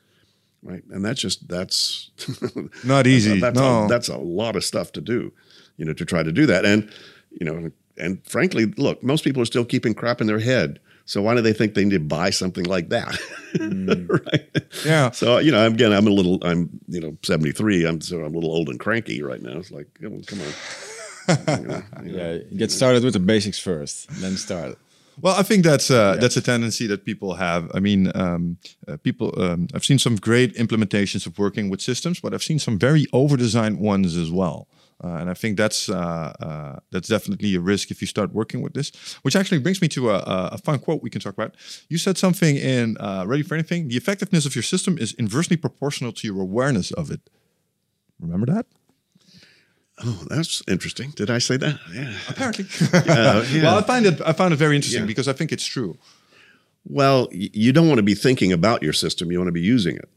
right 0.62 0.82
and 0.90 1.04
that's 1.04 1.20
just 1.20 1.46
that's 1.48 2.10
Not 2.84 3.06
easy. 3.06 3.40
that's, 3.40 3.58
no. 3.58 3.84
a, 3.84 3.88
that's 3.88 4.08
a 4.08 4.16
lot 4.18 4.56
of 4.56 4.64
stuff 4.64 4.92
to 4.92 5.00
do, 5.00 5.32
you 5.76 5.84
know, 5.84 5.92
to 5.92 6.04
try 6.04 6.22
to 6.22 6.32
do 6.32 6.46
that. 6.46 6.64
And, 6.64 6.90
you 7.30 7.44
know, 7.46 7.70
and 7.98 8.24
frankly, 8.26 8.66
look, 8.76 9.02
most 9.02 9.22
people 9.24 9.42
are 9.42 9.46
still 9.46 9.64
keeping 9.64 9.94
crap 9.94 10.20
in 10.20 10.26
their 10.26 10.38
head. 10.40 10.80
So 11.06 11.22
why 11.22 11.36
do 11.36 11.40
they 11.40 11.52
think 11.52 11.74
they 11.74 11.84
need 11.84 11.92
to 11.92 12.00
buy 12.00 12.30
something 12.30 12.64
like 12.64 12.88
that? 12.88 13.16
right. 14.32 14.64
Yeah. 14.84 15.12
So, 15.12 15.38
you 15.38 15.52
know, 15.52 15.64
again, 15.64 15.92
I'm 15.92 16.06
a 16.06 16.10
little, 16.10 16.38
I'm, 16.42 16.68
you 16.88 17.00
know, 17.00 17.16
73. 17.22 17.86
I'm 17.86 18.00
so 18.00 18.24
I'm 18.24 18.34
a 18.34 18.38
little 18.38 18.50
old 18.50 18.68
and 18.68 18.78
cranky 18.78 19.22
right 19.22 19.40
now. 19.40 19.56
It's 19.58 19.70
like, 19.70 19.86
oh, 20.04 20.20
come 20.26 20.40
on. 20.40 20.46
You 21.28 21.34
know, 21.66 21.82
you 22.04 22.12
know. 22.12 22.34
Yeah, 22.34 22.56
get 22.56 22.70
started 22.70 23.02
with 23.02 23.14
the 23.14 23.18
basics 23.18 23.58
first, 23.58 24.08
then 24.20 24.36
start. 24.36 24.78
Well, 25.20 25.34
I 25.34 25.42
think 25.42 25.64
that's 25.64 25.90
uh, 25.90 26.18
that's 26.20 26.36
a 26.36 26.40
tendency 26.40 26.86
that 26.86 27.04
people 27.04 27.34
have. 27.34 27.68
I 27.74 27.80
mean, 27.80 28.12
um, 28.14 28.58
uh, 28.86 28.96
people. 28.98 29.34
Um, 29.42 29.66
I've 29.74 29.84
seen 29.84 29.98
some 29.98 30.14
great 30.16 30.54
implementations 30.54 31.26
of 31.26 31.36
working 31.36 31.68
with 31.68 31.80
systems, 31.80 32.20
but 32.20 32.32
I've 32.32 32.44
seen 32.44 32.60
some 32.60 32.78
very 32.78 33.06
over-designed 33.12 33.80
ones 33.80 34.16
as 34.16 34.30
well. 34.30 34.68
Uh, 35.04 35.08
and 35.20 35.28
I 35.30 35.34
think 35.34 35.56
that's 35.58 35.88
uh, 35.90 36.32
uh, 36.40 36.78
that's 36.90 37.08
definitely 37.08 37.54
a 37.54 37.60
risk 37.60 37.90
if 37.90 38.00
you 38.00 38.06
start 38.06 38.32
working 38.32 38.62
with 38.62 38.72
this. 38.72 38.90
Which 39.22 39.36
actually 39.36 39.58
brings 39.60 39.82
me 39.82 39.88
to 39.88 40.10
a, 40.10 40.18
a 40.52 40.58
fun 40.58 40.78
quote 40.78 41.02
we 41.02 41.10
can 41.10 41.20
talk 41.20 41.34
about. 41.34 41.54
You 41.90 41.98
said 41.98 42.16
something 42.16 42.56
in 42.56 42.96
uh, 42.98 43.24
Ready 43.26 43.42
for 43.42 43.54
Anything: 43.54 43.88
"The 43.88 43.96
effectiveness 43.96 44.46
of 44.46 44.54
your 44.56 44.62
system 44.62 44.96
is 44.98 45.12
inversely 45.18 45.56
proportional 45.58 46.12
to 46.12 46.26
your 46.26 46.40
awareness 46.40 46.92
of 46.92 47.10
it." 47.10 47.20
Remember 48.20 48.46
that? 48.54 48.66
Oh, 50.04 50.24
that's 50.28 50.62
interesting. 50.68 51.10
Did 51.16 51.30
I 51.30 51.38
say 51.38 51.56
that? 51.58 51.78
Yeah. 51.94 52.12
Apparently. 52.28 52.64
Uh, 52.92 53.44
yeah. 53.52 53.62
well, 53.62 53.78
I 53.78 53.82
find 53.82 54.06
it 54.06 54.20
I 54.24 54.32
found 54.32 54.52
it 54.54 54.56
very 54.56 54.76
interesting 54.76 55.02
Yeah. 55.02 55.06
because 55.06 55.28
I 55.28 55.32
think 55.34 55.52
it's 55.52 55.64
true. 55.66 55.96
Well, 56.88 57.28
you 57.32 57.72
don't 57.72 57.88
want 57.88 57.98
to 57.98 58.02
be 58.04 58.14
thinking 58.14 58.52
about 58.52 58.82
your 58.82 58.92
system. 58.94 59.30
You 59.32 59.38
want 59.38 59.48
to 59.48 59.52
be 59.52 59.60
using 59.74 59.96
it. 59.96 60.08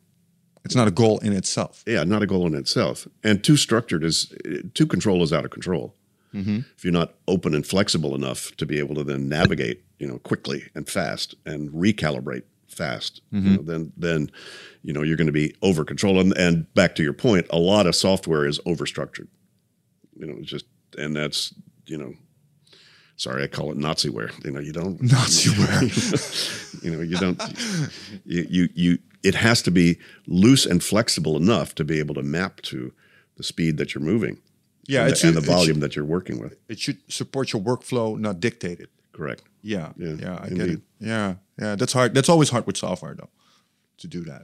It's 0.65 0.75
not 0.75 0.87
a 0.87 0.91
goal 0.91 1.19
in 1.19 1.33
itself. 1.33 1.83
Yeah, 1.87 2.03
not 2.03 2.21
a 2.21 2.27
goal 2.27 2.45
in 2.45 2.53
itself. 2.53 3.07
And 3.23 3.43
too 3.43 3.57
structured 3.57 4.03
is 4.03 4.33
too 4.73 4.85
control 4.85 5.23
is 5.23 5.31
out 5.31 5.45
of 5.45 5.51
control. 5.51 5.95
Mm-hmm. 6.33 6.59
If 6.77 6.83
you're 6.83 6.93
not 6.93 7.15
open 7.27 7.55
and 7.55 7.65
flexible 7.65 8.13
enough 8.13 8.55
to 8.57 8.65
be 8.65 8.79
able 8.79 8.95
to 8.95 9.03
then 9.03 9.29
navigate, 9.29 9.83
you 9.97 10.07
know, 10.07 10.19
quickly 10.19 10.65
and 10.75 10.87
fast 10.87 11.35
and 11.45 11.69
recalibrate 11.71 12.43
fast, 12.67 13.21
you 13.31 13.39
mm-hmm. 13.39 13.55
know, 13.55 13.61
then 13.63 13.91
then 13.97 14.31
you 14.83 14.93
know 14.93 15.01
you're 15.01 15.17
going 15.17 15.27
to 15.27 15.33
be 15.33 15.55
over 15.61 15.83
control. 15.83 16.19
And, 16.19 16.37
and 16.37 16.71
back 16.75 16.95
to 16.95 17.03
your 17.03 17.13
point, 17.13 17.47
a 17.49 17.57
lot 17.57 17.87
of 17.87 17.95
software 17.95 18.45
is 18.45 18.59
overstructured. 18.59 19.27
You 20.17 20.27
know, 20.27 20.35
it's 20.39 20.49
just 20.49 20.65
and 20.97 21.15
that's 21.15 21.53
you 21.87 21.97
know, 21.97 22.13
sorry, 23.15 23.43
I 23.43 23.47
call 23.47 23.71
it 23.71 23.77
Nazi 23.77 24.09
Naziware. 24.09 24.45
You 24.45 24.51
know, 24.51 24.59
you 24.59 24.71
don't 24.73 25.01
Naziware. 25.01 26.83
you 26.83 26.91
know, 26.91 27.01
you 27.01 27.17
don't. 27.17 27.41
you, 28.25 28.45
you 28.49 28.69
you 28.75 28.97
it 29.23 29.35
has 29.35 29.61
to 29.63 29.71
be 29.71 29.97
loose 30.27 30.65
and 30.65 30.83
flexible 30.83 31.35
enough 31.37 31.75
to 31.75 31.83
be 31.83 31.99
able 31.99 32.15
to 32.15 32.23
map 32.23 32.61
to 32.63 32.93
the 33.37 33.43
speed 33.43 33.77
that 33.77 33.93
you're 33.93 34.03
moving. 34.03 34.37
Yeah, 34.87 35.01
and 35.03 35.11
it's 35.11 35.21
the, 35.21 35.27
and 35.27 35.37
the 35.37 35.41
it 35.41 35.45
should- 35.45 35.51
volume 35.53 35.79
that 35.81 35.95
you're 35.95 36.05
working 36.05 36.39
with. 36.39 36.55
It 36.67 36.79
should 36.79 36.97
support 37.11 37.53
your 37.53 37.61
workflow, 37.61 38.17
not 38.17 38.39
dictate 38.39 38.79
it. 38.79 38.89
Correct. 39.11 39.43
Yeah, 39.61 39.91
Yeah, 39.97 40.13
yeah, 40.13 40.39
I 40.41 40.49
get 40.49 40.69
it. 40.69 40.81
Yeah, 40.99 41.35
yeah, 41.61 41.75
that's 41.75 41.91
hard. 41.93 42.13
That's 42.13 42.29
always 42.29 42.49
hard 42.49 42.65
with 42.65 42.77
software, 42.77 43.13
though, 43.13 43.29
to 43.97 44.07
do 44.07 44.21
that, 44.23 44.43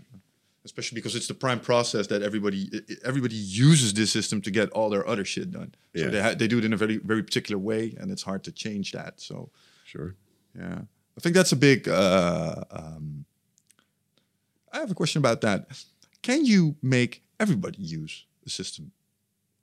especially 0.66 0.98
because 0.98 1.16
it's 1.16 1.28
the 1.28 1.34
prime 1.34 1.60
process 1.62 2.08
that 2.08 2.22
everybody 2.22 2.70
everybody 3.06 3.36
uses 3.36 3.94
this 3.94 4.12
system 4.12 4.42
to 4.42 4.52
get 4.52 4.70
all 4.72 4.90
their 4.90 5.08
other 5.08 5.24
shit 5.24 5.52
done. 5.52 5.74
So 5.96 6.02
Yeah. 6.04 6.10
they 6.10 6.22
ha- 6.22 6.34
they 6.38 6.48
do 6.50 6.58
it 6.58 6.66
in 6.66 6.74
a 6.74 6.78
very 6.78 6.98
very 6.98 7.24
particular 7.24 7.58
way, 7.58 7.96
and 7.98 8.12
it's 8.12 8.24
hard 8.24 8.44
to 8.44 8.52
change 8.52 8.92
that. 8.92 9.22
So 9.22 9.50
Sure. 9.86 10.16
yeah, 10.58 10.82
I 11.18 11.22
think 11.22 11.34
that's 11.36 11.54
a 11.54 11.56
big. 11.56 11.88
Uh, 11.88 12.56
um, 12.72 13.26
I 14.76 14.80
have 14.80 14.92
a 14.92 14.96
question 14.96 15.20
about 15.20 15.40
that. 15.42 15.68
Can 16.22 16.46
you 16.46 16.76
make 16.84 17.24
everybody 17.40 17.82
use 17.82 18.26
the 18.44 18.50
system? 18.50 18.92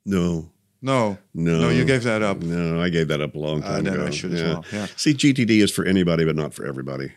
No. 0.05 0.49
No, 0.81 1.17
No. 1.33 1.61
no, 1.61 1.69
you 1.69 1.85
gave 1.85 2.03
that 2.03 2.21
up. 2.23 2.41
No, 2.41 2.81
I 2.81 2.89
gave 2.89 3.07
that 3.09 3.21
up 3.21 3.35
a 3.35 3.39
long 3.39 3.63
Uh, 3.63 3.67
time 3.75 3.83
then 3.85 3.93
ago. 3.93 4.05
I 4.07 4.09
should 4.09 4.33
as 4.33 4.41
well, 4.41 4.65
yeah. 4.73 4.87
See, 4.97 5.13
GTD 5.13 5.61
is 5.61 5.71
for 5.71 5.85
anybody, 5.85 6.25
but 6.25 6.35
not 6.35 6.53
for 6.53 6.65
everybody. 6.65 7.11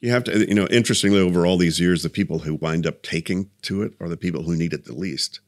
You 0.00 0.10
have 0.10 0.24
to, 0.24 0.46
you 0.46 0.54
know, 0.54 0.66
interestingly, 0.66 1.20
over 1.20 1.46
all 1.46 1.56
these 1.56 1.80
years, 1.80 2.02
the 2.02 2.10
people 2.10 2.40
who 2.40 2.56
wind 2.56 2.86
up 2.86 3.02
taking 3.02 3.48
to 3.62 3.82
it 3.82 3.94
are 3.98 4.08
the 4.10 4.16
people 4.18 4.42
who 4.42 4.54
need 4.56 4.72
it 4.74 4.84
the 4.84 4.92
least. 4.94 5.40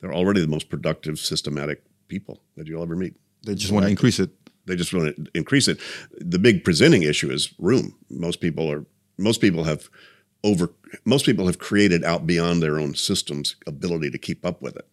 They're 0.00 0.12
already 0.14 0.40
the 0.40 0.48
most 0.48 0.68
productive, 0.68 1.18
systematic 1.20 1.84
people 2.08 2.40
that 2.56 2.66
you'll 2.66 2.82
ever 2.82 2.96
meet. 2.96 3.14
They 3.44 3.54
just 3.54 3.70
want 3.72 3.84
to 3.84 3.90
increase 3.90 4.18
it. 4.18 4.30
They 4.66 4.74
just 4.74 4.92
want 4.92 5.14
to 5.16 5.26
increase 5.34 5.68
it. 5.68 5.78
The 6.18 6.38
big 6.40 6.64
presenting 6.64 7.02
issue 7.04 7.30
is 7.30 7.54
room. 7.58 7.94
Most 8.10 8.40
people 8.40 8.68
are 8.70 8.84
most 9.18 9.40
people 9.40 9.64
have 9.64 9.88
over 10.44 10.72
most 11.04 11.26
people 11.26 11.46
have 11.46 11.58
created 11.58 12.04
out 12.04 12.26
beyond 12.26 12.62
their 12.62 12.78
own 12.78 12.94
system's 12.94 13.56
ability 13.66 14.10
to 14.10 14.18
keep 14.18 14.46
up 14.46 14.62
with 14.62 14.76
it. 14.76 14.86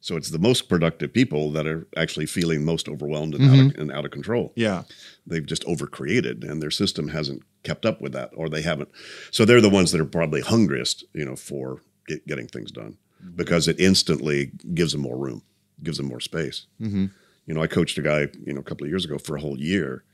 So 0.00 0.16
it's 0.16 0.30
the 0.30 0.38
most 0.38 0.68
productive 0.68 1.14
people 1.14 1.50
that 1.52 1.66
are 1.66 1.86
actually 1.96 2.26
feeling 2.26 2.62
most 2.62 2.90
overwhelmed 2.90 3.34
and, 3.34 3.44
out, 3.44 3.58
of, 3.58 3.66
mm-hmm. 3.72 3.80
and 3.80 3.90
out 3.90 4.04
of 4.04 4.10
control. 4.10 4.52
Yeah. 4.54 4.82
They've 5.26 5.46
just 5.46 5.64
overcreated, 5.64 6.46
and 6.46 6.62
their 6.62 6.70
system 6.70 7.08
hasn't 7.08 7.42
kept 7.62 7.86
up 7.86 8.02
with 8.02 8.12
that, 8.12 8.30
or 8.36 8.50
they 8.50 8.60
haven't. 8.60 8.90
So 9.30 9.46
they're 9.46 9.62
the 9.62 9.70
ones 9.70 9.92
that 9.92 10.02
are 10.02 10.04
probably 10.04 10.42
hungriest, 10.42 11.04
you 11.14 11.24
know, 11.24 11.36
for 11.36 11.80
get, 12.06 12.26
getting 12.26 12.46
things 12.48 12.70
done 12.70 12.98
mm-hmm. 13.18 13.34
because 13.34 13.66
it 13.66 13.80
instantly 13.80 14.52
gives 14.74 14.92
them 14.92 15.00
more 15.00 15.16
room, 15.16 15.40
gives 15.82 15.96
them 15.96 16.08
more 16.08 16.20
space. 16.20 16.66
Mm-hmm. 16.82 17.06
You 17.46 17.54
know, 17.54 17.62
I 17.62 17.66
coached 17.66 17.96
a 17.96 18.02
guy, 18.02 18.28
you 18.44 18.52
know, 18.52 18.60
a 18.60 18.64
couple 18.64 18.84
of 18.84 18.90
years 18.90 19.06
ago 19.06 19.16
for 19.16 19.36
a 19.36 19.40
whole 19.40 19.58
year, 19.58 20.04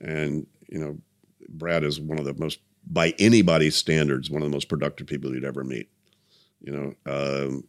and 0.00 0.44
you 0.68 0.80
know, 0.80 0.98
Brad 1.48 1.84
is 1.84 2.00
one 2.00 2.18
of 2.18 2.24
the 2.24 2.34
most, 2.34 2.58
by 2.90 3.14
anybody's 3.18 3.76
standards, 3.76 4.30
one 4.30 4.42
of 4.42 4.48
the 4.48 4.52
most 4.54 4.68
productive 4.68 5.06
people 5.06 5.32
you'd 5.32 5.44
ever 5.44 5.64
meet. 5.64 5.88
You 6.60 6.72
know, 6.72 6.94
um, 7.46 7.64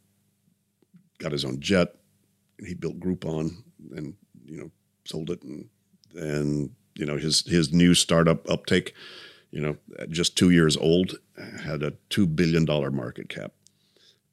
got 1.20 1.32
his 1.32 1.46
own 1.46 1.60
jet, 1.60 1.96
and 2.58 2.68
he 2.68 2.74
built 2.74 3.00
Groupon, 3.00 3.64
and 3.96 4.16
you 4.46 4.58
know, 4.58 4.72
sold 5.06 5.30
it, 5.30 5.42
and 5.44 5.70
and 6.16 6.72
you 6.96 7.06
know 7.06 7.18
his 7.18 7.46
his 7.48 7.72
new 7.72 7.94
startup 7.94 8.50
uptake, 8.50 8.94
you 9.52 9.62
know, 9.62 9.78
just 10.10 10.36
two 10.36 10.50
years 10.50 10.76
old, 10.76 11.20
had 11.64 11.84
a 11.84 11.94
two 12.10 12.26
billion 12.26 12.66
dollar 12.66 12.92
market 12.92 13.30
cap 13.30 13.54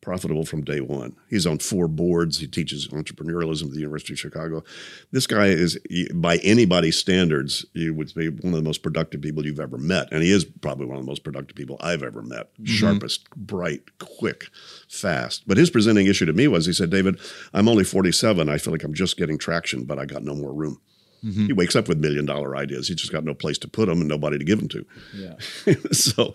profitable 0.09 0.47
from 0.47 0.65
day 0.65 0.81
one. 0.81 1.15
He's 1.29 1.47
on 1.47 1.59
four 1.59 1.87
boards. 1.87 2.39
He 2.39 2.47
teaches 2.47 2.89
entrepreneurialism 2.89 3.65
at 3.65 3.73
the 3.73 3.81
University 3.81 4.15
of 4.15 4.19
Chicago. 4.19 4.65
This 5.13 5.27
guy 5.27 5.49
is, 5.49 5.79
by 6.15 6.39
anybody's 6.39 6.97
standards, 6.97 7.67
you 7.75 7.93
would 7.93 8.15
be 8.15 8.31
one 8.31 8.55
of 8.55 8.59
the 8.59 8.63
most 8.63 8.83
productive 8.83 9.21
people 9.21 9.45
you've 9.45 9.61
ever 9.61 9.77
met. 9.77 10.09
And 10.11 10.23
he 10.23 10.31
is 10.31 10.47
probably 10.47 10.87
one 10.87 10.97
of 10.97 11.05
the 11.05 11.11
most 11.11 11.25
productive 11.25 11.57
people 11.57 11.77
I've 11.81 12.03
ever 12.03 12.23
met. 12.23 12.55
Mm-hmm. 12.55 12.65
Sharpest, 12.65 13.29
bright, 13.37 13.83
quick, 13.99 14.47
fast. 14.89 15.47
But 15.47 15.59
his 15.59 15.69
presenting 15.69 16.07
issue 16.07 16.25
to 16.25 16.33
me 16.33 16.49
was 16.49 16.65
he 16.65 16.73
said, 16.73 16.89
David, 16.89 17.21
I'm 17.53 17.69
only 17.69 17.85
47. 17.85 18.49
I 18.49 18.57
feel 18.57 18.73
like 18.73 18.85
I'm 18.85 18.95
just 18.95 19.19
getting 19.19 19.37
traction, 19.37 19.85
but 19.85 19.99
I 19.99 20.07
got 20.07 20.25
no 20.25 20.35
more 20.35 20.55
room. 20.55 20.81
He 21.23 21.53
wakes 21.53 21.75
up 21.77 21.89
with 21.89 21.99
million 21.99 22.27
dollar 22.27 22.57
ideas. 22.57 22.89
He's 22.89 22.97
just 22.97 23.13
got 23.13 23.25
no 23.25 23.35
place 23.35 23.59
to 23.59 23.69
put 23.69 23.87
them 23.87 24.01
and 24.01 24.09
nobody 24.09 24.39
to 24.39 24.45
give 24.45 24.59
them 24.59 24.69
to. 24.69 24.87
Yeah. 25.15 25.75
so, 25.93 26.35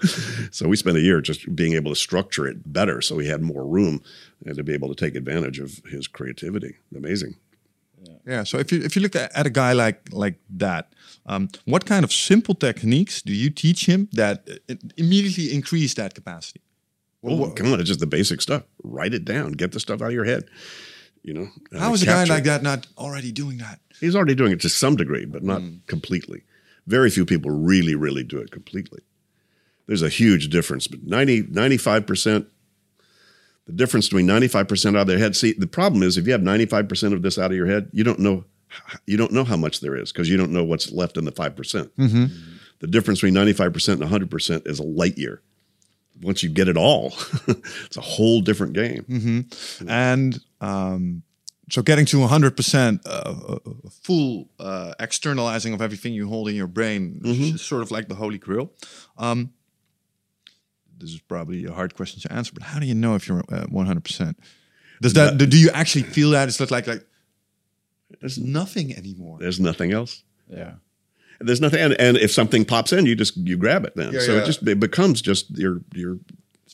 so 0.51 0.67
we 0.67 0.75
spent 0.75 0.97
a 0.97 1.01
year 1.01 1.21
just 1.21 1.55
being 1.55 1.73
able 1.73 1.91
to 1.91 1.95
structure 1.95 2.45
it 2.47 2.71
better, 2.71 3.01
so 3.01 3.17
he 3.17 3.27
had 3.27 3.41
more 3.41 3.65
room 3.65 4.01
and 4.45 4.55
to 4.57 4.63
be 4.63 4.73
able 4.73 4.93
to 4.93 4.95
take 4.95 5.15
advantage 5.15 5.59
of 5.59 5.81
his 5.89 6.07
creativity. 6.07 6.75
Amazing. 6.95 7.36
Yeah. 8.25 8.43
So 8.43 8.57
if 8.57 8.71
you 8.71 8.81
if 8.81 8.95
you 8.95 9.01
look 9.01 9.15
at, 9.15 9.36
at 9.36 9.45
a 9.45 9.49
guy 9.49 9.73
like 9.73 10.09
like 10.11 10.39
that, 10.57 10.93
um, 11.25 11.49
what 11.65 11.86
kind 11.86 12.03
of 12.03 12.11
simple 12.11 12.55
techniques 12.55 13.21
do 13.21 13.34
you 13.34 13.49
teach 13.49 13.86
him 13.86 14.09
that 14.13 14.47
uh, 14.69 14.75
immediately 14.97 15.53
increase 15.53 15.93
that 15.95 16.13
capacity? 16.13 16.61
Well, 17.21 17.51
come 17.51 17.71
on, 17.71 17.79
it's 17.79 17.88
just 17.88 18.01
the 18.01 18.05
basic 18.05 18.41
stuff. 18.41 18.63
Write 18.84 19.13
it 19.13 19.23
down. 19.23 19.53
Get 19.53 19.71
the 19.71 19.79
stuff 19.79 20.01
out 20.01 20.07
of 20.07 20.13
your 20.13 20.25
head. 20.25 20.43
You 21.24 21.34
know, 21.34 21.47
uh, 21.74 21.80
How 21.80 21.93
is 21.93 22.03
a 22.03 22.05
guy 22.05 22.26
like 22.26 22.43
that 22.43 22.63
not 22.63 22.86
already 22.97 23.32
doing 23.32 23.57
that? 23.57 23.80
He's 23.99 24.15
already 24.15 24.36
doing 24.36 24.51
it 24.51 24.61
to 24.61 24.69
some 24.69 24.95
degree, 24.95 25.26
but 25.26 25.43
not 25.43 25.61
completely. 25.88 26.43
Very 26.86 27.09
few 27.09 27.26
people 27.26 27.49
really, 27.49 27.95
really 27.95 28.24
do 28.24 28.39
it 28.39 28.51
completely. 28.51 28.99
There's 29.88 30.01
a 30.01 30.09
huge 30.09 30.49
difference, 30.49 30.88
but 30.88 31.03
90, 31.03 31.43
95%, 31.43 32.45
the 33.65 33.71
difference 33.71 34.07
between 34.07 34.28
95% 34.28 34.89
out 34.89 34.95
of 35.01 35.07
their 35.07 35.17
head. 35.17 35.36
See, 35.36 35.53
the 35.53 35.67
problem 35.67 36.03
is 36.03 36.17
if 36.17 36.26
you 36.26 36.34
have 36.34 36.41
95% 36.41 37.13
of 37.13 37.21
this 37.21 37.38
out 37.39 37.51
of 37.51 37.57
your 37.57 37.67
head, 37.67 37.89
you 37.93 38.03
don't 38.03 38.19
know 38.19 38.43
you 39.05 39.17
don't 39.17 39.32
know 39.32 39.43
how 39.43 39.55
much 39.57 39.82
there 39.82 39.95
is 39.95 40.11
because 40.11 40.30
you 40.30 40.36
don't 40.36 40.51
know 40.51 40.63
what's 40.63 40.91
left 40.91 41.15
in 41.15 41.26
the 41.26 41.32
5%. 41.32 41.55
percent 41.55 41.91
The 42.80 42.88
difference 42.88 43.21
between 43.21 43.36
95% 43.36 44.01
and 44.01 44.01
100% 44.01 44.67
is 44.67 44.80
a 44.80 44.84
light 44.84 45.17
year. 45.17 45.41
Once 46.22 46.43
you 46.43 46.49
get 46.49 46.68
it 46.68 46.78
all, 46.78 47.14
it's 47.47 47.97
a 47.97 48.01
whole 48.01 48.41
different 48.41 48.74
game. 48.74 49.05
And 49.88 50.39
um, 50.61 51.24
so 51.70 51.82
getting 51.82 52.05
to 52.07 52.18
100% 52.18 52.99
uh, 53.05 53.89
full 54.03 54.49
uh, 54.59 54.93
externalizing 54.99 55.74
of 55.74 55.82
everything 55.82 56.14
you 56.14 56.28
hold 56.28 56.49
in 56.49 56.55
your 56.55 56.68
brain 56.68 57.22
is 57.24 57.61
sort 57.61 57.82
of 57.82 57.91
like 57.91 58.07
the 58.09 58.16
holy 58.16 58.38
grail. 58.38 58.72
Um, 59.18 59.53
this 60.97 61.11
is 61.11 61.20
probably 61.22 61.66
a 61.66 61.72
hard 61.72 61.95
question 61.95 62.22
to 62.22 62.32
answer, 62.32 62.53
but 62.53 62.64
how 62.64 62.80
do 62.80 62.86
you 62.86 62.95
know 62.95 63.16
if 63.16 63.28
you're 63.28 63.39
uh, 63.51 63.66
100%? 63.66 64.36
Does 65.01 65.14
that, 65.14 65.38
do 65.38 65.57
you 65.57 65.70
actually 65.72 66.03
feel 66.03 66.32
that? 66.32 66.47
It's 66.47 66.59
not 66.59 66.72
like, 66.72 66.88
like 66.88 67.05
there's 68.22 68.38
nothing 68.38 68.95
anymore. 68.95 69.38
There's 69.39 69.59
nothing 69.59 69.91
else. 69.91 70.24
Yeah. 70.47 70.76
There's 71.45 71.61
nothing, 71.61 71.79
and, 71.79 71.93
and 71.99 72.17
if 72.17 72.31
something 72.31 72.65
pops 72.65 72.93
in, 72.93 73.05
you 73.05 73.15
just 73.15 73.37
you 73.37 73.57
grab 73.57 73.85
it 73.85 73.95
then. 73.95 74.13
Yeah, 74.13 74.19
so 74.21 74.33
yeah. 74.33 74.41
it 74.41 74.45
just 74.45 74.67
it 74.67 74.79
becomes 74.79 75.21
just 75.21 75.49
your 75.57 75.81
your 75.93 76.19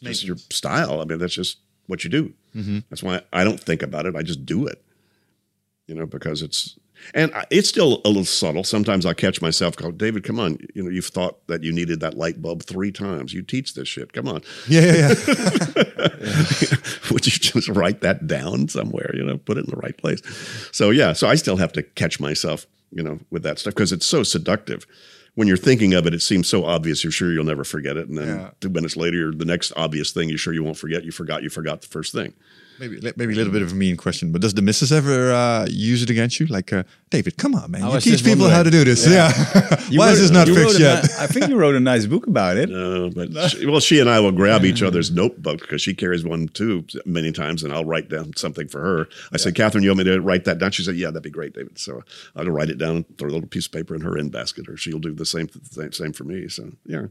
just 0.01 0.24
your 0.24 0.38
style. 0.38 1.01
I 1.01 1.05
mean, 1.05 1.17
that's 1.17 1.34
just 1.34 1.57
what 1.88 2.03
you 2.03 2.09
do. 2.09 2.34
Mm-hmm. 2.55 2.80
That's 2.89 3.03
why 3.03 3.22
I 3.34 3.43
don't 3.43 3.59
think 3.59 3.82
about 3.82 4.05
it. 4.05 4.15
I 4.15 4.22
just 4.22 4.45
do 4.45 4.67
it. 4.67 4.82
You 5.88 5.95
know, 5.95 6.05
because 6.05 6.41
it's 6.41 6.78
and 7.13 7.32
it's 7.49 7.70
still 7.70 8.01
a 8.05 8.09
little 8.09 8.26
subtle. 8.26 8.63
Sometimes 8.63 9.05
I 9.05 9.13
catch 9.13 9.41
myself 9.41 9.76
go, 9.76 9.91
David, 9.91 10.24
come 10.24 10.39
on. 10.39 10.57
You 10.76 10.84
know, 10.84 10.89
you've 10.89 11.07
thought 11.07 11.45
that 11.47 11.63
you 11.63 11.72
needed 11.72 11.99
that 12.01 12.15
light 12.15 12.41
bulb 12.41 12.63
three 12.63 12.91
times. 12.91 13.34
You 13.34 13.41
teach 13.41 13.74
this 13.74 13.88
shit. 13.88 14.13
Come 14.13 14.28
on. 14.28 14.41
Yeah, 14.67 14.82
yeah, 14.82 15.13
yeah. 15.28 15.93
Would 17.11 17.26
you 17.26 17.32
just 17.32 17.70
write 17.70 18.01
that 18.01 18.28
down 18.28 18.67
somewhere? 18.67 19.11
You 19.15 19.24
know, 19.24 19.38
put 19.38 19.57
it 19.57 19.65
in 19.65 19.72
the 19.72 19.78
right 19.78 19.97
place. 19.97 20.22
So 20.72 20.91
yeah, 20.91 21.13
so 21.13 21.28
I 21.28 21.36
still 21.36 21.57
have 21.57 21.74
to 21.74 21.84
catch 21.84 22.20
myself 22.20 22.67
you 22.92 23.04
know, 23.04 23.20
with 23.30 23.44
that 23.44 23.60
stuff 23.60 23.74
because 23.76 23.92
it's 23.92 24.06
so 24.06 24.24
seductive. 24.24 24.86
When 25.36 25.48
you're 25.48 25.58
thinking 25.58 25.94
of 25.94 26.06
it, 26.08 26.14
it 26.14 26.22
seems 26.22 26.48
so 26.50 26.66
obvious. 26.66 27.04
You're 27.04 27.12
sure 27.12 27.32
you'll 27.32 27.46
never 27.46 27.64
forget 27.64 27.98
it, 27.98 28.10
and 28.10 28.18
then 28.18 28.28
Yeah. 28.28 28.50
two 28.60 28.70
minutes 28.70 28.98
later, 28.98 29.32
the 29.32 29.46
next 29.46 29.72
obvious 29.78 30.12
thing 30.12 30.28
you're 30.30 30.38
sure 30.38 30.54
you 30.54 30.64
won't 30.64 30.78
forget. 30.78 31.04
You 31.06 31.12
forgot. 31.12 31.44
You 31.44 31.50
forgot 31.50 31.82
the 31.82 31.88
first 31.88 32.12
thing. 32.14 32.34
Maybe 32.80 33.00
maybe 33.18 33.34
a 33.34 33.36
little 33.36 33.52
bit 33.52 33.62
of 33.62 33.72
a 33.72 33.76
mean 33.76 33.98
question, 33.98 34.32
but 34.32 34.42
does 34.42 34.54
the 34.54 34.62
missus 34.62 34.92
ever 34.92 35.32
uh, 35.34 35.68
use 35.70 36.02
it 36.02 36.10
against 36.10 36.40
you? 36.40 36.46
Like, 36.46 36.72
uh, 36.72 36.84
David, 37.10 37.38
come 37.38 37.56
on, 37.56 37.72
man, 37.72 37.84
I 37.84 37.96
you 37.96 38.00
teach 38.00 38.14
just 38.14 38.26
people 38.26 38.48
how 38.50 38.64
to 38.64 38.72
do 38.72 38.84
this. 38.84 39.06
Yeah. 39.08 39.32
You 39.90 40.00
Why 40.00 40.08
wrote- 40.08 40.14
is 40.14 40.20
this 40.22 40.32
not 40.32 40.48
fixed 40.48 40.78
a 40.78 40.82
yet? 40.82 41.04
I 41.20 41.28
think 41.28 41.50
you 41.50 41.58
wrote 41.58 41.76
a 41.76 41.80
nice 41.80 42.06
book 42.06 42.28
about 42.28 42.58
it. 42.58 42.72
Uh, 42.72 43.10
but 43.10 43.50
she, 43.50 43.66
well, 43.66 43.80
she 43.80 44.00
and 44.00 44.10
I 44.10 44.20
will 44.20 44.32
grab 44.32 44.64
each 44.64 44.82
other's 44.82 45.12
notebook 45.12 45.62
because 45.62 45.82
she 45.82 45.94
carries 45.94 46.24
one 46.24 46.48
too 46.48 46.86
many 47.06 47.32
times, 47.32 47.64
and 47.64 47.74
I'll 47.74 47.86
write 47.86 48.10
down 48.10 48.36
something 48.36 48.68
for 48.68 48.80
her. 48.82 49.08
I 49.34 49.38
said, 49.38 49.56
Catherine, 49.56 49.84
you 49.84 49.90
want 49.90 50.00
me 50.00 50.04
to 50.06 50.22
write 50.22 50.46
that 50.46 50.60
down? 50.60 50.72
She 50.72 50.84
said, 50.84 50.96
Yeah, 50.96 51.08
that'd 51.08 51.24
be 51.24 51.30
great, 51.30 51.54
David. 51.54 51.78
So 51.80 52.04
I'll 52.36 52.46
write 52.46 52.70
it 52.70 52.78
down 52.78 52.98
and 52.98 53.18
throw 53.18 53.30
a 53.30 53.32
little 53.32 53.48
piece 53.50 53.66
of 53.66 53.72
paper 53.72 53.96
in 53.96 54.02
her 54.02 54.18
in 54.18 54.30
basket, 54.30 54.70
or 54.70 54.78
she'll 54.78 55.00
do 55.00 55.14
the 55.14 55.26
same 55.26 55.50
same, 55.72 55.92
same 55.92 56.14
for 56.14 56.24
me. 56.24 56.48
So 56.48 56.72
yeah, 56.86 57.08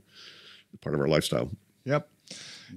part 0.80 0.94
of 0.94 1.00
our 1.00 1.08
lifestyle. 1.08 1.50
Yep. 1.84 2.08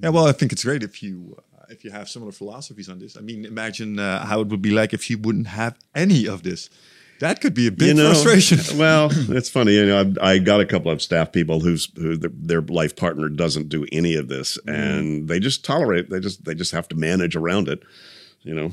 Yeah. 0.02 0.10
Well, 0.10 0.28
I 0.28 0.32
think 0.32 0.52
it's 0.52 0.64
great 0.64 0.84
if 0.84 1.04
you 1.04 1.38
uh, 1.38 1.51
if 1.72 1.84
you 1.84 1.92
have 1.92 2.10
similar 2.10 2.32
philosophies 2.32 2.90
on 2.90 3.00
this. 3.00 3.18
I 3.18 3.22
mean, 3.22 3.46
imagine 3.46 3.98
uh, 4.00 4.26
how 4.26 4.42
it 4.42 4.48
would 4.48 4.62
be 4.62 4.72
like 4.72 4.94
if 4.94 5.10
you 5.10 5.18
wouldn't 5.18 5.48
have 5.48 5.78
any 5.96 6.28
of 6.28 6.44
this. 6.44 6.70
That 7.20 7.40
could 7.40 7.54
be 7.54 7.68
a 7.68 7.72
big 7.72 7.98
frustration. 7.98 8.60
Well, 8.80 9.10
it's 9.30 9.48
funny. 9.50 9.74
You 9.76 9.86
know, 9.86 10.14
I, 10.22 10.32
I 10.34 10.38
got 10.40 10.60
a 10.60 10.66
couple 10.66 10.92
of 10.92 11.02
staff 11.04 11.32
people 11.32 11.60
whose 11.60 11.92
who 11.96 12.18
their, 12.18 12.32
their 12.34 12.62
life 12.62 12.96
partner 12.96 13.30
doesn't 13.30 13.70
do 13.70 13.86
any 13.92 14.16
of 14.16 14.28
this, 14.28 14.58
Mm. 14.66 14.74
and 14.74 15.28
they 15.28 15.40
just 15.40 15.64
tolerate. 15.64 16.10
They 16.10 16.20
just 16.20 16.46
they 16.46 16.56
just 16.56 16.72
have 16.72 16.88
to 16.90 16.96
manage 16.96 17.36
around 17.36 17.68
it. 17.68 17.84
You 18.42 18.56
know, 18.56 18.72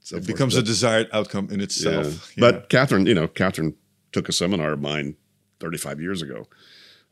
so 0.00 0.16
It 0.16 0.20
forth. 0.20 0.26
becomes 0.28 0.54
a 0.54 0.62
desired 0.62 1.08
outcome 1.12 1.48
in 1.50 1.58
yeah. 1.58 1.64
itself. 1.64 2.32
Yeah. 2.36 2.40
But 2.42 2.68
Catherine, 2.68 3.06
you 3.06 3.14
know, 3.14 3.26
Catherine 3.26 3.74
took 4.12 4.28
a 4.28 4.32
seminar 4.32 4.72
of 4.72 4.80
mine 4.80 5.16
35 5.58 6.00
years 6.00 6.22
ago, 6.22 6.46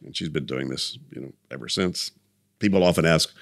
and 0.04 0.16
she's 0.16 0.28
been 0.28 0.46
doing 0.46 0.68
this, 0.68 0.96
you 1.10 1.20
know, 1.20 1.32
ever 1.50 1.68
since. 1.68 2.12
People 2.60 2.84
often 2.84 3.04
ask, 3.04 3.34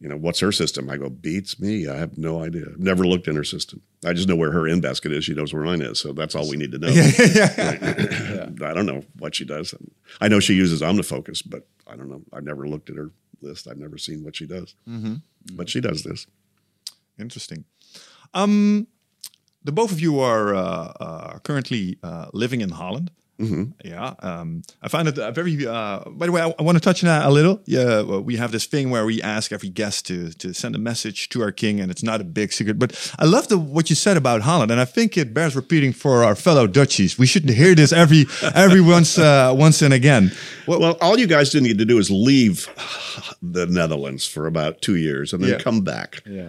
you 0.00 0.08
know, 0.08 0.16
what's 0.16 0.38
her 0.40 0.52
system? 0.52 0.88
I 0.88 0.96
go, 0.96 1.08
beats 1.08 1.58
me. 1.58 1.88
I 1.88 1.96
have 1.96 2.16
no 2.16 2.42
idea. 2.42 2.66
Never 2.76 3.04
looked 3.04 3.26
in 3.26 3.34
her 3.34 3.44
system. 3.44 3.82
I 4.04 4.12
just 4.12 4.28
know 4.28 4.36
where 4.36 4.52
her 4.52 4.68
in 4.68 4.80
basket 4.80 5.10
is. 5.10 5.24
She 5.24 5.34
knows 5.34 5.52
where 5.52 5.64
mine 5.64 5.82
is. 5.82 5.98
So 5.98 6.12
that's 6.12 6.36
all 6.36 6.48
we 6.48 6.56
need 6.56 6.70
to 6.72 6.78
know. 6.78 6.88
I 8.64 8.74
don't 8.74 8.86
know 8.86 9.04
what 9.18 9.34
she 9.34 9.44
does. 9.44 9.74
I 10.20 10.28
know 10.28 10.38
she 10.38 10.54
uses 10.54 10.82
OmniFocus, 10.82 11.42
but 11.44 11.66
I 11.86 11.96
don't 11.96 12.08
know. 12.08 12.22
I've 12.32 12.44
never 12.44 12.68
looked 12.68 12.90
at 12.90 12.96
her 12.96 13.10
list. 13.40 13.66
I've 13.66 13.78
never 13.78 13.98
seen 13.98 14.22
what 14.22 14.36
she 14.36 14.46
does. 14.46 14.74
But 15.52 15.68
she 15.68 15.80
does 15.80 16.04
this. 16.04 16.26
Interesting. 17.18 17.64
Um, 18.34 18.86
the 19.64 19.72
both 19.72 19.90
of 19.90 20.00
you 20.00 20.20
are 20.20 20.54
uh, 20.54 20.92
uh, 21.00 21.38
currently 21.40 21.98
uh, 22.04 22.26
living 22.32 22.60
in 22.60 22.70
Holland. 22.70 23.10
Yeah, 23.84 24.14
um, 24.20 24.62
I 24.82 24.88
find 24.88 25.06
it 25.06 25.16
uh, 25.18 25.30
very. 25.30 25.64
Uh, 25.64 26.00
by 26.10 26.26
the 26.26 26.32
way, 26.32 26.42
I, 26.42 26.52
I 26.58 26.62
want 26.62 26.76
to 26.76 26.80
touch 26.82 27.04
on 27.04 27.08
that 27.08 27.24
a 27.24 27.30
little. 27.30 27.60
Yeah, 27.66 28.02
well, 28.02 28.20
we 28.20 28.36
have 28.36 28.50
this 28.50 28.66
thing 28.66 28.90
where 28.90 29.06
we 29.06 29.22
ask 29.22 29.52
every 29.52 29.68
guest 29.68 30.06
to 30.06 30.30
to 30.38 30.52
send 30.52 30.74
a 30.74 30.78
message 30.78 31.28
to 31.28 31.42
our 31.42 31.52
king, 31.52 31.80
and 31.80 31.88
it's 31.90 32.02
not 32.02 32.20
a 32.20 32.24
big 32.24 32.52
secret. 32.52 32.78
But 32.80 32.96
I 33.18 33.26
love 33.26 33.46
the 33.46 33.56
what 33.56 33.90
you 33.90 33.96
said 33.96 34.16
about 34.16 34.40
Holland, 34.42 34.72
and 34.72 34.80
I 34.80 34.84
think 34.84 35.16
it 35.16 35.32
bears 35.32 35.54
repeating 35.54 35.92
for 35.92 36.24
our 36.24 36.34
fellow 36.34 36.66
Dutchies. 36.66 37.16
We 37.18 37.26
shouldn't 37.26 37.54
hear 37.54 37.74
this 37.76 37.92
every 37.92 38.26
every 38.54 38.80
once 38.80 39.18
uh, 39.18 39.54
once 39.56 39.82
and 39.82 39.94
again. 39.94 40.32
Well, 40.66 40.80
well, 40.80 40.96
all 41.00 41.16
you 41.18 41.28
guys 41.28 41.50
do 41.50 41.60
need 41.60 41.78
to 41.78 41.84
do 41.84 41.98
is 41.98 42.10
leave 42.10 42.66
the 43.40 43.66
Netherlands 43.66 44.26
for 44.26 44.46
about 44.48 44.82
two 44.82 44.96
years 44.96 45.32
and 45.32 45.42
then 45.42 45.50
Yeah. 45.50 45.58
come 45.58 45.82
back. 45.82 46.22
Yeah. 46.26 46.48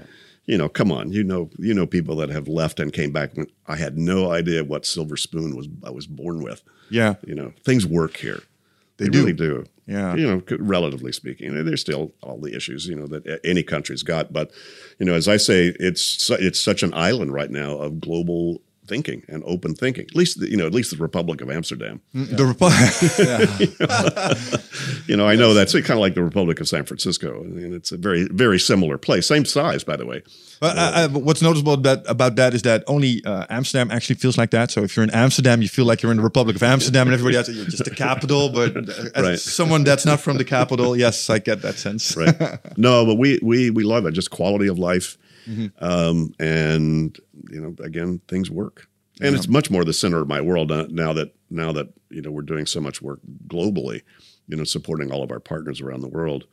You 0.50 0.58
know, 0.58 0.68
come 0.68 0.92
on. 0.92 1.12
You 1.12 1.24
know, 1.24 1.52
you 1.60 1.76
know 1.76 1.86
people 1.86 2.16
that 2.16 2.30
have 2.30 2.48
left 2.48 2.80
and 2.80 2.92
came 2.92 3.12
back. 3.12 3.34
I 3.68 3.76
had 3.76 4.00
no 4.00 4.32
idea 4.32 4.64
what 4.64 4.84
silver 4.84 5.16
spoon 5.16 5.56
was. 5.56 5.68
I 5.84 5.92
was 5.92 6.08
born 6.08 6.42
with. 6.42 6.64
Yeah, 6.90 7.16
You 7.24 7.36
know, 7.36 7.54
things 7.64 7.86
work 7.86 8.18
here. 8.18 8.42
They, 8.98 9.10
do. 9.10 9.20
really 9.20 9.34
do. 9.34 9.66
Yeah. 9.86 10.16
You 10.16 10.28
know, 10.28 10.42
relatively 10.58 11.12
speaking, 11.12 11.54
there's 11.66 11.82
still 11.82 12.12
all 12.24 12.40
the 12.40 12.56
issues 12.56 12.88
you 12.88 12.96
know 12.96 13.06
that 13.08 13.40
any 13.44 13.62
country's 13.62 14.02
got. 14.02 14.34
But 14.34 14.50
you 14.98 15.06
know, 15.06 15.14
as 15.14 15.28
I 15.28 15.38
say, 15.38 15.68
it's 15.80 16.02
su- 16.02 16.38
it's 16.40 16.60
such 16.60 16.82
an 16.82 16.94
island 16.96 17.32
right 17.32 17.52
now 17.52 17.78
of 17.78 18.02
global 18.02 18.62
thinking 18.90 19.24
and 19.30 19.44
open 19.46 19.76
thinking. 19.76 20.06
At 20.10 20.16
least 20.16 20.40
the, 20.40 20.50
you 20.50 20.58
know, 20.58 20.66
at 20.66 20.74
least 20.74 20.92
the 20.92 20.98
Republic 20.98 21.40
of 21.42 21.50
Amsterdam. 21.50 22.02
the 22.14 22.46
reply. 22.46 22.76
You 25.08 25.18
know, 25.18 25.28
I 25.28 25.36
know 25.36 25.54
that's 25.56 25.74
kind 25.74 25.90
of 25.92 25.98
like 26.00 26.14
the 26.14 26.24
Republic 26.24 26.60
of 26.60 26.68
San 26.68 26.86
Francisco, 26.86 27.42
and 27.44 27.74
it's 27.74 27.92
a 27.92 27.98
very, 27.98 28.28
very 28.32 28.60
similar 28.60 28.98
place. 29.00 29.28
Same 29.28 29.44
size, 29.44 29.84
by 29.84 29.96
the 29.96 30.06
way. 30.06 30.22
But 30.60 30.78
uh, 30.78 30.82
uh, 30.94 31.08
but 31.08 31.24
what's 31.24 31.42
noticeable 31.42 31.74
about, 31.74 32.08
about 32.08 32.36
that 32.36 32.54
is 32.54 32.62
that 32.62 32.84
only 32.88 33.24
uh, 33.26 33.46
Amsterdam 33.50 33.90
actually 33.92 34.18
feels 34.18 34.38
like 34.38 34.52
that. 34.52 34.70
So 34.72 34.84
if 34.84 34.96
you're 34.96 35.04
in 35.04 35.10
Amsterdam, 35.10 35.62
you 35.64 35.68
feel 35.68 35.86
like 35.86 36.04
you're 36.04 36.12
in 36.12 36.18
the 36.18 36.24
Republic 36.24 36.56
of 36.56 36.64
Amsterdam, 36.64 37.08
and 37.08 37.14
everybody 37.16 37.38
else, 37.38 37.50
you're 37.50 37.66
just 37.66 37.84
the 37.86 37.96
capital. 37.96 38.50
But 38.50 38.78
uh, 38.78 38.82
as 39.16 39.24
Right. 39.24 39.40
someone 39.40 39.84
that's 39.84 40.06
not 40.06 40.20
from 40.20 40.38
the 40.38 40.46
capital, 40.46 40.96
yes, 40.96 41.30
I 41.30 41.40
get 41.40 41.62
that 41.64 41.76
sense. 41.76 42.16
Right? 42.16 42.38
no, 42.78 43.06
but 43.06 43.16
we 43.16 43.40
we 43.42 43.72
we 43.72 43.84
love 43.84 44.06
it. 44.06 44.12
Just 44.12 44.30
quality 44.30 44.68
of 44.68 44.78
life, 44.78 45.18
um, 45.80 46.34
and 46.40 47.18
you 47.50 47.62
know, 47.62 47.76
again, 47.84 48.22
things 48.28 48.50
work. 48.50 48.88
And 49.22 49.36
it's 49.36 49.50
much 49.50 49.70
more 49.70 49.84
the 49.84 49.92
center 49.92 50.22
of 50.22 50.30
my 50.30 50.40
world 50.40 50.72
uh, 50.72 50.88
now 50.90 51.12
that 51.14 51.36
now 51.50 51.74
that 51.74 51.90
you 52.10 52.22
know 52.22 52.32
we're 52.32 52.42
doing 52.42 52.66
so 52.66 52.80
much 52.80 53.02
work 53.02 53.20
globally, 53.48 54.02
you 54.48 54.56
know, 54.56 54.64
supporting 54.64 55.12
all 55.12 55.24
of 55.24 55.32
our 55.32 55.42
partners 55.42 55.82
around 55.82 56.02
the 56.02 56.08
world. 56.08 56.46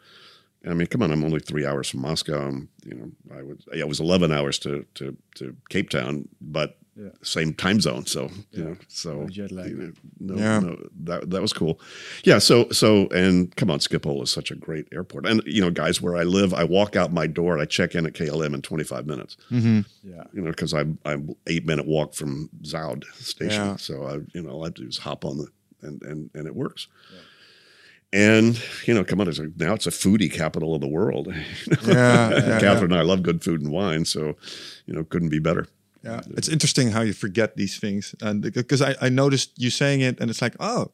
I 0.66 0.74
mean, 0.74 0.88
come 0.88 1.02
on, 1.02 1.12
I'm 1.12 1.24
only 1.24 1.38
three 1.38 1.64
hours 1.64 1.88
from 1.88 2.00
Moscow. 2.00 2.48
I'm, 2.48 2.68
you 2.84 2.94
know, 2.94 3.36
I 3.36 3.42
was 3.42 3.58
yeah, 3.72 3.80
it 3.80 3.88
was 3.88 4.00
11 4.00 4.32
hours 4.32 4.58
to 4.60 4.84
to 4.94 5.16
to 5.36 5.56
Cape 5.68 5.90
Town, 5.90 6.28
but 6.40 6.78
same 7.22 7.52
time 7.54 7.80
zone. 7.80 8.06
So 8.06 8.30
you 8.52 8.64
know, 8.64 8.76
so 8.88 9.26
jet 9.28 9.52
lag. 9.52 9.70
you 9.70 9.76
know, 9.76 9.92
no, 10.20 10.34
Yeah. 10.36 10.58
no, 10.60 10.88
that 11.04 11.30
that 11.30 11.42
was 11.42 11.52
cool. 11.52 11.80
Yeah. 12.24 12.38
So 12.38 12.68
so 12.70 13.08
and 13.08 13.54
come 13.56 13.70
on, 13.70 13.78
Schiphol 13.80 14.22
is 14.22 14.30
such 14.30 14.50
a 14.50 14.54
great 14.54 14.86
airport. 14.92 15.26
And 15.26 15.42
you 15.46 15.60
know, 15.60 15.70
guys, 15.70 16.00
where 16.00 16.16
I 16.16 16.22
live, 16.22 16.54
I 16.54 16.64
walk 16.64 16.96
out 16.96 17.12
my 17.12 17.26
door, 17.26 17.52
and 17.52 17.62
I 17.62 17.66
check 17.66 17.94
in 17.94 18.06
at 18.06 18.14
KLM 18.14 18.54
in 18.54 18.62
25 18.62 19.06
minutes. 19.06 19.36
Mm-hmm. 19.50 19.80
Yeah. 20.02 20.24
You 20.32 20.42
know, 20.42 20.50
because 20.50 20.72
I'm 20.72 20.98
I'm 21.04 21.34
eight 21.46 21.66
minute 21.66 21.86
walk 21.86 22.14
from 22.14 22.48
Zuid 22.62 23.04
station. 23.14 23.64
Yeah. 23.64 23.76
So 23.76 24.04
I 24.04 24.14
you 24.34 24.42
know 24.42 24.50
all 24.50 24.62
I 24.62 24.66
have 24.68 24.74
to 24.74 24.82
do 24.82 24.88
is 24.88 24.98
hop 24.98 25.24
on 25.24 25.38
the 25.38 25.46
and 25.82 26.02
and 26.02 26.30
and 26.34 26.46
it 26.46 26.54
works. 26.54 26.88
And 28.12 28.60
you 28.86 28.94
know, 28.94 29.04
come 29.04 29.20
on, 29.20 29.28
it's 29.28 29.38
a, 29.40 29.50
now 29.56 29.74
it's 29.74 29.86
a 29.86 29.90
foodie 29.90 30.32
capital 30.32 30.74
of 30.74 30.80
the 30.80 30.86
world. 30.88 31.26
Yeah, 31.86 32.30
yeah, 32.30 32.60
Catherine 32.60 32.92
and 32.92 33.00
I 33.00 33.02
love 33.02 33.22
good 33.22 33.42
food 33.42 33.60
and 33.60 33.70
wine, 33.72 34.04
so 34.04 34.36
you 34.86 34.94
know, 34.94 35.04
couldn't 35.04 35.28
be 35.28 35.38
better. 35.40 35.66
Yeah, 36.06 36.20
it's 36.36 36.48
interesting 36.48 36.90
how 36.92 37.02
you 37.02 37.12
forget 37.12 37.56
these 37.56 37.78
things, 37.78 38.14
and 38.22 38.42
because 38.42 38.80
I, 38.80 38.94
I 39.00 39.08
noticed 39.08 39.50
you 39.56 39.70
saying 39.70 40.00
it, 40.00 40.20
and 40.20 40.30
it's 40.30 40.40
like, 40.40 40.54
oh, 40.60 40.92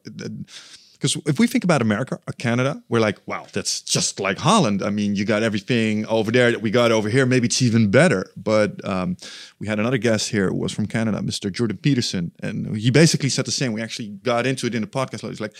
because 1.03 1.21
if 1.25 1.37
we 1.37 1.47
think 1.47 1.65
about 1.65 1.81
America 1.81 2.17
or 2.25 2.33
Canada, 2.37 2.81
we're 2.87 3.01
like, 3.01 3.19
wow, 3.25 3.45
that's 3.51 3.81
just 3.81 4.21
like 4.21 4.37
Holland. 4.37 4.81
I 4.81 4.89
mean, 4.89 5.17
you 5.17 5.25
got 5.25 5.43
everything 5.43 6.05
over 6.05 6.31
there 6.31 6.49
that 6.49 6.61
we 6.61 6.71
got 6.71 6.93
over 6.93 7.09
here. 7.09 7.25
Maybe 7.25 7.47
it's 7.47 7.61
even 7.61 7.91
better. 7.91 8.31
But 8.37 8.83
um, 8.87 9.17
we 9.59 9.67
had 9.67 9.79
another 9.79 9.97
guest 9.97 10.29
here 10.29 10.47
who 10.47 10.55
was 10.55 10.71
from 10.71 10.85
Canada, 10.85 11.19
Mr. 11.19 11.51
Jordan 11.51 11.75
Peterson, 11.75 12.31
and 12.41 12.77
he 12.77 12.89
basically 12.89 13.27
said 13.27 13.43
the 13.43 13.51
same. 13.51 13.73
We 13.73 13.81
actually 13.81 14.11
got 14.23 14.45
into 14.45 14.65
it 14.65 14.73
in 14.73 14.81
the 14.81 14.87
podcast. 14.87 15.29
It's 15.29 15.41
like 15.41 15.55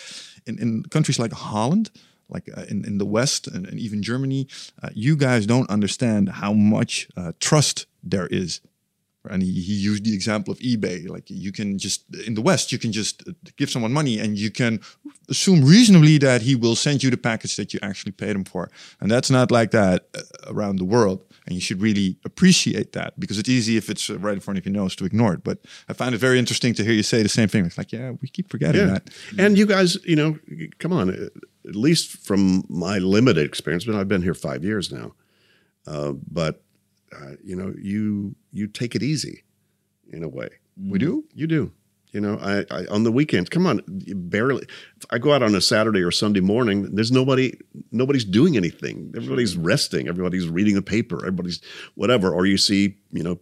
in, 0.45 0.57
in 0.59 0.83
countries 0.83 1.19
like 1.19 1.33
Holland, 1.33 1.91
like 2.29 2.49
uh, 2.55 2.63
in, 2.69 2.85
in 2.85 2.97
the 2.97 3.05
West 3.05 3.47
and, 3.47 3.67
and 3.67 3.77
even 3.77 4.01
Germany, 4.01 4.47
uh, 4.81 4.91
you 4.93 5.17
guys 5.17 5.45
don't 5.45 5.69
understand 5.69 6.29
how 6.29 6.53
much 6.53 7.09
uh, 7.17 7.33
trust 7.41 7.85
there 8.01 8.27
is 8.27 8.61
and 9.29 9.41
he, 9.41 9.51
he 9.51 9.73
used 9.73 10.03
the 10.05 10.13
example 10.13 10.51
of 10.51 10.59
ebay 10.59 11.07
like 11.07 11.23
you 11.29 11.51
can 11.51 11.77
just 11.77 12.03
in 12.27 12.33
the 12.33 12.41
west 12.41 12.71
you 12.71 12.77
can 12.79 12.91
just 12.91 13.23
uh, 13.27 13.31
give 13.57 13.69
someone 13.69 13.93
money 13.93 14.19
and 14.19 14.37
you 14.37 14.51
can 14.51 14.79
assume 15.29 15.63
reasonably 15.63 16.17
that 16.17 16.41
he 16.41 16.55
will 16.55 16.75
send 16.75 17.01
you 17.03 17.09
the 17.09 17.17
package 17.17 17.55
that 17.55 17.73
you 17.73 17.79
actually 17.81 18.11
paid 18.11 18.35
him 18.35 18.43
for 18.43 18.69
and 18.99 19.09
that's 19.09 19.29
not 19.29 19.49
like 19.51 19.71
that 19.71 20.07
uh, 20.17 20.21
around 20.53 20.75
the 20.77 20.83
world 20.85 21.23
and 21.45 21.55
you 21.55 21.61
should 21.61 21.81
really 21.81 22.17
appreciate 22.25 22.91
that 22.91 23.17
because 23.19 23.37
it's 23.39 23.49
easy 23.49 23.77
if 23.77 23.89
it's 23.89 24.09
uh, 24.09 24.17
right 24.19 24.33
in 24.35 24.39
front 24.41 24.57
of 24.57 24.65
your 24.65 24.73
nose 24.73 24.95
to 24.95 25.05
ignore 25.05 25.33
it 25.33 25.43
but 25.43 25.59
i 25.89 25.93
find 25.93 26.13
it 26.13 26.17
very 26.17 26.37
interesting 26.37 26.73
to 26.73 26.83
hear 26.83 26.93
you 26.93 27.03
say 27.03 27.23
the 27.23 27.29
same 27.29 27.47
thing 27.47 27.65
it's 27.65 27.77
like 27.77 27.91
yeah 27.93 28.11
we 28.21 28.27
keep 28.27 28.49
forgetting 28.49 28.81
Yeah. 28.81 28.93
that 28.93 29.09
And 29.37 29.57
you 29.57 29.65
guys, 29.65 29.97
you 30.05 30.15
know, 30.15 30.37
come 30.79 30.91
on. 30.93 31.09
At 31.69 31.75
least 31.75 32.17
from 32.27 32.63
my 32.69 32.97
limited 32.99 33.45
experience, 33.45 33.85
but 33.85 33.95
I've 33.95 34.07
been 34.09 34.21
here 34.21 34.33
five 34.33 34.63
years 34.65 34.91
now. 34.91 35.13
Uh, 35.87 36.11
but 36.39 36.61
uh, 37.15 37.35
you 37.43 37.55
know, 37.55 37.73
you 37.79 38.35
you 38.51 38.67
take 38.67 38.95
it 38.95 39.03
easy, 39.03 39.43
in 40.11 40.23
a 40.23 40.29
way. 40.29 40.49
we 40.77 40.99
do 40.99 41.25
You 41.33 41.47
do. 41.47 41.71
You 42.11 42.21
know, 42.21 42.37
I, 42.39 42.63
I 42.69 42.85
on 42.91 43.03
the 43.03 43.11
weekends. 43.11 43.49
Come 43.49 43.65
on, 43.65 43.81
you 43.87 44.13
barely. 44.13 44.63
If 44.97 45.05
I 45.09 45.17
go 45.17 45.33
out 45.33 45.41
on 45.41 45.55
a 45.55 45.61
Saturday 45.61 46.01
or 46.01 46.11
Sunday 46.11 46.41
morning. 46.41 46.95
There's 46.95 47.11
nobody. 47.11 47.57
Nobody's 47.91 48.23
doing 48.23 48.55
anything. 48.55 49.11
Everybody's 49.17 49.57
resting. 49.57 50.07
Everybody's 50.07 50.47
reading 50.47 50.75
the 50.75 50.83
paper. 50.83 51.17
Everybody's 51.17 51.59
whatever. 51.95 52.31
Or 52.31 52.45
you 52.45 52.57
see, 52.57 52.97
you 53.11 53.23
know, 53.23 53.39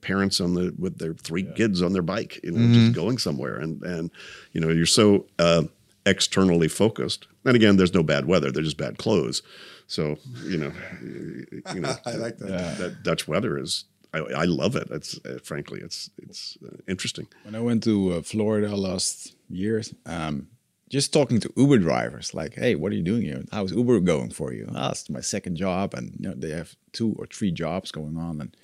parents 0.00 0.40
on 0.40 0.54
the 0.54 0.74
with 0.76 0.98
their 0.98 1.14
three 1.14 1.44
kids 1.44 1.80
on 1.80 1.92
their 1.92 2.02
bike. 2.02 2.40
You 2.42 2.50
know, 2.50 2.74
just 2.74 2.92
going 2.92 3.18
somewhere. 3.18 3.56
And 3.56 3.82
and 3.84 4.10
you 4.52 4.60
know, 4.60 4.70
you're 4.70 4.84
so 4.86 5.26
uh, 5.38 5.62
externally 6.04 6.66
focused. 6.66 7.28
And 7.44 7.54
again, 7.54 7.76
there's 7.76 7.94
no 7.94 8.02
bad 8.02 8.26
weather. 8.26 8.50
They're 8.50 8.64
just 8.64 8.78
bad 8.78 8.98
clothes. 8.98 9.42
So 9.88 10.18
you 10.44 10.58
know, 10.58 10.72
you 11.74 11.80
know, 11.80 11.96
I 12.06 12.12
like 12.12 12.38
that. 12.38 12.78
that 12.78 13.02
Dutch 13.02 13.26
weather 13.26 13.58
is 13.58 13.86
I, 14.12 14.18
I 14.18 14.44
love 14.44 14.76
it. 14.76 14.88
It's 14.90 15.18
uh, 15.24 15.38
frankly, 15.42 15.80
it's 15.80 16.10
it's 16.18 16.56
uh, 16.64 16.76
interesting. 16.86 17.26
When 17.44 17.54
I 17.54 17.60
went 17.60 17.82
to 17.84 18.12
uh, 18.12 18.22
Florida 18.22 18.76
last 18.76 19.34
year, 19.48 19.82
um, 20.06 20.48
just 20.88 21.12
talking 21.12 21.40
to 21.40 21.52
Uber 21.56 21.78
drivers, 21.78 22.34
like, 22.34 22.54
"Hey, 22.54 22.74
what 22.74 22.92
are 22.92 22.96
you 22.96 23.02
doing 23.02 23.22
here? 23.22 23.42
How's 23.50 23.72
Uber 23.72 24.00
going 24.00 24.30
for 24.30 24.52
you?" 24.52 24.70
Ah, 24.74 24.90
it's 24.90 25.10
my 25.10 25.20
second 25.20 25.56
job, 25.56 25.94
and 25.94 26.14
you 26.18 26.28
know 26.28 26.34
they 26.34 26.50
have 26.50 26.76
two 26.92 27.14
or 27.18 27.26
three 27.26 27.50
jobs 27.50 27.90
going 27.90 28.16
on, 28.16 28.40
and 28.40 28.56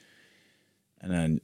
and 1.01 1.13
then 1.13 1.41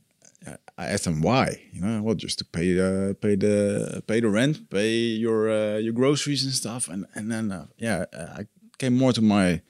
uh, 0.47 0.57
I 0.78 0.87
asked 0.87 1.05
them 1.05 1.20
why. 1.20 1.61
You 1.72 1.81
know, 1.83 2.03
well, 2.03 2.14
just 2.14 2.39
to 2.39 2.45
pay 2.45 2.72
the 2.72 3.16
pay 3.20 3.35
the 3.35 4.03
pay 4.07 4.20
the 4.20 4.28
rent, 4.28 4.70
pay 4.70 4.93
your 4.93 5.51
uh, 5.51 5.76
your 5.78 5.93
groceries 5.93 6.45
and 6.45 6.55
stuff, 6.55 6.89
and 6.89 7.07
and 7.14 7.31
then 7.31 7.53
uh, 7.53 7.66
yeah, 7.76 8.05
uh, 8.14 8.41
I 8.41 8.47
came 8.81 8.97
more 8.97 9.12
to 9.12 9.22
my 9.22 9.61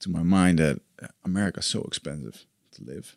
to 0.00 0.10
my 0.10 0.22
mind 0.22 0.58
that 0.58 0.80
America's 1.24 1.66
so 1.66 1.82
expensive 1.82 2.46
to 2.72 2.84
live. 2.84 3.16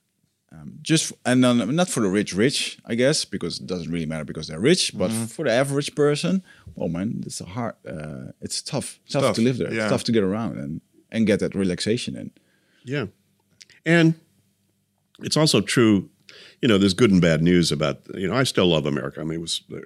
Um, 0.51 0.79
just 0.81 1.11
and 1.25 1.43
then 1.43 1.75
not 1.75 1.89
for 1.89 2.01
the 2.01 2.09
rich, 2.09 2.33
rich, 2.33 2.79
I 2.86 2.95
guess, 2.95 3.25
because 3.25 3.59
it 3.59 3.67
doesn't 3.67 3.91
really 3.91 4.05
matter 4.05 4.23
because 4.23 4.47
they're 4.47 4.59
rich. 4.59 4.97
But 4.97 5.11
for 5.11 5.43
the 5.45 5.51
average 5.51 5.93
person, 5.95 6.43
oh 6.77 6.88
man, 6.88 7.23
it's 7.25 7.41
a 7.41 7.45
hard. 7.45 7.75
Uh, 7.86 8.31
it's 8.41 8.61
tough, 8.61 8.99
tough, 9.09 9.23
tough, 9.23 9.36
to 9.36 9.41
live 9.41 9.57
there. 9.57 9.73
yeah. 9.73 9.83
It's 9.83 9.91
tough 9.91 10.05
to 10.05 10.11
get 10.11 10.23
around 10.23 10.57
and 10.57 10.81
and 11.11 11.27
get 11.27 11.39
that 11.39 11.55
relaxation 11.55 12.15
in. 12.15 12.31
Yeah, 12.83 13.07
and 13.86 14.15
it's 15.19 15.38
also 15.38 15.61
true. 15.61 16.09
You 16.61 16.69
know, 16.69 16.77
there's 16.77 16.93
good 16.93 17.11
and 17.11 17.21
bad 17.21 17.41
news 17.41 17.71
about. 17.71 17.97
You 18.13 18.27
know, 18.29 18.36
I 18.36 18.43
still 18.43 18.67
love 18.67 18.86
America. 18.86 19.19
I 19.19 19.23
mean, 19.23 19.39
it 19.39 19.41
was 19.41 19.61
uh, 19.73 19.79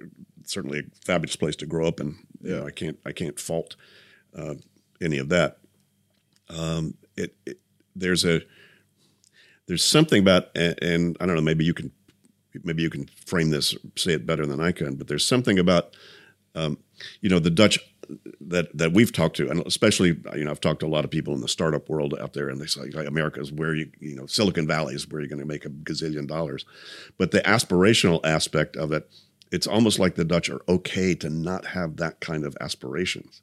certainly 0.44 0.80
a 0.80 1.04
fabulous 1.04 1.36
place 1.36 1.56
to 1.56 1.66
grow 1.66 1.88
up, 1.88 1.98
and 1.98 2.14
you 2.42 2.56
know, 2.56 2.66
I 2.66 2.70
can't 2.70 2.98
I 3.04 3.12
can't 3.12 3.40
fault 3.40 3.74
uh, 4.36 4.54
any 5.00 5.18
of 5.18 5.28
that. 5.30 5.58
Um, 6.48 6.94
it, 7.16 7.34
it 7.46 7.58
there's 7.94 8.24
a 8.24 8.42
there's 9.66 9.84
something 9.84 10.20
about, 10.20 10.48
and, 10.56 10.76
and 10.82 11.16
I 11.20 11.26
don't 11.26 11.36
know, 11.36 11.40
maybe 11.40 11.64
you 11.64 11.74
can 11.74 11.92
maybe 12.64 12.82
you 12.82 12.90
can 12.90 13.08
frame 13.24 13.50
this, 13.50 13.76
say 13.96 14.12
it 14.12 14.26
better 14.26 14.44
than 14.44 14.60
I 14.60 14.72
can, 14.72 14.96
but 14.96 15.06
there's 15.06 15.26
something 15.26 15.58
about 15.58 15.94
um, 16.54 16.78
you 17.20 17.30
know 17.30 17.38
the 17.38 17.50
Dutch 17.50 17.78
that 18.40 18.76
that 18.76 18.92
we've 18.92 19.12
talked 19.12 19.36
to, 19.36 19.48
and 19.48 19.64
especially 19.66 20.20
you 20.34 20.44
know 20.44 20.50
I've 20.50 20.60
talked 20.60 20.80
to 20.80 20.86
a 20.86 20.88
lot 20.88 21.04
of 21.04 21.10
people 21.10 21.34
in 21.34 21.40
the 21.40 21.48
startup 21.48 21.88
world 21.88 22.14
out 22.20 22.32
there, 22.32 22.48
and 22.48 22.60
they 22.60 22.66
say 22.66 22.90
like, 22.90 23.06
America 23.06 23.40
is 23.40 23.52
where 23.52 23.74
you 23.74 23.90
you 24.00 24.16
know 24.16 24.26
Silicon 24.26 24.66
Valley 24.66 24.94
is 24.94 25.08
where 25.08 25.20
you're 25.20 25.28
going 25.28 25.38
to 25.38 25.46
make 25.46 25.64
a 25.64 25.70
gazillion 25.70 26.26
dollars, 26.26 26.64
but 27.18 27.30
the 27.30 27.40
aspirational 27.42 28.20
aspect 28.24 28.76
of 28.76 28.90
it, 28.90 29.08
it's 29.52 29.68
almost 29.68 29.98
like 30.00 30.16
the 30.16 30.24
Dutch 30.24 30.50
are 30.50 30.62
okay 30.68 31.14
to 31.14 31.30
not 31.30 31.66
have 31.66 31.96
that 31.96 32.20
kind 32.20 32.44
of 32.44 32.56
aspirations, 32.60 33.42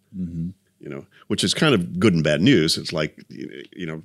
you 0.80 0.90
know, 0.90 1.06
which 1.28 1.44
is 1.44 1.54
kind 1.54 1.74
of 1.76 2.00
good 2.00 2.14
and 2.14 2.24
bad 2.24 2.42
news. 2.42 2.78
It's 2.78 2.92
like 2.94 3.24
you 3.76 3.86
know. 3.86 4.02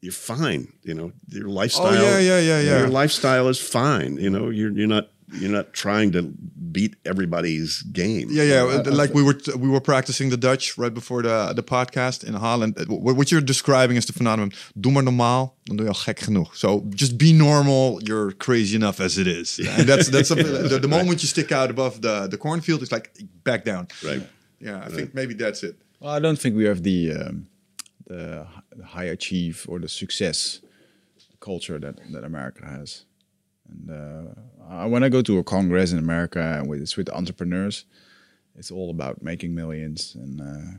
You're 0.00 0.12
fine, 0.12 0.68
you 0.84 0.94
know. 0.94 1.10
Your 1.28 1.48
lifestyle, 1.48 1.86
Oh, 1.86 1.92
yeah, 1.92 2.18
yeah, 2.20 2.40
yeah, 2.40 2.60
yeah. 2.60 2.78
Your 2.78 2.88
lifestyle 2.88 3.48
is 3.48 3.58
fine, 3.58 4.16
you 4.16 4.30
know. 4.30 4.48
You're 4.48 4.70
you're 4.70 4.86
not 4.86 5.08
you're 5.40 5.50
not 5.50 5.72
trying 5.72 6.12
to 6.12 6.22
beat 6.72 6.94
everybody's 7.04 7.82
game. 7.92 8.28
Yeah, 8.30 8.44
yeah. 8.44 8.62
uh, 8.86 8.92
like 8.92 9.12
we 9.12 9.22
were 9.22 9.36
we 9.58 9.68
were 9.68 9.80
practicing 9.80 10.30
the 10.30 10.36
Dutch 10.36 10.78
right 10.78 10.94
before 10.94 11.22
the 11.22 11.52
the 11.54 11.62
podcast 11.62 12.22
in 12.24 12.34
Holland. 12.34 12.76
Uh, 12.78 12.84
What 13.14 13.30
you're 13.30 13.44
describing 13.44 13.96
is 13.96 14.04
the 14.06 14.12
phenomenon. 14.12 14.52
Doe 14.80 14.92
maar 14.92 15.02
normaal, 15.02 15.56
dan 15.64 15.76
doe 15.76 15.86
je 15.86 15.92
al 15.92 15.98
gek 16.04 16.20
genoeg. 16.20 16.56
So 16.56 16.84
just 16.94 17.16
be 17.16 17.32
normal. 17.32 18.00
You're 18.02 18.36
crazy 18.36 18.74
enough 18.74 19.00
as 19.00 19.16
it 19.16 19.26
is. 19.26 19.58
And 19.78 19.86
that's 19.88 20.08
that's 20.10 20.28
something. 20.28 20.68
The, 20.68 20.78
the 20.78 20.88
moment 20.88 21.20
you 21.20 21.28
stick 21.28 21.50
out 21.52 21.70
above 21.70 22.00
the 22.00 22.26
the 22.30 22.36
cornfield, 22.38 22.80
it's 22.82 22.92
like 22.92 23.10
back 23.42 23.64
down. 23.64 23.86
Right. 24.04 24.22
Yeah, 24.60 24.82
I 24.84 24.88
think 24.88 25.14
maybe 25.14 25.34
that's 25.34 25.62
it. 25.62 25.76
Well, 26.00 26.12
I 26.12 26.18
don't 26.20 26.38
think 26.38 26.56
we 26.56 26.64
have 26.64 26.82
the 26.82 27.12
um, 27.12 27.46
the 28.06 28.46
high 28.84 29.04
achieve 29.04 29.64
or 29.68 29.78
the 29.78 29.88
success 29.88 30.60
culture 31.40 31.78
that, 31.78 31.96
that 32.12 32.24
America 32.24 32.64
has. 32.66 33.04
And 33.70 33.90
uh, 33.90 34.34
I- 34.68 34.86
when 34.86 35.02
I 35.04 35.08
go 35.08 35.22
to 35.22 35.38
a 35.38 35.44
congress 35.44 35.92
in 35.92 35.98
America 35.98 36.62
with, 36.66 36.80
it's 36.80 36.96
with 36.96 37.08
entrepreneurs, 37.10 37.84
it's 38.56 38.70
all 38.70 38.90
about 38.90 39.22
making 39.22 39.54
millions 39.54 40.14
and 40.16 40.40
uh, 40.40 40.70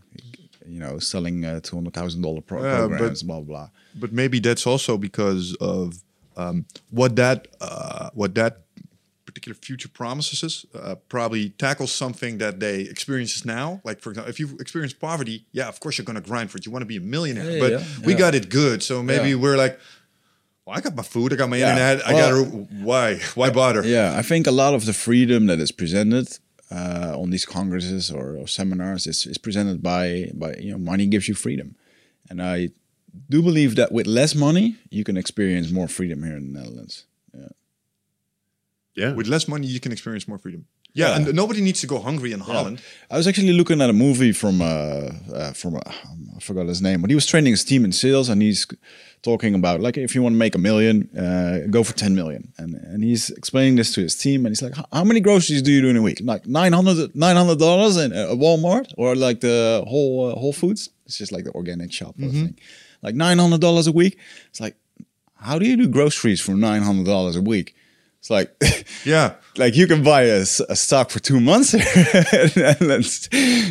you 0.67 0.79
know 0.79 0.99
selling 0.99 1.45
uh, 1.45 1.59
two 1.61 1.75
hundred 1.77 1.93
thousand 1.93 2.21
dollar 2.21 2.41
pro- 2.41 2.63
Yeah, 2.63 2.87
programs, 2.87 3.23
blah 3.23 3.39
blah. 3.41 3.45
blah. 3.45 3.69
But 3.95 4.11
maybe 4.11 4.39
that's 4.39 4.67
also 4.67 4.97
because 4.97 5.55
of 5.61 6.03
um, 6.35 6.65
what 6.91 7.15
that 7.15 7.47
uh, 7.61 8.09
what 8.13 8.35
that 8.35 8.63
particular 9.39 9.55
future 9.55 9.89
promises. 9.89 10.65
Uh, 10.75 10.95
probably 11.07 11.49
tackles 11.49 11.91
something 11.91 12.37
that 12.39 12.59
they 12.59 12.81
experience 12.81 13.45
now. 13.45 13.79
Like 13.83 14.01
for 14.01 14.09
example, 14.11 14.29
if 14.29 14.39
you 14.39 14.57
experience 14.59 14.93
poverty, 14.93 15.45
yeah, 15.51 15.67
of 15.67 15.79
course 15.79 15.97
you're 15.97 16.05
going 16.05 16.21
to 16.21 16.27
grind 16.29 16.51
for 16.51 16.57
it. 16.57 16.65
You 16.65 16.71
want 16.71 16.81
to 16.81 16.87
be 16.87 16.97
a 16.97 17.01
millionaire, 17.01 17.51
Yeah, 17.51 17.59
but 17.59 17.71
yeah, 17.71 17.83
we 18.05 18.13
yeah. 18.13 18.19
got 18.19 18.35
it 18.35 18.49
good. 18.49 18.83
So 18.83 19.01
maybe 19.03 19.35
we're 19.35 19.57
like, 19.57 19.79
well, 20.65 20.77
I 20.77 20.81
got 20.81 20.95
my 20.95 21.03
food, 21.03 21.33
I 21.33 21.35
got 21.35 21.49
my 21.49 21.57
internet, 21.57 22.05
I 22.07 22.11
got 22.11 22.29
to 22.31 22.43
why 22.89 23.19
why 23.35 23.49
bother? 23.49 23.83
Yeah, 23.85 24.19
I 24.19 24.21
think 24.21 24.47
a 24.47 24.51
lot 24.51 24.73
of 24.73 24.85
the 24.85 24.93
freedom 24.93 25.47
that 25.47 25.59
is 25.59 25.71
presented 25.71 26.27
uh, 26.71 27.13
on 27.21 27.29
these 27.29 27.45
congresses 27.45 28.11
or, 28.11 28.35
or 28.37 28.47
seminars 28.47 29.07
is, 29.07 29.25
is 29.25 29.37
presented 29.37 29.81
by 29.81 30.31
by 30.33 30.55
you 30.65 30.71
know 30.71 30.77
money 30.77 31.07
gives 31.07 31.27
you 31.27 31.35
freedom, 31.35 31.75
and 32.29 32.41
I 32.41 32.69
do 33.29 33.41
believe 33.41 33.75
that 33.75 33.91
with 33.91 34.07
less 34.07 34.35
money 34.35 34.75
you 34.91 35.03
can 35.03 35.17
experience 35.17 35.71
more 35.71 35.87
freedom 35.87 36.23
here 36.23 36.37
in 36.37 36.53
the 36.53 36.59
Netherlands. 36.59 37.05
Yeah. 38.99 39.13
With 39.17 39.27
less 39.27 39.47
money, 39.47 39.67
you 39.67 39.79
can 39.79 39.91
experience 39.91 40.27
more 40.27 40.37
freedom. 40.39 40.61
Yeah, 40.93 41.09
Yeah. 41.09 41.15
and 41.27 41.35
nobody 41.35 41.61
needs 41.61 41.79
to 41.81 41.87
go 41.87 41.99
hungry 41.99 42.31
in 42.31 42.39
Holland. 42.39 42.77
I 43.13 43.17
was 43.17 43.27
actually 43.27 43.53
looking 43.53 43.81
at 43.81 43.89
a 43.89 43.93
movie 43.93 44.33
from 44.33 44.55
uh, 44.61 45.09
uh, 45.39 45.53
from 45.53 45.75
uh, 45.75 45.81
I 46.37 46.39
forgot 46.41 46.65
his 46.67 46.81
name, 46.81 46.99
but 47.01 47.09
he 47.09 47.15
was 47.15 47.25
training 47.27 47.53
his 47.53 47.63
team 47.63 47.85
in 47.85 47.91
sales, 47.91 48.27
and 48.29 48.41
he's 48.41 48.65
talking 49.21 49.53
about 49.55 49.77
like 49.85 49.97
if 50.07 50.15
you 50.15 50.23
want 50.23 50.33
to 50.35 50.39
make 50.45 50.55
a 50.55 50.59
million, 50.69 50.95
uh, 51.17 51.67
go 51.75 51.83
for 51.83 51.93
ten 52.03 52.13
million, 52.15 52.41
and 52.57 52.69
and 52.93 53.03
he's 53.03 53.29
explaining 53.39 53.75
this 53.77 53.93
to 53.93 54.01
his 54.01 54.15
team, 54.15 54.45
and 54.45 54.51
he's 54.53 54.63
like, 54.67 54.75
how 54.97 55.03
many 55.05 55.19
groceries 55.21 55.61
do 55.61 55.71
you 55.71 55.81
do 55.81 55.89
in 55.89 55.97
a 55.97 56.01
week? 56.01 56.19
Like 56.23 56.43
900 56.47 57.57
dollars 57.59 57.97
in 57.97 58.11
a 58.11 58.35
Walmart 58.43 58.87
or 58.97 59.15
like 59.15 59.39
the 59.41 59.83
whole 59.91 60.31
uh, 60.31 60.35
Whole 60.41 60.53
Foods. 60.53 60.89
It's 61.05 61.17
just 61.17 61.31
like 61.31 61.43
the 61.43 61.51
organic 61.53 61.91
shop 61.93 62.15
or 62.21 62.29
thing, 62.29 62.57
like 63.01 63.15
nine 63.15 63.37
hundred 63.39 63.61
dollars 63.61 63.87
a 63.87 63.91
week. 63.91 64.17
It's 64.49 64.59
like, 64.65 64.75
how 65.47 65.59
do 65.59 65.65
you 65.65 65.77
do 65.77 65.87
groceries 65.87 66.41
for 66.41 66.53
nine 66.55 66.81
hundred 66.83 67.05
dollars 67.05 67.35
a 67.35 67.41
week? 67.41 67.75
It's 68.19 68.29
like. 68.29 68.53
Yeah, 69.05 69.35
like 69.57 69.75
you 69.75 69.87
can 69.87 70.03
buy 70.03 70.23
a 70.23 70.45
stock 70.45 71.09
for 71.09 71.19
two 71.19 71.39
months 71.39 71.73
and 71.73 71.81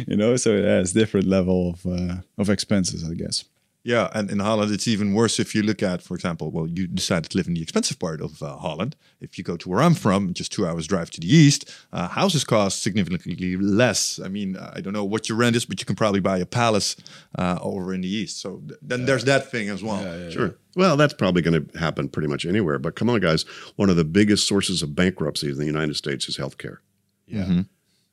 you 0.08 0.16
know 0.16 0.36
so 0.36 0.50
it 0.56 0.64
has 0.64 0.92
different 0.92 1.26
level 1.26 1.70
of 1.70 1.86
uh, 1.86 2.16
of 2.38 2.50
expenses 2.50 3.08
i 3.08 3.14
guess 3.14 3.44
Yeah, 3.84 4.10
and 4.12 4.30
in 4.30 4.40
Holland, 4.40 4.70
it's 4.72 4.86
even 4.88 5.14
worse 5.14 5.38
if 5.38 5.54
you 5.54 5.62
look 5.62 5.82
at, 5.82 6.02
for 6.02 6.14
example, 6.14 6.50
well, 6.50 6.66
you 6.66 6.86
decided 6.86 7.30
to 7.30 7.38
live 7.38 7.46
in 7.46 7.54
the 7.54 7.62
expensive 7.62 7.98
part 7.98 8.20
of 8.20 8.42
uh, 8.42 8.56
Holland. 8.56 8.96
If 9.20 9.38
you 9.38 9.44
go 9.44 9.56
to 9.56 9.68
where 9.68 9.80
I'm 9.80 9.94
from, 9.94 10.34
just 10.34 10.52
two 10.52 10.66
hours 10.66 10.86
drive 10.86 11.10
to 11.12 11.20
the 11.20 11.32
east, 11.32 11.70
uh, 11.92 12.08
houses 12.08 12.44
cost 12.44 12.82
significantly 12.82 13.56
less. 13.56 14.18
I 14.22 14.28
mean, 14.28 14.56
uh, 14.56 14.72
I 14.76 14.80
don't 14.82 14.92
know 14.92 15.04
what 15.04 15.28
your 15.28 15.38
rent 15.38 15.56
is, 15.56 15.64
but 15.64 15.80
you 15.80 15.86
can 15.86 15.96
probably 15.96 16.20
buy 16.20 16.38
a 16.38 16.44
palace 16.44 16.96
uh, 17.38 17.58
over 17.62 17.94
in 17.94 18.02
the 18.02 18.08
east. 18.08 18.40
So 18.40 18.60
th- 18.68 18.78
then 18.82 19.06
there's 19.06 19.24
that 19.24 19.50
thing 19.50 19.70
as 19.70 19.82
well. 19.82 20.30
Sure. 20.30 20.56
Well, 20.76 20.96
that's 20.96 21.14
probably 21.14 21.40
going 21.40 21.68
to 21.68 21.78
happen 21.78 22.08
pretty 22.08 22.28
much 22.28 22.44
anywhere. 22.44 22.78
But 22.78 22.94
come 22.94 23.08
on, 23.08 23.20
guys. 23.20 23.44
One 23.76 23.88
of 23.88 23.96
the 23.96 24.04
biggest 24.04 24.46
sources 24.46 24.82
of 24.82 24.94
bankruptcy 24.94 25.48
in 25.48 25.56
the 25.56 25.64
United 25.64 25.94
States 25.94 26.28
is 26.28 26.36
healthcare. 26.36 26.78
yeah 27.26 27.62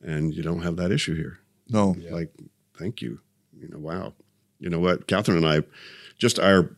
And 0.02 0.34
you 0.34 0.44
don't 0.44 0.62
have 0.62 0.78
that 0.78 0.92
issue 0.92 1.16
here. 1.16 1.40
No, 1.68 1.96
Like, 2.12 2.32
thank 2.78 3.02
you. 3.02 3.20
You 3.60 3.68
know, 3.70 3.80
wow. 3.80 4.14
You 4.60 4.70
know 4.70 4.80
what? 4.80 5.08
Catherine 5.08 5.38
and 5.38 5.48
I, 5.48 5.64
just 6.18 6.40
our 6.40 6.76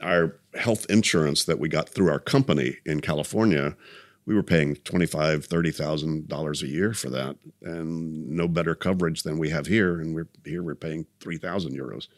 our 0.00 0.36
health 0.54 0.86
insurance 0.88 1.44
that 1.44 1.58
we 1.58 1.68
got 1.68 1.88
through 1.88 2.10
our 2.10 2.20
company 2.20 2.76
in 2.86 3.00
California, 3.00 3.76
we 4.26 4.34
were 4.34 4.42
paying 4.42 4.76
twenty 4.76 5.06
five, 5.06 5.46
thirty 5.46 5.70
thousand 5.70 6.28
dollars 6.28 6.62
a 6.62 6.66
year 6.66 6.92
for 6.92 7.10
that, 7.10 7.36
and 7.62 8.28
no 8.28 8.46
better 8.46 8.74
coverage 8.74 9.22
than 9.22 9.38
we 9.38 9.50
have 9.50 9.66
here. 9.66 10.00
And 10.00 10.14
we're 10.14 10.28
here 10.44 10.62
we're 10.62 10.74
paying 10.74 11.06
three 11.20 11.38
thousand 11.38 11.76
euros, 11.76 12.08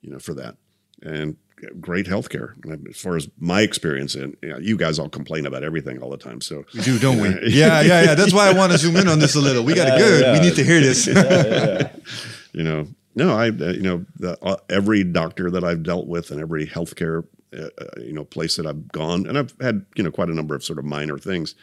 you 0.00 0.10
know, 0.10 0.18
for 0.18 0.34
that, 0.34 0.56
and 1.02 1.36
great 1.80 2.06
health 2.06 2.28
care. 2.28 2.54
As 2.88 3.00
far 3.00 3.16
as 3.16 3.28
my 3.38 3.62
experience, 3.62 4.14
and 4.14 4.36
you, 4.42 4.48
know, 4.50 4.58
you 4.58 4.76
guys 4.76 4.98
all 4.98 5.08
complain 5.08 5.46
about 5.46 5.64
everything 5.64 6.02
all 6.02 6.10
the 6.10 6.18
time, 6.18 6.40
so 6.40 6.64
we 6.74 6.82
do, 6.82 6.98
don't 6.98 7.18
we? 7.18 7.28
yeah, 7.48 7.80
yeah, 7.80 8.02
yeah. 8.02 8.14
That's 8.14 8.34
why 8.34 8.48
I 8.48 8.52
want 8.52 8.72
to 8.72 8.78
zoom 8.78 8.96
in 8.96 9.08
on 9.08 9.18
this 9.18 9.34
a 9.34 9.40
little. 9.40 9.64
We 9.64 9.74
got 9.74 9.88
it 9.88 9.98
good. 9.98 10.38
We 10.38 10.46
need 10.46 10.56
to 10.56 10.64
hear 10.64 10.80
this. 10.80 11.06
you 12.52 12.62
know 12.62 12.88
no 13.18 13.28
i 13.44 13.48
uh, 13.48 13.72
you 13.78 13.82
know 13.88 14.04
the, 14.24 14.32
uh, 14.42 14.56
every 14.68 15.02
doctor 15.04 15.50
that 15.50 15.64
i've 15.64 15.82
dealt 15.82 16.06
with 16.14 16.30
and 16.30 16.40
every 16.40 16.66
healthcare 16.66 17.24
uh, 17.58 17.68
uh, 17.82 18.00
you 18.00 18.12
know 18.12 18.24
place 18.24 18.56
that 18.56 18.66
i've 18.66 18.82
gone 19.00 19.26
and 19.26 19.36
i've 19.38 19.54
had 19.60 19.84
you 19.96 20.02
know 20.04 20.10
quite 20.18 20.28
a 20.30 20.34
number 20.34 20.54
of 20.54 20.62
sort 20.64 20.78
of 20.78 20.84
minor 20.84 21.18
things 21.18 21.54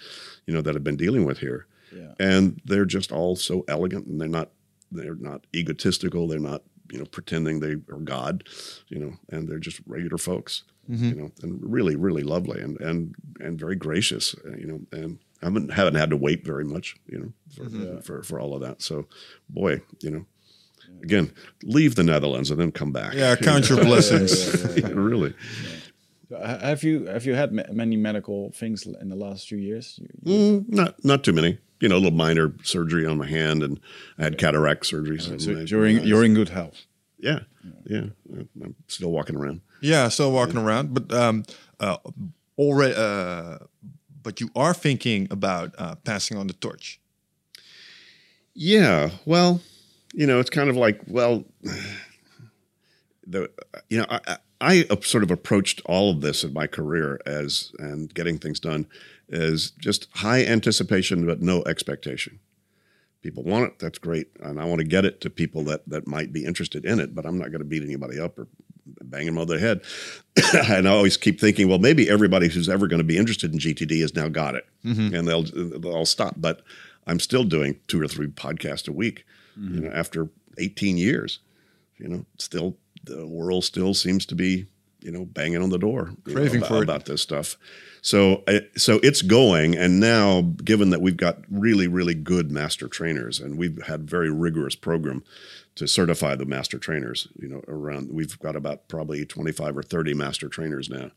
you 0.45 0.53
know 0.53 0.61
that 0.61 0.75
i've 0.75 0.83
been 0.83 0.97
dealing 1.05 1.25
with 1.25 1.39
here 1.39 1.65
Yeah. 1.91 2.13
and 2.19 2.61
they're 2.65 2.85
just 2.97 3.11
all 3.11 3.35
so 3.35 3.63
elegant 3.67 4.05
and 4.07 4.19
they're 4.19 4.27
not 4.39 4.49
they're 4.91 5.15
not 5.31 5.41
egotistical 5.55 6.27
they're 6.27 6.39
not 6.51 6.61
you 6.91 6.99
know 6.99 7.05
pretending 7.05 7.59
they 7.59 7.75
are 7.93 7.99
god 8.15 8.43
you 8.89 8.99
know 8.99 9.13
and 9.29 9.47
they're 9.49 9.59
just 9.69 9.79
regular 9.87 10.17
folks 10.17 10.63
you 10.87 11.15
know 11.19 11.31
and 11.41 11.59
really 11.77 11.95
really 11.95 12.21
lovely 12.35 12.59
and 12.61 12.79
and 12.79 13.15
and 13.39 13.59
very 13.59 13.75
gracious 13.75 14.35
uh, 14.45 14.55
you 14.61 14.67
know 14.67 14.79
and 14.91 15.17
I 15.41 15.45
haven't 15.47 15.69
haven't 15.79 15.95
had 15.95 16.09
to 16.11 16.17
wait 16.17 16.45
very 16.45 16.63
much, 16.63 16.95
you 17.11 17.19
know, 17.19 17.31
for, 17.55 17.65
for 18.01 18.23
for 18.23 18.39
all 18.39 18.55
of 18.55 18.61
that. 18.61 18.81
So, 18.81 19.05
boy, 19.49 19.81
you 20.01 20.09
know, 20.09 20.25
again, 21.03 21.31
leave 21.63 21.95
the 21.95 22.03
Netherlands 22.03 22.51
and 22.51 22.59
then 22.59 22.71
come 22.71 22.91
back. 22.91 23.13
yeah, 23.13 23.35
count 23.35 23.69
your 23.69 23.83
blessings. 23.89 24.75
Yeah, 24.77 24.87
really. 24.93 25.33
Have 26.43 26.83
you 26.83 27.05
have 27.05 27.25
you 27.25 27.35
had 27.35 27.53
ma- 27.53 27.63
many 27.71 27.95
medical 27.97 28.51
things 28.51 28.85
in 28.85 29.09
the 29.09 29.15
last 29.15 29.47
few 29.47 29.57
years? 29.59 29.99
You- 30.01 30.09
you- 30.33 30.61
Mm, 30.61 30.69
not 30.69 31.03
not 31.05 31.23
too 31.23 31.33
many. 31.33 31.57
You 31.81 31.89
know, 31.89 31.95
a 31.97 32.01
little 32.03 32.17
minor 32.17 32.53
surgery 32.63 33.05
on 33.05 33.17
my 33.17 33.27
hand, 33.27 33.61
and 33.63 33.79
I 34.17 34.23
had 34.23 34.37
cataract 34.37 34.85
surgery. 34.85 35.19
So 35.19 35.37
so 35.37 35.51
nice- 35.51 35.69
you're 35.71 35.85
in, 35.85 36.03
you're 36.03 36.23
in 36.23 36.33
good 36.33 36.49
health. 36.49 36.85
yeah, 37.19 37.39
yeah. 37.85 38.05
I'm 38.63 38.75
still 38.87 39.11
walking 39.11 39.35
around. 39.35 39.61
Yeah, 39.81 40.09
still 40.09 40.31
walking 40.31 40.57
around, 40.57 40.93
but 40.93 41.13
um, 41.13 41.43
uh, 41.79 41.97
already. 42.57 42.95
Uh, 42.97 43.57
but 44.23 44.39
you 44.41 44.49
are 44.55 44.73
thinking 44.73 45.27
about 45.29 45.75
uh, 45.77 45.95
passing 46.03 46.37
on 46.37 46.47
the 46.47 46.53
torch. 46.53 46.99
Yeah, 48.53 49.11
well, 49.25 49.61
you 50.15 50.25
know, 50.25 50.39
it's 50.39 50.49
kind 50.49 50.69
of 50.69 50.77
like, 50.77 51.01
well, 51.07 51.43
the 53.27 53.49
you 53.89 53.99
know, 53.99 54.05
I, 54.09 54.37
I 54.61 54.85
I 54.89 54.97
sort 55.01 55.23
of 55.23 55.31
approached 55.31 55.81
all 55.85 56.09
of 56.09 56.21
this 56.21 56.43
in 56.43 56.53
my 56.53 56.67
career 56.67 57.19
as 57.25 57.71
and 57.77 58.13
getting 58.13 58.37
things 58.37 58.59
done 58.59 58.87
is 59.27 59.71
just 59.71 60.07
high 60.13 60.45
anticipation 60.45 61.25
but 61.25 61.41
no 61.41 61.63
expectation. 61.65 62.39
People 63.21 63.43
want 63.43 63.65
it, 63.65 63.79
that's 63.79 63.97
great, 63.97 64.27
and 64.39 64.61
I 64.61 64.65
want 64.65 64.79
to 64.79 64.87
get 64.87 65.03
it 65.03 65.19
to 65.21 65.29
people 65.31 65.63
that 65.63 65.87
that 65.89 66.07
might 66.07 66.31
be 66.31 66.45
interested 66.45 66.85
in 66.85 66.99
it, 66.99 67.13
but 67.15 67.25
I'm 67.25 67.37
not 67.37 67.49
going 67.49 67.59
to 67.59 67.65
beat 67.65 67.83
anybody 67.83 68.19
up 68.19 68.37
or 68.37 68.47
bang 68.85 69.25
them 69.25 69.39
on 69.39 69.47
the 69.47 69.59
head. 69.59 69.81
and 70.69 70.87
I 70.87 70.91
always 70.91 71.17
keep 71.17 71.41
thinking, 71.41 71.67
well, 71.67 71.79
maybe 71.79 72.07
everybody 72.07 72.47
who's 72.49 72.69
ever 72.69 72.87
going 72.87 72.99
to 72.99 73.03
be 73.03 73.17
interested 73.17 73.51
in 73.51 73.59
GTD 73.59 73.99
has 74.01 74.15
now 74.15 74.29
got 74.29 74.53
it, 74.53 74.65
mm-hmm. 74.85 75.15
and 75.15 75.27
they'll 75.27 75.43
they'll 75.43 76.05
stop. 76.05 76.35
But 76.37 76.61
I'm 77.07 77.19
still 77.19 77.43
doing 77.43 77.79
two 77.87 77.99
or 77.99 78.07
three 78.07 78.27
podcasts 78.27 78.87
a 78.87 78.91
week, 78.91 79.25
you 79.57 79.81
know, 79.81 79.91
after 79.91 80.29
18 80.57 80.97
years. 80.97 81.39
You 81.97 82.07
know, 82.09 82.25
still 82.37 82.77
the 83.03 83.25
world 83.25 83.63
still 83.63 83.93
seems 83.93 84.25
to 84.27 84.35
be, 84.35 84.65
you 84.99 85.11
know, 85.11 85.25
banging 85.25 85.61
on 85.61 85.69
the 85.69 85.77
door 85.77 86.11
you 86.25 86.33
know, 86.33 86.41
Craving 86.41 86.57
about, 86.57 86.67
for 86.67 86.77
it. 86.77 86.83
about 86.83 87.05
this 87.05 87.21
stuff. 87.21 87.57
So, 88.01 88.43
uh, 88.47 88.59
so 88.75 88.99
it's 89.01 89.21
going, 89.21 89.75
and 89.75 89.99
now, 89.99 90.41
given 90.63 90.89
that 90.91 91.01
we've 91.01 91.17
got 91.17 91.39
really, 91.49 91.87
really 91.87 92.13
good 92.13 92.51
master 92.51 92.87
trainers, 92.87 93.39
and 93.39 93.57
we've 93.57 93.81
had 93.83 94.09
very 94.09 94.29
rigorous 94.29 94.75
program 94.75 95.23
to 95.75 95.87
certify 95.87 96.35
the 96.35 96.45
master 96.45 96.77
trainers, 96.77 97.27
you 97.37 97.49
know, 97.49 97.61
around 97.67 98.09
we've 98.11 98.39
got 98.39 98.55
about 98.55 98.87
probably 98.87 99.25
twenty 99.25 99.51
five 99.51 99.77
or 99.77 99.83
thirty 99.83 100.13
master 100.13 100.47
trainers 100.47 100.89
now, 100.89 101.11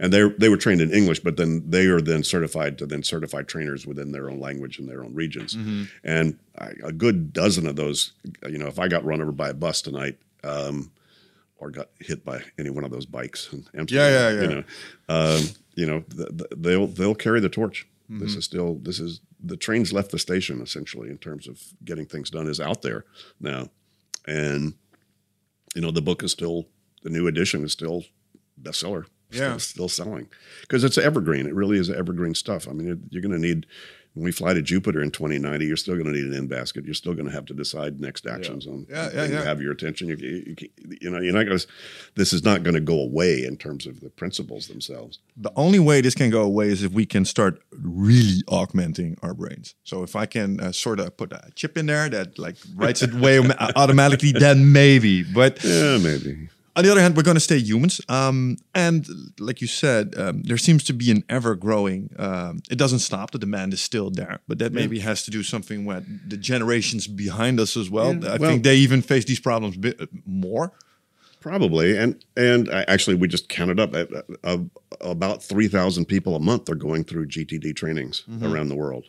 and 0.00 0.12
they 0.12 0.28
they 0.38 0.48
were 0.48 0.56
trained 0.56 0.80
in 0.80 0.92
English, 0.92 1.20
but 1.20 1.36
then 1.36 1.62
they 1.68 1.86
are 1.86 2.00
then 2.00 2.22
certified 2.22 2.78
to 2.78 2.86
then 2.86 3.02
certify 3.02 3.42
trainers 3.42 3.86
within 3.86 4.12
their 4.12 4.30
own 4.30 4.40
language 4.40 4.78
and 4.78 4.88
their 4.88 5.04
own 5.04 5.14
regions, 5.14 5.56
and 6.04 6.38
I, 6.58 6.72
a 6.82 6.92
good 6.92 7.32
dozen 7.32 7.66
of 7.66 7.76
those, 7.76 8.12
you 8.48 8.58
know, 8.58 8.66
if 8.66 8.78
I 8.78 8.88
got 8.88 9.04
run 9.04 9.20
over 9.20 9.32
by 9.32 9.50
a 9.50 9.54
bus 9.54 9.82
tonight. 9.82 10.18
Um, 10.44 10.90
or 11.60 11.70
got 11.70 11.88
hit 11.98 12.24
by 12.24 12.40
any 12.56 12.70
one 12.70 12.84
of 12.84 12.92
those 12.92 13.04
bikes. 13.04 13.52
in 13.52 13.66
Amsterdam, 13.76 14.12
yeah, 14.12 14.30
yeah. 14.30 14.40
You 14.40 14.48
know, 14.48 14.64
um, 15.08 15.42
you 15.74 15.86
know, 15.86 16.00
th- 16.02 16.28
th- 16.28 16.50
they'll 16.56 16.86
they'll 16.86 17.16
carry 17.16 17.40
the 17.40 17.48
torch. 17.48 17.88
Mm-hmm. 18.10 18.20
This 18.22 18.36
is 18.36 18.44
still 18.44 18.76
this 18.76 19.00
is 19.00 19.20
the 19.42 19.56
train's 19.56 19.92
left 19.92 20.10
the 20.10 20.18
station 20.18 20.60
essentially 20.62 21.10
in 21.10 21.18
terms 21.18 21.46
of 21.46 21.60
getting 21.84 22.06
things 22.06 22.30
done 22.30 22.48
is 22.48 22.60
out 22.60 22.82
there 22.82 23.04
now, 23.40 23.68
and 24.28 24.74
you 25.74 25.80
know 25.80 25.90
the 25.90 26.02
book 26.02 26.22
is 26.22 26.32
still 26.32 26.66
the 27.02 27.10
new 27.10 27.26
edition 27.26 27.64
is 27.64 27.72
still 27.72 28.04
bestseller. 28.60 29.06
Yeah. 29.30 29.58
still, 29.58 29.88
still 29.88 29.88
selling 29.88 30.28
because 30.62 30.84
it's 30.84 30.96
evergreen. 30.96 31.46
It 31.46 31.54
really 31.54 31.78
is 31.78 31.90
evergreen 31.90 32.34
stuff. 32.34 32.66
I 32.66 32.72
mean, 32.72 32.88
it, 32.88 32.98
you're 33.10 33.20
going 33.20 33.32
to 33.32 33.38
need 33.38 33.66
when 34.18 34.24
we 34.24 34.32
fly 34.32 34.52
to 34.52 34.60
Jupiter 34.60 35.00
in 35.00 35.12
2090. 35.12 35.64
You're 35.64 35.76
still 35.76 35.94
going 35.94 36.06
to 36.06 36.12
need 36.12 36.24
an 36.24 36.34
end 36.34 36.48
basket. 36.48 36.84
You're 36.84 36.94
still 36.94 37.14
going 37.14 37.26
to 37.26 37.32
have 37.32 37.46
to 37.46 37.54
decide 37.54 38.00
next 38.00 38.26
actions 38.26 38.66
on. 38.66 38.84
Yeah, 38.90 39.10
yeah, 39.14 39.24
yeah. 39.26 39.44
Have 39.44 39.62
your 39.62 39.70
attention. 39.70 40.08
You, 40.08 40.16
you, 40.16 40.56
you, 40.58 40.68
you 41.02 41.10
know, 41.10 41.20
you're 41.20 41.32
not 41.32 41.46
going 41.46 41.56
to. 41.56 41.66
This 42.16 42.32
is 42.32 42.42
not 42.42 42.64
going 42.64 42.74
to 42.74 42.80
go 42.80 42.98
away 42.98 43.44
in 43.44 43.56
terms 43.56 43.86
of 43.86 44.00
the 44.00 44.10
principles 44.10 44.66
themselves. 44.66 45.20
The 45.36 45.52
only 45.54 45.78
way 45.78 46.00
this 46.00 46.16
can 46.16 46.30
go 46.30 46.42
away 46.42 46.68
is 46.68 46.82
if 46.82 46.90
we 46.90 47.06
can 47.06 47.24
start 47.24 47.62
really 47.70 48.42
augmenting 48.48 49.16
our 49.22 49.34
brains. 49.34 49.76
So 49.84 50.02
if 50.02 50.16
I 50.16 50.26
can 50.26 50.58
uh, 50.58 50.72
sort 50.72 50.98
of 50.98 51.16
put 51.16 51.32
a 51.32 51.50
chip 51.54 51.78
in 51.78 51.86
there 51.86 52.08
that 52.08 52.40
like 52.40 52.56
writes 52.74 53.02
it 53.02 53.14
way 53.14 53.38
automatically, 53.76 54.32
then 54.32 54.72
maybe. 54.72 55.22
But 55.22 55.62
Yeah, 55.62 55.98
maybe. 55.98 56.48
On 56.78 56.84
the 56.84 56.90
other 56.92 57.00
hand, 57.00 57.16
we're 57.16 57.24
going 57.24 57.34
to 57.36 57.40
stay 57.40 57.58
humans. 57.58 58.00
Um, 58.08 58.56
and 58.74 59.06
like 59.40 59.60
you 59.60 59.66
said, 59.66 60.14
um, 60.16 60.42
there 60.44 60.56
seems 60.56 60.84
to 60.84 60.92
be 60.92 61.10
an 61.10 61.24
ever 61.28 61.56
growing, 61.56 62.10
um, 62.18 62.60
it 62.70 62.78
doesn't 62.78 63.00
stop. 63.00 63.32
The 63.32 63.38
demand 63.38 63.72
is 63.72 63.80
still 63.80 64.10
there. 64.10 64.38
But 64.46 64.58
that 64.60 64.72
maybe 64.72 65.00
has 65.00 65.24
to 65.24 65.30
do 65.32 65.42
something 65.42 65.84
with 65.84 66.04
the 66.30 66.36
generations 66.36 67.08
behind 67.08 67.58
us 67.58 67.76
as 67.76 67.90
well. 67.90 68.14
Yeah, 68.14 68.34
I 68.34 68.36
well- 68.36 68.50
think 68.50 68.62
they 68.62 68.76
even 68.76 69.02
face 69.02 69.24
these 69.24 69.40
problems 69.40 69.76
bit 69.76 70.00
more. 70.24 70.72
Probably, 71.40 71.96
and 71.96 72.24
and 72.36 72.68
I, 72.68 72.82
actually, 72.88 73.14
we 73.16 73.28
just 73.28 73.48
counted 73.48 73.78
up 73.78 73.94
uh, 73.94 74.06
uh, 74.42 74.58
about 75.00 75.42
three 75.42 75.68
thousand 75.68 76.06
people 76.06 76.34
a 76.34 76.40
month 76.40 76.68
are 76.68 76.74
going 76.74 77.04
through 77.04 77.26
GTD 77.28 77.74
trainings 77.76 78.24
around 78.42 78.68
the 78.68 78.74
world. 78.74 79.04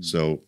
So, 0.00 0.40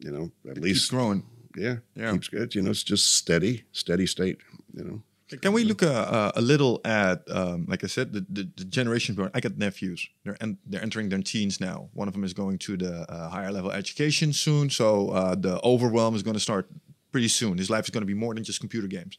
you 0.00 0.10
know, 0.10 0.32
at 0.48 0.54
Keeps 0.56 0.60
least 0.64 0.90
growing. 0.90 1.22
yeah, 1.56 1.76
Yeah. 1.94 2.12
keeps 2.12 2.28
good. 2.28 2.54
You 2.56 2.62
know, 2.62 2.70
it's 2.72 2.82
just 2.82 3.14
steady, 3.14 3.62
steady 3.72 4.06
state. 4.06 4.38
You 4.74 4.84
know, 4.84 5.02
Can 5.40 5.52
we 5.52 5.64
look 5.64 5.82
uh, 5.82 5.86
uh, 5.86 6.32
a 6.36 6.40
little 6.40 6.80
at, 6.84 7.22
um, 7.30 7.66
like 7.68 7.82
I 7.84 7.86
said, 7.86 8.12
the, 8.12 8.20
the, 8.28 8.48
the 8.56 8.64
generation 8.64 9.14
born? 9.14 9.30
I 9.34 9.40
got 9.40 9.56
nephews. 9.56 10.08
They're 10.24 10.36
en- 10.40 10.58
they're 10.66 10.82
entering 10.82 11.08
their 11.08 11.22
teens 11.22 11.60
now. 11.60 11.88
One 11.94 12.08
of 12.08 12.14
them 12.14 12.24
is 12.24 12.32
going 12.34 12.58
to 12.58 12.76
the 12.76 13.10
uh, 13.10 13.28
higher 13.30 13.50
level 13.52 13.70
education 13.72 14.32
soon, 14.32 14.70
so 14.70 15.08
uh, 15.10 15.34
the 15.34 15.60
overwhelm 15.64 16.14
is 16.14 16.22
going 16.22 16.34
to 16.34 16.40
start 16.40 16.68
pretty 17.12 17.28
soon. 17.28 17.58
His 17.58 17.68
life 17.70 17.84
is 17.84 17.90
going 17.90 18.02
to 18.02 18.06
be 18.06 18.14
more 18.14 18.34
than 18.34 18.44
just 18.44 18.60
computer 18.60 18.86
games. 18.88 19.16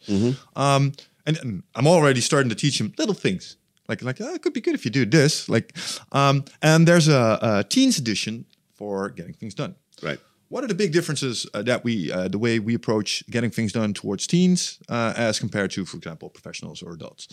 Um, 0.55 0.91
and, 1.25 1.37
and 1.37 1.63
I'm 1.75 1.87
already 1.87 2.21
starting 2.21 2.49
to 2.49 2.55
teach 2.55 2.79
him 2.81 2.93
little 2.97 3.15
things, 3.15 3.57
like 3.87 4.01
like 4.03 4.19
oh, 4.21 4.33
it 4.33 4.41
could 4.41 4.53
be 4.53 4.61
good 4.61 4.73
if 4.75 4.83
you 4.85 4.91
do 4.91 5.05
this. 5.05 5.47
Like, 5.47 5.75
um, 6.11 6.43
and 6.61 6.87
there's 6.87 7.07
a, 7.07 7.39
a 7.41 7.63
teens 7.63 7.97
edition 7.97 8.45
for 8.75 9.09
getting 9.09 9.33
things 9.33 9.53
done. 9.53 9.75
right? 10.01 10.19
What 10.53 10.63
are 10.63 10.67
the 10.67 10.75
big 10.75 10.93
differences 10.93 11.47
uh, 11.55 11.63
that 11.63 11.83
we, 11.83 12.11
uh, 12.11 12.27
the 12.27 12.37
way 12.37 12.59
we 12.59 12.75
approach 12.75 13.27
getting 13.27 13.49
things 13.49 13.71
done 13.71 13.91
towards 13.91 14.27
teens, 14.27 14.77
uh, 14.87 15.11
as 15.17 15.39
compared 15.39 15.71
to, 15.71 15.83
for 15.83 15.97
example, 15.97 16.29
professionals 16.29 16.83
or 16.83 16.93
adults? 16.93 17.27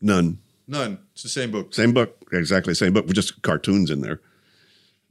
None. 0.00 0.38
None. 0.66 1.00
It's 1.12 1.22
the 1.22 1.28
same 1.28 1.50
book. 1.50 1.74
Same 1.74 1.92
book, 1.92 2.16
exactly 2.32 2.72
same 2.72 2.94
book 2.94 3.04
with 3.04 3.14
just 3.14 3.42
cartoons 3.42 3.90
in 3.90 4.00
there. 4.00 4.22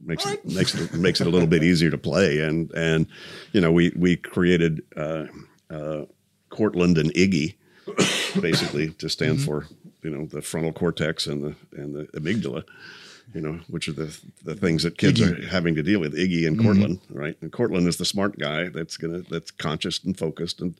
Makes 0.00 0.26
it 0.26 0.44
makes 0.44 0.74
it 0.74 0.92
makes 0.94 1.20
it 1.20 1.28
a 1.28 1.30
little 1.30 1.46
bit 1.46 1.62
easier 1.62 1.90
to 1.90 1.98
play, 1.98 2.40
and 2.40 2.68
and 2.72 3.06
you 3.52 3.60
know 3.60 3.70
we 3.70 3.92
we 3.94 4.16
created 4.16 4.82
uh, 4.96 5.26
uh, 5.70 6.06
Cortland 6.48 6.98
and 6.98 7.14
Iggy 7.14 7.54
basically 8.40 8.90
to 8.94 9.08
stand 9.08 9.40
for 9.40 9.68
you 10.02 10.10
know 10.10 10.26
the 10.26 10.42
frontal 10.42 10.72
cortex 10.72 11.28
and 11.28 11.44
the 11.44 11.54
and 11.80 11.94
the 11.94 12.06
amygdala, 12.18 12.64
you 13.34 13.40
know 13.40 13.60
which 13.68 13.88
are 13.88 13.92
the 13.92 14.16
the 14.44 14.54
things 14.54 14.82
that 14.82 14.98
kids 14.98 15.20
are 15.20 15.46
having 15.46 15.74
to 15.74 15.82
deal 15.82 16.00
with. 16.00 16.14
Iggy 16.14 16.46
and 16.46 16.60
Cortland, 16.60 17.00
right? 17.10 17.36
And 17.40 17.52
Cortland 17.52 17.86
is 17.86 17.96
the 17.96 18.04
smart 18.04 18.38
guy 18.38 18.68
that's 18.68 18.96
gonna 18.96 19.22
that's 19.30 19.50
conscious 19.50 20.02
and 20.04 20.16
focused, 20.18 20.60
and 20.60 20.74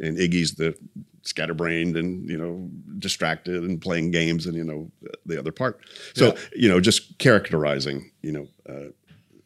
and 0.00 0.18
Iggy's 0.18 0.54
the 0.54 0.76
scatterbrained 1.22 1.96
and 1.96 2.28
you 2.28 2.36
know 2.36 2.68
distracted 2.98 3.62
and 3.62 3.80
playing 3.80 4.10
games 4.10 4.46
and 4.46 4.54
you 4.54 4.64
know 4.64 4.90
the 5.24 5.38
other 5.38 5.52
part. 5.52 5.80
So 6.14 6.36
you 6.54 6.68
know 6.68 6.80
just 6.80 7.18
characterizing 7.18 8.10
you 8.22 8.32
know. 8.32 8.48
Uh, 8.68 8.90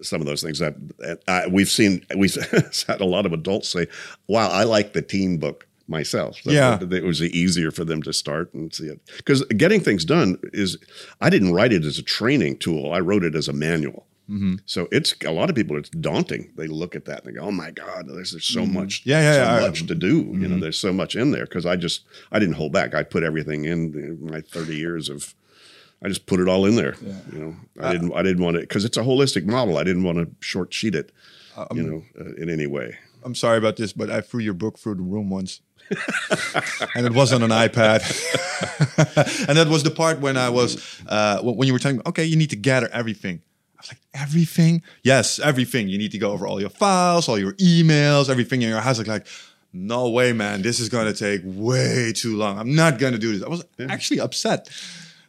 some 0.01 0.21
of 0.21 0.29
those 0.29 0.41
things 0.41 0.61
that, 0.61 0.77
that 0.99 1.21
I, 1.27 1.49
we've 1.49 1.69
seen, 1.69 2.07
we've 2.17 2.33
had 2.87 3.01
a 3.01 3.05
lot 3.05 3.27
of 3.27 3.33
adults 3.33 3.69
say, 3.69 3.89
"Wow, 4.29 4.49
I 4.49 4.63
like 4.63 4.93
the 4.93 5.03
teen 5.03 5.39
book 5.39 5.67
myself." 5.89 6.39
So 6.43 6.51
Yeah. 6.51 6.79
it 6.81 7.05
was 7.05 7.23
easier 7.23 7.71
for 7.71 7.85
them 7.85 8.03
to 8.03 8.13
start 8.13 8.53
and 8.55 8.73
see 8.73 8.87
it 8.87 9.01
because 9.17 9.43
getting 9.57 9.81
things 9.81 10.05
done 10.05 10.39
is. 10.53 10.79
I 11.21 11.31
didn't 11.31 11.53
write 11.53 11.73
it 11.73 11.85
as 11.85 11.99
a 11.99 12.03
training 12.03 12.59
tool; 12.59 12.93
I 12.93 13.01
wrote 13.01 13.25
it 13.25 13.35
as 13.35 13.49
a 13.49 13.53
manual. 13.53 14.07
Mm-hmm. 14.31 14.57
So 14.67 14.89
it's 14.93 15.15
a 15.25 15.31
lot 15.33 15.49
of 15.49 15.57
people. 15.57 15.79
It's 15.79 15.89
daunting. 15.89 16.53
They 16.55 16.67
look 16.67 16.95
at 16.95 17.07
that 17.07 17.25
and 17.25 17.35
they 17.35 17.39
go, 17.41 17.47
"Oh 17.47 17.51
my 17.51 17.71
God, 17.71 18.07
there's, 18.09 18.33
there's 18.33 18.45
so 18.45 18.67
much, 18.67 19.01
Mm-hmm. 19.01 19.09
Yeah, 19.11 19.21
yeah, 19.23 19.33
so 19.33 19.39
yeah. 19.39 19.57
Mm-hmm. 19.57 19.67
much 19.67 19.87
to 19.87 19.95
do." 19.95 20.17
You 20.39 20.49
know, 20.49 20.61
there's 20.61 20.79
so 20.79 20.93
much 20.93 21.17
in 21.17 21.31
there 21.31 21.45
because 21.45 21.65
I 21.65 21.77
just 21.77 22.03
I 22.31 22.39
didn't 22.39 22.57
hold 22.57 22.73
back. 22.73 22.95
I 22.95 23.03
put 23.05 23.23
everything 23.23 23.65
in, 23.65 24.19
my 24.25 24.41
30 24.43 24.77
years 24.77 25.09
of. 25.09 25.35
I 26.01 26.09
just 26.09 26.27
put 26.27 26.39
it 26.41 26.47
all 26.47 26.65
in 26.67 26.77
there. 26.77 26.95
You 27.33 27.39
know, 27.39 27.57
I 27.81 27.91
didn't. 27.93 28.13
I 28.13 28.23
didn't 28.23 28.45
want 28.45 28.57
to 28.57 28.61
because 28.61 28.85
it's 28.85 28.99
a 28.99 29.03
holistic 29.03 29.47
model. 29.47 29.79
I 29.79 29.85
didn't 29.85 30.05
want 30.05 30.19
to 30.19 30.29
short 30.41 30.73
sheet 30.75 30.95
it. 30.95 31.11
Um, 31.57 31.77
you 31.77 31.83
know, 31.83 32.03
uh, 32.21 32.35
in 32.35 32.49
any 32.51 32.67
way. 32.69 32.97
I'm 33.25 33.35
sorry 33.35 33.59
about 33.59 33.77
this, 33.77 33.93
but 33.93 34.11
I 34.11 34.21
threw 34.21 34.41
your 34.41 34.55
book 34.55 34.79
through 34.79 34.95
the 34.97 35.03
room 35.03 35.29
once. 35.29 35.61
and 36.95 37.07
it 37.07 37.13
was 37.13 37.33
on 37.33 37.43
an 37.43 37.51
iPad. 37.51 38.01
and 39.49 39.59
that 39.59 39.69
was 39.69 39.83
the 39.83 39.91
part 39.91 40.21
when 40.21 40.37
I 40.37 40.51
was, 40.51 41.01
uh, 41.07 41.41
when 41.43 41.67
you 41.67 41.73
were 41.73 41.79
telling 41.79 41.99
me, 41.99 42.03
okay, 42.07 42.25
you 42.25 42.37
need 42.37 42.51
to 42.51 42.57
gather 42.57 42.89
everything. 42.93 43.43
I 43.77 43.81
was 43.81 43.89
like, 43.93 44.01
everything? 44.15 44.83
Yes, 45.03 45.39
everything. 45.39 45.89
You 45.89 45.99
need 45.99 46.13
to 46.13 46.19
go 46.19 46.33
over 46.33 46.47
all 46.47 46.61
your 46.61 46.71
files, 46.71 47.29
all 47.29 47.39
your 47.39 47.53
emails, 47.55 48.29
everything 48.29 48.63
in 48.63 48.69
your 48.69 48.81
house. 48.81 48.99
Like, 48.99 49.07
like 49.07 49.27
no 49.73 50.09
way, 50.09 50.33
man. 50.33 50.63
This 50.63 50.81
is 50.81 50.89
going 50.89 51.13
to 51.13 51.19
take 51.19 51.43
way 51.45 52.13
too 52.13 52.37
long. 52.37 52.59
I'm 52.59 52.75
not 52.75 52.99
going 52.99 53.13
to 53.13 53.19
do 53.19 53.33
this. 53.33 53.43
I 53.43 53.49
was 53.49 53.65
actually 53.89 54.21
upset. 54.21 54.69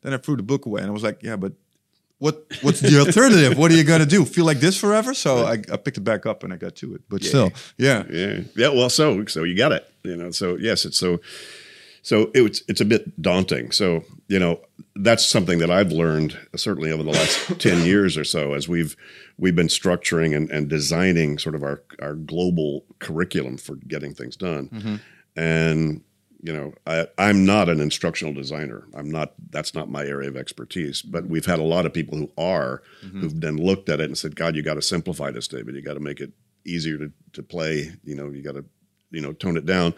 Then 0.02 0.14
I 0.14 0.18
threw 0.18 0.38
the 0.38 0.44
book 0.44 0.66
away 0.66 0.82
and 0.82 0.90
I 0.90 0.94
was 0.94 1.04
like, 1.04 1.22
yeah, 1.22 1.36
but 1.36 1.54
what 2.20 2.46
what's 2.62 2.82
the 2.82 3.00
alternative? 3.00 3.58
what 3.58 3.72
are 3.72 3.76
you 3.76 3.84
going 3.84 4.02
to 4.02 4.06
do? 4.06 4.26
Feel 4.26 4.46
like 4.46 4.60
this 4.60 4.78
forever? 4.78 5.14
So 5.14 5.46
I, 5.46 5.54
I 5.54 5.78
picked 5.78 5.98
it 5.98 6.04
back 6.04 6.26
up 6.26 6.44
and 6.44 6.54
I 6.54 6.58
got 6.58 6.76
to 6.78 6.94
it. 6.94 7.02
But 7.10 7.24
still, 7.24 7.52
yeah. 7.78 8.04
Yeah, 8.12 8.42
yeah. 8.56 8.70
Well, 8.70 8.90
so 8.90 9.26
so 9.26 9.44
you 9.44 9.56
got 9.56 9.72
it. 9.72 9.90
You 10.04 10.16
know, 10.16 10.32
so 10.32 10.58
yes, 10.58 10.86
it's 10.86 11.00
so 11.00 11.20
so 12.02 12.30
it 12.34 12.42
was, 12.42 12.64
it's 12.68 12.82
a 12.82 12.86
bit 12.86 13.22
daunting. 13.22 13.72
So 13.72 14.04
you 14.28 14.38
know 14.38 14.60
that's 14.96 15.26
something 15.26 15.60
that 15.60 15.72
I've 15.72 15.94
learned 15.94 16.38
certainly 16.56 16.92
over 16.92 17.04
the 17.04 17.12
last 17.12 17.60
ten 17.60 17.86
years 17.86 18.18
or 18.18 18.26
so 18.26 18.54
as 18.54 18.68
we've 18.68 18.98
we've 19.38 19.56
been 19.56 19.68
structuring 19.68 20.36
and, 20.36 20.50
and 20.52 20.68
designing 20.68 21.38
sort 21.38 21.56
of 21.56 21.64
our 21.64 21.82
our 22.02 22.16
global 22.16 22.84
curriculum 23.00 23.58
for 23.58 23.76
getting 23.76 24.14
things 24.14 24.36
done. 24.36 24.68
Mm-hmm. 24.70 24.96
And 25.38 26.02
you 26.42 26.54
know, 26.54 26.74
I, 26.88 27.08
I'm 27.18 27.46
not 27.46 27.68
an 27.68 27.82
instructional 27.82 28.34
designer. 28.34 28.88
I'm 28.94 29.10
not. 29.10 29.34
That's 29.50 29.74
not 29.74 29.90
my 29.90 30.06
area 30.06 30.30
of 30.30 30.38
expertise. 30.38 31.02
But 31.02 31.28
we've 31.28 31.46
had 31.46 31.60
a 31.60 31.64
lot 31.64 31.86
of 31.86 31.94
people 31.94 32.18
who 32.18 32.32
are, 32.38 32.82
who've 33.02 33.40
then 33.40 33.58
looked 33.58 33.90
at 33.90 34.00
it 34.00 34.06
and 34.06 34.18
said, 34.18 34.36
"God, 34.36 34.56
you 34.56 34.64
got 34.64 34.76
to 34.76 34.82
simplify 34.82 35.32
this, 35.32 35.48
David. 35.48 35.76
You 35.76 35.82
got 35.82 35.96
to 35.96 36.00
make 36.00 36.22
it 36.22 36.32
easier 36.66 36.98
to 36.98 37.12
to 37.34 37.44
play. 37.44 37.92
You 38.04 38.16
know, 38.16 38.30
you 38.30 38.42
got 38.42 38.54
to, 38.54 38.64
you 39.12 39.22
know, 39.22 39.34
tone 39.34 39.58
it 39.58 39.66
down." 39.66 39.94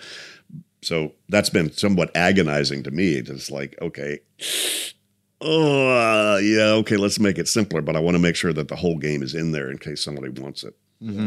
So 0.81 1.13
that's 1.29 1.51
been 1.51 1.71
somewhat 1.71 2.09
agonizing 2.15 2.83
to 2.83 2.91
me. 2.91 3.21
Just 3.21 3.51
like, 3.51 3.77
okay, 3.79 4.19
oh 5.41 5.89
uh, 5.89 6.37
yeah, 6.37 6.71
okay, 6.79 6.97
let's 6.97 7.19
make 7.19 7.37
it 7.37 7.47
simpler. 7.47 7.81
But 7.81 7.95
I 7.95 7.99
want 7.99 8.15
to 8.15 8.21
make 8.21 8.35
sure 8.35 8.53
that 8.53 8.67
the 8.67 8.75
whole 8.75 8.97
game 8.97 9.21
is 9.21 9.35
in 9.35 9.51
there 9.51 9.69
in 9.69 9.77
case 9.77 10.03
somebody 10.03 10.29
wants 10.29 10.63
it. 10.63 10.75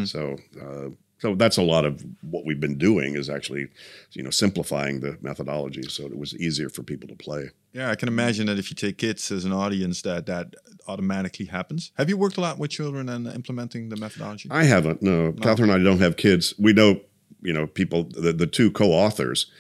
So. 0.07 0.39
Uh, 0.61 0.91
so 1.24 1.34
that's 1.34 1.56
a 1.56 1.62
lot 1.62 1.86
of 1.86 2.05
what 2.20 2.44
we've 2.44 2.60
been 2.60 2.76
doing 2.76 3.14
is 3.14 3.30
actually, 3.30 3.68
you 4.12 4.22
know, 4.22 4.28
simplifying 4.28 5.01
the 5.01 5.16
methodology 5.22 5.80
so 5.88 6.05
it 6.05 6.18
was 6.18 6.34
easier 6.34 6.68
for 6.68 6.82
people 6.82 7.09
to 7.09 7.14
play. 7.14 7.48
Yeah, 7.72 7.90
I 7.90 7.94
can 7.94 8.09
imagine 8.09 8.44
that 8.48 8.59
if 8.59 8.68
you 8.70 8.74
take 8.74 8.98
kids 8.98 9.32
as 9.32 9.46
an 9.46 9.52
audience, 9.52 10.02
that 10.02 10.26
that 10.26 10.55
automatically 10.86 11.46
happens. 11.46 11.92
Have 11.96 12.10
you 12.10 12.18
worked 12.18 12.36
a 12.36 12.42
lot 12.42 12.59
with 12.59 12.72
children 12.72 13.09
and 13.09 13.26
implementing 13.26 13.88
the 13.88 13.96
methodology? 13.96 14.51
I 14.51 14.64
haven't. 14.64 15.01
No, 15.01 15.32
Catherine 15.32 15.70
and 15.70 15.80
I 15.80 15.82
don't 15.82 16.01
have 16.01 16.18
kids. 16.18 16.52
We 16.59 16.74
know, 16.74 17.01
you 17.40 17.55
know, 17.55 17.66
people. 17.66 18.05
The, 18.05 18.34
the 18.34 18.46
two 18.46 18.70
co-authors, 18.70 19.51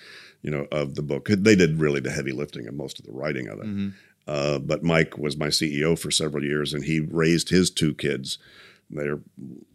you 0.42 0.50
know, 0.50 0.66
of 0.70 0.96
the 0.96 1.02
book, 1.02 1.28
they 1.30 1.56
did 1.56 1.80
really 1.80 2.00
the 2.00 2.10
heavy 2.10 2.32
lifting 2.32 2.68
and 2.68 2.76
most 2.76 2.98
of 2.98 3.06
the 3.06 3.12
writing 3.12 3.48
of 3.48 3.60
it. 3.60 3.92
Uh, 4.26 4.58
but 4.58 4.82
Mike 4.82 5.16
was 5.16 5.38
my 5.38 5.48
CEO 5.48 5.98
for 5.98 6.10
several 6.10 6.44
years, 6.44 6.74
and 6.74 6.84
he 6.84 7.00
raised 7.00 7.48
his 7.48 7.70
two 7.70 7.94
kids. 7.94 8.36
They're, 8.94 9.20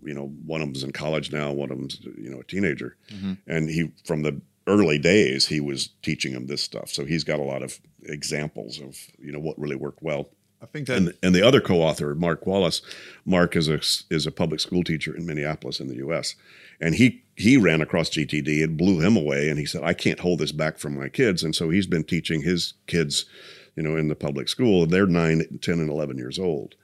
you 0.03 0.13
know, 0.13 0.27
one 0.45 0.61
of 0.61 0.67
them's 0.67 0.83
in 0.83 0.91
college 0.91 1.31
now, 1.31 1.51
one 1.51 1.71
of 1.71 1.77
them's, 1.77 1.99
you 2.17 2.29
know, 2.29 2.39
a 2.39 2.43
teenager, 2.43 2.97
mm-hmm. 3.11 3.33
and 3.47 3.69
he 3.69 3.91
from 4.05 4.23
the 4.23 4.41
early 4.67 4.99
days 4.99 5.47
he 5.47 5.59
was 5.59 5.89
teaching 6.01 6.33
them 6.33 6.47
this 6.47 6.61
stuff. 6.61 6.89
So 6.89 7.05
he's 7.05 7.23
got 7.23 7.39
a 7.39 7.43
lot 7.43 7.63
of 7.63 7.79
examples 8.03 8.79
of 8.79 8.97
you 9.19 9.31
know 9.31 9.39
what 9.39 9.59
really 9.59 9.75
worked 9.75 10.01
well. 10.01 10.29
I 10.61 10.65
think 10.65 10.87
that 10.87 10.97
And, 10.97 11.13
and 11.23 11.33
the 11.33 11.45
other 11.45 11.61
co-author, 11.61 12.15
Mark 12.15 12.45
Wallace, 12.45 12.81
Mark 13.25 13.55
is 13.55 13.67
a 13.67 13.79
is 14.13 14.27
a 14.27 14.31
public 14.31 14.59
school 14.59 14.83
teacher 14.83 15.15
in 15.15 15.25
Minneapolis 15.25 15.79
in 15.79 15.87
the 15.87 15.95
U.S. 15.97 16.35
And 16.79 16.95
he 16.95 17.23
he 17.35 17.57
ran 17.57 17.81
across 17.81 18.09
GTD. 18.09 18.61
It 18.61 18.77
blew 18.77 18.99
him 18.99 19.15
away, 19.15 19.49
and 19.49 19.57
he 19.57 19.65
said, 19.65 19.83
"I 19.83 19.93
can't 19.93 20.19
hold 20.19 20.39
this 20.39 20.51
back 20.51 20.77
from 20.77 20.97
my 20.97 21.09
kids." 21.09 21.43
And 21.43 21.55
so 21.55 21.69
he's 21.69 21.87
been 21.87 22.03
teaching 22.03 22.41
his 22.41 22.73
kids, 22.87 23.25
you 23.75 23.83
know, 23.83 23.95
in 23.95 24.07
the 24.07 24.15
public 24.15 24.49
school. 24.49 24.85
They're 24.85 25.05
nine, 25.05 25.59
10, 25.61 25.79
and 25.79 25.89
eleven 25.89 26.17
years 26.17 26.37
old. 26.37 26.75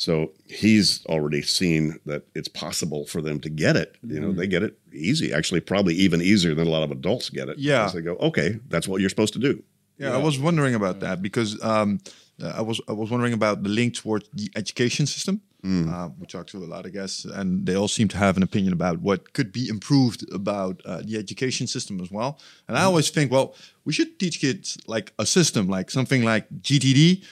So 0.00 0.32
he's 0.46 1.04
already 1.06 1.42
seen 1.42 2.00
that 2.06 2.22
it's 2.34 2.48
possible 2.48 3.04
for 3.04 3.20
them 3.20 3.38
to 3.40 3.50
get 3.50 3.76
it. 3.76 3.98
You 4.02 4.18
know, 4.18 4.32
they 4.32 4.46
get 4.46 4.62
it 4.62 4.78
easy. 4.94 5.30
Actually, 5.30 5.60
probably 5.60 5.94
even 5.94 6.22
easier 6.22 6.54
than 6.54 6.66
a 6.66 6.70
lot 6.70 6.82
of 6.82 6.90
adults 6.90 7.28
get 7.28 7.50
it. 7.50 7.58
Yeah. 7.58 7.80
because 7.80 7.92
they 7.92 8.00
go, 8.00 8.16
"Okay, 8.16 8.58
that's 8.70 8.88
what 8.88 9.02
you're 9.02 9.10
supposed 9.10 9.34
to 9.34 9.38
do." 9.38 9.62
Yeah, 9.98 10.14
I 10.14 10.16
was 10.16 10.38
wondering 10.38 10.74
about 10.74 11.00
that 11.00 11.20
because 11.20 11.62
um, 11.62 12.00
uh, 12.42 12.54
I 12.56 12.62
was 12.62 12.80
I 12.88 12.92
was 12.92 13.10
wondering 13.10 13.34
about 13.34 13.62
the 13.62 13.68
link 13.68 13.94
towards 13.94 14.26
the 14.32 14.50
education 14.56 15.04
system. 15.06 15.42
Uh, 15.62 16.08
we 16.18 16.26
talked 16.26 16.48
to 16.48 16.56
a 16.56 16.64
lot 16.64 16.86
of 16.86 16.94
guests, 16.94 17.26
and 17.26 17.66
they 17.66 17.74
all 17.76 17.88
seem 17.88 18.08
to 18.08 18.16
have 18.16 18.38
an 18.38 18.42
opinion 18.42 18.72
about 18.72 19.00
what 19.00 19.34
could 19.34 19.52
be 19.52 19.68
improved 19.68 20.24
about 20.32 20.80
uh, 20.86 21.02
the 21.04 21.18
education 21.18 21.66
system 21.66 22.00
as 22.00 22.10
well. 22.10 22.38
And 22.66 22.78
I 22.78 22.84
always 22.84 23.10
think, 23.10 23.30
well, 23.30 23.54
we 23.84 23.92
should 23.92 24.18
teach 24.18 24.40
kids 24.40 24.78
like 24.86 25.12
a 25.18 25.26
system, 25.26 25.68
like 25.68 25.90
something 25.90 26.24
like 26.24 26.48
GTD, 26.62 27.22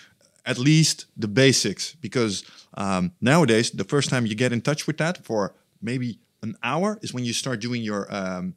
at 0.48 0.58
least 0.58 1.06
the 1.16 1.28
basics, 1.28 1.94
because 2.00 2.42
um, 2.74 3.12
nowadays 3.20 3.70
the 3.70 3.84
first 3.84 4.08
time 4.10 4.26
you 4.26 4.34
get 4.34 4.52
in 4.52 4.60
touch 4.60 4.86
with 4.86 4.96
that 4.98 5.24
for 5.24 5.54
maybe 5.80 6.18
an 6.42 6.56
hour 6.62 6.98
is 7.02 7.12
when 7.12 7.24
you 7.24 7.32
start 7.32 7.60
doing 7.60 7.82
your 7.82 8.06
um, 8.14 8.54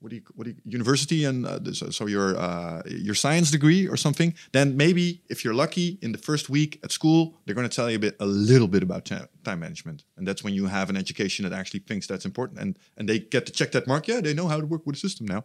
what 0.00 0.10
do 0.10 0.16
you 0.16 0.22
what 0.36 0.44
do 0.44 0.50
you, 0.50 0.56
university 0.64 1.24
and 1.24 1.44
uh, 1.46 1.58
this- 1.58 1.82
so 1.90 2.06
your 2.06 2.36
uh, 2.38 2.82
your 2.86 3.14
science 3.14 3.50
degree 3.50 3.88
or 3.88 3.96
something 3.96 4.32
then 4.52 4.76
maybe 4.76 5.20
if 5.28 5.44
you're 5.44 5.54
lucky 5.54 5.98
in 6.00 6.12
the 6.12 6.18
first 6.18 6.48
week 6.48 6.78
at 6.84 6.92
school 6.92 7.34
they're 7.44 7.54
going 7.54 7.68
to 7.68 7.76
tell 7.76 7.90
you 7.90 7.96
a 7.96 8.04
bit 8.06 8.16
a 8.20 8.26
little 8.26 8.68
bit 8.68 8.82
about 8.82 9.04
time 9.04 9.60
management. 9.60 10.04
And 10.16 10.26
that's 10.26 10.42
when 10.44 10.54
you 10.54 10.66
have 10.66 10.88
an 10.90 10.96
education 10.96 11.44
that 11.44 11.52
actually 11.60 11.80
thinks 11.80 12.06
that's 12.06 12.24
important 12.24 12.60
and 12.60 12.78
and 12.96 13.08
they 13.08 13.18
get 13.18 13.44
to 13.46 13.52
check 13.52 13.70
that 13.72 13.86
mark 13.86 14.08
yeah 14.08 14.20
they 14.20 14.34
know 14.34 14.48
how 14.48 14.60
to 14.60 14.66
work 14.66 14.86
with 14.86 14.96
a 14.96 14.98
system 14.98 15.26
now. 15.26 15.42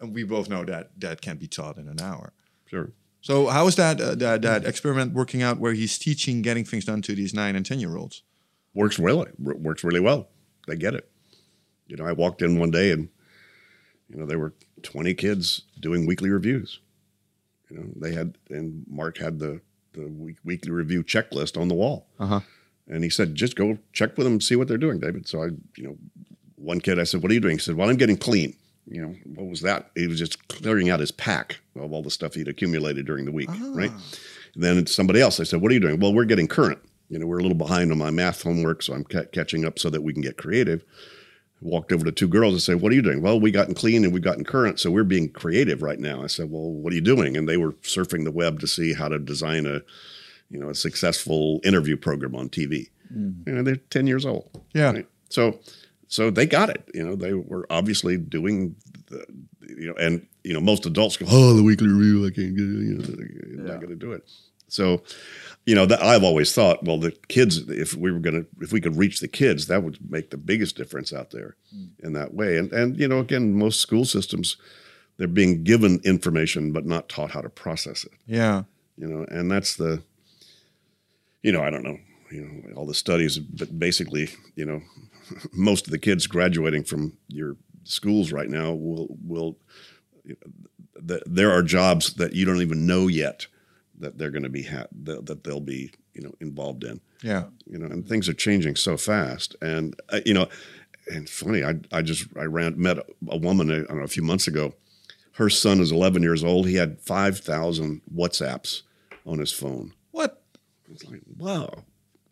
And 0.00 0.14
we 0.14 0.24
both 0.24 0.48
know 0.48 0.64
that 0.64 0.90
that 1.00 1.20
can't 1.20 1.40
be 1.40 1.48
taught 1.48 1.76
in 1.78 1.88
an 1.88 2.00
hour. 2.00 2.32
Sure. 2.66 2.92
So 3.22 3.46
how 3.46 3.66
is 3.66 3.76
that 3.76 4.00
uh, 4.00 4.14
that 4.16 4.42
that 4.42 4.66
experiment 4.66 5.14
working 5.14 5.42
out 5.42 5.58
where 5.58 5.72
he's 5.72 5.96
teaching 5.96 6.42
getting 6.42 6.64
things 6.64 6.84
done 6.84 7.00
to 7.02 7.14
these 7.14 7.32
nine 7.32 7.56
and 7.56 7.64
ten 7.64 7.80
year 7.80 7.96
olds 7.96 8.22
works 8.74 8.98
really 8.98 9.30
works 9.38 9.82
really 9.82 10.00
well. 10.00 10.28
They 10.66 10.76
get 10.76 10.94
it. 10.94 11.10
You 11.86 11.96
know, 11.96 12.04
I 12.04 12.12
walked 12.12 12.42
in 12.42 12.58
one 12.58 12.70
day 12.70 12.90
and 12.90 13.08
you 14.08 14.18
know 14.18 14.26
there 14.26 14.38
were 14.38 14.52
20 14.82 15.14
kids 15.14 15.62
doing 15.80 16.06
weekly 16.06 16.30
reviews. 16.30 16.80
You 17.70 17.78
know, 17.78 17.86
they 17.96 18.12
had 18.12 18.36
and 18.50 18.84
Mark 18.88 19.18
had 19.18 19.38
the 19.38 19.60
the 19.94 20.08
week, 20.08 20.38
weekly 20.44 20.70
review 20.70 21.02
checklist 21.02 21.60
on 21.60 21.68
the 21.68 21.74
wall. 21.74 22.06
Uh-huh. 22.18 22.40
And 22.88 23.04
he 23.04 23.10
said, 23.10 23.34
just 23.34 23.56
go 23.56 23.78
check 23.92 24.16
with 24.16 24.26
them, 24.26 24.40
see 24.40 24.56
what 24.56 24.68
they're 24.68 24.78
doing, 24.78 24.98
David. 24.98 25.28
So 25.28 25.42
I, 25.42 25.46
you 25.76 25.84
know, 25.84 25.96
one 26.56 26.80
kid, 26.80 26.98
I 26.98 27.04
said, 27.04 27.22
what 27.22 27.30
are 27.30 27.34
you 27.34 27.40
doing? 27.40 27.56
He 27.56 27.60
said, 27.60 27.76
well, 27.76 27.88
I'm 27.88 27.96
getting 27.96 28.16
clean. 28.16 28.56
You 28.86 29.02
know, 29.02 29.14
what 29.34 29.48
was 29.48 29.60
that? 29.62 29.90
He 29.94 30.06
was 30.06 30.18
just 30.18 30.48
clearing 30.48 30.90
out 30.90 31.00
his 31.00 31.12
pack 31.12 31.60
of 31.76 31.92
all 31.92 32.02
the 32.02 32.10
stuff 32.10 32.34
he'd 32.34 32.48
accumulated 32.48 33.06
during 33.06 33.24
the 33.24 33.32
week, 33.32 33.48
ah. 33.50 33.72
right? 33.72 33.92
And 34.54 34.62
then 34.62 34.76
it's 34.76 34.94
somebody 34.94 35.20
else. 35.20 35.40
I 35.40 35.44
said, 35.44 35.62
what 35.62 35.70
are 35.70 35.74
you 35.74 35.80
doing? 35.80 36.00
Well, 36.00 36.12
we're 36.12 36.24
getting 36.24 36.48
current. 36.48 36.78
You 37.08 37.18
know, 37.18 37.26
we're 37.26 37.38
a 37.38 37.42
little 37.42 37.56
behind 37.56 37.92
on 37.92 37.98
my 37.98 38.10
math 38.10 38.42
homework, 38.42 38.82
so 38.82 38.94
I'm 38.94 39.04
ca- 39.04 39.26
catching 39.32 39.64
up 39.64 39.78
so 39.78 39.90
that 39.90 40.02
we 40.02 40.14
can 40.14 40.22
get 40.22 40.38
creative. 40.38 40.82
Walked 41.60 41.92
over 41.92 42.04
to 42.06 42.10
two 42.10 42.26
girls 42.26 42.54
and 42.54 42.62
said, 42.62 42.80
"What 42.80 42.90
are 42.90 42.94
you 42.94 43.02
doing?" 43.02 43.22
Well, 43.22 43.38
we've 43.38 43.52
gotten 43.52 43.74
clean 43.74 44.02
and 44.02 44.12
we've 44.12 44.22
gotten 44.22 44.44
current, 44.44 44.80
so 44.80 44.90
we're 44.90 45.04
being 45.04 45.28
creative 45.28 45.80
right 45.80 46.00
now. 46.00 46.24
I 46.24 46.26
said, 46.26 46.50
"Well, 46.50 46.72
what 46.72 46.92
are 46.92 46.96
you 46.96 47.02
doing?" 47.02 47.36
And 47.36 47.48
they 47.48 47.56
were 47.56 47.72
surfing 47.82 48.24
the 48.24 48.32
web 48.32 48.58
to 48.60 48.66
see 48.66 48.94
how 48.94 49.08
to 49.08 49.18
design 49.18 49.66
a, 49.66 49.82
you 50.50 50.58
know, 50.58 50.70
a 50.70 50.74
successful 50.74 51.60
interview 51.62 51.96
program 51.96 52.34
on 52.34 52.48
TV. 52.48 52.88
You 53.14 53.16
mm. 53.16 53.46
know, 53.46 53.62
they're 53.62 53.76
ten 53.76 54.08
years 54.08 54.26
old. 54.26 54.60
Yeah. 54.74 55.02
So, 55.28 55.60
so 56.12 56.30
they 56.30 56.46
got 56.46 56.70
it. 56.70 56.88
You 56.94 57.04
know, 57.04 57.16
they 57.16 57.34
were 57.34 57.66
obviously 57.70 58.16
doing 58.16 58.76
the, 59.06 59.24
you 59.60 59.88
know, 59.88 59.94
and 59.94 60.26
you 60.44 60.52
know, 60.52 60.60
most 60.60 60.86
adults 60.86 61.16
go, 61.16 61.26
"Oh, 61.28 61.54
the 61.54 61.62
weekly 61.62 61.88
review, 61.88 62.26
I 62.26 62.30
can't 62.30 62.56
get 62.56 62.64
it. 62.64 62.82
You 62.84 62.94
know, 62.98 63.62
I'm 63.62 63.66
not 63.66 63.80
going 63.80 63.90
to 63.90 63.96
do 63.96 64.12
it." 64.12 64.28
So, 64.68 65.02
you 65.66 65.74
know, 65.74 65.84
that 65.84 66.02
I've 66.02 66.24
always 66.24 66.54
thought, 66.54 66.82
well, 66.82 66.98
the 66.98 67.10
kids, 67.28 67.58
if 67.68 67.94
we 67.94 68.10
were 68.10 68.20
going 68.20 68.42
to, 68.42 68.46
if 68.62 68.72
we 68.72 68.80
could 68.80 68.96
reach 68.96 69.20
the 69.20 69.28
kids, 69.28 69.66
that 69.66 69.82
would 69.82 69.98
make 70.10 70.30
the 70.30 70.38
biggest 70.38 70.76
difference 70.76 71.12
out 71.12 71.30
there 71.30 71.56
hmm. 71.70 71.86
in 72.02 72.12
that 72.14 72.34
way. 72.34 72.56
And 72.56 72.72
and 72.72 72.98
you 72.98 73.08
know, 73.08 73.18
again, 73.18 73.54
most 73.54 73.80
school 73.80 74.04
systems, 74.04 74.56
they're 75.18 75.28
being 75.28 75.62
given 75.62 76.00
information 76.04 76.72
but 76.72 76.86
not 76.86 77.08
taught 77.08 77.32
how 77.32 77.42
to 77.42 77.50
process 77.50 78.04
it 78.04 78.12
yeah 78.26 78.62
you 78.96 79.06
know, 79.06 79.24
and 79.28 79.50
that's 79.50 79.76
the, 79.76 80.02
you 81.42 81.52
know, 81.52 81.62
I 81.62 81.70
don't 81.70 81.82
know, 81.82 81.98
you 82.30 82.42
know, 82.42 82.74
all 82.76 82.86
the 82.86 82.94
studies, 82.94 83.38
but 83.38 83.78
basically, 83.78 84.28
you 84.54 84.64
know, 84.64 84.82
most 85.52 85.86
of 85.86 85.90
the 85.92 85.98
kids 85.98 86.26
graduating 86.26 86.84
from 86.84 87.16
your 87.28 87.56
schools 87.84 88.32
right 88.32 88.48
now 88.48 88.72
will 88.72 89.08
will, 89.26 89.56
th- 91.06 91.22
there 91.26 91.50
are 91.50 91.62
jobs 91.62 92.14
that 92.14 92.34
you 92.34 92.44
don't 92.44 92.62
even 92.62 92.86
know 92.86 93.08
yet 93.08 93.46
that 93.98 94.18
they're 94.18 94.30
going 94.30 94.42
to 94.42 94.48
be 94.48 94.64
ha- 94.64 94.86
that, 95.04 95.26
that 95.26 95.44
they'll 95.44 95.60
be 95.60 95.92
you 96.14 96.22
know 96.22 96.34
involved 96.40 96.84
in 96.84 97.00
yeah 97.22 97.44
you 97.66 97.78
know, 97.78 97.86
and 97.86 98.06
things 98.06 98.28
are 98.28 98.34
changing 98.34 98.76
so 98.76 98.96
fast. 98.96 99.56
And 99.62 99.98
uh, 100.10 100.20
you 100.26 100.34
know, 100.34 100.48
and 101.10 101.28
funny, 101.28 101.64
I 101.64 101.74
I 101.90 102.02
just 102.02 102.26
I 102.38 102.44
ran 102.44 102.80
met 102.80 102.98
a 103.28 103.36
woman 103.36 103.70
uh, 103.70 103.74
I 103.74 103.78
don't 103.84 103.98
know 103.98 104.04
a 104.04 104.08
few 104.08 104.22
months 104.22 104.46
ago. 104.46 104.74
Her 105.36 105.48
son 105.48 105.80
is 105.80 105.90
11 105.90 106.22
years 106.22 106.44
old. 106.44 106.68
He 106.68 106.74
had 106.74 107.00
5,000 107.00 108.02
WhatsApps 108.14 108.82
on 109.24 109.38
his 109.38 109.50
phone. 109.50 109.94
what 110.10 110.42
It's 110.90 111.04
like, 111.04 111.22
wow, 111.38 111.84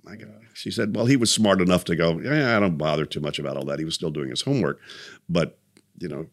my 0.04 0.16
God. 0.16 0.40
She 0.54 0.70
said, 0.70 0.94
well, 0.94 1.06
he 1.06 1.16
was 1.16 1.32
smart 1.32 1.60
enough 1.60 1.84
to 1.84 1.96
go, 1.96 2.18
yeah, 2.20 2.56
I 2.56 2.60
don't 2.60 2.78
bother 2.78 3.06
too 3.06 3.20
much 3.20 3.38
about 3.38 3.56
all 3.56 3.64
that. 3.66 3.78
He 3.78 3.84
was 3.84 3.94
still 3.94 4.10
doing 4.10 4.30
his 4.30 4.42
homework, 4.42 4.80
but 5.28 5.58
you 5.98 6.08
know, 6.08 6.26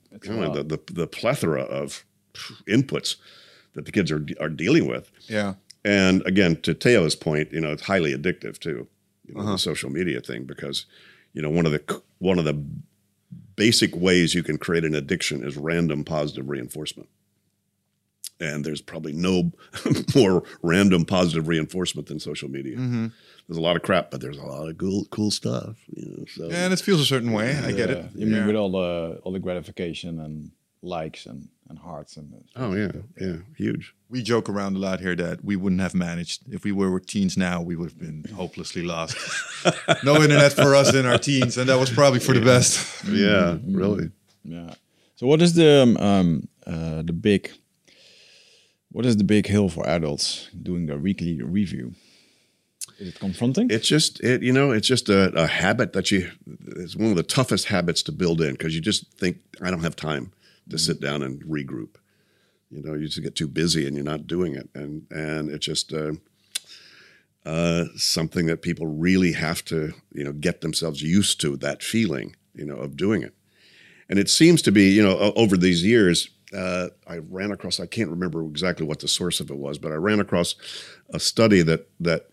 the, 0.54 0.64
the 0.64 0.94
the 0.94 1.08
plethora 1.08 1.62
of 1.64 2.06
inputs 2.68 3.16
that 3.74 3.86
the 3.86 3.92
kids 3.92 4.12
are 4.12 4.26
are 4.40 4.50
dealing 4.50 4.88
with. 4.88 5.12
yeah 5.28 5.56
And 5.84 6.26
again, 6.26 6.62
to 6.62 6.74
Theo's 6.74 7.16
point, 7.16 7.52
you 7.52 7.62
know, 7.62 7.72
it's 7.72 7.84
highly 7.84 8.14
addictive 8.16 8.60
too, 8.60 8.88
you 9.26 9.34
know, 9.36 9.42
the 9.52 9.58
social 9.58 9.90
media 9.90 10.22
thing 10.22 10.46
because, 10.46 10.86
you 11.34 11.42
know, 11.42 11.50
one 11.50 11.66
of 11.66 11.72
the 11.74 12.02
one 12.20 12.40
of 12.40 12.46
the 12.46 12.64
basic 13.56 13.96
ways 13.96 14.34
you 14.34 14.44
can 14.44 14.58
create 14.58 14.86
an 14.86 14.96
addiction 14.96 15.44
is 15.44 15.58
random 15.58 16.04
positive 16.04 16.50
reinforcement. 16.50 17.10
And 18.40 18.64
there's 18.64 18.82
probably 18.82 19.14
no 19.14 19.52
more 20.16 20.44
random 20.62 21.06
positive 21.06 21.48
reinforcement 21.48 22.08
than 22.08 22.20
social 22.20 22.50
media. 22.50 22.78
There's 23.48 23.58
a 23.58 23.62
lot 23.62 23.76
of 23.76 23.82
crap, 23.82 24.12
but 24.12 24.20
there's 24.22 24.38
a 24.38 24.46
lot 24.46 24.68
of 24.68 24.78
cool 24.78 25.06
cool 25.10 25.32
stuff. 25.32 25.78
You 25.88 26.10
know, 26.10 26.26
so 26.28 26.50
and 26.52 26.74
it 26.74 26.80
feels 26.80 27.00
a 27.00 27.06
certain 27.06 27.32
way 27.32 27.58
i 27.58 27.72
get 27.72 27.90
it 27.90 28.06
You 28.14 28.28
mean 28.28 28.46
with 28.46 28.56
all 28.56 28.72
the 28.72 29.20
all 29.24 29.32
the 29.32 29.40
gratification 29.40 30.20
and 30.20 30.52
likes 30.82 31.26
and, 31.26 31.50
and 31.70 31.80
hearts 31.80 32.18
and 32.18 32.44
Oh 32.56 32.74
yeah, 32.74 32.92
yeah, 33.20 33.38
huge. 33.56 33.94
We 34.10 34.22
joke 34.22 34.50
around 34.50 34.76
a 34.76 34.80
lot 34.80 35.00
here 35.00 35.16
that 35.16 35.44
we 35.44 35.56
wouldn't 35.56 35.82
have 35.82 35.94
managed 35.96 36.54
if 36.54 36.64
we 36.64 36.72
were 36.72 37.00
teens 37.00 37.38
now. 37.38 37.62
We 37.62 37.76
would 37.76 37.90
have 37.90 38.00
been 38.00 38.24
hopelessly 38.36 38.84
lost. 38.84 39.18
no 40.04 40.22
internet 40.22 40.54
for 40.54 40.76
us 40.76 40.94
in 40.94 41.06
our 41.06 41.18
teens, 41.18 41.58
and 41.58 41.70
that 41.70 41.80
was 41.80 41.90
probably 41.90 42.20
for 42.20 42.34
the 42.34 42.42
best. 42.42 43.04
Yeah, 43.06 43.58
really. 43.66 44.12
yeah. 44.44 44.74
So 45.16 45.28
what 45.28 45.42
is 45.42 45.54
the 45.54 45.84
um, 45.84 45.98
um 45.98 46.48
uh, 46.66 47.02
the 47.02 47.14
big 47.14 47.52
what 48.98 49.06
is 49.06 49.18
the 49.18 49.24
big 49.24 49.46
hill 49.46 49.70
for 49.70 49.88
adults 49.88 50.50
doing 50.64 50.88
their 50.88 50.98
weekly 50.98 51.40
review? 51.44 51.94
Is 52.98 53.10
it 53.10 53.20
confronting? 53.20 53.70
It's 53.70 53.88
just 53.88 54.20
it, 54.24 54.42
you 54.42 54.52
know, 54.52 54.72
it's 54.72 54.88
just 54.88 55.08
a, 55.08 55.32
a 55.36 55.46
habit 55.46 55.94
that 55.94 56.10
you. 56.10 56.32
It's 56.78 56.96
one 56.96 57.12
of 57.12 57.16
the 57.16 57.22
toughest 57.22 57.66
habits 57.66 58.02
to 58.04 58.12
build 58.12 58.42
in 58.42 58.54
because 58.54 58.74
you 58.74 58.82
just 58.82 59.14
think 59.14 59.38
I 59.62 59.70
don't 59.70 59.84
have 59.84 59.96
time 59.96 60.32
to 60.72 60.80
sit 60.80 61.00
down 61.00 61.22
and 61.22 61.44
regroup. 61.44 61.98
You 62.72 62.82
know, 62.82 62.96
you 62.96 63.06
just 63.06 63.22
get 63.22 63.36
too 63.36 63.48
busy 63.48 63.86
and 63.86 63.96
you're 63.96 64.04
not 64.04 64.26
doing 64.26 64.56
it, 64.56 64.68
and 64.74 65.06
and 65.12 65.52
it's 65.52 65.68
just 65.68 65.94
uh, 65.94 66.14
uh, 67.46 67.86
something 67.98 68.48
that 68.48 68.64
people 68.64 68.88
really 68.88 69.34
have 69.34 69.64
to 69.66 69.94
you 70.12 70.24
know 70.24 70.34
get 70.34 70.62
themselves 70.62 71.04
used 71.04 71.40
to 71.42 71.56
that 71.58 71.84
feeling 71.84 72.36
you 72.56 72.66
know 72.66 72.78
of 72.78 72.98
doing 72.98 73.22
it. 73.22 73.36
And 74.10 74.18
it 74.18 74.28
seems 74.28 74.64
to 74.64 74.72
be 74.72 74.90
you 74.90 75.04
know 75.04 75.20
over 75.36 75.56
these 75.56 75.84
years. 75.84 76.32
Uh, 76.56 76.88
I 77.06 77.18
ran 77.18 77.52
across. 77.52 77.80
I 77.80 77.88
can't 77.88 78.10
remember 78.10 78.44
exactly 78.46 78.86
what 78.86 79.00
the 79.00 79.08
source 79.08 79.40
of 79.40 79.50
it 79.50 79.58
was, 79.58 79.78
but 79.78 79.92
I 79.92 79.96
ran 79.96 80.20
across 80.20 80.56
a 81.14 81.20
study 81.20 81.62
that 81.64 81.90
that 82.00 82.30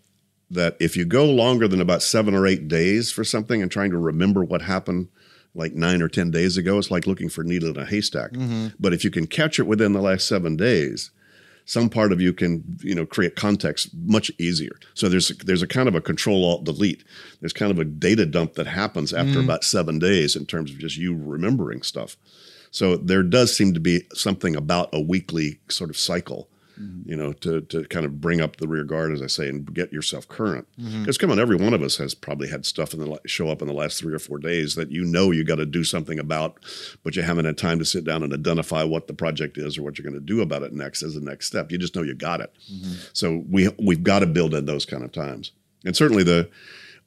that 0.50 0.76
if 0.78 0.96
you 0.96 1.04
go 1.04 1.24
longer 1.24 1.66
than 1.66 1.80
about 1.80 2.02
seven 2.02 2.34
or 2.34 2.46
eight 2.46 2.68
days 2.68 3.10
for 3.10 3.24
something 3.24 3.60
and 3.60 3.70
trying 3.70 3.90
to 3.90 3.98
remember 3.98 4.44
what 4.44 4.62
happened 4.62 5.08
like 5.54 5.72
nine 5.72 6.02
or 6.02 6.08
10 6.08 6.30
days 6.30 6.56
ago, 6.56 6.78
it's 6.78 6.90
like 6.90 7.06
looking 7.06 7.28
for 7.28 7.42
a 7.42 7.44
needle 7.44 7.70
in 7.70 7.76
a 7.76 7.86
haystack. 7.86 8.32
But 8.78 8.92
if 8.92 9.04
you 9.04 9.10
can 9.10 9.26
catch 9.26 9.58
it 9.58 9.66
within 9.66 9.92
the 9.92 10.00
last 10.02 10.26
seven 10.28 10.56
days, 10.56 11.10
some 11.64 11.88
part 11.88 12.12
of 12.12 12.20
you 12.20 12.32
can, 12.32 12.78
you 12.82 12.94
know, 12.94 13.06
create 13.06 13.36
context 13.36 13.88
much 13.94 14.30
easier. 14.38 14.76
So 14.94 15.08
there's 15.08 15.28
there's 15.38 15.62
a 15.62 15.66
kind 15.66 15.88
of 15.88 15.94
a 15.94 16.00
control 16.00 16.44
alt 16.44 16.64
delete. 16.64 17.04
There's 17.40 17.52
kind 17.52 17.70
of 17.70 17.78
a 17.78 17.84
data 17.84 18.26
dump 18.26 18.54
that 18.54 18.66
happens 18.66 19.12
after 19.12 19.38
about 19.40 19.64
seven 19.64 19.98
days 19.98 20.36
in 20.36 20.44
terms 20.44 20.70
of 20.70 20.78
just 20.78 20.98
you 20.98 21.16
remembering 21.16 21.82
stuff. 21.82 22.16
So 22.74 22.96
there 22.96 23.22
does 23.22 23.56
seem 23.56 23.72
to 23.74 23.80
be 23.80 24.02
something 24.14 24.56
about 24.56 24.88
a 24.92 25.00
weekly 25.00 25.60
sort 25.68 25.90
of 25.90 25.96
cycle, 25.96 26.48
mm-hmm. 26.76 27.08
you 27.08 27.14
know, 27.14 27.32
to 27.34 27.60
to 27.60 27.84
kind 27.84 28.04
of 28.04 28.20
bring 28.20 28.40
up 28.40 28.56
the 28.56 28.66
rear 28.66 28.82
guard, 28.82 29.12
as 29.12 29.22
I 29.22 29.28
say, 29.28 29.48
and 29.48 29.72
get 29.72 29.92
yourself 29.92 30.26
current. 30.26 30.66
Mm-hmm. 30.76 31.02
Because 31.02 31.16
come 31.16 31.30
on, 31.30 31.38
every 31.38 31.54
one 31.54 31.72
of 31.72 31.84
us 31.84 31.98
has 31.98 32.14
probably 32.16 32.48
had 32.48 32.66
stuff 32.66 32.92
in 32.92 32.98
the 32.98 33.20
show 33.26 33.48
up 33.48 33.62
in 33.62 33.68
the 33.68 33.74
last 33.74 34.00
three 34.00 34.12
or 34.12 34.18
four 34.18 34.38
days 34.38 34.74
that 34.74 34.90
you 34.90 35.04
know 35.04 35.30
you 35.30 35.44
got 35.44 35.56
to 35.56 35.66
do 35.66 35.84
something 35.84 36.18
about, 36.18 36.58
but 37.04 37.14
you 37.14 37.22
haven't 37.22 37.44
had 37.44 37.56
time 37.56 37.78
to 37.78 37.84
sit 37.84 38.02
down 38.02 38.24
and 38.24 38.34
identify 38.34 38.82
what 38.82 39.06
the 39.06 39.14
project 39.14 39.56
is 39.56 39.78
or 39.78 39.84
what 39.84 39.96
you're 39.96 40.10
going 40.10 40.20
to 40.20 40.34
do 40.34 40.42
about 40.42 40.64
it 40.64 40.72
next 40.72 41.04
as 41.04 41.14
the 41.14 41.20
next 41.20 41.46
step. 41.46 41.70
You 41.70 41.78
just 41.78 41.94
know 41.94 42.02
you 42.02 42.14
got 42.14 42.40
it. 42.40 42.52
Mm-hmm. 42.72 42.94
So 43.12 43.44
we 43.48 43.68
we've 43.78 44.02
got 44.02 44.18
to 44.18 44.26
build 44.26 44.52
in 44.52 44.66
those 44.66 44.84
kind 44.84 45.04
of 45.04 45.12
times, 45.12 45.52
and 45.84 45.96
certainly 45.96 46.24
the 46.24 46.50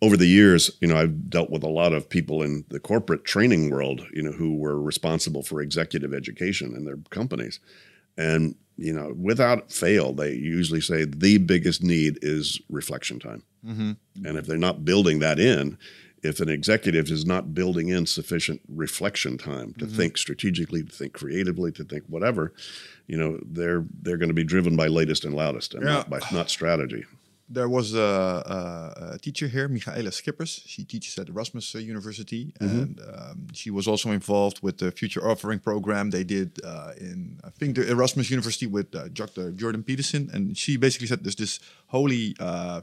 over 0.01 0.15
the 0.15 0.27
years, 0.27 0.71
you 0.79 0.87
know, 0.87 0.97
I've 0.97 1.29
dealt 1.29 1.49
with 1.49 1.63
a 1.63 1.69
lot 1.69 1.93
of 1.93 2.09
people 2.09 2.43
in 2.43 2.65
the 2.69 2.79
corporate 2.79 3.25
training 3.25 3.71
world, 3.71 4.05
you 4.13 4.21
know, 4.21 4.31
who 4.31 4.55
were 4.55 4.79
responsible 4.79 5.43
for 5.43 5.61
executive 5.61 6.13
education 6.13 6.75
in 6.75 6.85
their 6.85 6.97
companies. 7.09 7.59
And, 8.15 8.55
you 8.77 8.93
know, 8.93 9.13
without 9.19 9.71
fail, 9.71 10.13
they 10.13 10.33
usually 10.33 10.81
say 10.81 11.05
the 11.05 11.39
biggest 11.39 11.81
need 11.83 12.19
is 12.21 12.61
reflection 12.69 13.19
time. 13.19 13.43
Mm-hmm. 13.65 14.25
And 14.25 14.37
if 14.37 14.45
they're 14.45 14.57
not 14.57 14.85
building 14.85 15.19
that 15.19 15.39
in, 15.39 15.77
if 16.23 16.39
an 16.39 16.49
executive 16.49 17.09
is 17.09 17.25
not 17.25 17.53
building 17.53 17.89
in 17.89 18.05
sufficient 18.05 18.61
reflection 18.67 19.37
time 19.37 19.73
to 19.75 19.85
mm-hmm. 19.85 19.95
think 19.95 20.17
strategically, 20.17 20.83
to 20.83 20.91
think 20.91 21.13
creatively, 21.13 21.71
to 21.71 21.83
think 21.83 22.03
whatever, 22.07 22.53
you 23.07 23.17
know, 23.17 23.39
they're 23.45 23.85
they're 24.01 24.17
going 24.17 24.29
to 24.29 24.33
be 24.33 24.43
driven 24.43 24.75
by 24.75 24.87
latest 24.87 25.25
and 25.25 25.35
loudest 25.35 25.73
and 25.73 25.85
not 25.85 26.09
by 26.09 26.19
not 26.31 26.49
strategy. 26.49 27.05
There 27.49 27.69
was 27.69 27.93
a, 27.93 27.99
a, 27.99 29.13
a 29.13 29.19
teacher 29.19 29.47
here, 29.47 29.69
Michaela 29.69 30.09
Schippers. 30.09 30.61
She 30.65 30.83
teaches 30.83 31.17
at 31.17 31.29
Erasmus 31.29 31.73
uh, 31.73 31.79
University, 31.79 32.53
and 32.59 32.99
um, 32.99 33.47
she 33.53 33.71
was 33.71 33.87
also 33.87 34.11
involved 34.11 34.61
with 34.61 34.79
the 34.79 34.91
Future 34.91 35.21
Authoring 35.21 35.63
program 35.63 36.09
they 36.09 36.25
did 36.25 36.59
uh, 36.65 36.91
in, 36.97 37.39
I 37.45 37.51
think, 37.51 37.75
the 37.77 37.89
Erasmus 37.89 38.29
University 38.29 38.67
with 38.67 38.93
uh, 38.93 39.07
Dr. 39.13 39.51
Jordan 39.51 39.83
Peterson. 39.83 40.29
And 40.33 40.57
she 40.57 40.75
basically 40.75 41.07
said 41.07 41.23
there's 41.23 41.37
this 41.37 41.61
holy 41.87 42.35
uh, 42.37 42.81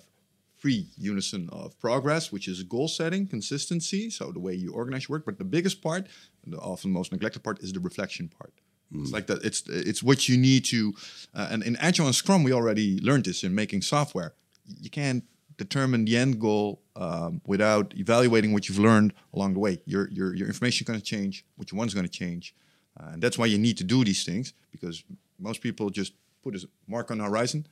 free 0.56 0.88
unison 0.96 1.50
of 1.52 1.78
progress, 1.78 2.32
which 2.32 2.48
is 2.48 2.62
goal 2.62 2.88
setting, 2.88 3.26
consistency, 3.26 4.08
so 4.08 4.32
the 4.32 4.40
way 4.40 4.54
you 4.54 4.72
organize 4.72 5.08
your 5.08 5.18
work. 5.18 5.26
But 5.26 5.36
the 5.36 5.44
biggest 5.44 5.82
part, 5.82 6.06
and 6.42 6.54
the 6.54 6.58
often 6.58 6.90
most 6.90 7.12
neglected 7.12 7.42
part, 7.42 7.62
is 7.62 7.74
the 7.74 7.80
reflection 7.80 8.28
part. 8.28 8.54
It's 8.96 9.12
like 9.12 9.26
that. 9.26 9.44
It's 9.44 9.62
it's 9.66 10.02
what 10.02 10.28
you 10.28 10.36
need 10.36 10.64
to. 10.66 10.94
Uh, 11.34 11.48
and 11.50 11.62
in 11.62 11.76
Agile 11.76 12.06
and 12.06 12.14
Scrum, 12.14 12.44
we 12.44 12.52
already 12.52 12.98
learned 13.00 13.24
this 13.24 13.42
in 13.42 13.54
making 13.54 13.82
software. 13.82 14.34
You 14.66 14.90
can't 14.90 15.24
determine 15.56 16.04
the 16.04 16.16
end 16.16 16.40
goal 16.40 16.82
um, 16.96 17.40
without 17.46 17.94
evaluating 17.96 18.52
what 18.52 18.68
you've 18.68 18.78
learned 18.78 19.12
along 19.32 19.54
the 19.54 19.60
way. 19.60 19.80
Your 19.86 20.08
your 20.10 20.34
your 20.34 20.46
information 20.46 20.84
going 20.84 20.98
to 20.98 21.04
change. 21.04 21.44
What 21.56 21.70
you 21.70 21.78
want 21.78 21.88
is 21.88 21.94
going 21.94 22.06
to 22.06 22.12
change, 22.12 22.54
uh, 22.98 23.10
and 23.12 23.22
that's 23.22 23.38
why 23.38 23.46
you 23.46 23.58
need 23.58 23.76
to 23.78 23.84
do 23.84 24.04
these 24.04 24.24
things 24.24 24.54
because 24.70 25.04
most 25.38 25.60
people 25.60 25.90
just 25.90 26.12
put 26.42 26.54
a 26.54 26.68
mark 26.86 27.10
on 27.10 27.18
the 27.18 27.24
horizon 27.24 27.66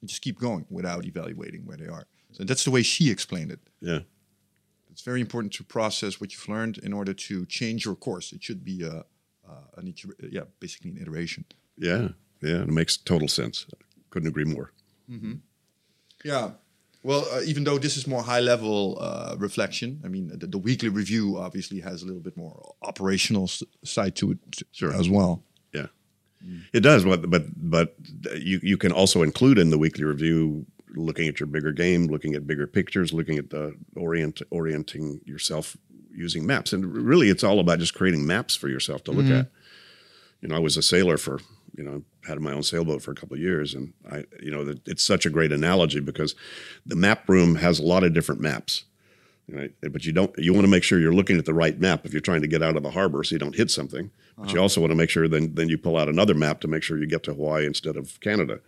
and 0.00 0.08
just 0.08 0.22
keep 0.22 0.38
going 0.38 0.66
without 0.70 1.04
evaluating 1.04 1.66
where 1.66 1.76
they 1.76 1.86
are. 1.86 2.06
So 2.32 2.44
that's 2.44 2.64
the 2.64 2.70
way 2.70 2.82
she 2.82 3.10
explained 3.10 3.50
it. 3.50 3.60
Yeah. 3.80 4.00
It's 4.90 5.02
very 5.02 5.20
important 5.20 5.52
to 5.54 5.64
process 5.64 6.20
what 6.20 6.32
you've 6.32 6.48
learned 6.48 6.78
in 6.78 6.92
order 6.92 7.12
to 7.12 7.46
change 7.46 7.84
your 7.84 7.94
course. 7.94 8.32
It 8.32 8.42
should 8.42 8.64
be 8.64 8.82
a, 8.82 9.04
uh, 9.48 9.52
an 9.76 9.88
iter- 9.88 10.16
yeah, 10.30 10.42
basically 10.58 10.90
an 10.90 10.98
iteration. 10.98 11.44
Yeah, 11.76 12.08
yeah, 12.42 12.62
it 12.62 12.68
makes 12.68 12.96
total 12.96 13.28
sense. 13.28 13.66
Couldn't 14.10 14.28
agree 14.28 14.44
more. 14.44 14.72
Yeah. 16.24 16.50
Well, 17.02 17.26
uh, 17.32 17.40
even 17.46 17.64
though 17.64 17.78
this 17.78 17.96
is 17.96 18.06
more 18.06 18.22
high 18.22 18.40
level 18.40 18.98
uh, 19.00 19.34
reflection, 19.38 20.00
I 20.04 20.08
mean, 20.08 20.28
the, 20.38 20.46
the 20.46 20.58
weekly 20.58 20.90
review 20.90 21.38
obviously 21.38 21.80
has 21.80 22.02
a 22.02 22.06
little 22.06 22.20
bit 22.20 22.36
more 22.36 22.74
operational 22.82 23.44
s- 23.44 23.62
side 23.84 24.16
to 24.16 24.32
it 24.32 24.38
Sure. 24.72 24.92
as 24.92 25.08
well. 25.08 25.42
Yeah, 25.72 25.86
it 26.74 26.80
does. 26.80 27.04
But 27.04 27.30
but 27.30 27.44
but 27.56 27.94
you 28.36 28.60
you 28.62 28.76
can 28.76 28.92
also 28.92 29.22
include 29.22 29.58
in 29.58 29.70
the 29.70 29.78
weekly 29.78 30.04
review 30.04 30.66
looking 30.94 31.26
at 31.28 31.40
your 31.40 31.46
bigger 31.46 31.72
game, 31.72 32.06
looking 32.08 32.34
at 32.34 32.46
bigger 32.46 32.66
pictures, 32.66 33.12
looking 33.14 33.38
at 33.38 33.48
the 33.48 33.74
orient 33.96 34.42
orienting 34.50 35.20
yourself 35.24 35.76
using 36.12 36.44
maps, 36.46 36.72
and 36.74 36.84
really 36.84 37.30
it's 37.30 37.44
all 37.44 37.60
about 37.60 37.78
just 37.78 37.94
creating 37.94 38.26
maps 38.26 38.54
for 38.56 38.68
yourself 38.68 39.02
to 39.04 39.12
look 39.12 39.26
at. 39.30 39.50
You 40.42 40.48
know, 40.48 40.56
I 40.56 40.58
was 40.58 40.76
a 40.76 40.82
sailor 40.82 41.16
for 41.16 41.40
you 41.76 41.84
know 41.84 42.02
had 42.26 42.40
my 42.40 42.52
own 42.52 42.62
sailboat 42.62 43.02
for 43.02 43.12
a 43.12 43.14
couple 43.14 43.34
of 43.34 43.40
years, 43.40 43.74
and 43.74 43.92
I 44.10 44.24
you 44.40 44.50
know 44.50 44.64
that 44.64 44.86
it's 44.86 45.02
such 45.02 45.26
a 45.26 45.30
great 45.30 45.52
analogy 45.52 46.00
because 46.00 46.34
the 46.86 46.96
map 46.96 47.28
room 47.28 47.56
has 47.56 47.78
a 47.78 47.84
lot 47.84 48.04
of 48.04 48.14
different 48.14 48.40
maps. 48.40 48.84
Right. 49.48 49.72
But 49.80 50.04
you 50.04 50.12
don't. 50.12 50.36
You 50.38 50.52
want 50.52 50.64
to 50.64 50.70
make 50.70 50.84
sure 50.84 51.00
you're 51.00 51.12
looking 51.12 51.36
at 51.36 51.44
the 51.44 51.54
right 51.54 51.78
map 51.80 52.06
if 52.06 52.12
you're 52.12 52.20
trying 52.20 52.42
to 52.42 52.46
get 52.46 52.62
out 52.62 52.76
of 52.76 52.82
the 52.82 52.90
harbor, 52.90 53.24
so 53.24 53.34
you 53.34 53.38
don't 53.40 53.56
hit 53.56 53.70
something. 53.70 54.10
But 54.36 54.50
you 54.50 54.54
uh-huh. 54.54 54.62
also 54.62 54.80
want 54.80 54.92
to 54.92 54.96
make 54.96 55.10
sure 55.10 55.26
then 55.26 55.54
then 55.54 55.68
you 55.68 55.76
pull 55.76 55.96
out 55.96 56.08
another 56.08 56.34
map 56.34 56.60
to 56.60 56.68
make 56.68 56.82
sure 56.82 56.98
you 56.98 57.06
get 57.06 57.24
to 57.24 57.34
Hawaii 57.34 57.66
instead 57.66 57.96
of 57.96 58.20
Canada, 58.20 58.60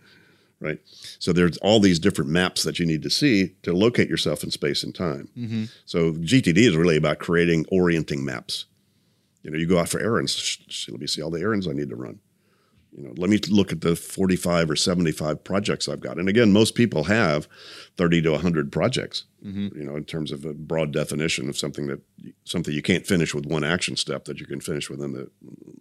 right? 0.59 0.79
So 1.19 1.31
there's 1.31 1.57
all 1.57 1.79
these 1.79 1.99
different 1.99 2.31
maps 2.31 2.63
that 2.63 2.79
you 2.79 2.85
need 2.85 3.01
to 3.03 3.09
see 3.09 3.55
to 3.63 3.71
locate 3.71 4.09
yourself 4.09 4.43
in 4.43 4.51
space 4.51 4.83
and 4.83 4.93
time. 4.93 5.29
Mm-hmm. 5.37 5.65
So 5.85 6.13
GTD 6.13 6.57
is 6.57 6.75
really 6.75 6.97
about 6.97 7.19
creating 7.19 7.65
orienting 7.71 8.25
maps. 8.25 8.65
You 9.41 9.51
know, 9.51 9.57
you 9.57 9.67
go 9.67 9.79
out 9.79 9.89
for 9.89 9.99
errands. 9.99 10.87
Let 10.89 10.99
me 10.99 11.07
see 11.07 11.21
all 11.21 11.29
the 11.29 11.41
errands 11.41 11.67
I 11.67 11.73
need 11.73 11.89
to 11.89 11.95
run. 11.95 12.19
You 12.95 13.03
know, 13.03 13.13
let 13.17 13.29
me 13.29 13.39
look 13.49 13.71
at 13.71 13.81
the 13.81 13.95
45 13.95 14.69
or 14.69 14.75
75 14.75 15.43
projects 15.43 15.89
I've 15.89 15.99
got. 15.99 16.19
And 16.19 16.29
again, 16.29 16.53
most 16.53 16.75
people 16.75 17.05
have 17.05 17.47
30 17.97 18.21
to 18.23 18.31
100 18.31 18.71
projects. 18.71 19.23
Mm-hmm. 19.43 19.77
You 19.77 19.85
know, 19.85 19.95
in 19.95 20.05
terms 20.05 20.31
of 20.31 20.45
a 20.45 20.53
broad 20.53 20.93
definition 20.93 21.49
of 21.49 21.57
something 21.57 21.87
that 21.87 22.01
something 22.43 22.73
you 22.73 22.81
can't 22.81 23.05
finish 23.05 23.33
with 23.33 23.45
one 23.45 23.63
action 23.63 23.95
step 23.95 24.25
that 24.25 24.39
you 24.39 24.45
can 24.45 24.61
finish 24.61 24.89
within 24.89 25.13
the 25.13 25.29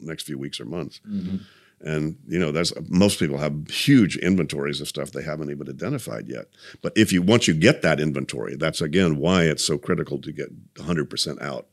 next 0.01 0.25
few 0.25 0.39
weeks 0.39 0.59
or 0.59 0.65
months. 0.65 1.01
Mm-hmm. 1.09 1.37
And 1.83 2.17
you 2.27 2.39
know, 2.39 2.53
that's 2.53 2.73
most 2.89 3.19
people 3.19 3.39
have 3.39 3.69
huge 3.69 4.17
inventories 4.17 4.81
of 4.81 4.89
stuff 4.89 5.11
they 5.11 5.23
haven't 5.23 5.51
even 5.51 5.69
identified 5.69 6.29
yet. 6.29 6.47
But 6.81 6.93
if 6.97 7.13
you 7.13 7.21
once 7.21 7.47
you 7.47 7.55
get 7.55 7.83
that 7.83 8.01
inventory, 8.01 8.57
that's 8.57 8.81
again 8.81 9.19
why 9.19 9.45
it's 9.45 9.65
so 9.65 9.77
critical 9.79 10.19
to 10.21 10.33
get 10.33 10.75
100% 10.75 11.43
out. 11.43 11.67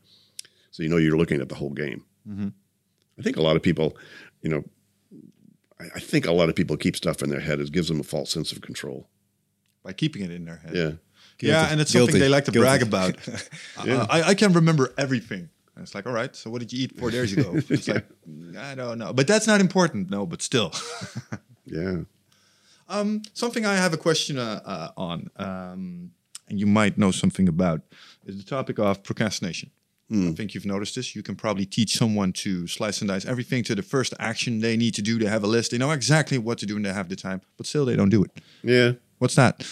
So 0.72 0.84
you 0.84 0.90
know 0.90 0.98
you're 0.98 1.18
looking 1.18 1.42
at 1.42 1.50
the 1.50 1.56
whole 1.56 1.72
game. 1.72 2.04
Mm-hmm. 2.28 2.50
I 3.18 3.22
think 3.22 3.38
a 3.38 3.42
lot 3.42 3.56
of 3.56 3.62
people, 3.62 3.98
you 4.42 4.50
know, 4.50 4.64
I, 5.80 5.86
I 5.96 6.00
think 6.00 6.26
a 6.26 6.32
lot 6.32 6.50
of 6.50 6.56
people 6.56 6.78
keep 6.78 6.96
stuff 6.96 7.22
in 7.22 7.30
their 7.30 7.40
head. 7.40 7.60
It 7.60 7.72
gives 7.72 7.88
them 7.88 8.00
a 8.00 8.04
false 8.04 8.32
sense 8.32 8.52
of 8.52 8.62
control. 8.62 9.08
by 9.84 9.94
keeping 9.94 10.24
it 10.24 10.32
in 10.32 10.46
their 10.46 10.58
head. 10.58 10.76
Yeah. 10.76 10.92
Yeah, 11.42 11.72
and 11.72 11.80
it's 11.80 11.94
Guilty. 11.94 12.12
something 12.12 12.20
they 12.22 12.28
like 12.28 12.44
to 12.46 12.52
Guilty. 12.52 12.66
brag 12.66 12.82
about. 12.82 13.16
Uh, 13.78 14.06
I, 14.10 14.24
I 14.24 14.34
can 14.36 14.52
remember 14.52 14.94
everything. 14.98 15.48
And 15.76 15.84
it's 15.84 15.96
like, 15.96 16.06
all 16.06 16.12
right, 16.12 16.36
so 16.36 16.50
what 16.50 16.60
did 16.60 16.74
you 16.74 16.84
eat 16.84 16.98
four 17.00 17.12
days 17.12 17.32
ago? 17.32 17.54
It's 17.70 17.88
like, 17.88 18.06
I 18.58 18.76
don't 18.76 18.98
know. 19.00 19.14
But 19.14 19.26
that's 19.28 19.48
not 19.48 19.62
important. 19.62 20.10
No, 20.10 20.26
but 20.26 20.42
still. 20.42 20.74
Yeah. 21.66 21.98
Um, 22.88 23.22
something 23.34 23.64
I 23.66 23.76
have 23.76 23.94
a 23.94 23.98
question 23.98 24.40
uh, 24.40 24.60
uh, 24.66 24.90
on, 24.98 25.30
um, 25.36 26.12
and 26.50 26.60
you 26.60 26.66
might 26.66 26.98
know 26.98 27.12
something 27.12 27.48
about, 27.48 27.82
is 28.26 28.38
the 28.38 28.44
topic 28.44 28.80
of 28.80 29.04
procrastination. 29.04 29.70
Hmm. 30.10 30.30
I 30.30 30.32
think 30.32 30.54
you've 30.56 30.66
noticed 30.66 30.96
this. 30.96 31.16
You 31.16 31.22
can 31.22 31.36
probably 31.36 31.66
teach 31.66 31.96
someone 31.96 32.34
to 32.34 32.66
slice 32.68 33.00
and 33.02 33.08
dice 33.08 33.26
everything 33.26 33.64
to 33.66 33.76
the 33.76 33.84
first 33.84 34.14
action 34.20 34.60
they 34.60 34.76
need 34.76 34.96
to 34.96 35.02
do. 35.04 35.20
They 35.20 35.28
have 35.28 35.44
a 35.44 35.48
list. 35.48 35.70
They 35.72 35.78
know 35.78 35.92
exactly 35.92 36.38
what 36.40 36.58
to 36.60 36.66
do 36.66 36.76
and 36.76 36.84
they 36.86 36.92
have 36.94 37.10
the 37.10 37.16
time, 37.16 37.42
but 37.58 37.68
still 37.68 37.86
they 37.86 37.96
don't 37.96 38.10
do 38.10 38.24
it. 38.24 38.32
Yeah. 38.64 38.94
What's 39.20 39.36
that? 39.36 39.64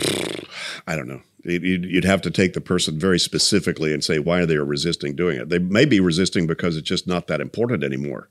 I 0.86 0.96
don't 0.96 1.08
know. 1.08 1.22
You'd- 1.44 1.66
You'd 1.66 1.84
you'd 1.84 2.04
have 2.04 2.22
to 2.22 2.30
take 2.30 2.52
the 2.54 2.60
person 2.60 2.98
very 2.98 3.18
specifically 3.18 3.92
and 3.92 4.02
say 4.02 4.18
why 4.18 4.44
they 4.46 4.56
are 4.56 4.64
resisting 4.64 5.14
doing 5.14 5.38
it. 5.38 5.48
They 5.50 5.58
may 5.58 5.84
be 5.84 6.00
resisting 6.00 6.46
because 6.46 6.76
it's 6.76 6.88
just 6.88 7.06
not 7.06 7.26
that 7.26 7.40
important 7.40 7.84
anymore. 7.84 8.28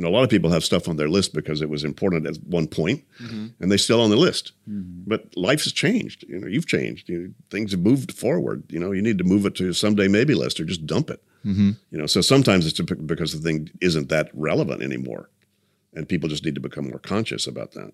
You 0.00 0.06
know, 0.06 0.08
a 0.08 0.16
lot 0.16 0.24
of 0.24 0.30
people 0.30 0.48
have 0.50 0.64
stuff 0.64 0.88
on 0.88 0.96
their 0.96 1.10
list 1.10 1.34
because 1.34 1.60
it 1.60 1.68
was 1.68 1.84
important 1.84 2.26
at 2.26 2.42
one 2.44 2.66
point, 2.66 3.04
mm-hmm. 3.20 3.48
and 3.60 3.70
they're 3.70 3.76
still 3.76 4.00
on 4.00 4.08
the 4.08 4.16
list. 4.16 4.52
Mm-hmm. 4.66 5.02
But 5.06 5.36
life 5.36 5.64
has 5.64 5.74
changed. 5.74 6.24
You 6.26 6.38
know, 6.38 6.46
you've 6.46 6.66
changed. 6.66 7.10
You, 7.10 7.34
things 7.50 7.72
have 7.72 7.80
moved 7.80 8.12
forward. 8.12 8.64
You 8.70 8.80
know, 8.80 8.92
you 8.92 9.02
need 9.02 9.18
to 9.18 9.24
move 9.24 9.44
it 9.44 9.54
to 9.56 9.74
someday 9.74 10.08
maybe 10.08 10.34
list 10.34 10.58
or 10.58 10.64
just 10.64 10.86
dump 10.86 11.10
it. 11.10 11.22
Mm-hmm. 11.44 11.72
You 11.90 11.98
know, 11.98 12.06
so 12.06 12.22
sometimes 12.22 12.66
it's 12.66 12.80
because 12.80 13.32
the 13.32 13.46
thing 13.46 13.68
isn't 13.82 14.08
that 14.08 14.30
relevant 14.32 14.82
anymore, 14.82 15.28
and 15.92 16.08
people 16.08 16.30
just 16.30 16.46
need 16.46 16.54
to 16.54 16.62
become 16.62 16.88
more 16.88 16.98
conscious 16.98 17.46
about 17.46 17.72
that 17.72 17.92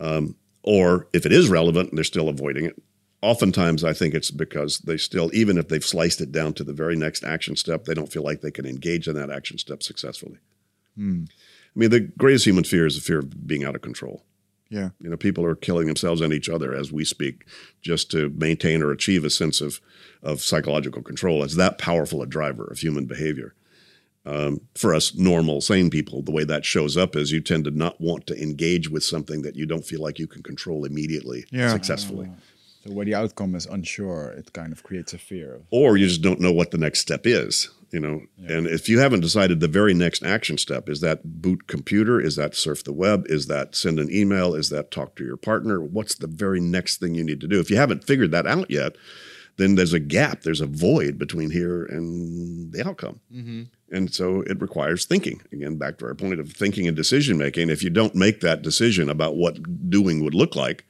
um, 0.00 0.34
or 0.62 1.08
if 1.12 1.26
it 1.26 1.32
is 1.32 1.48
relevant 1.48 1.90
and 1.90 1.98
they're 1.98 2.04
still 2.04 2.28
avoiding 2.28 2.64
it 2.64 2.80
oftentimes 3.20 3.82
i 3.84 3.92
think 3.92 4.14
it's 4.14 4.30
because 4.30 4.78
they 4.80 4.96
still 4.96 5.30
even 5.34 5.58
if 5.58 5.68
they've 5.68 5.84
sliced 5.84 6.20
it 6.20 6.30
down 6.30 6.52
to 6.52 6.62
the 6.62 6.72
very 6.72 6.96
next 6.96 7.24
action 7.24 7.56
step 7.56 7.84
they 7.84 7.94
don't 7.94 8.12
feel 8.12 8.22
like 8.22 8.40
they 8.40 8.50
can 8.50 8.66
engage 8.66 9.08
in 9.08 9.14
that 9.14 9.30
action 9.30 9.58
step 9.58 9.82
successfully 9.82 10.38
i 10.98 11.78
mean 11.78 11.90
the 11.90 12.00
greatest 12.18 12.46
human 12.46 12.64
fear 12.64 12.86
is 12.86 12.94
the 12.96 13.00
fear 13.00 13.18
of 13.20 13.46
being 13.46 13.64
out 13.64 13.74
of 13.76 13.82
control 13.82 14.24
Yeah. 14.70 14.90
you 15.00 15.08
know 15.10 15.16
people 15.16 15.44
are 15.44 15.54
killing 15.54 15.86
themselves 15.86 16.20
and 16.20 16.32
each 16.32 16.48
other 16.48 16.74
as 16.74 16.92
we 16.92 17.04
speak 17.04 17.44
just 17.80 18.10
to 18.10 18.30
maintain 18.30 18.82
or 18.82 18.90
achieve 18.90 19.24
a 19.24 19.30
sense 19.30 19.60
of 19.60 19.80
of 20.22 20.40
psychological 20.40 21.02
control 21.02 21.42
it's 21.44 21.56
that 21.56 21.78
powerful 21.78 22.22
a 22.22 22.26
driver 22.26 22.64
of 22.64 22.78
human 22.78 23.06
behavior 23.06 23.54
um, 24.26 24.60
for 24.74 24.94
us 24.94 25.14
normal 25.14 25.60
sane 25.60 25.88
people 25.90 26.20
the 26.22 26.32
way 26.32 26.44
that 26.44 26.64
shows 26.64 26.96
up 26.96 27.14
is 27.16 27.30
you 27.32 27.40
tend 27.40 27.64
to 27.64 27.70
not 27.70 28.00
want 28.00 28.26
to 28.26 28.42
engage 28.42 28.90
with 28.90 29.04
something 29.04 29.42
that 29.42 29.56
you 29.56 29.64
don't 29.66 29.86
feel 29.86 30.02
like 30.02 30.18
you 30.18 30.26
can 30.26 30.42
control 30.42 30.84
immediately 30.84 31.44
Yeah. 31.50 31.72
successfully 31.72 32.28
So 32.84 32.92
where 32.92 33.04
the 33.06 33.14
outcome 33.22 33.56
is 33.56 33.66
unsure, 33.66 34.30
it 34.38 34.52
kind 34.52 34.72
of 34.72 34.82
creates 34.82 35.12
a 35.12 35.18
fear. 35.18 35.54
Of, 35.56 35.62
or 35.70 35.96
you 35.96 36.06
just 36.06 36.22
don't 36.22 36.40
know 36.40 36.52
what 36.52 36.70
the 36.70 36.78
next 36.78 37.00
step 37.00 37.22
is 37.26 37.70
you 37.90 38.00
know 38.00 38.22
and 38.46 38.66
if 38.66 38.88
you 38.88 38.98
haven't 38.98 39.20
decided 39.20 39.60
the 39.60 39.68
very 39.68 39.94
next 39.94 40.22
action 40.22 40.58
step 40.58 40.88
is 40.88 41.00
that 41.00 41.40
boot 41.42 41.66
computer? 41.66 42.20
Is 42.20 42.36
that 42.36 42.54
surf 42.54 42.84
the 42.84 42.92
web? 42.92 43.24
Is 43.28 43.46
that 43.46 43.74
send 43.74 43.98
an 43.98 44.12
email? 44.12 44.54
Is 44.54 44.70
that 44.70 44.90
talk 44.90 45.16
to 45.16 45.24
your 45.24 45.36
partner? 45.36 45.80
What's 45.80 46.14
the 46.14 46.26
very 46.26 46.60
next 46.60 46.98
thing 46.98 47.14
you 47.14 47.24
need 47.24 47.40
to 47.40 47.48
do? 47.48 47.60
If 47.60 47.70
you 47.70 47.76
haven't 47.76 48.04
figured 48.04 48.30
that 48.32 48.46
out 48.46 48.70
yet 48.70 48.96
then 49.56 49.74
there's 49.74 49.92
a 49.92 50.00
gap 50.00 50.42
there's 50.42 50.60
a 50.60 50.66
void 50.66 51.18
between 51.18 51.50
here 51.50 51.84
and 51.84 52.72
the 52.72 52.86
outcome. 52.86 53.20
Mm-hmm. 53.32 53.62
And 53.90 54.14
so 54.14 54.42
it 54.42 54.60
requires 54.60 55.04
thinking. 55.04 55.42
Again 55.52 55.76
back 55.76 55.98
to 55.98 56.06
our 56.06 56.14
point 56.14 56.40
of 56.40 56.52
thinking 56.52 56.86
and 56.86 56.96
decision 56.96 57.38
making 57.38 57.70
if 57.70 57.82
you 57.82 57.90
don't 57.90 58.14
make 58.14 58.40
that 58.40 58.62
decision 58.62 59.08
about 59.08 59.36
what 59.36 59.90
doing 59.90 60.22
would 60.22 60.34
look 60.34 60.54
like 60.54 60.84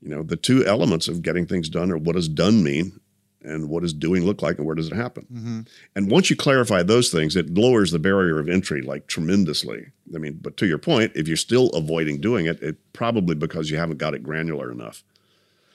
you 0.00 0.08
know 0.08 0.22
the 0.22 0.36
two 0.36 0.64
elements 0.66 1.08
of 1.08 1.22
getting 1.22 1.46
things 1.46 1.68
done 1.68 1.90
are 1.90 1.98
what 1.98 2.16
does 2.16 2.28
done 2.28 2.62
mean 2.62 3.00
and 3.42 3.68
what 3.68 3.82
does 3.82 3.92
doing 3.92 4.24
look 4.24 4.42
like 4.42 4.58
and 4.58 4.66
where 4.66 4.74
does 4.74 4.88
it 4.88 4.94
happen. 4.94 5.26
Mm-hmm. 5.32 5.60
And 5.96 6.10
once 6.10 6.30
you 6.30 6.36
clarify 6.36 6.82
those 6.82 7.10
things 7.10 7.36
it 7.36 7.54
lowers 7.54 7.90
the 7.90 7.98
barrier 7.98 8.38
of 8.38 8.48
entry 8.48 8.82
like 8.82 9.06
tremendously. 9.06 9.86
I 10.14 10.18
mean 10.18 10.38
but 10.40 10.56
to 10.58 10.66
your 10.66 10.78
point 10.78 11.12
if 11.14 11.28
you're 11.28 11.36
still 11.36 11.68
avoiding 11.70 12.20
doing 12.20 12.46
it 12.46 12.62
it 12.62 12.76
probably 12.92 13.34
because 13.34 13.70
you 13.70 13.78
haven't 13.78 13.98
got 13.98 14.14
it 14.14 14.22
granular 14.22 14.70
enough. 14.70 15.02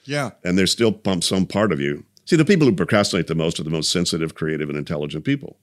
Yeah. 0.06 0.32
and 0.44 0.58
there's 0.58 0.72
still 0.72 0.92
pump 0.92 1.24
some 1.24 1.46
part 1.48 1.72
of 1.72 1.80
you. 1.80 2.06
See 2.26 2.36
the 2.36 2.46
people 2.46 2.68
who 2.68 2.76
procrastinate 2.76 3.28
the 3.28 3.36
most 3.36 3.60
are 3.60 3.64
the 3.64 3.70
most 3.70 3.92
sensitive 3.92 4.36
creative 4.36 4.70
and 4.70 4.78
intelligent 4.78 5.26
people. 5.26 5.58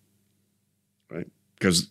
Right? 1.10 1.28
Because 1.58 1.90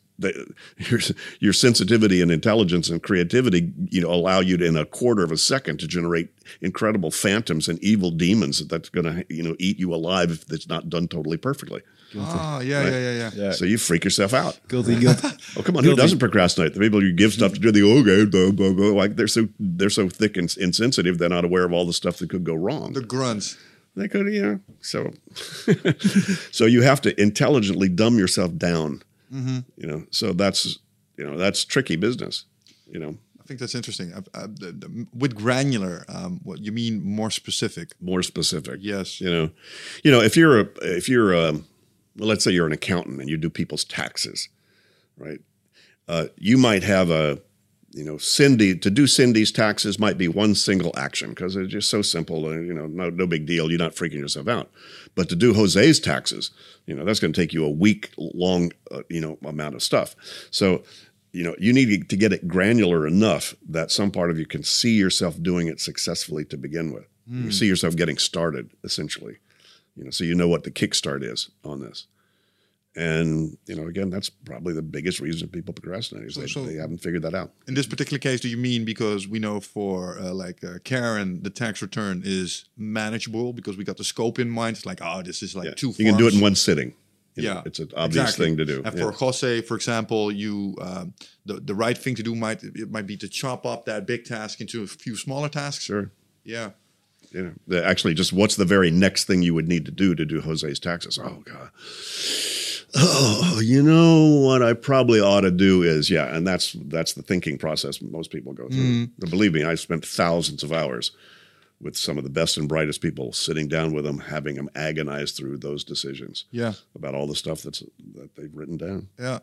your, 0.78 1.00
your 1.40 1.54
sensitivity 1.54 2.22
and 2.22 2.32
intelligence 2.32 2.90
and 2.90 3.02
creativity 3.04 3.72
you 3.90 4.02
know 4.02 4.12
allow 4.12 4.40
you 4.40 4.58
to 4.58 4.66
in 4.66 4.78
a 4.78 4.86
quarter 4.86 5.24
of 5.24 5.32
a 5.32 5.38
second 5.38 5.80
to 5.80 5.88
generate 5.88 6.30
incredible 6.62 7.12
phantoms 7.12 7.68
and 7.68 7.82
evil 7.84 8.12
demons 8.12 8.66
that's 8.68 8.90
going 8.90 9.06
to 9.06 9.26
you 9.34 9.44
know 9.44 9.56
eat 9.60 9.80
you 9.80 9.94
alive 9.94 10.32
if 10.32 10.52
it's 10.52 10.68
not 10.68 10.90
done 10.90 11.08
totally 11.08 11.38
perfectly 11.38 11.82
Ah, 12.18 12.60
yeah, 12.60 12.84
yeah, 12.84 12.90
yeah, 12.90 13.12
yeah. 13.12 13.32
yeah, 13.36 13.52
so 13.52 13.64
you 13.64 13.78
freak 13.78 14.04
yourself 14.04 14.34
out 14.34 14.60
guilty, 14.68 15.00
guilty. 15.00 15.30
Oh 15.58 15.64
come 15.64 15.78
on! 15.78 15.86
Who 15.86 15.96
doesn't 15.96 16.20
procrastinate? 16.20 16.74
The 16.74 16.82
people 16.82 17.02
you 17.02 17.14
give 17.14 17.32
stuff 17.32 17.54
to 17.54 17.60
do, 17.60 17.72
they 17.72 17.80
go, 17.80 18.00
okay, 18.00 18.26
blah, 18.26 18.52
blah, 18.52 18.74
blah. 18.74 18.88
like 18.88 19.16
they're 19.16 19.28
so 19.30 19.48
they're 19.60 19.90
so 19.90 20.10
thick 20.10 20.36
and 20.36 20.54
insensitive, 20.58 21.20
they're 21.20 21.30
not 21.30 21.46
aware 21.46 21.64
of 21.64 21.72
all 21.72 21.86
the 21.86 21.94
stuff 21.94 22.18
that 22.18 22.30
could 22.30 22.44
go 22.44 22.54
wrong. 22.54 22.92
The 22.92 23.02
grunts. 23.02 23.58
They 23.96 24.08
could, 24.08 24.28
you 24.34 24.42
know. 24.42 24.60
So, 24.80 25.12
so 26.52 26.66
you 26.66 26.82
have 26.82 27.02
to 27.02 27.22
intelligently 27.22 27.90
dumb 27.90 28.18
yourself 28.18 28.58
down. 28.58 29.04
You 29.78 29.88
know, 29.88 30.06
so 30.12 30.34
that's 30.34 30.80
you 31.18 31.26
know 31.26 31.38
that's 31.38 31.64
tricky 31.64 31.96
business. 31.96 32.46
You 32.90 33.00
know, 33.00 33.18
I 33.40 33.44
think 33.44 33.60
that's 33.60 33.76
interesting. 33.76 34.10
The, 34.10 34.72
the, 34.78 35.08
with 35.14 35.36
granular, 35.36 36.06
um, 36.10 36.42
what 36.44 36.60
you 36.60 36.72
mean 36.72 37.04
more 37.04 37.32
specific? 37.32 37.94
more 38.02 38.24
specific. 38.24 38.80
Yes. 38.82 39.22
You 39.22 39.32
know, 39.32 39.50
you 40.04 40.12
know 40.12 40.22
if 40.22 40.36
you're 40.36 40.60
a 40.60 40.68
if 40.82 41.08
you're 41.08 41.34
a 41.34 41.54
well, 42.18 42.30
let's 42.30 42.44
say 42.44 42.52
you're 42.52 42.68
an 42.68 42.74
accountant 42.74 43.20
and 43.22 43.30
you 43.30 43.38
do 43.38 43.50
people's 43.50 43.86
taxes, 43.86 44.50
right? 45.18 45.40
Uh, 46.08 46.26
you 46.38 46.58
might 46.58 46.84
have 46.84 47.10
a 47.10 47.40
you 47.92 48.04
know 48.04 48.18
Cindy 48.18 48.76
to 48.78 48.90
do 48.90 49.08
Cindy's 49.08 49.52
taxes 49.52 50.00
might 50.00 50.18
be 50.18 50.28
one 50.28 50.56
single 50.56 50.92
action 50.98 51.30
because 51.30 51.56
it's 51.56 51.72
just 51.72 51.90
so 51.90 52.02
simple. 52.02 52.50
And, 52.50 52.68
you 52.68 52.74
know, 52.74 52.88
no 52.88 53.10
no 53.10 53.28
big 53.28 53.46
deal. 53.46 53.70
You're 53.70 53.80
not 53.80 53.96
freaking 53.96 54.20
yourself 54.20 54.48
out. 54.48 54.72
But 55.16 55.30
to 55.30 55.36
do 55.36 55.54
Jose's 55.54 56.00
taxes, 56.00 56.52
you 56.86 56.96
know, 56.96 57.06
that's 57.06 57.20
going 57.20 57.34
to 57.34 57.42
take 57.42 57.54
you 57.54 57.66
a 57.66 57.70
week 57.70 58.12
long, 58.18 58.72
uh, 58.92 59.04
you 59.10 59.22
know, 59.22 59.38
amount 59.46 59.76
of 59.76 59.84
stuff. 59.84 60.16
So. 60.52 60.84
You 61.34 61.46
know, 61.46 61.56
you 61.58 61.72
need 61.72 62.10
to 62.10 62.18
get 62.18 62.34
it 62.34 62.46
granular 62.46 63.08
enough 63.08 63.56
that 63.70 63.90
some 63.90 64.12
part 64.12 64.32
of 64.32 64.38
you 64.38 64.46
can 64.46 64.64
see 64.64 64.98
yourself 64.98 65.42
doing 65.42 65.68
it 65.68 65.80
successfully 65.80 66.44
to 66.44 66.58
begin 66.58 66.92
with. 66.92 67.06
You 67.26 67.52
see 67.54 67.68
yourself 67.68 67.96
getting 67.96 68.18
started, 68.18 68.72
essentially 68.84 69.38
you 69.96 70.06
know, 70.06 70.10
so 70.10 70.24
you 70.24 70.36
know 70.36 70.48
what 70.48 70.64
the 70.64 70.72
kickstart 70.72 71.24
is 71.24 71.50
on 71.64 71.80
this. 71.80 72.08
And 72.96 73.58
you 73.68 73.76
know, 73.76 73.88
again, 73.88 74.10
that's 74.10 74.30
probably 74.30 74.74
the 74.74 74.82
biggest 74.82 75.22
reason 75.22 75.48
people 75.48 75.74
procrastinate 75.74 76.26
is 76.26 76.36
they, 76.36 76.48
so- 76.48 76.66
they 76.66 76.76
haven't 76.76 76.98
figured 76.98 77.22
that 77.22 77.34
out. 77.34 77.52
In 77.68 77.74
this 77.74 77.88
particular 77.88 78.20
case, 78.20 78.42
do 78.42 78.50
you 78.50 78.58
mean 78.58 78.84
because 78.84 79.28
we 79.30 79.40
know 79.40 79.62
for 79.62 80.20
uh, 80.20 80.34
like 80.34 80.62
uh, 80.64 80.80
Karen, 80.84 81.42
the 81.42 81.50
tax 81.50 81.82
return 81.82 82.22
is 82.26 82.66
manageable 82.76 83.54
because 83.54 83.78
we 83.78 83.86
got 83.86 83.96
the 83.96 84.04
scope 84.04 84.40
in 84.40 84.50
mind? 84.50 84.76
It's 84.78 84.86
like, 84.86 85.00
oh, 85.02 85.22
this 85.22 85.42
is 85.42 85.56
like 85.56 85.66
Yeah. 85.68 85.74
two. 85.76 85.94
You 85.98 86.06
can 86.12 86.18
do 86.18 86.28
it 86.28 86.34
in 86.34 86.42
one 86.42 86.56
sitting. 86.56 86.94
You 87.36 87.44
know, 87.44 87.54
Yeah, 87.54 87.62
it's 87.66 87.80
an 87.80 87.92
obvious 87.96 88.24
exactly. 88.26 88.46
thing 88.48 88.58
to 88.58 88.66
do. 88.66 88.82
And 88.84 88.94
Yeah. 88.98 89.04
for 89.06 89.12
Jose, 89.14 89.62
for 89.62 89.76
example, 89.76 90.30
you 90.30 90.76
um, 90.82 91.14
the 91.46 91.62
the 91.62 91.74
right 91.74 91.98
thing 91.98 92.16
to 92.16 92.24
do 92.24 92.36
might 92.36 92.62
it 92.62 92.92
might 92.92 93.08
be 93.08 93.16
to 93.16 93.30
chop 93.30 93.66
up 93.66 93.86
that 93.86 94.06
big 94.06 94.26
task 94.26 94.60
into 94.60 94.84
a 94.84 94.88
few 94.88 95.16
smaller 95.16 95.48
tasks. 95.48 95.86
Sure. 95.86 96.12
Yeah. 96.44 96.72
You 97.32 97.42
know, 97.44 97.54
the- 97.68 97.86
actually, 97.86 98.16
just 98.16 98.34
what's 98.34 98.58
the 98.58 98.66
very 98.66 98.92
next 98.92 99.24
thing 99.24 99.42
you 99.44 99.54
would 99.54 99.70
need 99.70 99.86
to 99.86 99.92
do 99.92 100.14
to 100.14 100.26
do 100.26 100.42
Jose's 100.42 100.78
taxes? 100.82 101.18
Oh 101.18 101.42
God. 101.46 101.70
Oh, 102.96 103.60
you 103.64 103.82
know 103.82 104.42
what 104.46 104.62
I 104.62 104.74
probably 104.74 105.20
ought 105.20 105.42
to 105.42 105.52
do 105.52 105.84
is 105.84 106.10
yeah, 106.10 106.36
and 106.36 106.46
that's 106.46 106.74
that's 106.86 107.14
the 107.14 107.22
thinking 107.22 107.58
process 107.58 108.02
most 108.02 108.32
people 108.32 108.54
go 108.54 108.68
through. 108.68 109.08
But 109.18 109.30
believe 109.30 109.54
me, 109.54 109.64
I've 109.64 109.80
spent 109.80 110.06
thousands 110.06 110.64
of 110.64 110.74
hours 110.74 111.12
with 111.80 111.98
some 111.98 112.18
of 112.18 112.24
the 112.24 112.30
best 112.30 112.58
and 112.58 112.70
brightest 112.70 113.02
people, 113.02 113.34
sitting 113.34 113.68
down 113.68 113.94
with 113.94 114.06
them, 114.06 114.20
having 114.20 114.56
them 114.56 114.70
agonize 114.76 115.32
through 115.32 115.58
those 115.58 115.84
decisions. 115.84 116.46
Yeah. 116.52 116.74
about 116.96 117.16
all 117.16 117.28
the 117.28 117.36
stuff 117.36 117.62
that's 117.62 117.84
that 118.16 118.36
they've 118.36 118.56
written 118.56 118.78
down. 118.78 119.08
Yeah. 119.18 119.40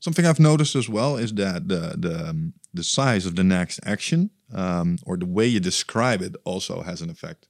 Something 0.00 0.26
I've 0.26 0.38
noticed 0.40 0.76
as 0.76 0.88
well 0.88 1.16
is 1.16 1.32
that 1.34 1.68
the 1.68 1.94
the 1.98 2.28
um, 2.28 2.52
the 2.74 2.84
size 2.84 3.26
of 3.26 3.36
the 3.36 3.44
next 3.44 3.80
action 3.84 4.30
um, 4.54 4.98
or 5.06 5.16
the 5.16 5.26
way 5.26 5.46
you 5.46 5.60
describe 5.60 6.22
it 6.22 6.36
also 6.44 6.82
has 6.82 7.00
an 7.02 7.10
effect. 7.10 7.48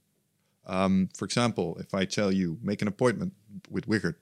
Um, 0.67 1.09
for 1.17 1.25
example, 1.25 1.77
if 1.81 1.93
I 1.95 2.05
tell 2.05 2.31
you 2.31 2.59
make 2.63 2.81
an 2.83 2.89
appointment 2.89 3.33
with 3.69 3.87
Wickard, 3.89 4.15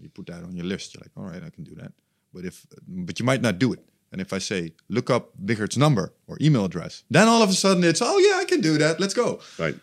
you 0.00 0.08
put 0.08 0.26
that 0.26 0.42
on 0.42 0.54
your 0.56 0.64
list. 0.66 0.94
You're 0.94 1.02
like, 1.02 1.12
all 1.16 1.24
right, 1.24 1.42
I 1.42 1.50
can 1.50 1.64
do 1.64 1.74
that. 1.76 1.92
But 2.32 2.44
if 2.44 2.66
but 2.86 3.18
you 3.18 3.24
might 3.26 3.42
not 3.42 3.58
do 3.58 3.72
it. 3.72 3.80
And 4.12 4.20
if 4.20 4.32
I 4.32 4.38
say 4.38 4.72
look 4.88 5.10
up 5.10 5.30
Wickard's 5.44 5.76
number 5.76 6.12
or 6.26 6.38
email 6.40 6.64
address, 6.64 7.02
then 7.10 7.28
all 7.28 7.42
of 7.42 7.50
a 7.50 7.54
sudden 7.54 7.82
it's 7.84 8.00
oh 8.02 8.18
yeah, 8.18 8.36
I 8.38 8.44
can 8.44 8.60
do 8.60 8.78
that. 8.78 9.00
Let's 9.00 9.14
go. 9.14 9.40
Right. 9.58 9.74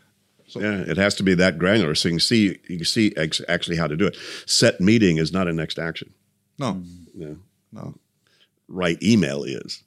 So, 0.47 0.59
yeah, 0.59 0.81
it 0.81 0.97
has 0.97 1.15
to 1.15 1.23
be 1.23 1.33
that 1.35 1.57
granular 1.57 1.95
so 1.95 2.09
you 2.09 2.13
can 2.13 2.19
see 2.19 2.59
you 2.69 2.77
can 2.77 2.85
see 2.85 3.13
ex- 3.17 3.41
actually 3.49 3.77
how 3.77 3.87
to 3.87 3.95
do 3.95 4.05
it. 4.05 4.15
Set 4.45 4.79
meeting 4.79 5.17
is 5.17 5.31
not 5.33 5.47
a 5.47 5.53
next 5.53 5.79
action. 5.79 6.13
No, 6.59 6.73
mm-hmm. 6.73 7.19
No. 7.19 7.37
no. 7.71 7.95
Write 8.67 9.01
email 9.01 9.43
is. 9.43 9.83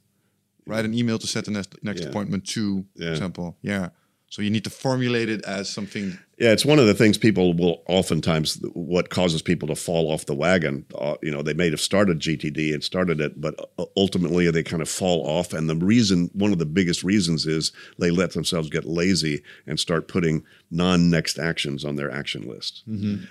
Write 0.66 0.84
an 0.84 0.94
email 0.94 1.18
to 1.18 1.26
set 1.26 1.44
the 1.44 1.50
next 1.52 1.82
next 1.84 2.02
Yeah. 2.02 2.08
appointment 2.08 2.46
to, 2.48 2.84
Yeah. 2.96 3.06
for 3.06 3.12
example. 3.12 3.56
Yeah. 3.62 3.90
So 4.28 4.42
you 4.42 4.50
need 4.50 4.64
to 4.64 4.70
formulate 4.70 5.28
it 5.28 5.44
as 5.44 5.70
something. 5.70 6.18
Yeah, 6.36 6.50
it's 6.50 6.66
one 6.66 6.78
of 6.78 6.86
the 6.86 6.92
things 6.92 7.16
people 7.16 7.54
will 7.54 7.82
oftentimes 7.88 8.60
what 8.74 9.08
causes 9.08 9.40
people 9.40 9.68
to 9.68 9.74
fall 9.74 10.10
off 10.12 10.26
the 10.26 10.34
wagon. 10.34 10.84
Uh, 10.94 11.14
you 11.22 11.30
know, 11.30 11.40
they 11.42 11.54
may 11.54 11.70
have 11.70 11.80
started 11.80 12.18
GTD 12.18 12.74
and 12.74 12.84
started 12.84 13.20
it, 13.20 13.40
but 13.40 13.54
uh, 13.78 13.86
ultimately 13.96 14.50
they 14.50 14.62
kind 14.62 14.82
of 14.82 14.88
fall 14.90 15.26
off. 15.26 15.54
And 15.54 15.70
the 15.70 15.76
reason, 15.76 16.28
one 16.34 16.52
of 16.52 16.58
the 16.58 16.66
biggest 16.66 17.02
reasons, 17.04 17.46
is 17.46 17.72
they 17.98 18.10
let 18.10 18.32
themselves 18.32 18.68
get 18.68 18.84
lazy 18.84 19.42
and 19.66 19.80
start 19.80 20.08
putting 20.08 20.44
non-next 20.70 21.38
actions 21.38 21.84
on 21.86 21.96
their 21.96 22.10
action 22.10 22.46
list. 22.46 22.82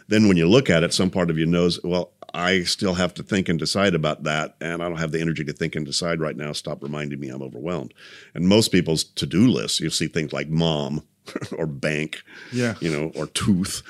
Then 0.07 0.27
when 0.27 0.37
you 0.37 0.49
look 0.49 0.69
at 0.71 0.81
it, 0.83 0.93
some 0.93 1.11
part 1.11 1.29
of 1.29 1.37
you 1.37 1.45
knows, 1.45 1.79
well, 1.83 2.13
I 2.35 2.63
still 2.63 2.95
have 2.95 3.13
to 3.15 3.23
think 3.23 3.47
and 3.49 3.57
decide 3.57 3.95
about 3.95 4.23
that, 4.23 4.55
and 4.59 4.83
I 4.83 4.89
don't 4.89 4.97
have 4.99 5.11
the 5.13 5.21
energy 5.21 5.43
to 5.45 5.53
think 5.53 5.75
and 5.75 5.85
decide 5.85 6.19
right 6.19 6.35
now. 6.35 6.51
Stop 6.51 6.83
reminding 6.83 7.19
me 7.19 7.29
I'm 7.29 7.41
overwhelmed. 7.41 7.93
And 8.33 8.47
most 8.47 8.71
people's 8.71 9.03
to-do 9.05 9.47
lists, 9.47 9.79
you'll 9.79 9.91
see 9.91 10.07
things 10.07 10.33
like 10.33 10.49
mom 10.49 11.03
or 11.57 11.65
bank, 11.65 12.21
Yeah. 12.51 12.75
you 12.81 12.91
know, 12.91 13.11
or 13.15 13.27
tooth, 13.27 13.81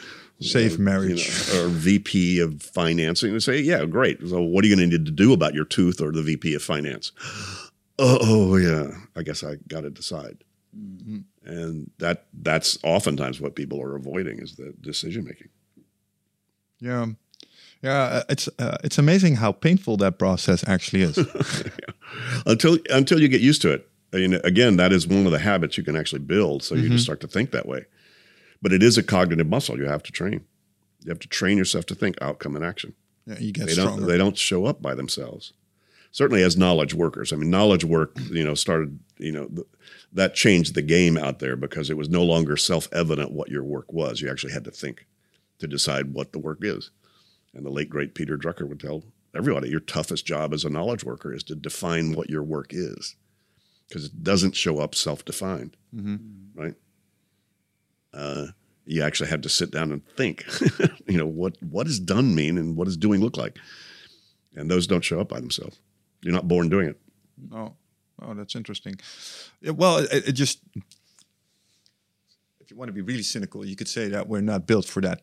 Safe 0.41 0.73
you 0.73 0.77
know, 0.77 0.83
marriage. 0.83 1.49
or 1.55 1.69
VP 1.69 2.39
of 2.39 2.61
financing. 2.61 3.31
And 3.31 3.41
say, 3.41 3.59
yeah, 3.59 3.83
great. 3.85 4.19
So 4.27 4.41
what 4.41 4.63
are 4.63 4.67
you 4.67 4.75
going 4.75 4.89
to 4.89 4.97
need 4.97 5.05
to 5.05 5.11
do 5.11 5.33
about 5.33 5.53
your 5.55 5.65
tooth 5.65 5.99
or 6.01 6.11
the 6.11 6.21
VP 6.21 6.53
of 6.53 6.61
finance? 6.61 7.11
Oh, 7.97 8.17
oh 8.21 8.57
yeah, 8.57 8.91
I 9.15 9.23
guess 9.23 9.43
I 9.43 9.55
got 9.67 9.81
to 9.81 9.89
decide. 9.89 10.43
Mm-hmm. 10.77 11.19
And 11.45 11.89
that 11.99 12.25
that's 12.33 12.77
oftentimes 12.83 13.39
what 13.39 13.55
people 13.55 13.81
are 13.81 13.95
avoiding 13.95 14.39
is 14.39 14.55
the 14.55 14.73
decision 14.81 15.23
making. 15.23 15.47
Yeah. 16.81 17.07
Yeah, 17.85 18.01
uh, 18.03 18.23
it's 18.29 18.49
uh, 18.59 18.77
it's 18.83 18.97
amazing 18.97 19.35
how 19.35 19.51
painful 19.51 19.97
that 19.97 20.17
process 20.17 20.67
actually 20.67 21.03
is. 21.03 21.17
until 22.45 22.77
until 22.89 23.19
you 23.21 23.27
get 23.27 23.41
used 23.41 23.61
to 23.63 23.71
it. 23.71 23.87
I 24.13 24.17
mean, 24.17 24.33
again, 24.43 24.77
that 24.77 24.93
is 24.93 25.07
one 25.07 25.25
of 25.25 25.31
the 25.31 25.39
habits 25.39 25.77
you 25.77 25.83
can 25.83 25.95
actually 25.95 26.19
build. 26.19 26.63
So 26.63 26.75
you 26.75 26.89
just 26.89 27.03
start 27.03 27.19
to 27.21 27.27
think 27.27 27.51
that 27.51 27.67
way. 27.67 27.85
But 28.61 28.71
it 28.71 28.81
is 28.81 28.97
a 28.97 29.03
cognitive 29.03 29.47
muscle 29.47 29.77
you 29.77 29.85
have 29.85 30.03
to 30.03 30.11
train. 30.11 30.45
You 31.03 31.09
have 31.09 31.19
to 31.19 31.27
train 31.27 31.57
yourself 31.57 31.85
to 31.87 31.95
think 31.95 32.15
outcome 32.21 32.55
and 32.55 32.63
action. 32.65 32.93
yeah, 33.27 33.37
you 33.39 33.51
get 33.51 33.67
They 33.67 33.73
stronger. 33.73 33.99
don't 34.01 34.07
they 34.09 34.17
don't 34.17 34.37
show 34.37 34.65
up 34.65 34.81
by 34.81 34.95
themselves. 34.95 35.53
Certainly 36.11 36.43
as 36.43 36.55
knowledge 36.55 36.93
workers. 36.93 37.33
I 37.33 37.35
mean, 37.35 37.49
knowledge 37.49 37.83
work, 37.83 38.17
you 38.31 38.43
know, 38.45 38.55
started, 38.55 38.97
you 39.17 39.33
know, 39.33 39.47
th- 39.47 39.67
that 40.13 40.33
changed 40.33 40.73
the 40.73 40.81
game 40.81 41.17
out 41.17 41.39
there 41.39 41.57
because 41.57 41.89
it 41.89 41.97
was 41.97 42.07
no 42.07 42.23
longer 42.23 42.55
self-evident 42.55 43.31
what 43.31 43.49
your 43.49 43.63
work 43.65 43.91
was. 43.91 44.21
You 44.21 44.31
actually 44.31 44.53
had 44.53 44.63
to 44.63 44.71
think 44.71 45.05
to 45.59 45.67
decide 45.67 46.13
what 46.13 46.31
the 46.31 46.39
work 46.39 46.59
is. 46.61 46.89
And 47.55 47.65
the 47.65 47.69
late 47.71 47.89
great 47.89 48.13
Peter 48.13 48.37
Drucker 48.37 48.67
would 48.67 48.79
tell 48.79 49.03
everybody 49.35 49.69
your 49.69 49.79
toughest 49.79 50.25
job 50.25 50.53
as 50.53 50.63
a 50.65 50.69
knowledge 50.69 51.03
worker 51.03 51.33
is 51.33 51.43
to 51.43 51.55
define 51.55 52.13
what 52.13 52.29
your 52.29 52.43
work 52.43 52.67
is 52.71 53.15
because 53.87 54.05
it 54.05 54.23
doesn't 54.23 54.55
show 54.55 54.79
up 54.79 54.93
self-defined, 54.95 55.75
right? 56.53 56.75
Uh, 58.13 58.47
you 58.85 59.01
actually 59.01 59.29
have 59.29 59.41
to 59.41 59.49
sit 59.49 59.71
down 59.71 59.91
and 59.91 60.05
think. 60.15 60.45
you 61.07 61.17
know 61.17 61.25
what 61.25 61.55
what 61.61 61.85
does 61.87 61.99
done 61.99 62.35
mean 62.35 62.57
and 62.57 62.75
what 62.75 62.85
does 62.85 62.97
doing 62.97 63.21
look 63.21 63.37
like, 63.37 63.57
and 64.55 64.69
those 64.69 64.87
don't 64.87 65.03
show 65.03 65.19
up 65.19 65.29
by 65.29 65.39
themselves. 65.39 65.79
You're 66.21 66.33
not 66.33 66.47
born 66.47 66.69
doing 66.69 66.89
it. 66.89 66.99
Oh, 67.53 67.73
oh, 68.21 68.33
that's 68.33 68.55
interesting. 68.55 68.95
Yeah, 69.61 69.71
well, 69.71 69.97
it, 69.99 70.29
it 70.29 70.31
just 70.33 70.59
if 72.59 72.71
you 72.71 72.77
want 72.77 72.89
to 72.89 72.93
be 72.93 73.01
really 73.01 73.23
cynical, 73.23 73.65
you 73.65 73.75
could 73.75 73.87
say 73.87 74.07
that 74.09 74.27
we're 74.27 74.41
not 74.41 74.65
built 74.65 74.85
for 74.85 75.01
that 75.01 75.21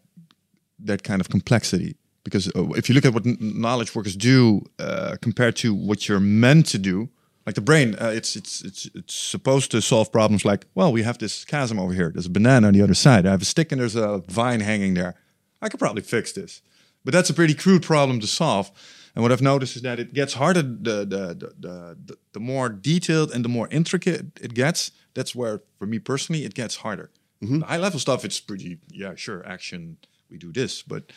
that 0.79 1.03
kind 1.03 1.21
of 1.21 1.29
complexity. 1.29 1.97
Because 2.25 2.49
uh, 2.49 2.71
if 2.71 2.89
you 2.89 2.95
look 2.95 3.05
at 3.05 3.15
what 3.15 3.25
knowledge 3.41 3.95
workers 3.95 4.17
do 4.17 4.65
uh, 4.79 5.17
compared 5.21 5.57
to 5.57 5.75
what 5.75 6.09
you're 6.09 6.21
meant 6.21 6.67
to 6.67 6.79
do, 6.79 7.09
like 7.47 7.57
the 7.57 7.61
brain, 7.61 7.97
uh, 8.01 8.13
it's 8.15 8.37
it's 8.37 8.63
it's 8.63 8.89
it's 8.95 9.15
supposed 9.15 9.71
to 9.73 9.83
solve 9.83 10.13
problems 10.13 10.45
like, 10.45 10.67
well, 10.75 10.93
we 10.93 11.03
have 11.03 11.19
this 11.19 11.45
chasm 11.45 11.79
over 11.79 11.93
here. 11.93 12.11
There's 12.11 12.27
a 12.27 12.31
banana 12.31 12.69
on 12.69 12.75
the 12.75 12.83
other 12.83 12.95
side. 12.95 13.27
I 13.27 13.31
have 13.33 13.43
a 13.43 13.47
stick 13.47 13.73
and 13.73 13.81
there's 13.81 13.97
a 13.97 14.19
vine 14.29 14.61
hanging 14.61 14.95
there. 14.95 15.17
I 15.61 15.69
could 15.69 15.81
probably 15.81 16.03
fix 16.03 16.33
this, 16.33 16.63
but 17.05 17.13
that's 17.13 17.31
a 17.31 17.35
pretty 17.35 17.55
crude 17.55 17.83
problem 17.83 18.21
to 18.21 18.27
solve. 18.27 18.71
And 19.15 19.23
what 19.23 19.33
I've 19.33 19.43
noticed 19.43 19.77
is 19.77 19.83
that 19.83 19.99
it 19.99 20.15
gets 20.15 20.35
harder 20.35 20.63
the 20.63 21.05
the 21.05 21.35
the 21.35 21.97
the, 22.05 22.17
the, 22.33 22.41
more 22.41 22.69
detailed 22.69 23.31
and 23.33 23.45
the 23.45 23.49
more 23.49 23.69
intricate 23.71 24.39
it 24.41 24.55
gets. 24.55 24.93
That's 25.15 25.35
where, 25.35 25.61
for 25.79 25.87
me 25.87 25.99
personally, 25.99 26.45
it 26.45 26.55
gets 26.55 26.77
harder. 26.77 27.11
The 27.43 27.67
high 27.67 27.77
level 27.77 27.99
stuff, 27.99 28.25
it's 28.25 28.41
pretty 28.41 28.79
yeah, 28.89 29.15
sure, 29.17 29.45
action. 29.47 29.99
We 30.31 30.39
do 30.39 30.53
this, 30.53 30.83
but 30.83 31.13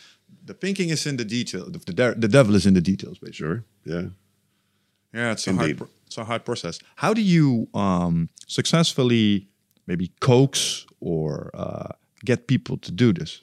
the 0.45 0.53
thinking 0.53 0.89
is 0.89 1.05
in 1.05 1.17
the 1.17 1.25
detail. 1.25 1.65
The, 1.69 1.79
the, 1.79 2.15
the 2.17 2.27
devil 2.27 2.55
is 2.55 2.65
in 2.65 2.73
the 2.73 2.81
details, 2.81 3.17
basically. 3.17 3.33
Sure. 3.33 3.63
Yeah. 3.83 4.03
Yeah, 5.13 5.31
it's 5.31 5.47
a 5.47 5.53
hard. 5.53 5.81
It's 6.07 6.17
a 6.17 6.25
hard 6.25 6.45
process. 6.45 6.79
How 6.97 7.13
do 7.13 7.21
you 7.21 7.67
um, 7.73 8.29
successfully 8.47 9.47
maybe 9.87 10.11
coax 10.19 10.85
or 10.99 11.51
uh, 11.53 11.87
get 12.23 12.47
people 12.47 12.77
to 12.77 12.91
do 12.91 13.13
this? 13.13 13.41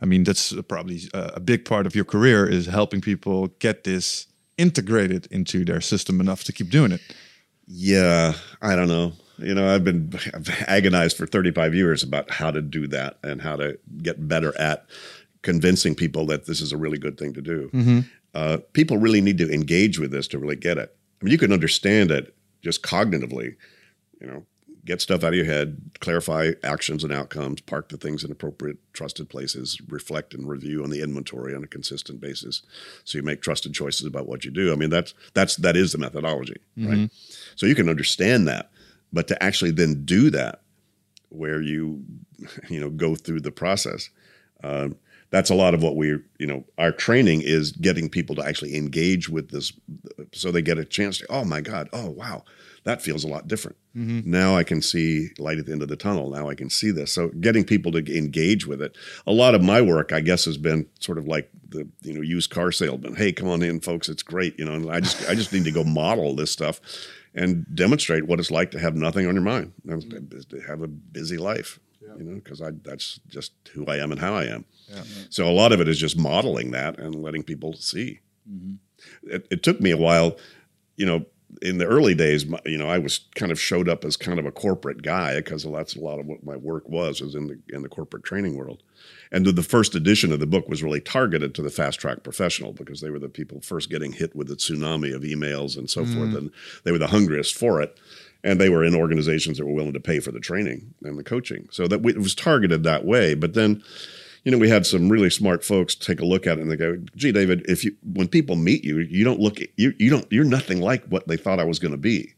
I 0.00 0.06
mean, 0.06 0.24
that's 0.24 0.52
uh, 0.52 0.62
probably 0.62 1.00
a, 1.14 1.32
a 1.36 1.40
big 1.40 1.64
part 1.64 1.86
of 1.86 1.94
your 1.94 2.04
career 2.04 2.46
is 2.46 2.66
helping 2.66 3.00
people 3.00 3.48
get 3.58 3.84
this 3.84 4.26
integrated 4.58 5.26
into 5.30 5.64
their 5.64 5.80
system 5.80 6.20
enough 6.20 6.44
to 6.44 6.52
keep 6.52 6.68
doing 6.68 6.92
it. 6.92 7.00
Yeah, 7.66 8.34
I 8.60 8.76
don't 8.76 8.88
know. 8.88 9.12
You 9.38 9.54
know, 9.54 9.74
I've 9.74 9.82
been 9.82 10.12
I've 10.34 10.50
agonized 10.68 11.16
for 11.16 11.26
35 11.26 11.74
years 11.74 12.02
about 12.02 12.30
how 12.30 12.50
to 12.50 12.60
do 12.60 12.86
that 12.88 13.18
and 13.22 13.42
how 13.42 13.56
to 13.56 13.78
get 14.02 14.28
better 14.28 14.56
at 14.58 14.86
convincing 15.44 15.94
people 15.94 16.26
that 16.26 16.46
this 16.46 16.60
is 16.60 16.72
a 16.72 16.76
really 16.76 16.98
good 16.98 17.16
thing 17.16 17.32
to 17.34 17.42
do. 17.42 17.70
Uh, 18.34 18.58
people 18.72 18.98
really 18.98 19.20
need 19.20 19.38
to 19.38 19.52
engage 19.52 20.00
with 20.00 20.10
this 20.10 20.26
to 20.28 20.38
really 20.40 20.56
get 20.56 20.78
it. 20.78 20.96
I 21.20 21.24
mean, 21.24 21.30
you 21.30 21.38
can 21.38 21.52
understand 21.52 22.10
it 22.10 22.34
just 22.62 22.82
cognitively, 22.82 23.54
you 24.20 24.26
know, 24.26 24.44
get 24.84 25.00
stuff 25.00 25.22
out 25.22 25.28
of 25.28 25.34
your 25.34 25.44
head, 25.44 25.80
clarify 26.00 26.50
actions 26.62 27.04
and 27.04 27.12
outcomes, 27.12 27.60
park 27.60 27.90
the 27.90 27.96
things 27.96 28.24
in 28.24 28.32
appropriate, 28.32 28.78
trusted 28.92 29.28
places, 29.28 29.80
reflect 29.88 30.34
and 30.34 30.48
review 30.48 30.82
on 30.82 30.90
the 30.90 31.00
inventory 31.02 31.54
on 31.54 31.62
a 31.62 31.66
consistent 31.68 32.20
basis, 32.20 32.62
so 33.04 33.16
you 33.18 33.22
make 33.22 33.40
trusted 33.40 33.72
choices 33.72 34.06
about 34.06 34.26
what 34.26 34.44
you 34.44 34.50
do. 34.50 34.72
I 34.72 34.76
mean, 34.76 34.90
that's 34.90 35.14
that's 35.32 35.56
that 35.56 35.76
is 35.76 35.92
the 35.92 35.98
methodology, 35.98 36.56
right? 36.76 37.10
So 37.56 37.66
you 37.66 37.74
can 37.74 37.88
understand 37.88 38.48
that, 38.48 38.70
but 39.12 39.28
to 39.28 39.42
actually 39.42 39.70
then 39.70 40.04
do 40.04 40.30
that, 40.30 40.62
where 41.30 41.60
you 41.62 42.04
you 42.68 42.80
know 42.80 42.90
go 42.90 43.14
through 43.14 43.40
the 43.40 43.52
process. 43.52 44.10
Um, 44.62 44.96
that's 45.34 45.50
a 45.50 45.54
lot 45.56 45.74
of 45.74 45.82
what 45.82 45.96
we, 45.96 46.16
you 46.38 46.46
know, 46.46 46.62
our 46.78 46.92
training 46.92 47.42
is 47.42 47.72
getting 47.72 48.08
people 48.08 48.36
to 48.36 48.46
actually 48.46 48.76
engage 48.76 49.28
with 49.28 49.50
this, 49.50 49.72
so 50.32 50.52
they 50.52 50.62
get 50.62 50.78
a 50.78 50.84
chance 50.84 51.18
to, 51.18 51.26
oh 51.28 51.44
my 51.44 51.60
God, 51.60 51.88
oh 51.92 52.08
wow, 52.08 52.44
that 52.84 53.02
feels 53.02 53.24
a 53.24 53.26
lot 53.26 53.48
different. 53.48 53.76
Mm-hmm. 53.96 54.30
Now 54.30 54.56
I 54.56 54.62
can 54.62 54.80
see 54.80 55.30
light 55.40 55.58
at 55.58 55.66
the 55.66 55.72
end 55.72 55.82
of 55.82 55.88
the 55.88 55.96
tunnel. 55.96 56.30
Now 56.30 56.48
I 56.48 56.54
can 56.54 56.70
see 56.70 56.92
this. 56.92 57.10
So 57.10 57.30
getting 57.40 57.64
people 57.64 57.90
to 57.90 58.16
engage 58.16 58.64
with 58.64 58.80
it. 58.80 58.96
A 59.26 59.32
lot 59.32 59.56
of 59.56 59.62
my 59.64 59.82
work, 59.82 60.12
I 60.12 60.20
guess, 60.20 60.44
has 60.44 60.56
been 60.56 60.86
sort 61.00 61.18
of 61.18 61.26
like 61.26 61.50
the 61.68 61.88
you 62.02 62.12
know 62.12 62.20
used 62.20 62.50
car 62.50 62.70
salesman. 62.70 63.16
Hey, 63.16 63.32
come 63.32 63.48
on 63.48 63.60
in, 63.60 63.80
folks, 63.80 64.08
it's 64.08 64.22
great. 64.22 64.56
You 64.56 64.66
know, 64.66 64.74
and 64.74 64.88
I 64.88 65.00
just 65.00 65.28
I 65.28 65.34
just 65.34 65.52
need 65.52 65.64
to 65.64 65.72
go 65.72 65.82
model 65.82 66.36
this 66.36 66.52
stuff 66.52 66.80
and 67.34 67.66
demonstrate 67.74 68.28
what 68.28 68.38
it's 68.38 68.52
like 68.52 68.70
to 68.70 68.78
have 68.78 68.94
nothing 68.94 69.26
on 69.26 69.34
your 69.34 69.42
mind, 69.42 69.72
to 69.88 70.60
have 70.68 70.80
a 70.80 70.86
busy 70.86 71.38
life. 71.38 71.80
You 72.18 72.24
know, 72.24 72.34
because 72.36 72.60
I 72.62 72.70
that's 72.82 73.20
just 73.28 73.52
who 73.72 73.86
I 73.86 73.96
am 73.96 74.12
and 74.12 74.20
how 74.20 74.34
I 74.34 74.44
am. 74.44 74.64
So 75.30 75.48
a 75.48 75.52
lot 75.52 75.72
of 75.72 75.80
it 75.80 75.88
is 75.88 75.98
just 75.98 76.16
modeling 76.16 76.70
that 76.72 76.98
and 76.98 77.22
letting 77.22 77.42
people 77.42 77.72
see. 77.74 78.20
Mm-hmm. 78.50 78.74
It, 79.24 79.46
it 79.50 79.62
took 79.62 79.80
me 79.80 79.90
a 79.90 79.96
while, 79.96 80.36
you 80.96 81.06
know. 81.06 81.26
In 81.62 81.78
the 81.78 81.86
early 81.86 82.16
days, 82.16 82.44
you 82.66 82.76
know, 82.76 82.88
I 82.88 82.98
was 82.98 83.20
kind 83.36 83.52
of 83.52 83.60
showed 83.60 83.88
up 83.88 84.04
as 84.04 84.16
kind 84.16 84.40
of 84.40 84.46
a 84.46 84.50
corporate 84.50 85.02
guy 85.02 85.36
because 85.36 85.62
that's 85.62 85.94
a 85.94 86.00
lot 86.00 86.18
of 86.18 86.26
what 86.26 86.42
my 86.44 86.56
work 86.56 86.88
was, 86.88 87.20
was 87.20 87.36
in 87.36 87.46
the 87.46 87.60
in 87.72 87.82
the 87.82 87.88
corporate 87.88 88.24
training 88.24 88.56
world. 88.56 88.82
And 89.30 89.46
the- 89.46 89.52
the 89.52 89.62
first 89.62 89.94
edition 89.94 90.32
of 90.32 90.40
the 90.40 90.48
book 90.48 90.68
was 90.68 90.82
really 90.82 91.00
targeted 91.00 91.54
to 91.54 91.62
the 91.62 91.70
fast 91.70 92.00
track 92.00 92.24
professional 92.24 92.72
because 92.72 93.00
they 93.00 93.10
were 93.10 93.20
the 93.20 93.28
people 93.28 93.60
first 93.60 93.88
getting 93.88 94.12
hit 94.12 94.34
with 94.34 94.48
the 94.48 94.56
tsunami 94.56 95.14
of 95.14 95.22
emails 95.22 95.78
and 95.78 95.88
so 95.88 96.04
forth, 96.04 96.30
mm. 96.30 96.38
and 96.38 96.50
they 96.82 96.90
were 96.90 96.98
the 96.98 97.08
hungriest 97.08 97.54
for 97.54 97.80
it. 97.80 98.00
And 98.44 98.60
they 98.60 98.68
were 98.68 98.84
in 98.84 98.94
organizations 98.94 99.58
that 99.58 99.64
were 99.64 99.72
willing 99.72 99.94
to 99.94 100.00
pay 100.00 100.20
for 100.20 100.30
the 100.30 100.38
training 100.38 100.94
and 101.02 101.18
the 101.18 101.24
coaching, 101.24 101.66
so 101.72 101.88
that 101.88 102.02
we, 102.02 102.12
it 102.12 102.18
was 102.18 102.34
targeted 102.34 102.84
that 102.84 103.04
way. 103.04 103.34
But 103.34 103.54
then, 103.54 103.82
you 104.44 104.52
know, 104.52 104.58
we 104.58 104.68
had 104.68 104.84
some 104.84 105.08
really 105.08 105.30
smart 105.30 105.64
folks 105.64 105.94
take 105.94 106.20
a 106.20 106.26
look 106.26 106.46
at 106.46 106.58
it 106.58 106.60
and 106.60 106.70
they 106.70 106.76
go, 106.76 106.98
"Gee, 107.16 107.32
David, 107.32 107.64
if 107.66 107.84
you 107.84 107.96
when 108.12 108.28
people 108.28 108.54
meet 108.54 108.84
you, 108.84 108.98
you 108.98 109.24
don't 109.24 109.40
look 109.40 109.58
you 109.76 109.94
you 109.98 110.10
don't 110.10 110.30
you're 110.30 110.44
nothing 110.44 110.80
like 110.80 111.04
what 111.06 111.26
they 111.26 111.38
thought 111.38 111.58
I 111.58 111.64
was 111.64 111.78
going 111.78 111.92
to 111.92 111.98
be." 111.98 112.34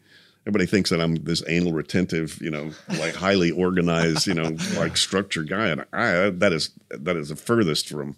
Everybody 0.47 0.67
thinks 0.67 0.91
that 0.91 1.01
I'm 1.01 1.17
this 1.17 1.43
anal 1.49 1.73
retentive, 1.73 2.41
you 2.41 2.51
know, 2.51 2.71
like 3.01 3.17
highly 3.17 3.51
organized, 3.51 4.29
you 4.29 4.35
know, 4.35 4.57
like 4.77 4.97
structured 4.97 5.49
guy, 5.49 5.67
and 5.67 5.85
I 5.93 6.31
that 6.31 6.53
is 6.53 6.71
that 6.91 7.17
is 7.17 7.31
the 7.31 7.37
furthest 7.37 7.89
from, 7.89 8.15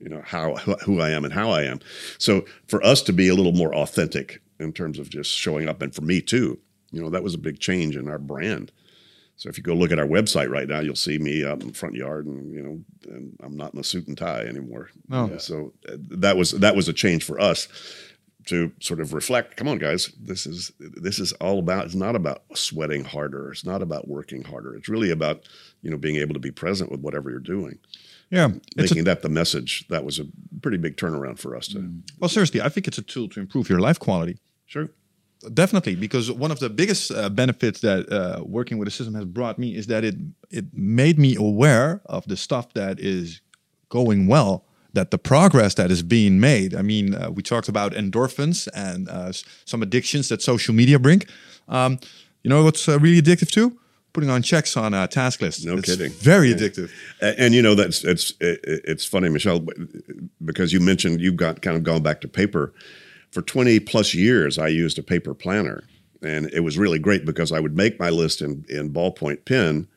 you 0.00 0.08
know, 0.08 0.22
how 0.24 0.56
who 0.56 1.02
I 1.02 1.10
am 1.10 1.26
and 1.26 1.34
how 1.34 1.50
I 1.50 1.64
am. 1.64 1.80
So 2.16 2.46
for 2.66 2.82
us 2.82 3.02
to 3.02 3.12
be 3.12 3.28
a 3.28 3.34
little 3.34 3.52
more 3.52 3.74
authentic 3.74 4.40
in 4.58 4.72
terms 4.72 4.98
of 4.98 5.10
just 5.10 5.30
showing 5.30 5.68
up, 5.68 5.82
and 5.82 5.94
for 5.94 6.00
me 6.00 6.22
too, 6.22 6.58
you 6.96 7.02
know, 7.02 7.10
that 7.10 7.22
was 7.22 7.34
a 7.34 7.38
big 7.38 7.60
change 7.60 7.94
in 7.94 8.08
our 8.08 8.18
brand. 8.18 8.72
So 9.36 9.50
if 9.50 9.58
you 9.58 9.62
go 9.62 9.74
look 9.74 9.92
at 9.92 9.98
our 9.98 10.06
website 10.06 10.48
right 10.48 10.66
now, 10.66 10.80
you'll 10.80 10.96
see 10.96 11.18
me 11.18 11.44
out 11.44 11.60
in 11.60 11.68
the 11.68 11.74
front 11.74 11.94
yard, 11.94 12.24
and 12.24 12.54
you 12.54 12.62
know, 12.62 12.80
and 13.12 13.36
I'm 13.42 13.54
not 13.54 13.74
in 13.74 13.80
a 13.80 13.84
suit 13.84 14.08
and 14.08 14.16
tie 14.16 14.40
anymore. 14.40 14.88
Yeah, 15.10 15.36
so 15.36 15.74
uh, 15.86 15.96
that 16.12 16.38
was 16.38 16.52
that 16.52 16.74
was 16.74 16.88
a 16.88 16.94
change 16.94 17.22
for 17.22 17.38
us 17.38 17.68
to 18.46 18.72
sort 18.80 19.00
of 19.00 19.12
reflect. 19.12 19.56
Come 19.56 19.68
on, 19.68 19.76
guys, 19.76 20.10
this 20.18 20.46
is 20.46 20.72
this 20.78 21.18
is 21.18 21.32
all 21.34 21.58
about. 21.58 21.84
It's 21.84 21.94
not 21.94 22.16
about 22.16 22.44
sweating 22.54 23.04
harder. 23.04 23.52
It's 23.52 23.64
not 23.66 23.82
about 23.82 24.08
working 24.08 24.42
harder. 24.42 24.74
It's 24.74 24.88
really 24.88 25.10
about 25.10 25.46
you 25.82 25.90
know 25.90 25.98
being 25.98 26.16
able 26.16 26.32
to 26.32 26.40
be 26.40 26.50
present 26.50 26.90
with 26.90 27.00
whatever 27.00 27.28
you're 27.28 27.38
doing. 27.40 27.78
Yeah, 28.30 28.48
it's 28.78 28.90
a, 28.90 28.94
Making 28.94 29.04
that 29.04 29.20
the 29.20 29.28
message 29.28 29.86
that 29.88 30.04
was 30.04 30.18
a 30.18 30.24
pretty 30.62 30.78
big 30.78 30.96
turnaround 30.96 31.38
for 31.38 31.54
us. 31.54 31.68
To 31.68 31.92
well, 32.18 32.30
seriously, 32.30 32.62
I 32.62 32.70
think 32.70 32.88
it's 32.88 32.98
a 32.98 33.02
tool 33.02 33.28
to 33.28 33.40
improve 33.40 33.68
your 33.68 33.80
life 33.80 33.98
quality. 33.98 34.38
sure, 34.64 34.88
Definitely, 35.52 35.94
because 35.94 36.30
one 36.30 36.50
of 36.50 36.58
the 36.58 36.68
biggest 36.68 37.10
uh, 37.10 37.28
benefits 37.28 37.80
that 37.80 38.10
uh, 38.10 38.42
working 38.44 38.78
with 38.78 38.88
a 38.88 38.90
system 38.90 39.14
has 39.14 39.24
brought 39.24 39.58
me 39.58 39.76
is 39.76 39.86
that 39.86 40.04
it 40.04 40.16
it 40.50 40.66
made 40.72 41.18
me 41.18 41.36
aware 41.36 42.00
of 42.06 42.26
the 42.26 42.36
stuff 42.36 42.72
that 42.74 42.98
is 42.98 43.40
going 43.88 44.26
well, 44.26 44.64
that 44.92 45.10
the 45.10 45.18
progress 45.18 45.74
that 45.74 45.90
is 45.90 46.02
being 46.02 46.40
made. 46.40 46.74
I 46.74 46.82
mean, 46.82 47.14
uh, 47.14 47.30
we 47.30 47.42
talked 47.42 47.68
about 47.68 47.92
endorphins 47.92 48.68
and 48.74 49.08
uh, 49.08 49.32
some 49.64 49.82
addictions 49.82 50.28
that 50.28 50.42
social 50.42 50.74
media 50.74 50.98
bring. 50.98 51.22
Um, 51.68 51.98
you 52.42 52.50
know 52.50 52.64
what's 52.64 52.88
uh, 52.88 52.98
really 52.98 53.20
addictive 53.20 53.50
too? 53.50 53.78
Putting 54.12 54.30
on 54.30 54.42
checks 54.42 54.76
on 54.76 54.94
a 54.94 55.06
task 55.06 55.42
list. 55.42 55.66
No 55.66 55.76
It's 55.76 55.90
kidding. 55.90 56.10
Very 56.12 56.54
addictive. 56.54 56.90
and, 57.20 57.38
and 57.38 57.54
you 57.54 57.62
know 57.62 57.74
that's 57.74 58.02
it's 58.04 58.32
it, 58.40 58.60
it's 58.64 59.04
funny, 59.04 59.28
Michelle, 59.28 59.64
because 60.44 60.72
you 60.72 60.80
mentioned 60.80 61.20
you've 61.20 61.36
got 61.36 61.60
kind 61.60 61.76
of 61.76 61.82
gone 61.82 62.02
back 62.02 62.20
to 62.22 62.28
paper. 62.28 62.72
For 63.32 63.42
20 63.42 63.80
plus 63.80 64.14
years, 64.14 64.58
I 64.58 64.68
used 64.68 64.98
a 64.98 65.02
paper 65.02 65.34
planner, 65.34 65.84
and 66.22 66.46
it 66.52 66.60
was 66.60 66.78
really 66.78 66.98
great 66.98 67.24
because 67.26 67.52
I 67.52 67.60
would 67.60 67.76
make 67.76 67.98
my 68.00 68.08
list 68.10 68.40
in 68.40 68.64
in 68.68 68.92
ballpoint 68.92 69.44
pen, 69.44 69.88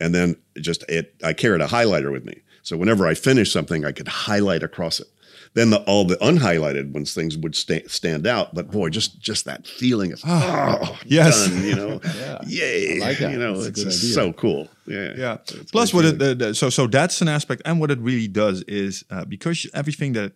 and 0.00 0.14
then 0.14 0.36
just 0.60 0.84
it 0.88 1.14
I 1.24 1.32
carried 1.32 1.60
a 1.60 1.66
highlighter 1.66 2.12
with 2.12 2.24
me, 2.24 2.42
so 2.62 2.76
whenever 2.76 3.06
I 3.06 3.14
finished 3.14 3.52
something, 3.52 3.84
I 3.84 3.92
could 3.92 4.08
highlight 4.08 4.62
across 4.62 5.00
it. 5.00 5.08
Then 5.54 5.70
the, 5.70 5.80
all 5.84 6.04
the 6.04 6.16
unhighlighted 6.16 6.90
ones 6.92 7.14
things 7.14 7.36
would 7.36 7.54
sta- 7.54 7.86
stand 7.86 8.26
out, 8.26 8.54
but 8.54 8.70
boy, 8.72 8.90
just 8.90 9.20
just 9.20 9.44
that 9.44 9.66
feeling 9.66 10.12
of 10.12 10.20
oh, 10.26 10.98
Yes. 11.06 11.46
done, 11.48 11.64
you 11.64 11.76
know, 11.76 12.00
yay, 12.46 12.98
like 13.00 13.18
that. 13.18 13.30
you 13.32 13.38
know, 13.38 13.54
That's 13.54 13.68
it's 13.68 13.78
good 13.84 13.90
just 13.90 14.02
idea. 14.04 14.14
so 14.14 14.32
cool, 14.32 14.68
yeah, 14.86 15.12
Yeah. 15.16 15.36
It's 15.42 15.70
Plus, 15.70 15.94
what 15.94 16.04
it, 16.04 16.18
the, 16.18 16.54
so 16.54 16.70
so 16.70 16.86
that's 16.88 17.20
an 17.22 17.28
aspect, 17.28 17.62
and 17.64 17.78
what 17.80 17.90
it 17.92 17.98
really 18.00 18.28
does 18.28 18.62
is 18.68 19.04
uh, 19.10 19.24
because 19.24 19.66
everything 19.74 20.12
that 20.14 20.32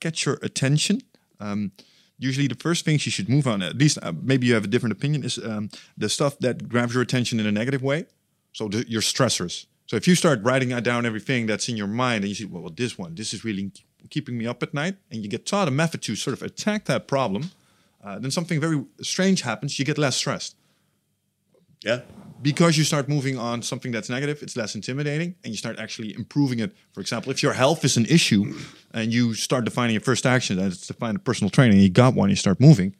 gets 0.00 0.24
your 0.24 0.38
attention. 0.42 1.00
Um, 1.40 1.72
usually, 2.18 2.48
the 2.48 2.54
first 2.54 2.84
things 2.84 3.06
you 3.06 3.12
should 3.12 3.28
move 3.28 3.46
on. 3.46 3.62
At 3.62 3.76
least, 3.76 3.98
uh, 4.02 4.12
maybe 4.22 4.46
you 4.46 4.54
have 4.54 4.64
a 4.64 4.68
different 4.68 4.92
opinion. 4.92 5.24
Is 5.24 5.38
um, 5.38 5.70
the 5.96 6.08
stuff 6.08 6.38
that 6.40 6.68
grabs 6.68 6.94
your 6.94 7.02
attention 7.02 7.40
in 7.40 7.46
a 7.46 7.52
negative 7.52 7.82
way. 7.82 8.06
So 8.52 8.68
the, 8.68 8.88
your 8.88 9.02
stressors. 9.02 9.66
So 9.86 9.96
if 9.96 10.06
you 10.06 10.14
start 10.14 10.40
writing 10.42 10.68
down 10.82 11.06
everything 11.06 11.46
that's 11.46 11.68
in 11.68 11.76
your 11.76 11.86
mind, 11.86 12.24
and 12.24 12.28
you 12.28 12.34
see, 12.34 12.44
well, 12.44 12.62
well, 12.62 12.72
this 12.74 12.98
one, 12.98 13.14
this 13.14 13.32
is 13.32 13.44
really 13.44 13.72
keeping 14.10 14.36
me 14.36 14.46
up 14.46 14.62
at 14.62 14.74
night, 14.74 14.96
and 15.10 15.22
you 15.22 15.28
get 15.28 15.46
taught 15.46 15.68
a 15.68 15.70
method 15.70 16.02
to 16.02 16.16
sort 16.16 16.36
of 16.36 16.42
attack 16.42 16.84
that 16.84 17.06
problem, 17.06 17.50
uh, 18.04 18.18
then 18.18 18.30
something 18.30 18.60
very 18.60 18.84
strange 19.00 19.42
happens. 19.42 19.78
You 19.78 19.84
get 19.84 19.96
less 19.96 20.16
stressed 20.16 20.57
yeah. 21.82 22.00
because 22.42 22.76
you 22.78 22.84
start 22.84 23.08
moving 23.08 23.38
on 23.38 23.62
something 23.62 23.92
that's 23.92 24.08
negative, 24.08 24.42
it's 24.42 24.56
less 24.56 24.74
intimidating, 24.74 25.34
and 25.44 25.52
you 25.52 25.56
start 25.56 25.78
actually 25.78 26.14
improving 26.14 26.58
it. 26.60 26.74
For 26.92 27.00
example, 27.00 27.30
if 27.32 27.42
your 27.42 27.52
health 27.52 27.84
is 27.84 27.96
an 27.96 28.06
issue, 28.06 28.54
and 28.92 29.12
you 29.12 29.34
start 29.34 29.64
defining 29.64 29.94
your 29.94 30.00
first 30.02 30.26
action, 30.26 30.56
that's 30.56 30.86
to 30.86 30.94
find 30.94 31.16
a 31.16 31.20
personal 31.20 31.50
trainer, 31.50 31.74
you 31.74 31.90
got 31.90 32.14
one, 32.14 32.30
you 32.30 32.36
start 32.36 32.60
moving. 32.60 32.94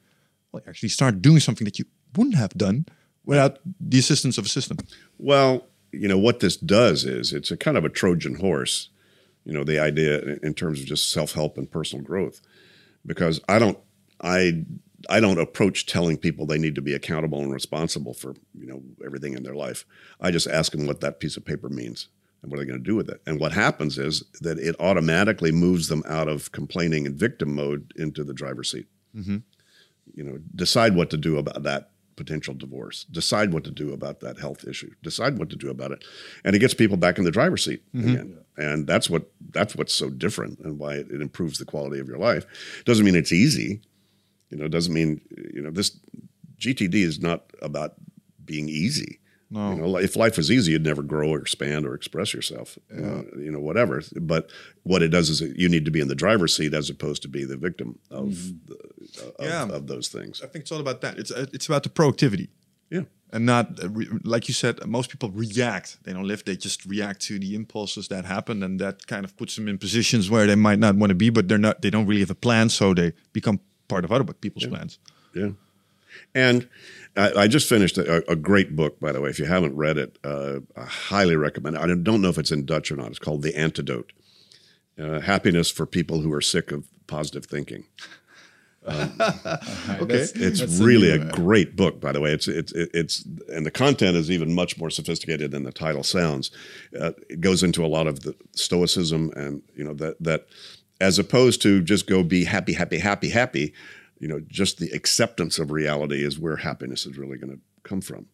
Well, 0.52 0.62
you 0.64 0.70
actually 0.70 0.88
start 0.90 1.22
doing 1.22 1.40
something 1.40 1.64
that 1.64 1.78
you 1.78 1.84
wouldn't 2.16 2.36
have 2.36 2.54
done 2.54 2.86
without 3.24 3.58
the 3.80 3.98
assistance 3.98 4.38
of 4.38 4.46
a 4.46 4.48
system. 4.48 4.78
Well, 5.18 5.66
you 5.92 6.08
know 6.08 6.18
what 6.18 6.40
this 6.40 6.56
does 6.56 7.04
is 7.04 7.32
it's 7.32 7.50
a 7.50 7.56
kind 7.56 7.76
of 7.76 7.84
a 7.84 7.88
Trojan 7.88 8.36
horse. 8.36 8.90
You 9.44 9.52
know 9.54 9.64
the 9.64 9.78
idea 9.78 10.20
in- 10.20 10.40
in 10.42 10.54
terms 10.54 10.80
of 10.80 10.86
just 10.86 11.10
self 11.10 11.32
help 11.32 11.56
and 11.58 11.70
personal 11.70 12.04
growth, 12.04 12.40
because 13.06 13.40
I 13.48 13.58
don't 13.58 13.78
I 14.20 14.64
I 15.08 15.20
don't 15.20 15.38
approach 15.38 15.86
telling 15.86 16.16
people 16.16 16.46
they 16.46 16.58
need 16.58 16.74
to 16.74 16.82
be 16.82 16.94
accountable 16.94 17.40
and 17.40 17.52
responsible 17.52 18.14
for 18.14 18.34
you 18.54 18.66
know 18.66 18.82
everything 19.04 19.34
in 19.34 19.42
their 19.42 19.54
life. 19.54 19.84
I 20.20 20.30
just 20.30 20.46
ask 20.46 20.72
them 20.72 20.86
what 20.86 21.00
that 21.00 21.20
piece 21.20 21.36
of 21.36 21.44
paper 21.44 21.68
means 21.68 22.08
and 22.42 22.50
what 22.50 22.58
are 22.58 22.64
they 22.64 22.68
going 22.68 22.82
to 22.82 22.90
do 22.90 22.96
with 22.96 23.08
it. 23.08 23.20
And 23.26 23.40
what 23.40 23.52
happens 23.52 23.98
is 23.98 24.24
that 24.40 24.58
it 24.58 24.76
automatically 24.80 25.52
moves 25.52 25.88
them 25.88 26.02
out 26.06 26.28
of 26.28 26.52
complaining 26.52 27.06
and 27.06 27.16
victim 27.16 27.54
mode 27.54 27.92
into 27.96 28.24
the 28.24 28.34
driver's 28.34 28.70
seat. 28.70 28.86
Mm-hmm. 29.14 29.38
You 30.14 30.24
know, 30.24 30.38
decide 30.54 30.94
what 30.94 31.10
to 31.10 31.16
do 31.16 31.36
about 31.36 31.62
that 31.62 31.90
potential 32.16 32.52
divorce. 32.52 33.04
Decide 33.04 33.52
what 33.52 33.64
to 33.64 33.70
do 33.70 33.92
about 33.92 34.20
that 34.20 34.38
health 34.38 34.66
issue. 34.66 34.90
Decide 35.02 35.38
what 35.38 35.48
to 35.50 35.56
do 35.56 35.70
about 35.70 35.92
it, 35.92 36.04
and 36.44 36.54
it 36.54 36.58
gets 36.58 36.74
people 36.74 36.96
back 36.96 37.16
in 37.16 37.24
the 37.24 37.30
driver's 37.30 37.64
seat 37.64 37.82
mm-hmm. 37.94 38.08
again. 38.08 38.38
And 38.56 38.86
that's 38.86 39.08
what 39.08 39.30
that's 39.50 39.76
what's 39.76 39.94
so 39.94 40.10
different, 40.10 40.58
and 40.60 40.78
why 40.78 40.94
it, 40.94 41.06
it 41.10 41.22
improves 41.22 41.58
the 41.58 41.64
quality 41.64 42.00
of 42.00 42.08
your 42.08 42.18
life. 42.18 42.44
Doesn't 42.84 43.04
mean 43.04 43.14
it's 43.14 43.32
easy. 43.32 43.80
You 44.50 44.56
know, 44.58 44.68
doesn't 44.68 44.92
mean 44.94 45.20
you 45.54 45.60
know 45.62 45.70
this 45.70 45.98
GTD 46.58 46.94
is 46.94 47.20
not 47.20 47.44
about 47.62 47.94
being 48.44 48.68
easy. 48.68 49.20
No. 49.50 49.70
You 49.72 49.76
know, 49.80 49.96
if 49.96 50.14
life 50.14 50.36
was 50.36 50.50
easy, 50.50 50.72
you'd 50.72 50.84
never 50.84 51.02
grow 51.02 51.30
or 51.30 51.38
expand 51.40 51.86
or 51.86 51.94
express 51.94 52.34
yourself. 52.34 52.78
Uh, 52.92 53.22
you 53.38 53.50
know, 53.50 53.60
whatever. 53.60 54.02
But 54.20 54.50
what 54.82 55.02
it 55.02 55.08
does 55.08 55.30
is 55.30 55.40
you 55.40 55.70
need 55.70 55.86
to 55.86 55.90
be 55.90 56.00
in 56.00 56.08
the 56.08 56.14
driver's 56.14 56.54
seat 56.54 56.74
as 56.74 56.90
opposed 56.90 57.22
to 57.22 57.28
be 57.28 57.44
the 57.46 57.56
victim 57.56 57.98
of 58.10 58.52
the, 58.66 58.74
of, 59.38 59.46
Yeah. 59.46 59.68
of 59.68 59.86
those 59.86 60.08
things. 60.08 60.42
I 60.42 60.48
think 60.48 60.64
it's 60.64 60.72
all 60.72 60.80
about 60.80 61.00
that. 61.00 61.18
It's 61.18 61.30
uh, 61.30 61.46
it's 61.52 61.66
about 61.66 61.82
the 61.82 61.88
proactivity. 61.88 62.48
Yeah. 62.90 63.02
and 63.32 63.44
not 63.46 63.82
uh, 63.82 63.88
like 64.24 64.48
you 64.48 64.54
said. 64.54 64.84
Most 64.86 65.08
people 65.10 65.30
react; 65.30 65.98
they 66.04 66.12
don't 66.12 66.26
live. 66.26 66.44
They 66.44 66.56
just 66.56 66.84
react 66.84 67.20
to 67.28 67.38
the 67.38 67.54
impulses 67.54 68.08
that 68.08 68.24
happen, 68.26 68.62
and 68.62 68.78
that 68.80 69.06
kind 69.06 69.24
of 69.24 69.34
puts 69.36 69.54
them 69.56 69.66
in 69.68 69.78
positions 69.78 70.28
where 70.30 70.46
they 70.46 70.56
might 70.56 70.78
not 70.78 70.94
want 70.96 71.10
to 71.10 71.14
be, 71.14 71.30
but 71.30 71.48
they're 71.48 71.58
not. 71.68 71.80
They 71.80 71.90
don't 71.90 72.06
really 72.06 72.20
have 72.20 72.30
a 72.30 72.34
plan, 72.46 72.68
so 72.70 72.92
they 72.94 73.12
become 73.32 73.60
part 73.88 74.04
of 74.04 74.12
other 74.12 74.24
people's 74.32 74.66
plans. 74.66 74.98
Yeah. 75.34 75.50
And 76.34 76.68
I, 77.16 77.32
I 77.32 77.48
just 77.48 77.68
finished 77.68 77.98
a, 77.98 78.30
a 78.30 78.36
great 78.36 78.76
book, 78.76 79.00
by 79.00 79.12
the 79.12 79.20
way. 79.20 79.30
If 79.30 79.38
you 79.38 79.44
haven't 79.44 79.76
read 79.76 79.98
it, 79.98 80.18
uh, 80.24 80.60
I 80.76 80.84
highly 80.84 81.36
recommend 81.36 81.76
it. 81.76 81.82
I 81.82 81.86
don't 81.86 82.22
know 82.22 82.28
if 82.28 82.38
it's 82.38 82.52
in 82.52 82.64
Dutch 82.64 82.90
or 82.90 82.96
not. 82.96 83.08
It's 83.08 83.18
called 83.18 83.42
The 83.42 83.56
Antidote 83.56 84.12
uh, 84.98 85.20
Happiness 85.20 85.70
for 85.70 85.86
People 85.86 86.20
Who 86.20 86.32
Are 86.32 86.40
Sick 86.40 86.72
of 86.72 86.86
Positive 87.06 87.44
Thinking. 87.46 87.84
Okay, 88.88 90.14
It's 90.14 90.60
That's 90.60 90.78
really 90.78 91.10
a 91.10 91.18
new, 91.18 91.28
uh, 91.28 91.32
great 91.32 91.76
book, 91.76 92.00
by 92.00 92.12
the 92.12 92.20
way. 92.20 92.32
It's 92.32 92.48
it's 92.48 92.72
it's 92.72 93.22
and 93.48 93.66
the 93.66 93.70
content 93.70 94.16
is 94.16 94.30
even 94.30 94.54
much 94.54 94.78
more 94.78 94.88
sophisticated 94.88 95.50
than 95.50 95.64
the 95.64 95.72
title 95.72 96.02
sounds. 96.02 96.50
Uh, 96.98 97.12
it 97.28 97.42
goes 97.42 97.62
into 97.62 97.84
a 97.84 97.88
lot 97.88 98.06
of 98.06 98.20
the 98.20 98.34
stoicism 98.52 99.30
and 99.36 99.62
you 99.74 99.84
know 99.84 99.92
that 99.94 100.16
that 100.22 100.46
as 101.00 101.18
opposed 101.18 101.62
to 101.62 101.82
just 101.82 102.06
go 102.06 102.22
be 102.22 102.44
happy, 102.44 102.72
happy, 102.72 102.98
happy, 102.98 103.30
happy. 103.30 103.74
You 104.18 104.28
know, 104.28 104.40
just 104.40 104.78
the 104.78 104.90
acceptance 104.90 105.58
of 105.58 105.70
reality 105.70 106.24
is 106.24 106.38
where 106.38 106.56
happiness 106.56 107.06
is 107.06 107.16
really 107.16 107.38
going 107.38 107.52
to 107.52 107.60
come 107.84 108.00
from. 108.00 108.26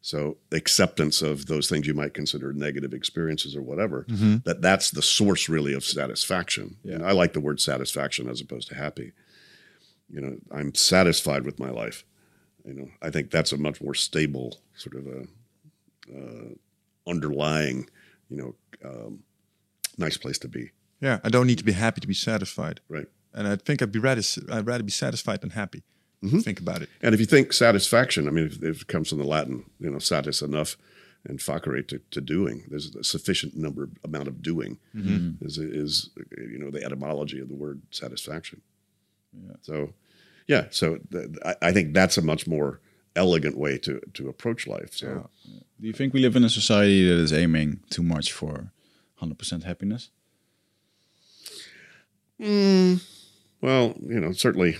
So 0.00 0.36
acceptance 0.52 1.22
of 1.22 1.46
those 1.46 1.68
things 1.68 1.86
you 1.86 1.94
might 1.94 2.14
consider 2.14 2.52
negative 2.52 2.92
experiences 2.92 3.56
or 3.56 3.62
whatever, 3.62 4.04
that 4.44 4.62
that's 4.62 4.90
the 4.90 5.02
source 5.02 5.48
really 5.48 5.74
of 5.74 5.84
satisfaction. 5.84 6.76
And 6.84 7.04
I 7.04 7.12
like 7.12 7.32
the 7.32 7.40
word 7.40 7.60
satisfaction 7.60 8.28
as 8.28 8.40
opposed 8.40 8.68
to 8.68 8.74
happy 8.74 9.12
you 10.10 10.20
know 10.20 10.36
i'm 10.52 10.74
satisfied 10.74 11.44
with 11.44 11.58
my 11.58 11.70
life 11.70 12.04
you 12.64 12.74
know 12.74 12.88
i 13.02 13.10
think 13.10 13.30
that's 13.30 13.52
a 13.52 13.56
much 13.56 13.80
more 13.80 13.94
stable 13.94 14.58
sort 14.74 14.96
of 14.96 15.06
a 15.06 15.20
uh, 16.14 16.48
underlying 17.06 17.88
you 18.28 18.36
know 18.36 18.54
um, 18.84 19.22
nice 19.98 20.16
place 20.16 20.38
to 20.38 20.48
be 20.48 20.70
yeah. 21.04 21.18
I 21.26 21.28
don't 21.34 21.46
need 21.46 21.58
to 21.58 21.64
be 21.72 21.72
happy 21.84 22.00
to 22.00 22.08
be 22.08 22.14
satisfied, 22.30 22.80
right 22.88 23.08
and 23.36 23.46
I 23.48 23.56
think 23.56 23.82
I'd 23.82 23.92
be 23.92 23.98
rather 23.98 24.22
I'd 24.54 24.66
rather 24.66 24.84
be 24.84 24.90
satisfied 24.92 25.40
than 25.42 25.50
happy. 25.50 25.82
Mm-hmm. 26.24 26.38
Think 26.40 26.60
about 26.60 26.80
it. 26.82 26.88
and 27.02 27.14
if 27.14 27.20
you 27.20 27.26
think 27.26 27.52
satisfaction 27.52 28.26
i 28.28 28.30
mean 28.30 28.46
if, 28.46 28.54
if 28.62 28.76
it 28.82 28.88
comes 28.94 29.06
from 29.10 29.18
the 29.18 29.24
latin 29.36 29.56
you 29.78 29.90
know 29.90 29.98
satis 29.98 30.40
enough 30.40 30.70
and 31.28 31.38
facere 31.38 31.82
to, 31.90 32.00
to 32.14 32.20
doing 32.22 32.56
there's 32.70 32.96
a 32.96 33.04
sufficient 33.04 33.52
number 33.64 33.90
amount 34.08 34.28
of 34.28 34.36
doing 34.50 34.78
mm-hmm. 34.96 35.44
is, 35.44 35.58
is 35.58 35.92
you 36.52 36.58
know 36.58 36.70
the 36.70 36.82
etymology 36.88 37.38
of 37.40 37.48
the 37.52 37.54
word 37.64 37.78
satisfaction 37.90 38.58
Yeah. 39.46 39.56
so 39.68 39.76
yeah 40.54 40.64
so 40.70 40.86
th- 41.12 41.28
I, 41.44 41.54
I 41.68 41.70
think 41.74 41.86
that's 41.92 42.16
a 42.16 42.22
much 42.22 42.46
more 42.46 42.80
elegant 43.14 43.56
way 43.64 43.76
to 43.86 43.92
to 44.16 44.22
approach 44.32 44.66
life 44.76 44.92
so 45.02 45.28
Do 45.80 45.86
you 45.90 45.92
think 45.98 46.14
we 46.14 46.20
live 46.26 46.36
in 46.40 46.44
a 46.44 46.54
society 46.60 47.06
that 47.08 47.18
is 47.26 47.32
aiming 47.34 47.70
too 47.90 48.02
much 48.14 48.32
for 48.32 48.54
100% 49.20 49.64
happiness? 49.64 50.10
Well, 52.38 53.94
you 54.02 54.20
know, 54.20 54.32
certainly, 54.32 54.76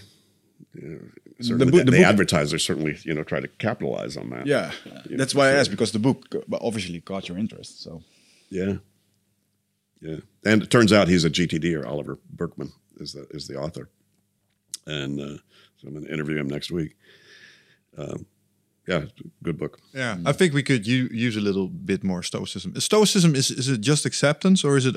you 0.74 0.88
know, 0.88 1.00
certainly 1.40 1.70
book- 1.70 1.78
the, 1.80 1.84
the 1.84 1.90
the 1.92 1.96
book- 1.98 2.06
advertisers 2.06 2.64
certainly, 2.64 2.96
you 3.04 3.14
know, 3.14 3.24
try 3.24 3.40
to 3.40 3.48
capitalize 3.48 4.16
on 4.16 4.30
that. 4.30 4.46
Yeah, 4.46 4.72
that's 5.10 5.34
why 5.34 5.48
I 5.48 5.52
asked 5.52 5.70
because 5.70 5.92
the 5.92 5.98
book 5.98 6.34
uh, 6.34 6.40
obviously 6.60 7.00
caught 7.00 7.28
your 7.28 7.38
interest. 7.38 7.82
So 7.82 8.02
yeah, 8.50 8.76
yeah. 10.00 10.16
And 10.44 10.62
it 10.62 10.70
turns 10.70 10.92
out 10.92 11.08
he's 11.08 11.24
a 11.24 11.30
GTD 11.30 11.80
or 11.80 11.86
Oliver 11.86 12.18
Burkeman 12.30 12.72
is 12.98 13.12
the 13.14 13.26
is 13.30 13.46
the 13.48 13.56
author, 13.56 13.88
and 14.86 15.20
uh, 15.20 15.36
so 15.76 15.88
I'm 15.88 15.94
going 15.94 16.04
to 16.06 16.12
interview 16.12 16.36
him 16.36 16.48
next 16.48 16.70
week. 16.70 16.96
Um, 17.96 18.26
yeah, 18.86 19.04
good 19.42 19.56
book. 19.58 19.78
Yeah, 19.92 20.16
I 20.26 20.32
think 20.32 20.54
we 20.54 20.62
could 20.62 20.86
use 20.86 21.36
a 21.36 21.40
little 21.40 21.68
bit 21.68 22.04
more 22.04 22.22
stoicism. 22.22 22.78
Stoicism 22.80 23.34
is 23.34 23.50
is 23.50 23.68
it 23.68 23.80
just 23.80 24.06
acceptance, 24.06 24.64
or 24.64 24.76
is 24.76 24.86
it 24.86 24.96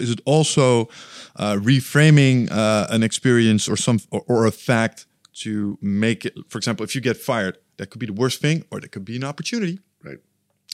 is 0.00 0.10
it 0.10 0.20
also 0.24 0.88
uh, 1.36 1.56
reframing 1.56 2.50
uh, 2.50 2.86
an 2.90 3.02
experience 3.02 3.68
or 3.68 3.76
some 3.76 4.00
or, 4.10 4.22
or 4.26 4.46
a 4.46 4.52
fact 4.52 5.06
to 5.42 5.78
make 5.80 6.24
it? 6.24 6.34
For 6.48 6.58
example, 6.58 6.84
if 6.84 6.94
you 6.94 7.00
get 7.00 7.16
fired, 7.16 7.58
that 7.76 7.90
could 7.90 8.00
be 8.00 8.06
the 8.06 8.20
worst 8.20 8.40
thing, 8.40 8.64
or 8.70 8.80
that 8.80 8.90
could 8.90 9.04
be 9.04 9.16
an 9.16 9.24
opportunity. 9.24 9.78
Right. 10.04 10.18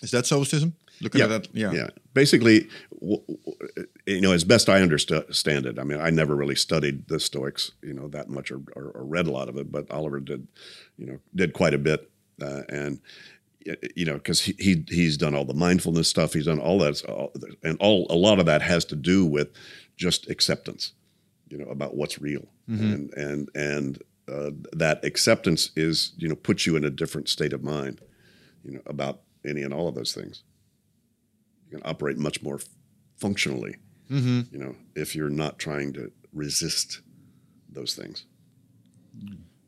Is 0.02 0.10
that 0.10 0.26
stoicism? 0.26 0.74
Looking 1.00 1.18
yeah, 1.18 1.24
at 1.24 1.30
that, 1.30 1.48
yeah. 1.54 1.72
yeah. 1.72 1.88
Basically, 2.14 2.68
you 4.06 4.20
know, 4.20 4.32
as 4.32 4.44
best 4.44 4.68
I 4.68 4.82
understand 4.82 5.66
it, 5.66 5.78
I 5.78 5.82
mean, 5.82 6.00
I 6.00 6.10
never 6.10 6.36
really 6.36 6.54
studied 6.54 7.08
the 7.08 7.18
Stoics, 7.18 7.72
you 7.82 7.92
know, 7.92 8.06
that 8.08 8.28
much 8.28 8.52
or, 8.52 8.60
or, 8.76 8.92
or 8.94 9.04
read 9.04 9.26
a 9.26 9.32
lot 9.32 9.48
of 9.48 9.56
it, 9.56 9.72
but 9.72 9.90
Oliver 9.90 10.20
did, 10.20 10.46
you 10.96 11.06
know, 11.06 11.18
did 11.34 11.54
quite 11.54 11.74
a 11.74 11.78
bit, 11.78 12.08
uh, 12.40 12.62
and 12.68 13.00
you 13.94 14.04
know, 14.04 14.14
because 14.14 14.40
he, 14.40 14.54
he 14.58 14.84
he's 14.88 15.16
done 15.16 15.34
all 15.34 15.44
the 15.44 15.54
mindfulness 15.54 16.08
stuff, 16.08 16.32
he's 16.32 16.46
done 16.46 16.58
all 16.58 16.78
that, 16.78 17.04
all, 17.04 17.32
and 17.62 17.76
all 17.80 18.06
a 18.10 18.16
lot 18.16 18.38
of 18.38 18.46
that 18.46 18.62
has 18.62 18.84
to 18.86 18.96
do 18.96 19.24
with 19.24 19.48
just 19.96 20.28
acceptance, 20.30 20.92
you 21.48 21.58
know, 21.58 21.68
about 21.70 21.94
what's 21.94 22.20
real, 22.20 22.48
and 22.80 23.12
and 23.14 23.48
and 23.54 24.02
uh, 24.28 24.50
that 24.72 25.04
acceptance 25.04 25.70
is, 25.76 26.12
you 26.16 26.28
know, 26.28 26.34
puts 26.34 26.66
you 26.66 26.76
in 26.76 26.84
a 26.84 26.90
different 26.90 27.28
state 27.28 27.52
of 27.52 27.62
mind, 27.62 28.00
you 28.64 28.72
know, 28.72 28.80
about 28.86 29.20
any 29.44 29.62
and 29.62 29.72
all 29.74 29.88
of 29.88 29.94
those 29.94 30.12
things 30.12 30.42
you 31.72 31.78
can 31.78 31.90
operate 31.90 32.18
much 32.18 32.42
more 32.42 32.60
functionally. 33.16 33.76
You 34.52 34.58
know, 34.58 34.76
if 34.94 35.16
you're 35.16 35.30
not 35.30 35.58
trying 35.58 35.92
to 35.94 36.12
resist 36.32 37.00
those 37.68 37.94
things. 37.94 38.26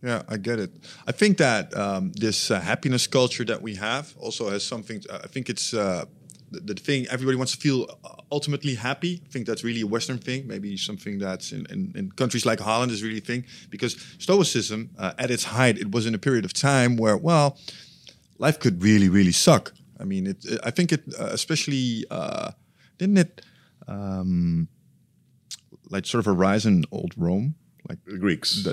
Yeah, 0.04 0.22
I 0.28 0.36
get 0.36 0.58
it. 0.58 0.70
I 1.06 1.12
think 1.12 1.38
that 1.38 1.74
um, 1.74 2.12
this 2.12 2.50
uh, 2.50 2.60
happiness 2.60 3.06
culture 3.06 3.44
that 3.46 3.62
we 3.62 3.74
have 3.76 4.14
also 4.18 4.50
has 4.50 4.62
something. 4.62 5.00
To, 5.00 5.14
I 5.24 5.28
think 5.28 5.48
it's 5.48 5.72
uh, 5.72 6.04
the, 6.50 6.60
the 6.60 6.74
thing 6.74 7.06
everybody 7.10 7.38
wants 7.38 7.52
to 7.52 7.58
feel 7.58 7.86
uh, 8.04 8.16
ultimately 8.30 8.74
happy. 8.74 9.22
I 9.24 9.28
think 9.30 9.46
that's 9.46 9.64
really 9.64 9.80
a 9.80 9.86
Western 9.86 10.18
thing. 10.18 10.46
Maybe 10.46 10.76
something 10.76 11.18
that's 11.18 11.52
in, 11.52 11.64
in, 11.70 11.92
in 11.96 12.10
countries 12.12 12.44
like 12.44 12.60
Holland 12.60 12.92
is 12.92 13.02
really 13.02 13.16
a 13.16 13.22
thing 13.22 13.46
because 13.70 13.96
Stoicism, 14.18 14.90
uh, 14.98 15.14
at 15.18 15.30
its 15.30 15.44
height, 15.44 15.78
it 15.78 15.90
was 15.90 16.04
in 16.04 16.14
a 16.14 16.18
period 16.18 16.44
of 16.44 16.52
time 16.52 16.96
where, 16.96 17.16
well, 17.16 17.56
life 18.36 18.58
could 18.60 18.82
really, 18.82 19.08
really 19.08 19.32
suck. 19.32 19.72
I 19.98 20.04
mean, 20.04 20.26
it. 20.26 20.44
I 20.62 20.70
think 20.70 20.92
it, 20.92 21.02
uh, 21.18 21.30
especially, 21.32 22.04
uh, 22.10 22.50
didn't 22.98 23.16
it, 23.16 23.40
um, 23.88 24.68
like 25.88 26.04
sort 26.04 26.26
of 26.26 26.28
arise 26.28 26.66
in 26.66 26.84
old 26.90 27.14
Rome, 27.16 27.54
like 27.88 28.04
The 28.04 28.18
Greeks. 28.18 28.66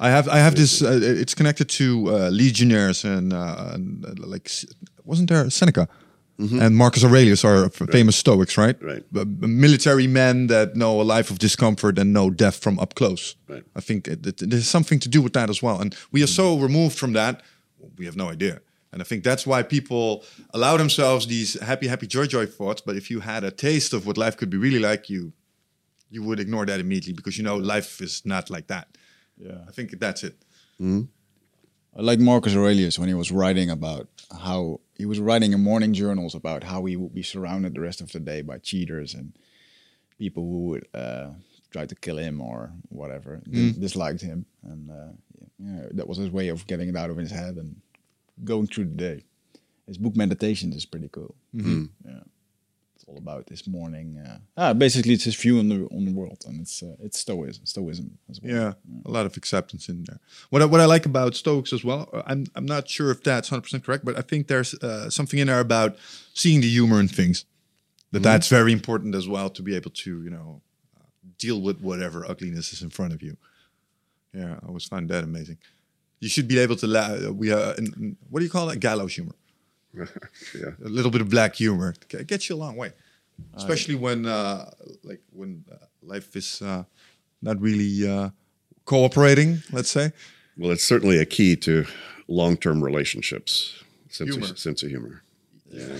I 0.00 0.10
have 0.10 0.28
I 0.28 0.38
have 0.38 0.54
this. 0.54 0.82
Uh, 0.82 1.00
it's 1.02 1.34
connected 1.34 1.68
to 1.68 2.08
uh, 2.08 2.28
legionnaires 2.30 3.04
and, 3.04 3.32
uh, 3.32 3.72
and 3.74 4.04
uh, 4.04 4.26
like 4.26 4.50
wasn't 5.04 5.28
there 5.28 5.48
Seneca 5.50 5.88
and 6.38 6.76
Marcus 6.76 7.04
Aurelius 7.04 7.44
are 7.44 7.66
f- 7.66 7.88
famous 7.90 8.16
Stoics, 8.16 8.56
right? 8.56 8.76
Right. 8.82 9.04
B- 9.12 9.24
b- 9.24 9.46
military 9.46 10.06
men 10.06 10.48
that 10.48 10.74
know 10.74 11.00
a 11.00 11.04
life 11.04 11.30
of 11.30 11.38
discomfort 11.38 11.98
and 11.98 12.12
know 12.12 12.30
death 12.30 12.56
from 12.56 12.78
up 12.78 12.94
close. 12.94 13.36
Right. 13.48 13.62
I 13.76 13.80
think 13.80 14.08
it, 14.08 14.26
it, 14.26 14.50
there's 14.50 14.68
something 14.68 14.98
to 15.00 15.08
do 15.08 15.22
with 15.22 15.32
that 15.34 15.50
as 15.50 15.62
well. 15.62 15.80
And 15.80 15.94
we 16.10 16.22
are 16.22 16.28
so 16.28 16.58
removed 16.58 16.98
from 16.98 17.12
that, 17.12 17.42
we 17.96 18.06
have 18.06 18.16
no 18.16 18.28
idea. 18.28 18.60
And 18.92 19.00
I 19.00 19.04
think 19.04 19.24
that's 19.24 19.46
why 19.46 19.62
people 19.62 20.24
allow 20.52 20.76
themselves 20.76 21.26
these 21.26 21.58
happy, 21.60 21.86
happy, 21.86 22.06
joy, 22.06 22.26
joy 22.26 22.46
thoughts. 22.46 22.82
But 22.82 22.96
if 22.96 23.10
you 23.10 23.20
had 23.20 23.44
a 23.44 23.50
taste 23.50 23.92
of 23.94 24.06
what 24.06 24.18
life 24.18 24.36
could 24.36 24.50
be 24.50 24.58
really 24.58 24.78
like, 24.80 25.08
you 25.08 25.32
you 26.10 26.22
would 26.22 26.38
ignore 26.40 26.66
that 26.66 26.78
immediately 26.78 27.14
because 27.14 27.38
you 27.38 27.44
know 27.44 27.56
life 27.56 28.02
is 28.02 28.22
not 28.26 28.50
like 28.50 28.66
that. 28.66 28.86
Yeah. 29.42 29.58
I 29.68 29.72
think 29.72 29.98
that's 29.98 30.22
it. 30.24 30.36
I 31.96 32.00
like 32.00 32.18
Marcus 32.20 32.54
Aurelius 32.56 32.98
when 32.98 33.08
he 33.08 33.14
was 33.14 33.30
writing 33.30 33.68
about 33.70 34.08
how 34.44 34.80
he 34.96 35.04
was 35.04 35.20
writing 35.20 35.52
in 35.52 35.60
morning 35.62 35.92
journals 35.92 36.34
about 36.34 36.64
how 36.64 36.84
he 36.86 36.96
would 36.96 37.14
be 37.14 37.22
surrounded 37.22 37.74
the 37.74 37.80
rest 37.80 38.00
of 38.00 38.10
the 38.12 38.20
day 38.20 38.40
by 38.42 38.58
cheaters 38.58 39.14
and 39.14 39.32
people 40.18 40.42
who 40.42 40.60
would 40.70 40.86
uh, 40.94 41.28
try 41.70 41.84
to 41.86 41.94
kill 41.94 42.16
him 42.18 42.40
or 42.40 42.72
whatever, 42.88 43.42
dis- 43.50 43.76
disliked 43.76 44.20
him, 44.22 44.46
and 44.62 44.90
uh, 44.90 45.12
yeah, 45.58 45.86
that 45.92 46.08
was 46.08 46.18
his 46.18 46.30
way 46.30 46.48
of 46.48 46.66
getting 46.66 46.88
it 46.88 46.96
out 46.96 47.10
of 47.10 47.16
his 47.16 47.30
head 47.30 47.56
and 47.56 47.76
going 48.44 48.66
through 48.66 48.84
the 48.86 48.94
day. 48.96 49.24
His 49.86 49.98
book 49.98 50.16
Meditations 50.16 50.74
is 50.76 50.86
pretty 50.86 51.08
cool. 51.08 51.34
Yeah, 52.06 52.20
it's 52.26 52.31
all 53.12 53.18
about 53.18 53.46
this 53.46 53.66
morning. 53.66 54.18
Uh, 54.18 54.38
ah, 54.56 54.72
basically, 54.72 55.14
it's 55.14 55.24
his 55.24 55.34
view 55.34 55.58
on 55.58 55.68
the 55.68 55.86
on 55.86 56.04
the 56.04 56.12
world, 56.12 56.44
and 56.46 56.60
it's 56.60 56.82
uh, 56.82 56.96
it's 57.00 57.18
Stoicism, 57.20 57.66
Stoicism 57.66 58.18
as 58.30 58.40
well. 58.40 58.52
Yeah, 58.54 58.72
a 59.04 59.10
lot 59.10 59.26
of 59.26 59.36
acceptance 59.36 59.88
in 59.88 60.04
there. 60.04 60.18
What 60.50 60.62
I, 60.62 60.64
what 60.64 60.80
I 60.80 60.86
like 60.86 61.06
about 61.06 61.34
Stoics 61.34 61.72
as 61.72 61.84
well, 61.84 62.08
uh, 62.12 62.22
I'm 62.26 62.46
I'm 62.54 62.66
not 62.66 62.88
sure 62.88 63.10
if 63.10 63.22
that's 63.22 63.50
100% 63.50 63.84
correct, 63.84 64.04
but 64.04 64.16
I 64.18 64.22
think 64.22 64.48
there's 64.48 64.74
uh, 64.74 65.10
something 65.10 65.38
in 65.38 65.46
there 65.48 65.60
about 65.60 65.96
seeing 66.34 66.60
the 66.60 66.68
humor 66.68 67.00
in 67.00 67.08
things. 67.08 67.44
That 68.12 68.22
that's 68.22 68.48
very 68.48 68.72
important 68.72 69.14
as 69.14 69.26
well 69.26 69.48
to 69.50 69.62
be 69.62 69.74
able 69.74 69.90
to 69.90 70.22
you 70.22 70.30
know 70.30 70.60
deal 71.38 71.60
with 71.60 71.80
whatever 71.80 72.28
ugliness 72.28 72.72
is 72.72 72.82
in 72.82 72.90
front 72.90 73.12
of 73.14 73.22
you. 73.22 73.36
Yeah, 74.34 74.56
I 74.62 74.66
always 74.66 74.84
find 74.84 75.08
that 75.10 75.24
amazing. 75.24 75.58
You 76.20 76.28
should 76.28 76.46
be 76.46 76.58
able 76.58 76.76
to 76.76 76.86
la- 76.86 77.30
we 77.30 77.52
uh, 77.52 77.74
in, 77.74 77.86
in- 77.96 78.16
what 78.30 78.40
do 78.40 78.44
you 78.44 78.50
call 78.50 78.68
it 78.70 78.80
gallows 78.80 79.14
humor. 79.14 79.34
yeah. 80.54 80.70
a 80.84 80.88
little 80.88 81.10
bit 81.10 81.20
of 81.20 81.28
black 81.28 81.54
humor 81.56 81.94
It 82.10 82.26
gets 82.26 82.48
you 82.48 82.56
a 82.56 82.60
long 82.64 82.76
way 82.76 82.92
especially 83.56 83.94
when 83.94 84.26
uh, 84.26 84.70
like 85.02 85.20
when 85.32 85.64
uh, 85.70 85.76
life 86.02 86.36
is 86.36 86.62
uh, 86.62 86.84
not 87.40 87.60
really 87.60 88.08
uh, 88.08 88.30
cooperating 88.84 89.62
let's 89.72 89.90
say 89.90 90.12
Well, 90.56 90.70
it's 90.70 90.84
certainly 90.84 91.18
a 91.18 91.24
key 91.26 91.56
to 91.56 91.84
long-term 92.28 92.82
relationships. 92.84 93.82
Sense 94.08 94.30
Humor. 94.34 94.50
of, 94.50 94.58
sense 94.58 94.82
of 94.82 94.90
humor. 94.90 95.22
Yeah. 95.70 95.98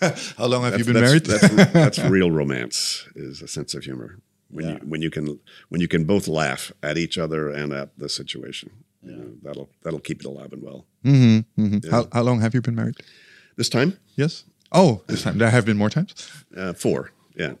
how 0.38 0.46
long 0.46 0.62
have 0.64 0.78
you 0.78 0.84
been 0.84 0.94
that's, 0.94 1.06
married 1.08 1.26
That's, 1.26 1.72
that's 1.72 1.98
real 2.10 2.30
romance. 2.30 3.06
Is 3.14 3.42
a 3.42 3.48
sense 3.48 3.74
of 3.74 3.84
humor 3.84 4.18
when 4.50 4.64
Yeah. 4.66 4.72
you 4.72 4.78
when 4.90 5.02
you 5.02 5.10
can 5.10 5.38
when 5.70 5.80
you 5.80 5.88
can 5.88 6.04
both 6.04 6.26
laugh 6.28 6.72
at 6.82 6.96
each 6.98 7.16
other 7.18 7.48
and 7.48 7.72
at 7.72 7.88
the 7.98 8.08
situation. 8.08 8.70
You 9.02 9.12
know, 9.16 9.28
that'll 9.42 9.68
that'll 9.82 10.00
keep 10.08 10.20
it 10.20 10.26
alive 10.26 10.52
and 10.52 10.62
well. 10.62 10.84
how, 11.90 12.06
how 12.12 12.22
long 12.22 12.40
have 12.40 12.54
you 12.54 12.60
been 12.60 12.74
married 12.74 12.96
This 13.56 13.68
time, 13.68 13.98
yes 14.16 14.44
oh 14.72 15.02
this 15.06 15.22
time 15.22 15.38
there 15.38 15.50
have 15.50 15.64
been 15.64 15.76
more 15.76 15.90
times 15.90 16.44
uh, 16.56 16.72
four. 16.72 17.12
Yeah. 17.36 17.54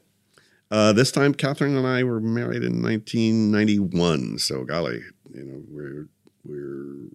Uh, 0.70 0.92
this 0.92 1.12
time, 1.12 1.34
Kathryn 1.34 1.76
and 1.76 1.86
I 1.86 2.02
were 2.02 2.18
married 2.18 2.62
in 2.62 2.82
1991. 2.82 4.38
So, 4.38 4.64
golly, 4.64 5.02
you 5.34 5.44
know, 5.44 5.62
we're 5.68 6.08
we're 6.46 7.08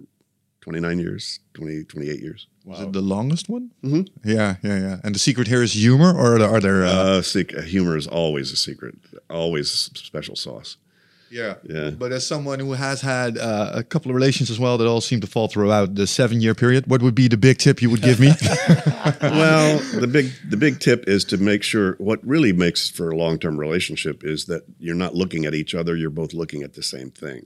29 0.61 0.99
years, 0.99 1.39
20, 1.55 1.85
28 1.85 2.19
years. 2.21 2.47
is 2.71 2.79
it 2.81 2.91
the 2.91 3.01
longest 3.01 3.47
one 3.47 3.71
mm-hmm. 3.81 4.01
yeah 4.29 4.57
yeah 4.61 4.77
yeah 4.77 4.97
and 5.03 5.15
the 5.15 5.19
secret 5.19 5.47
here 5.47 5.63
is 5.63 5.73
humor 5.73 6.13
or 6.13 6.35
are 6.35 6.39
there, 6.39 6.49
are 6.49 6.59
there 6.59 6.83
uh, 6.83 7.21
Uh, 7.57 7.61
humor 7.61 7.95
is 7.95 8.05
always 8.05 8.51
a 8.51 8.57
secret, 8.57 8.95
always 9.29 9.71
special 9.71 10.35
sauce. 10.35 10.77
Yeah 11.29 11.55
yeah. 11.63 11.89
but 11.89 12.11
as 12.11 12.25
someone 12.25 12.59
who 12.59 12.73
has 12.73 13.01
had 13.01 13.37
uh, 13.37 13.71
a 13.73 13.83
couple 13.83 14.11
of 14.11 14.15
relations 14.15 14.49
as 14.49 14.59
well 14.59 14.77
that 14.77 14.87
all 14.87 15.01
seem 15.01 15.19
to 15.19 15.27
fall 15.27 15.47
throughout 15.47 15.95
the 15.95 16.07
seven 16.07 16.41
year 16.41 16.55
period 16.55 16.87
what 16.87 17.01
would 17.01 17.15
be 17.15 17.27
the 17.27 17.37
big 17.37 17.57
tip 17.57 17.81
you 17.81 17.89
would 17.89 18.01
give 18.01 18.19
me 18.19 18.31
well, 19.21 19.79
the 19.99 20.07
big 20.07 20.31
the 20.49 20.57
big 20.57 20.79
tip 20.79 21.07
is 21.07 21.23
to 21.25 21.37
make 21.37 21.63
sure 21.63 21.93
what 21.93 22.25
really 22.25 22.51
makes 22.51 22.89
for 22.89 23.09
a 23.09 23.15
long 23.15 23.39
term 23.39 23.57
relationship 23.57 24.23
is 24.23 24.45
that 24.45 24.63
you're 24.79 24.95
not 24.95 25.15
looking 25.15 25.45
at 25.45 25.53
each 25.53 25.73
other. 25.73 25.95
You're 25.95 26.09
both 26.09 26.33
looking 26.33 26.63
at 26.63 26.73
the 26.73 26.83
same 26.83 27.11
thing. 27.11 27.45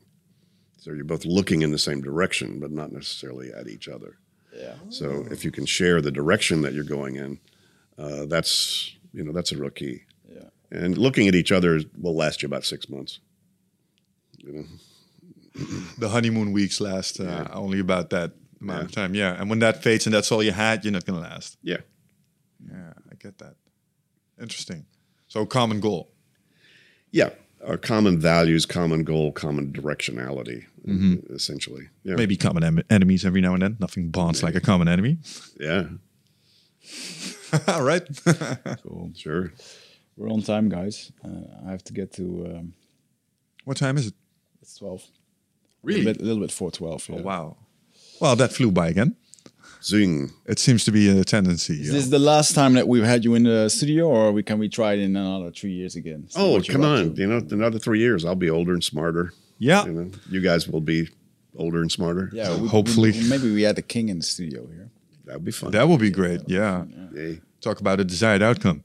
So 0.77 0.91
you're 0.91 1.05
both 1.05 1.25
looking 1.25 1.61
in 1.61 1.71
the 1.71 1.77
same 1.77 2.01
direction, 2.01 2.59
but 2.59 2.71
not 2.71 2.91
necessarily 2.91 3.53
at 3.53 3.67
each 3.67 3.87
other. 3.87 4.17
Yeah. 4.55 4.73
So 4.89 5.27
if 5.29 5.45
you 5.45 5.51
can 5.51 5.65
share 5.65 6.01
the 6.01 6.11
direction 6.11 6.61
that 6.63 6.73
you're 6.73 6.83
going 6.83 7.15
in, 7.15 7.39
uh, 7.97 8.25
that's 8.25 8.95
you 9.13 9.23
know 9.23 9.31
that's 9.31 9.51
a 9.51 9.57
real 9.57 9.69
key. 9.69 10.03
Yeah. 10.27 10.49
And 10.71 10.97
looking 10.97 11.27
at 11.27 11.35
each 11.35 11.51
other 11.51 11.81
will 11.99 12.15
last 12.15 12.41
you 12.41 12.47
about 12.47 12.65
six 12.65 12.89
months. 12.89 13.19
You 14.43 14.53
know, 14.53 15.63
the 15.97 16.09
honeymoon 16.09 16.51
weeks 16.51 16.79
last 16.81 17.19
uh, 17.19 17.47
only 17.53 17.79
about 17.79 18.09
that 18.11 18.31
amount 18.61 18.83
of 18.83 18.91
time. 18.91 19.13
Yeah, 19.15 19.39
and 19.39 19.49
when 19.49 19.59
that 19.59 19.83
fades 19.83 20.05
and 20.05 20.13
that's 20.13 20.31
all 20.31 20.41
you 20.43 20.51
had, 20.51 20.83
you're 20.83 20.93
not 20.93 21.05
gonna 21.05 21.19
last. 21.19 21.57
yeah. 21.63 21.77
Yeah, 22.71 22.93
I 23.11 23.15
get 23.19 23.37
that. 23.39 23.55
Interesting. 24.39 24.85
So 25.27 25.45
common 25.47 25.79
goal. 25.79 26.11
Yeah, 27.11 27.29
our 27.65 27.77
common 27.77 28.19
values, 28.19 28.65
common 28.67 29.03
goal, 29.03 29.31
common 29.31 29.73
directionality, 29.73 30.65
essentially. 31.33 31.89
Yeah, 32.03 32.15
Maybe 32.15 32.37
common 32.37 32.63
em- 32.63 32.83
enemies 32.89 33.25
every 33.25 33.41
now 33.41 33.53
and 33.53 33.61
then. 33.63 33.77
Nothing 33.79 34.09
bonds 34.11 34.43
like 34.43 34.53
a 34.55 34.61
common 34.61 34.87
enemy. 34.87 35.17
Yeah, 35.59 35.85
all 37.67 37.83
right. 37.83 38.03
Cool. 38.83 39.11
sure. 39.15 39.53
We're 40.17 40.29
on 40.29 40.41
time, 40.43 40.69
guys. 40.69 41.11
Uh, 41.25 41.65
I 41.67 41.71
have 41.71 41.83
to 41.85 41.93
get 41.93 42.13
to. 42.13 42.23
Um, 42.55 42.73
what 43.65 43.77
time 43.77 43.97
is 43.97 44.07
it? 44.07 44.13
It's 44.61 44.75
twelve. 44.77 45.03
Really? 45.83 46.01
A 46.01 46.03
little 46.05 46.13
bit, 46.13 46.21
a 46.21 46.25
little 46.25 46.41
bit 46.41 46.49
before 46.49 46.71
twelve. 46.71 47.07
Yeah. 47.09 47.17
Oh, 47.19 47.21
wow. 47.23 47.57
Well, 48.19 48.35
that 48.35 48.51
flew 48.53 48.71
by 48.71 48.89
again. 48.89 49.15
Zing. 49.83 50.29
It 50.45 50.59
seems 50.59 50.85
to 50.85 50.91
be 50.91 51.09
a 51.09 51.23
tendency. 51.23 51.73
Is 51.81 51.87
yeah. 51.87 51.93
this 51.93 52.07
the 52.09 52.19
last 52.19 52.53
time 52.53 52.73
that 52.73 52.87
we've 52.87 53.03
had 53.03 53.23
you 53.25 53.33
in 53.33 53.43
the 53.43 53.67
studio, 53.69 54.07
or 54.07 54.31
we 54.31 54.43
can 54.43 54.59
we 54.59 54.69
try 54.69 54.93
it 54.93 54.99
in 54.99 55.15
another 55.15 55.49
three 55.51 55.71
years 55.71 55.95
again? 55.95 56.27
See 56.29 56.39
Oh, 56.39 56.61
come 56.61 56.83
on. 56.83 57.15
to? 57.15 57.21
You 57.21 57.27
know, 57.27 57.37
another 57.49 57.79
three 57.79 57.97
years, 57.99 58.23
I'll 58.23 58.35
be 58.35 58.49
older 58.49 58.73
and 58.73 58.83
smarter. 58.83 59.33
yeah. 59.57 59.85
You 59.85 59.91
know, 59.93 60.11
you 60.29 60.39
guys 60.41 60.67
will 60.67 60.81
be 60.81 61.09
older 61.57 61.81
and 61.81 61.91
smarter. 61.91 62.29
Yeah, 62.31 62.55
we, 62.57 62.67
Hopefully. 62.67 63.11
we- 63.11 63.27
maybe 63.27 63.51
we 63.51 63.63
had 63.63 63.75
the 63.75 63.81
king 63.81 64.09
in 64.09 64.17
the 64.19 64.23
studio 64.23 64.67
here. 64.67 64.91
that 65.25 65.33
would 65.37 65.45
be 65.45 65.51
fun. 65.51 65.71
That 65.71 65.87
would 65.87 65.99
be 65.99 66.11
great. 66.11 66.41
Yeah. 66.47 66.85
Yay. 67.15 67.41
Talk 67.59 67.79
about 67.79 67.99
a 67.99 68.03
desired 68.03 68.43
outcome. 68.43 68.83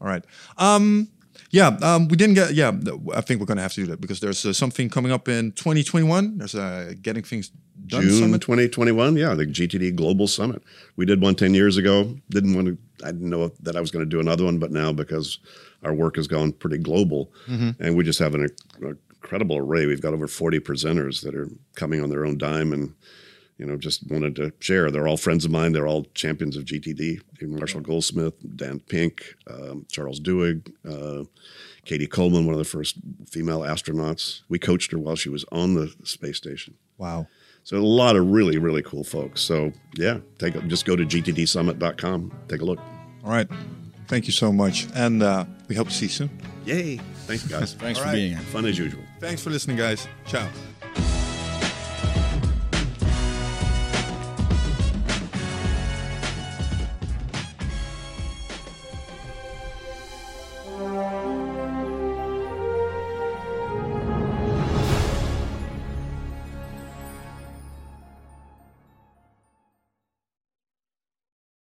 All 0.00 0.08
right. 0.08 0.24
Um, 0.56 1.08
yeah, 1.52 1.76
um, 1.82 2.08
we 2.08 2.16
didn't 2.16 2.34
get. 2.34 2.54
Yeah, 2.54 2.72
I 3.14 3.20
think 3.20 3.38
we're 3.38 3.46
going 3.46 3.58
to 3.58 3.62
have 3.62 3.74
to 3.74 3.82
do 3.82 3.86
that 3.88 4.00
because 4.00 4.20
there's 4.20 4.44
uh, 4.44 4.52
something 4.54 4.88
coming 4.88 5.12
up 5.12 5.28
in 5.28 5.52
2021. 5.52 6.38
There's 6.38 6.54
a 6.54 6.94
getting 7.00 7.22
things 7.22 7.50
done 7.86 8.02
June 8.02 8.20
summit. 8.20 8.40
2021. 8.40 9.16
Yeah, 9.16 9.34
the 9.34 9.46
GTD 9.46 9.94
Global 9.94 10.26
Summit. 10.26 10.62
We 10.96 11.04
did 11.04 11.20
one 11.20 11.34
10 11.34 11.52
years 11.52 11.76
ago. 11.76 12.16
Didn't 12.30 12.54
want 12.54 12.68
to, 12.68 12.78
I 13.04 13.12
didn't 13.12 13.28
know 13.28 13.52
that 13.60 13.76
I 13.76 13.80
was 13.80 13.90
going 13.90 14.04
to 14.04 14.08
do 14.08 14.18
another 14.18 14.44
one, 14.44 14.58
but 14.58 14.70
now 14.72 14.92
because 14.92 15.38
our 15.82 15.92
work 15.92 16.16
has 16.16 16.26
gone 16.26 16.52
pretty 16.52 16.78
global 16.78 17.30
and 17.80 17.96
we 17.96 18.04
just 18.04 18.18
have 18.20 18.34
an 18.34 18.48
inc- 18.48 18.96
incredible 19.10 19.56
array. 19.56 19.84
We've 19.86 20.00
got 20.00 20.14
over 20.14 20.28
40 20.28 20.60
presenters 20.60 21.22
that 21.22 21.34
are 21.34 21.48
coming 21.74 22.02
on 22.02 22.08
their 22.08 22.24
own 22.24 22.38
dime 22.38 22.72
and, 22.72 22.94
you 23.62 23.68
know, 23.68 23.76
just 23.76 24.10
wanted 24.10 24.34
to 24.34 24.52
share. 24.58 24.90
They're 24.90 25.06
all 25.06 25.16
friends 25.16 25.44
of 25.44 25.52
mine. 25.52 25.70
They're 25.70 25.86
all 25.86 26.04
champions 26.14 26.56
of 26.56 26.64
GTD. 26.64 27.20
Marshall 27.42 27.80
Goldsmith, 27.80 28.34
Dan 28.56 28.80
Pink, 28.80 29.36
um, 29.48 29.86
Charles 29.88 30.18
Duhigg, 30.18 30.72
uh, 30.84 31.24
Cady 31.84 32.08
Coleman, 32.08 32.44
one 32.44 32.54
of 32.54 32.58
the 32.58 32.64
first 32.64 32.96
female 33.30 33.60
astronauts. 33.60 34.40
We 34.48 34.58
coached 34.58 34.90
her 34.90 34.98
while 34.98 35.14
she 35.14 35.28
was 35.28 35.44
on 35.52 35.74
the 35.74 35.94
space 36.02 36.38
station. 36.38 36.74
Wow. 36.98 37.28
So 37.62 37.76
a 37.76 37.78
lot 37.78 38.16
of 38.16 38.32
really, 38.32 38.58
really 38.58 38.82
cool 38.82 39.04
folks. 39.04 39.40
So 39.40 39.72
yeah, 39.94 40.18
take 40.38 40.56
a, 40.56 40.60
just 40.62 40.84
go 40.84 40.96
to 40.96 41.04
gtdsummit.com. 41.04 42.32
Take 42.48 42.62
a 42.62 42.64
look. 42.64 42.80
All 43.24 43.30
right. 43.30 43.48
Thank 44.08 44.26
you 44.26 44.32
so 44.32 44.52
much, 44.52 44.88
and 44.94 45.22
uh, 45.22 45.44
we 45.68 45.76
hope 45.76 45.86
to 45.86 45.94
see 45.94 46.06
you 46.06 46.10
soon. 46.10 46.30
Yay! 46.66 46.96
Thanks, 47.26 47.46
guys. 47.46 47.74
Thanks 47.78 47.98
All 48.00 48.04
for 48.04 48.10
right. 48.10 48.16
being 48.16 48.32
here. 48.32 48.40
Fun 48.46 48.66
as 48.66 48.76
usual. 48.76 49.02
Thanks 49.20 49.42
for 49.42 49.50
listening, 49.50 49.76
guys. 49.76 50.08
Ciao. 50.26 50.48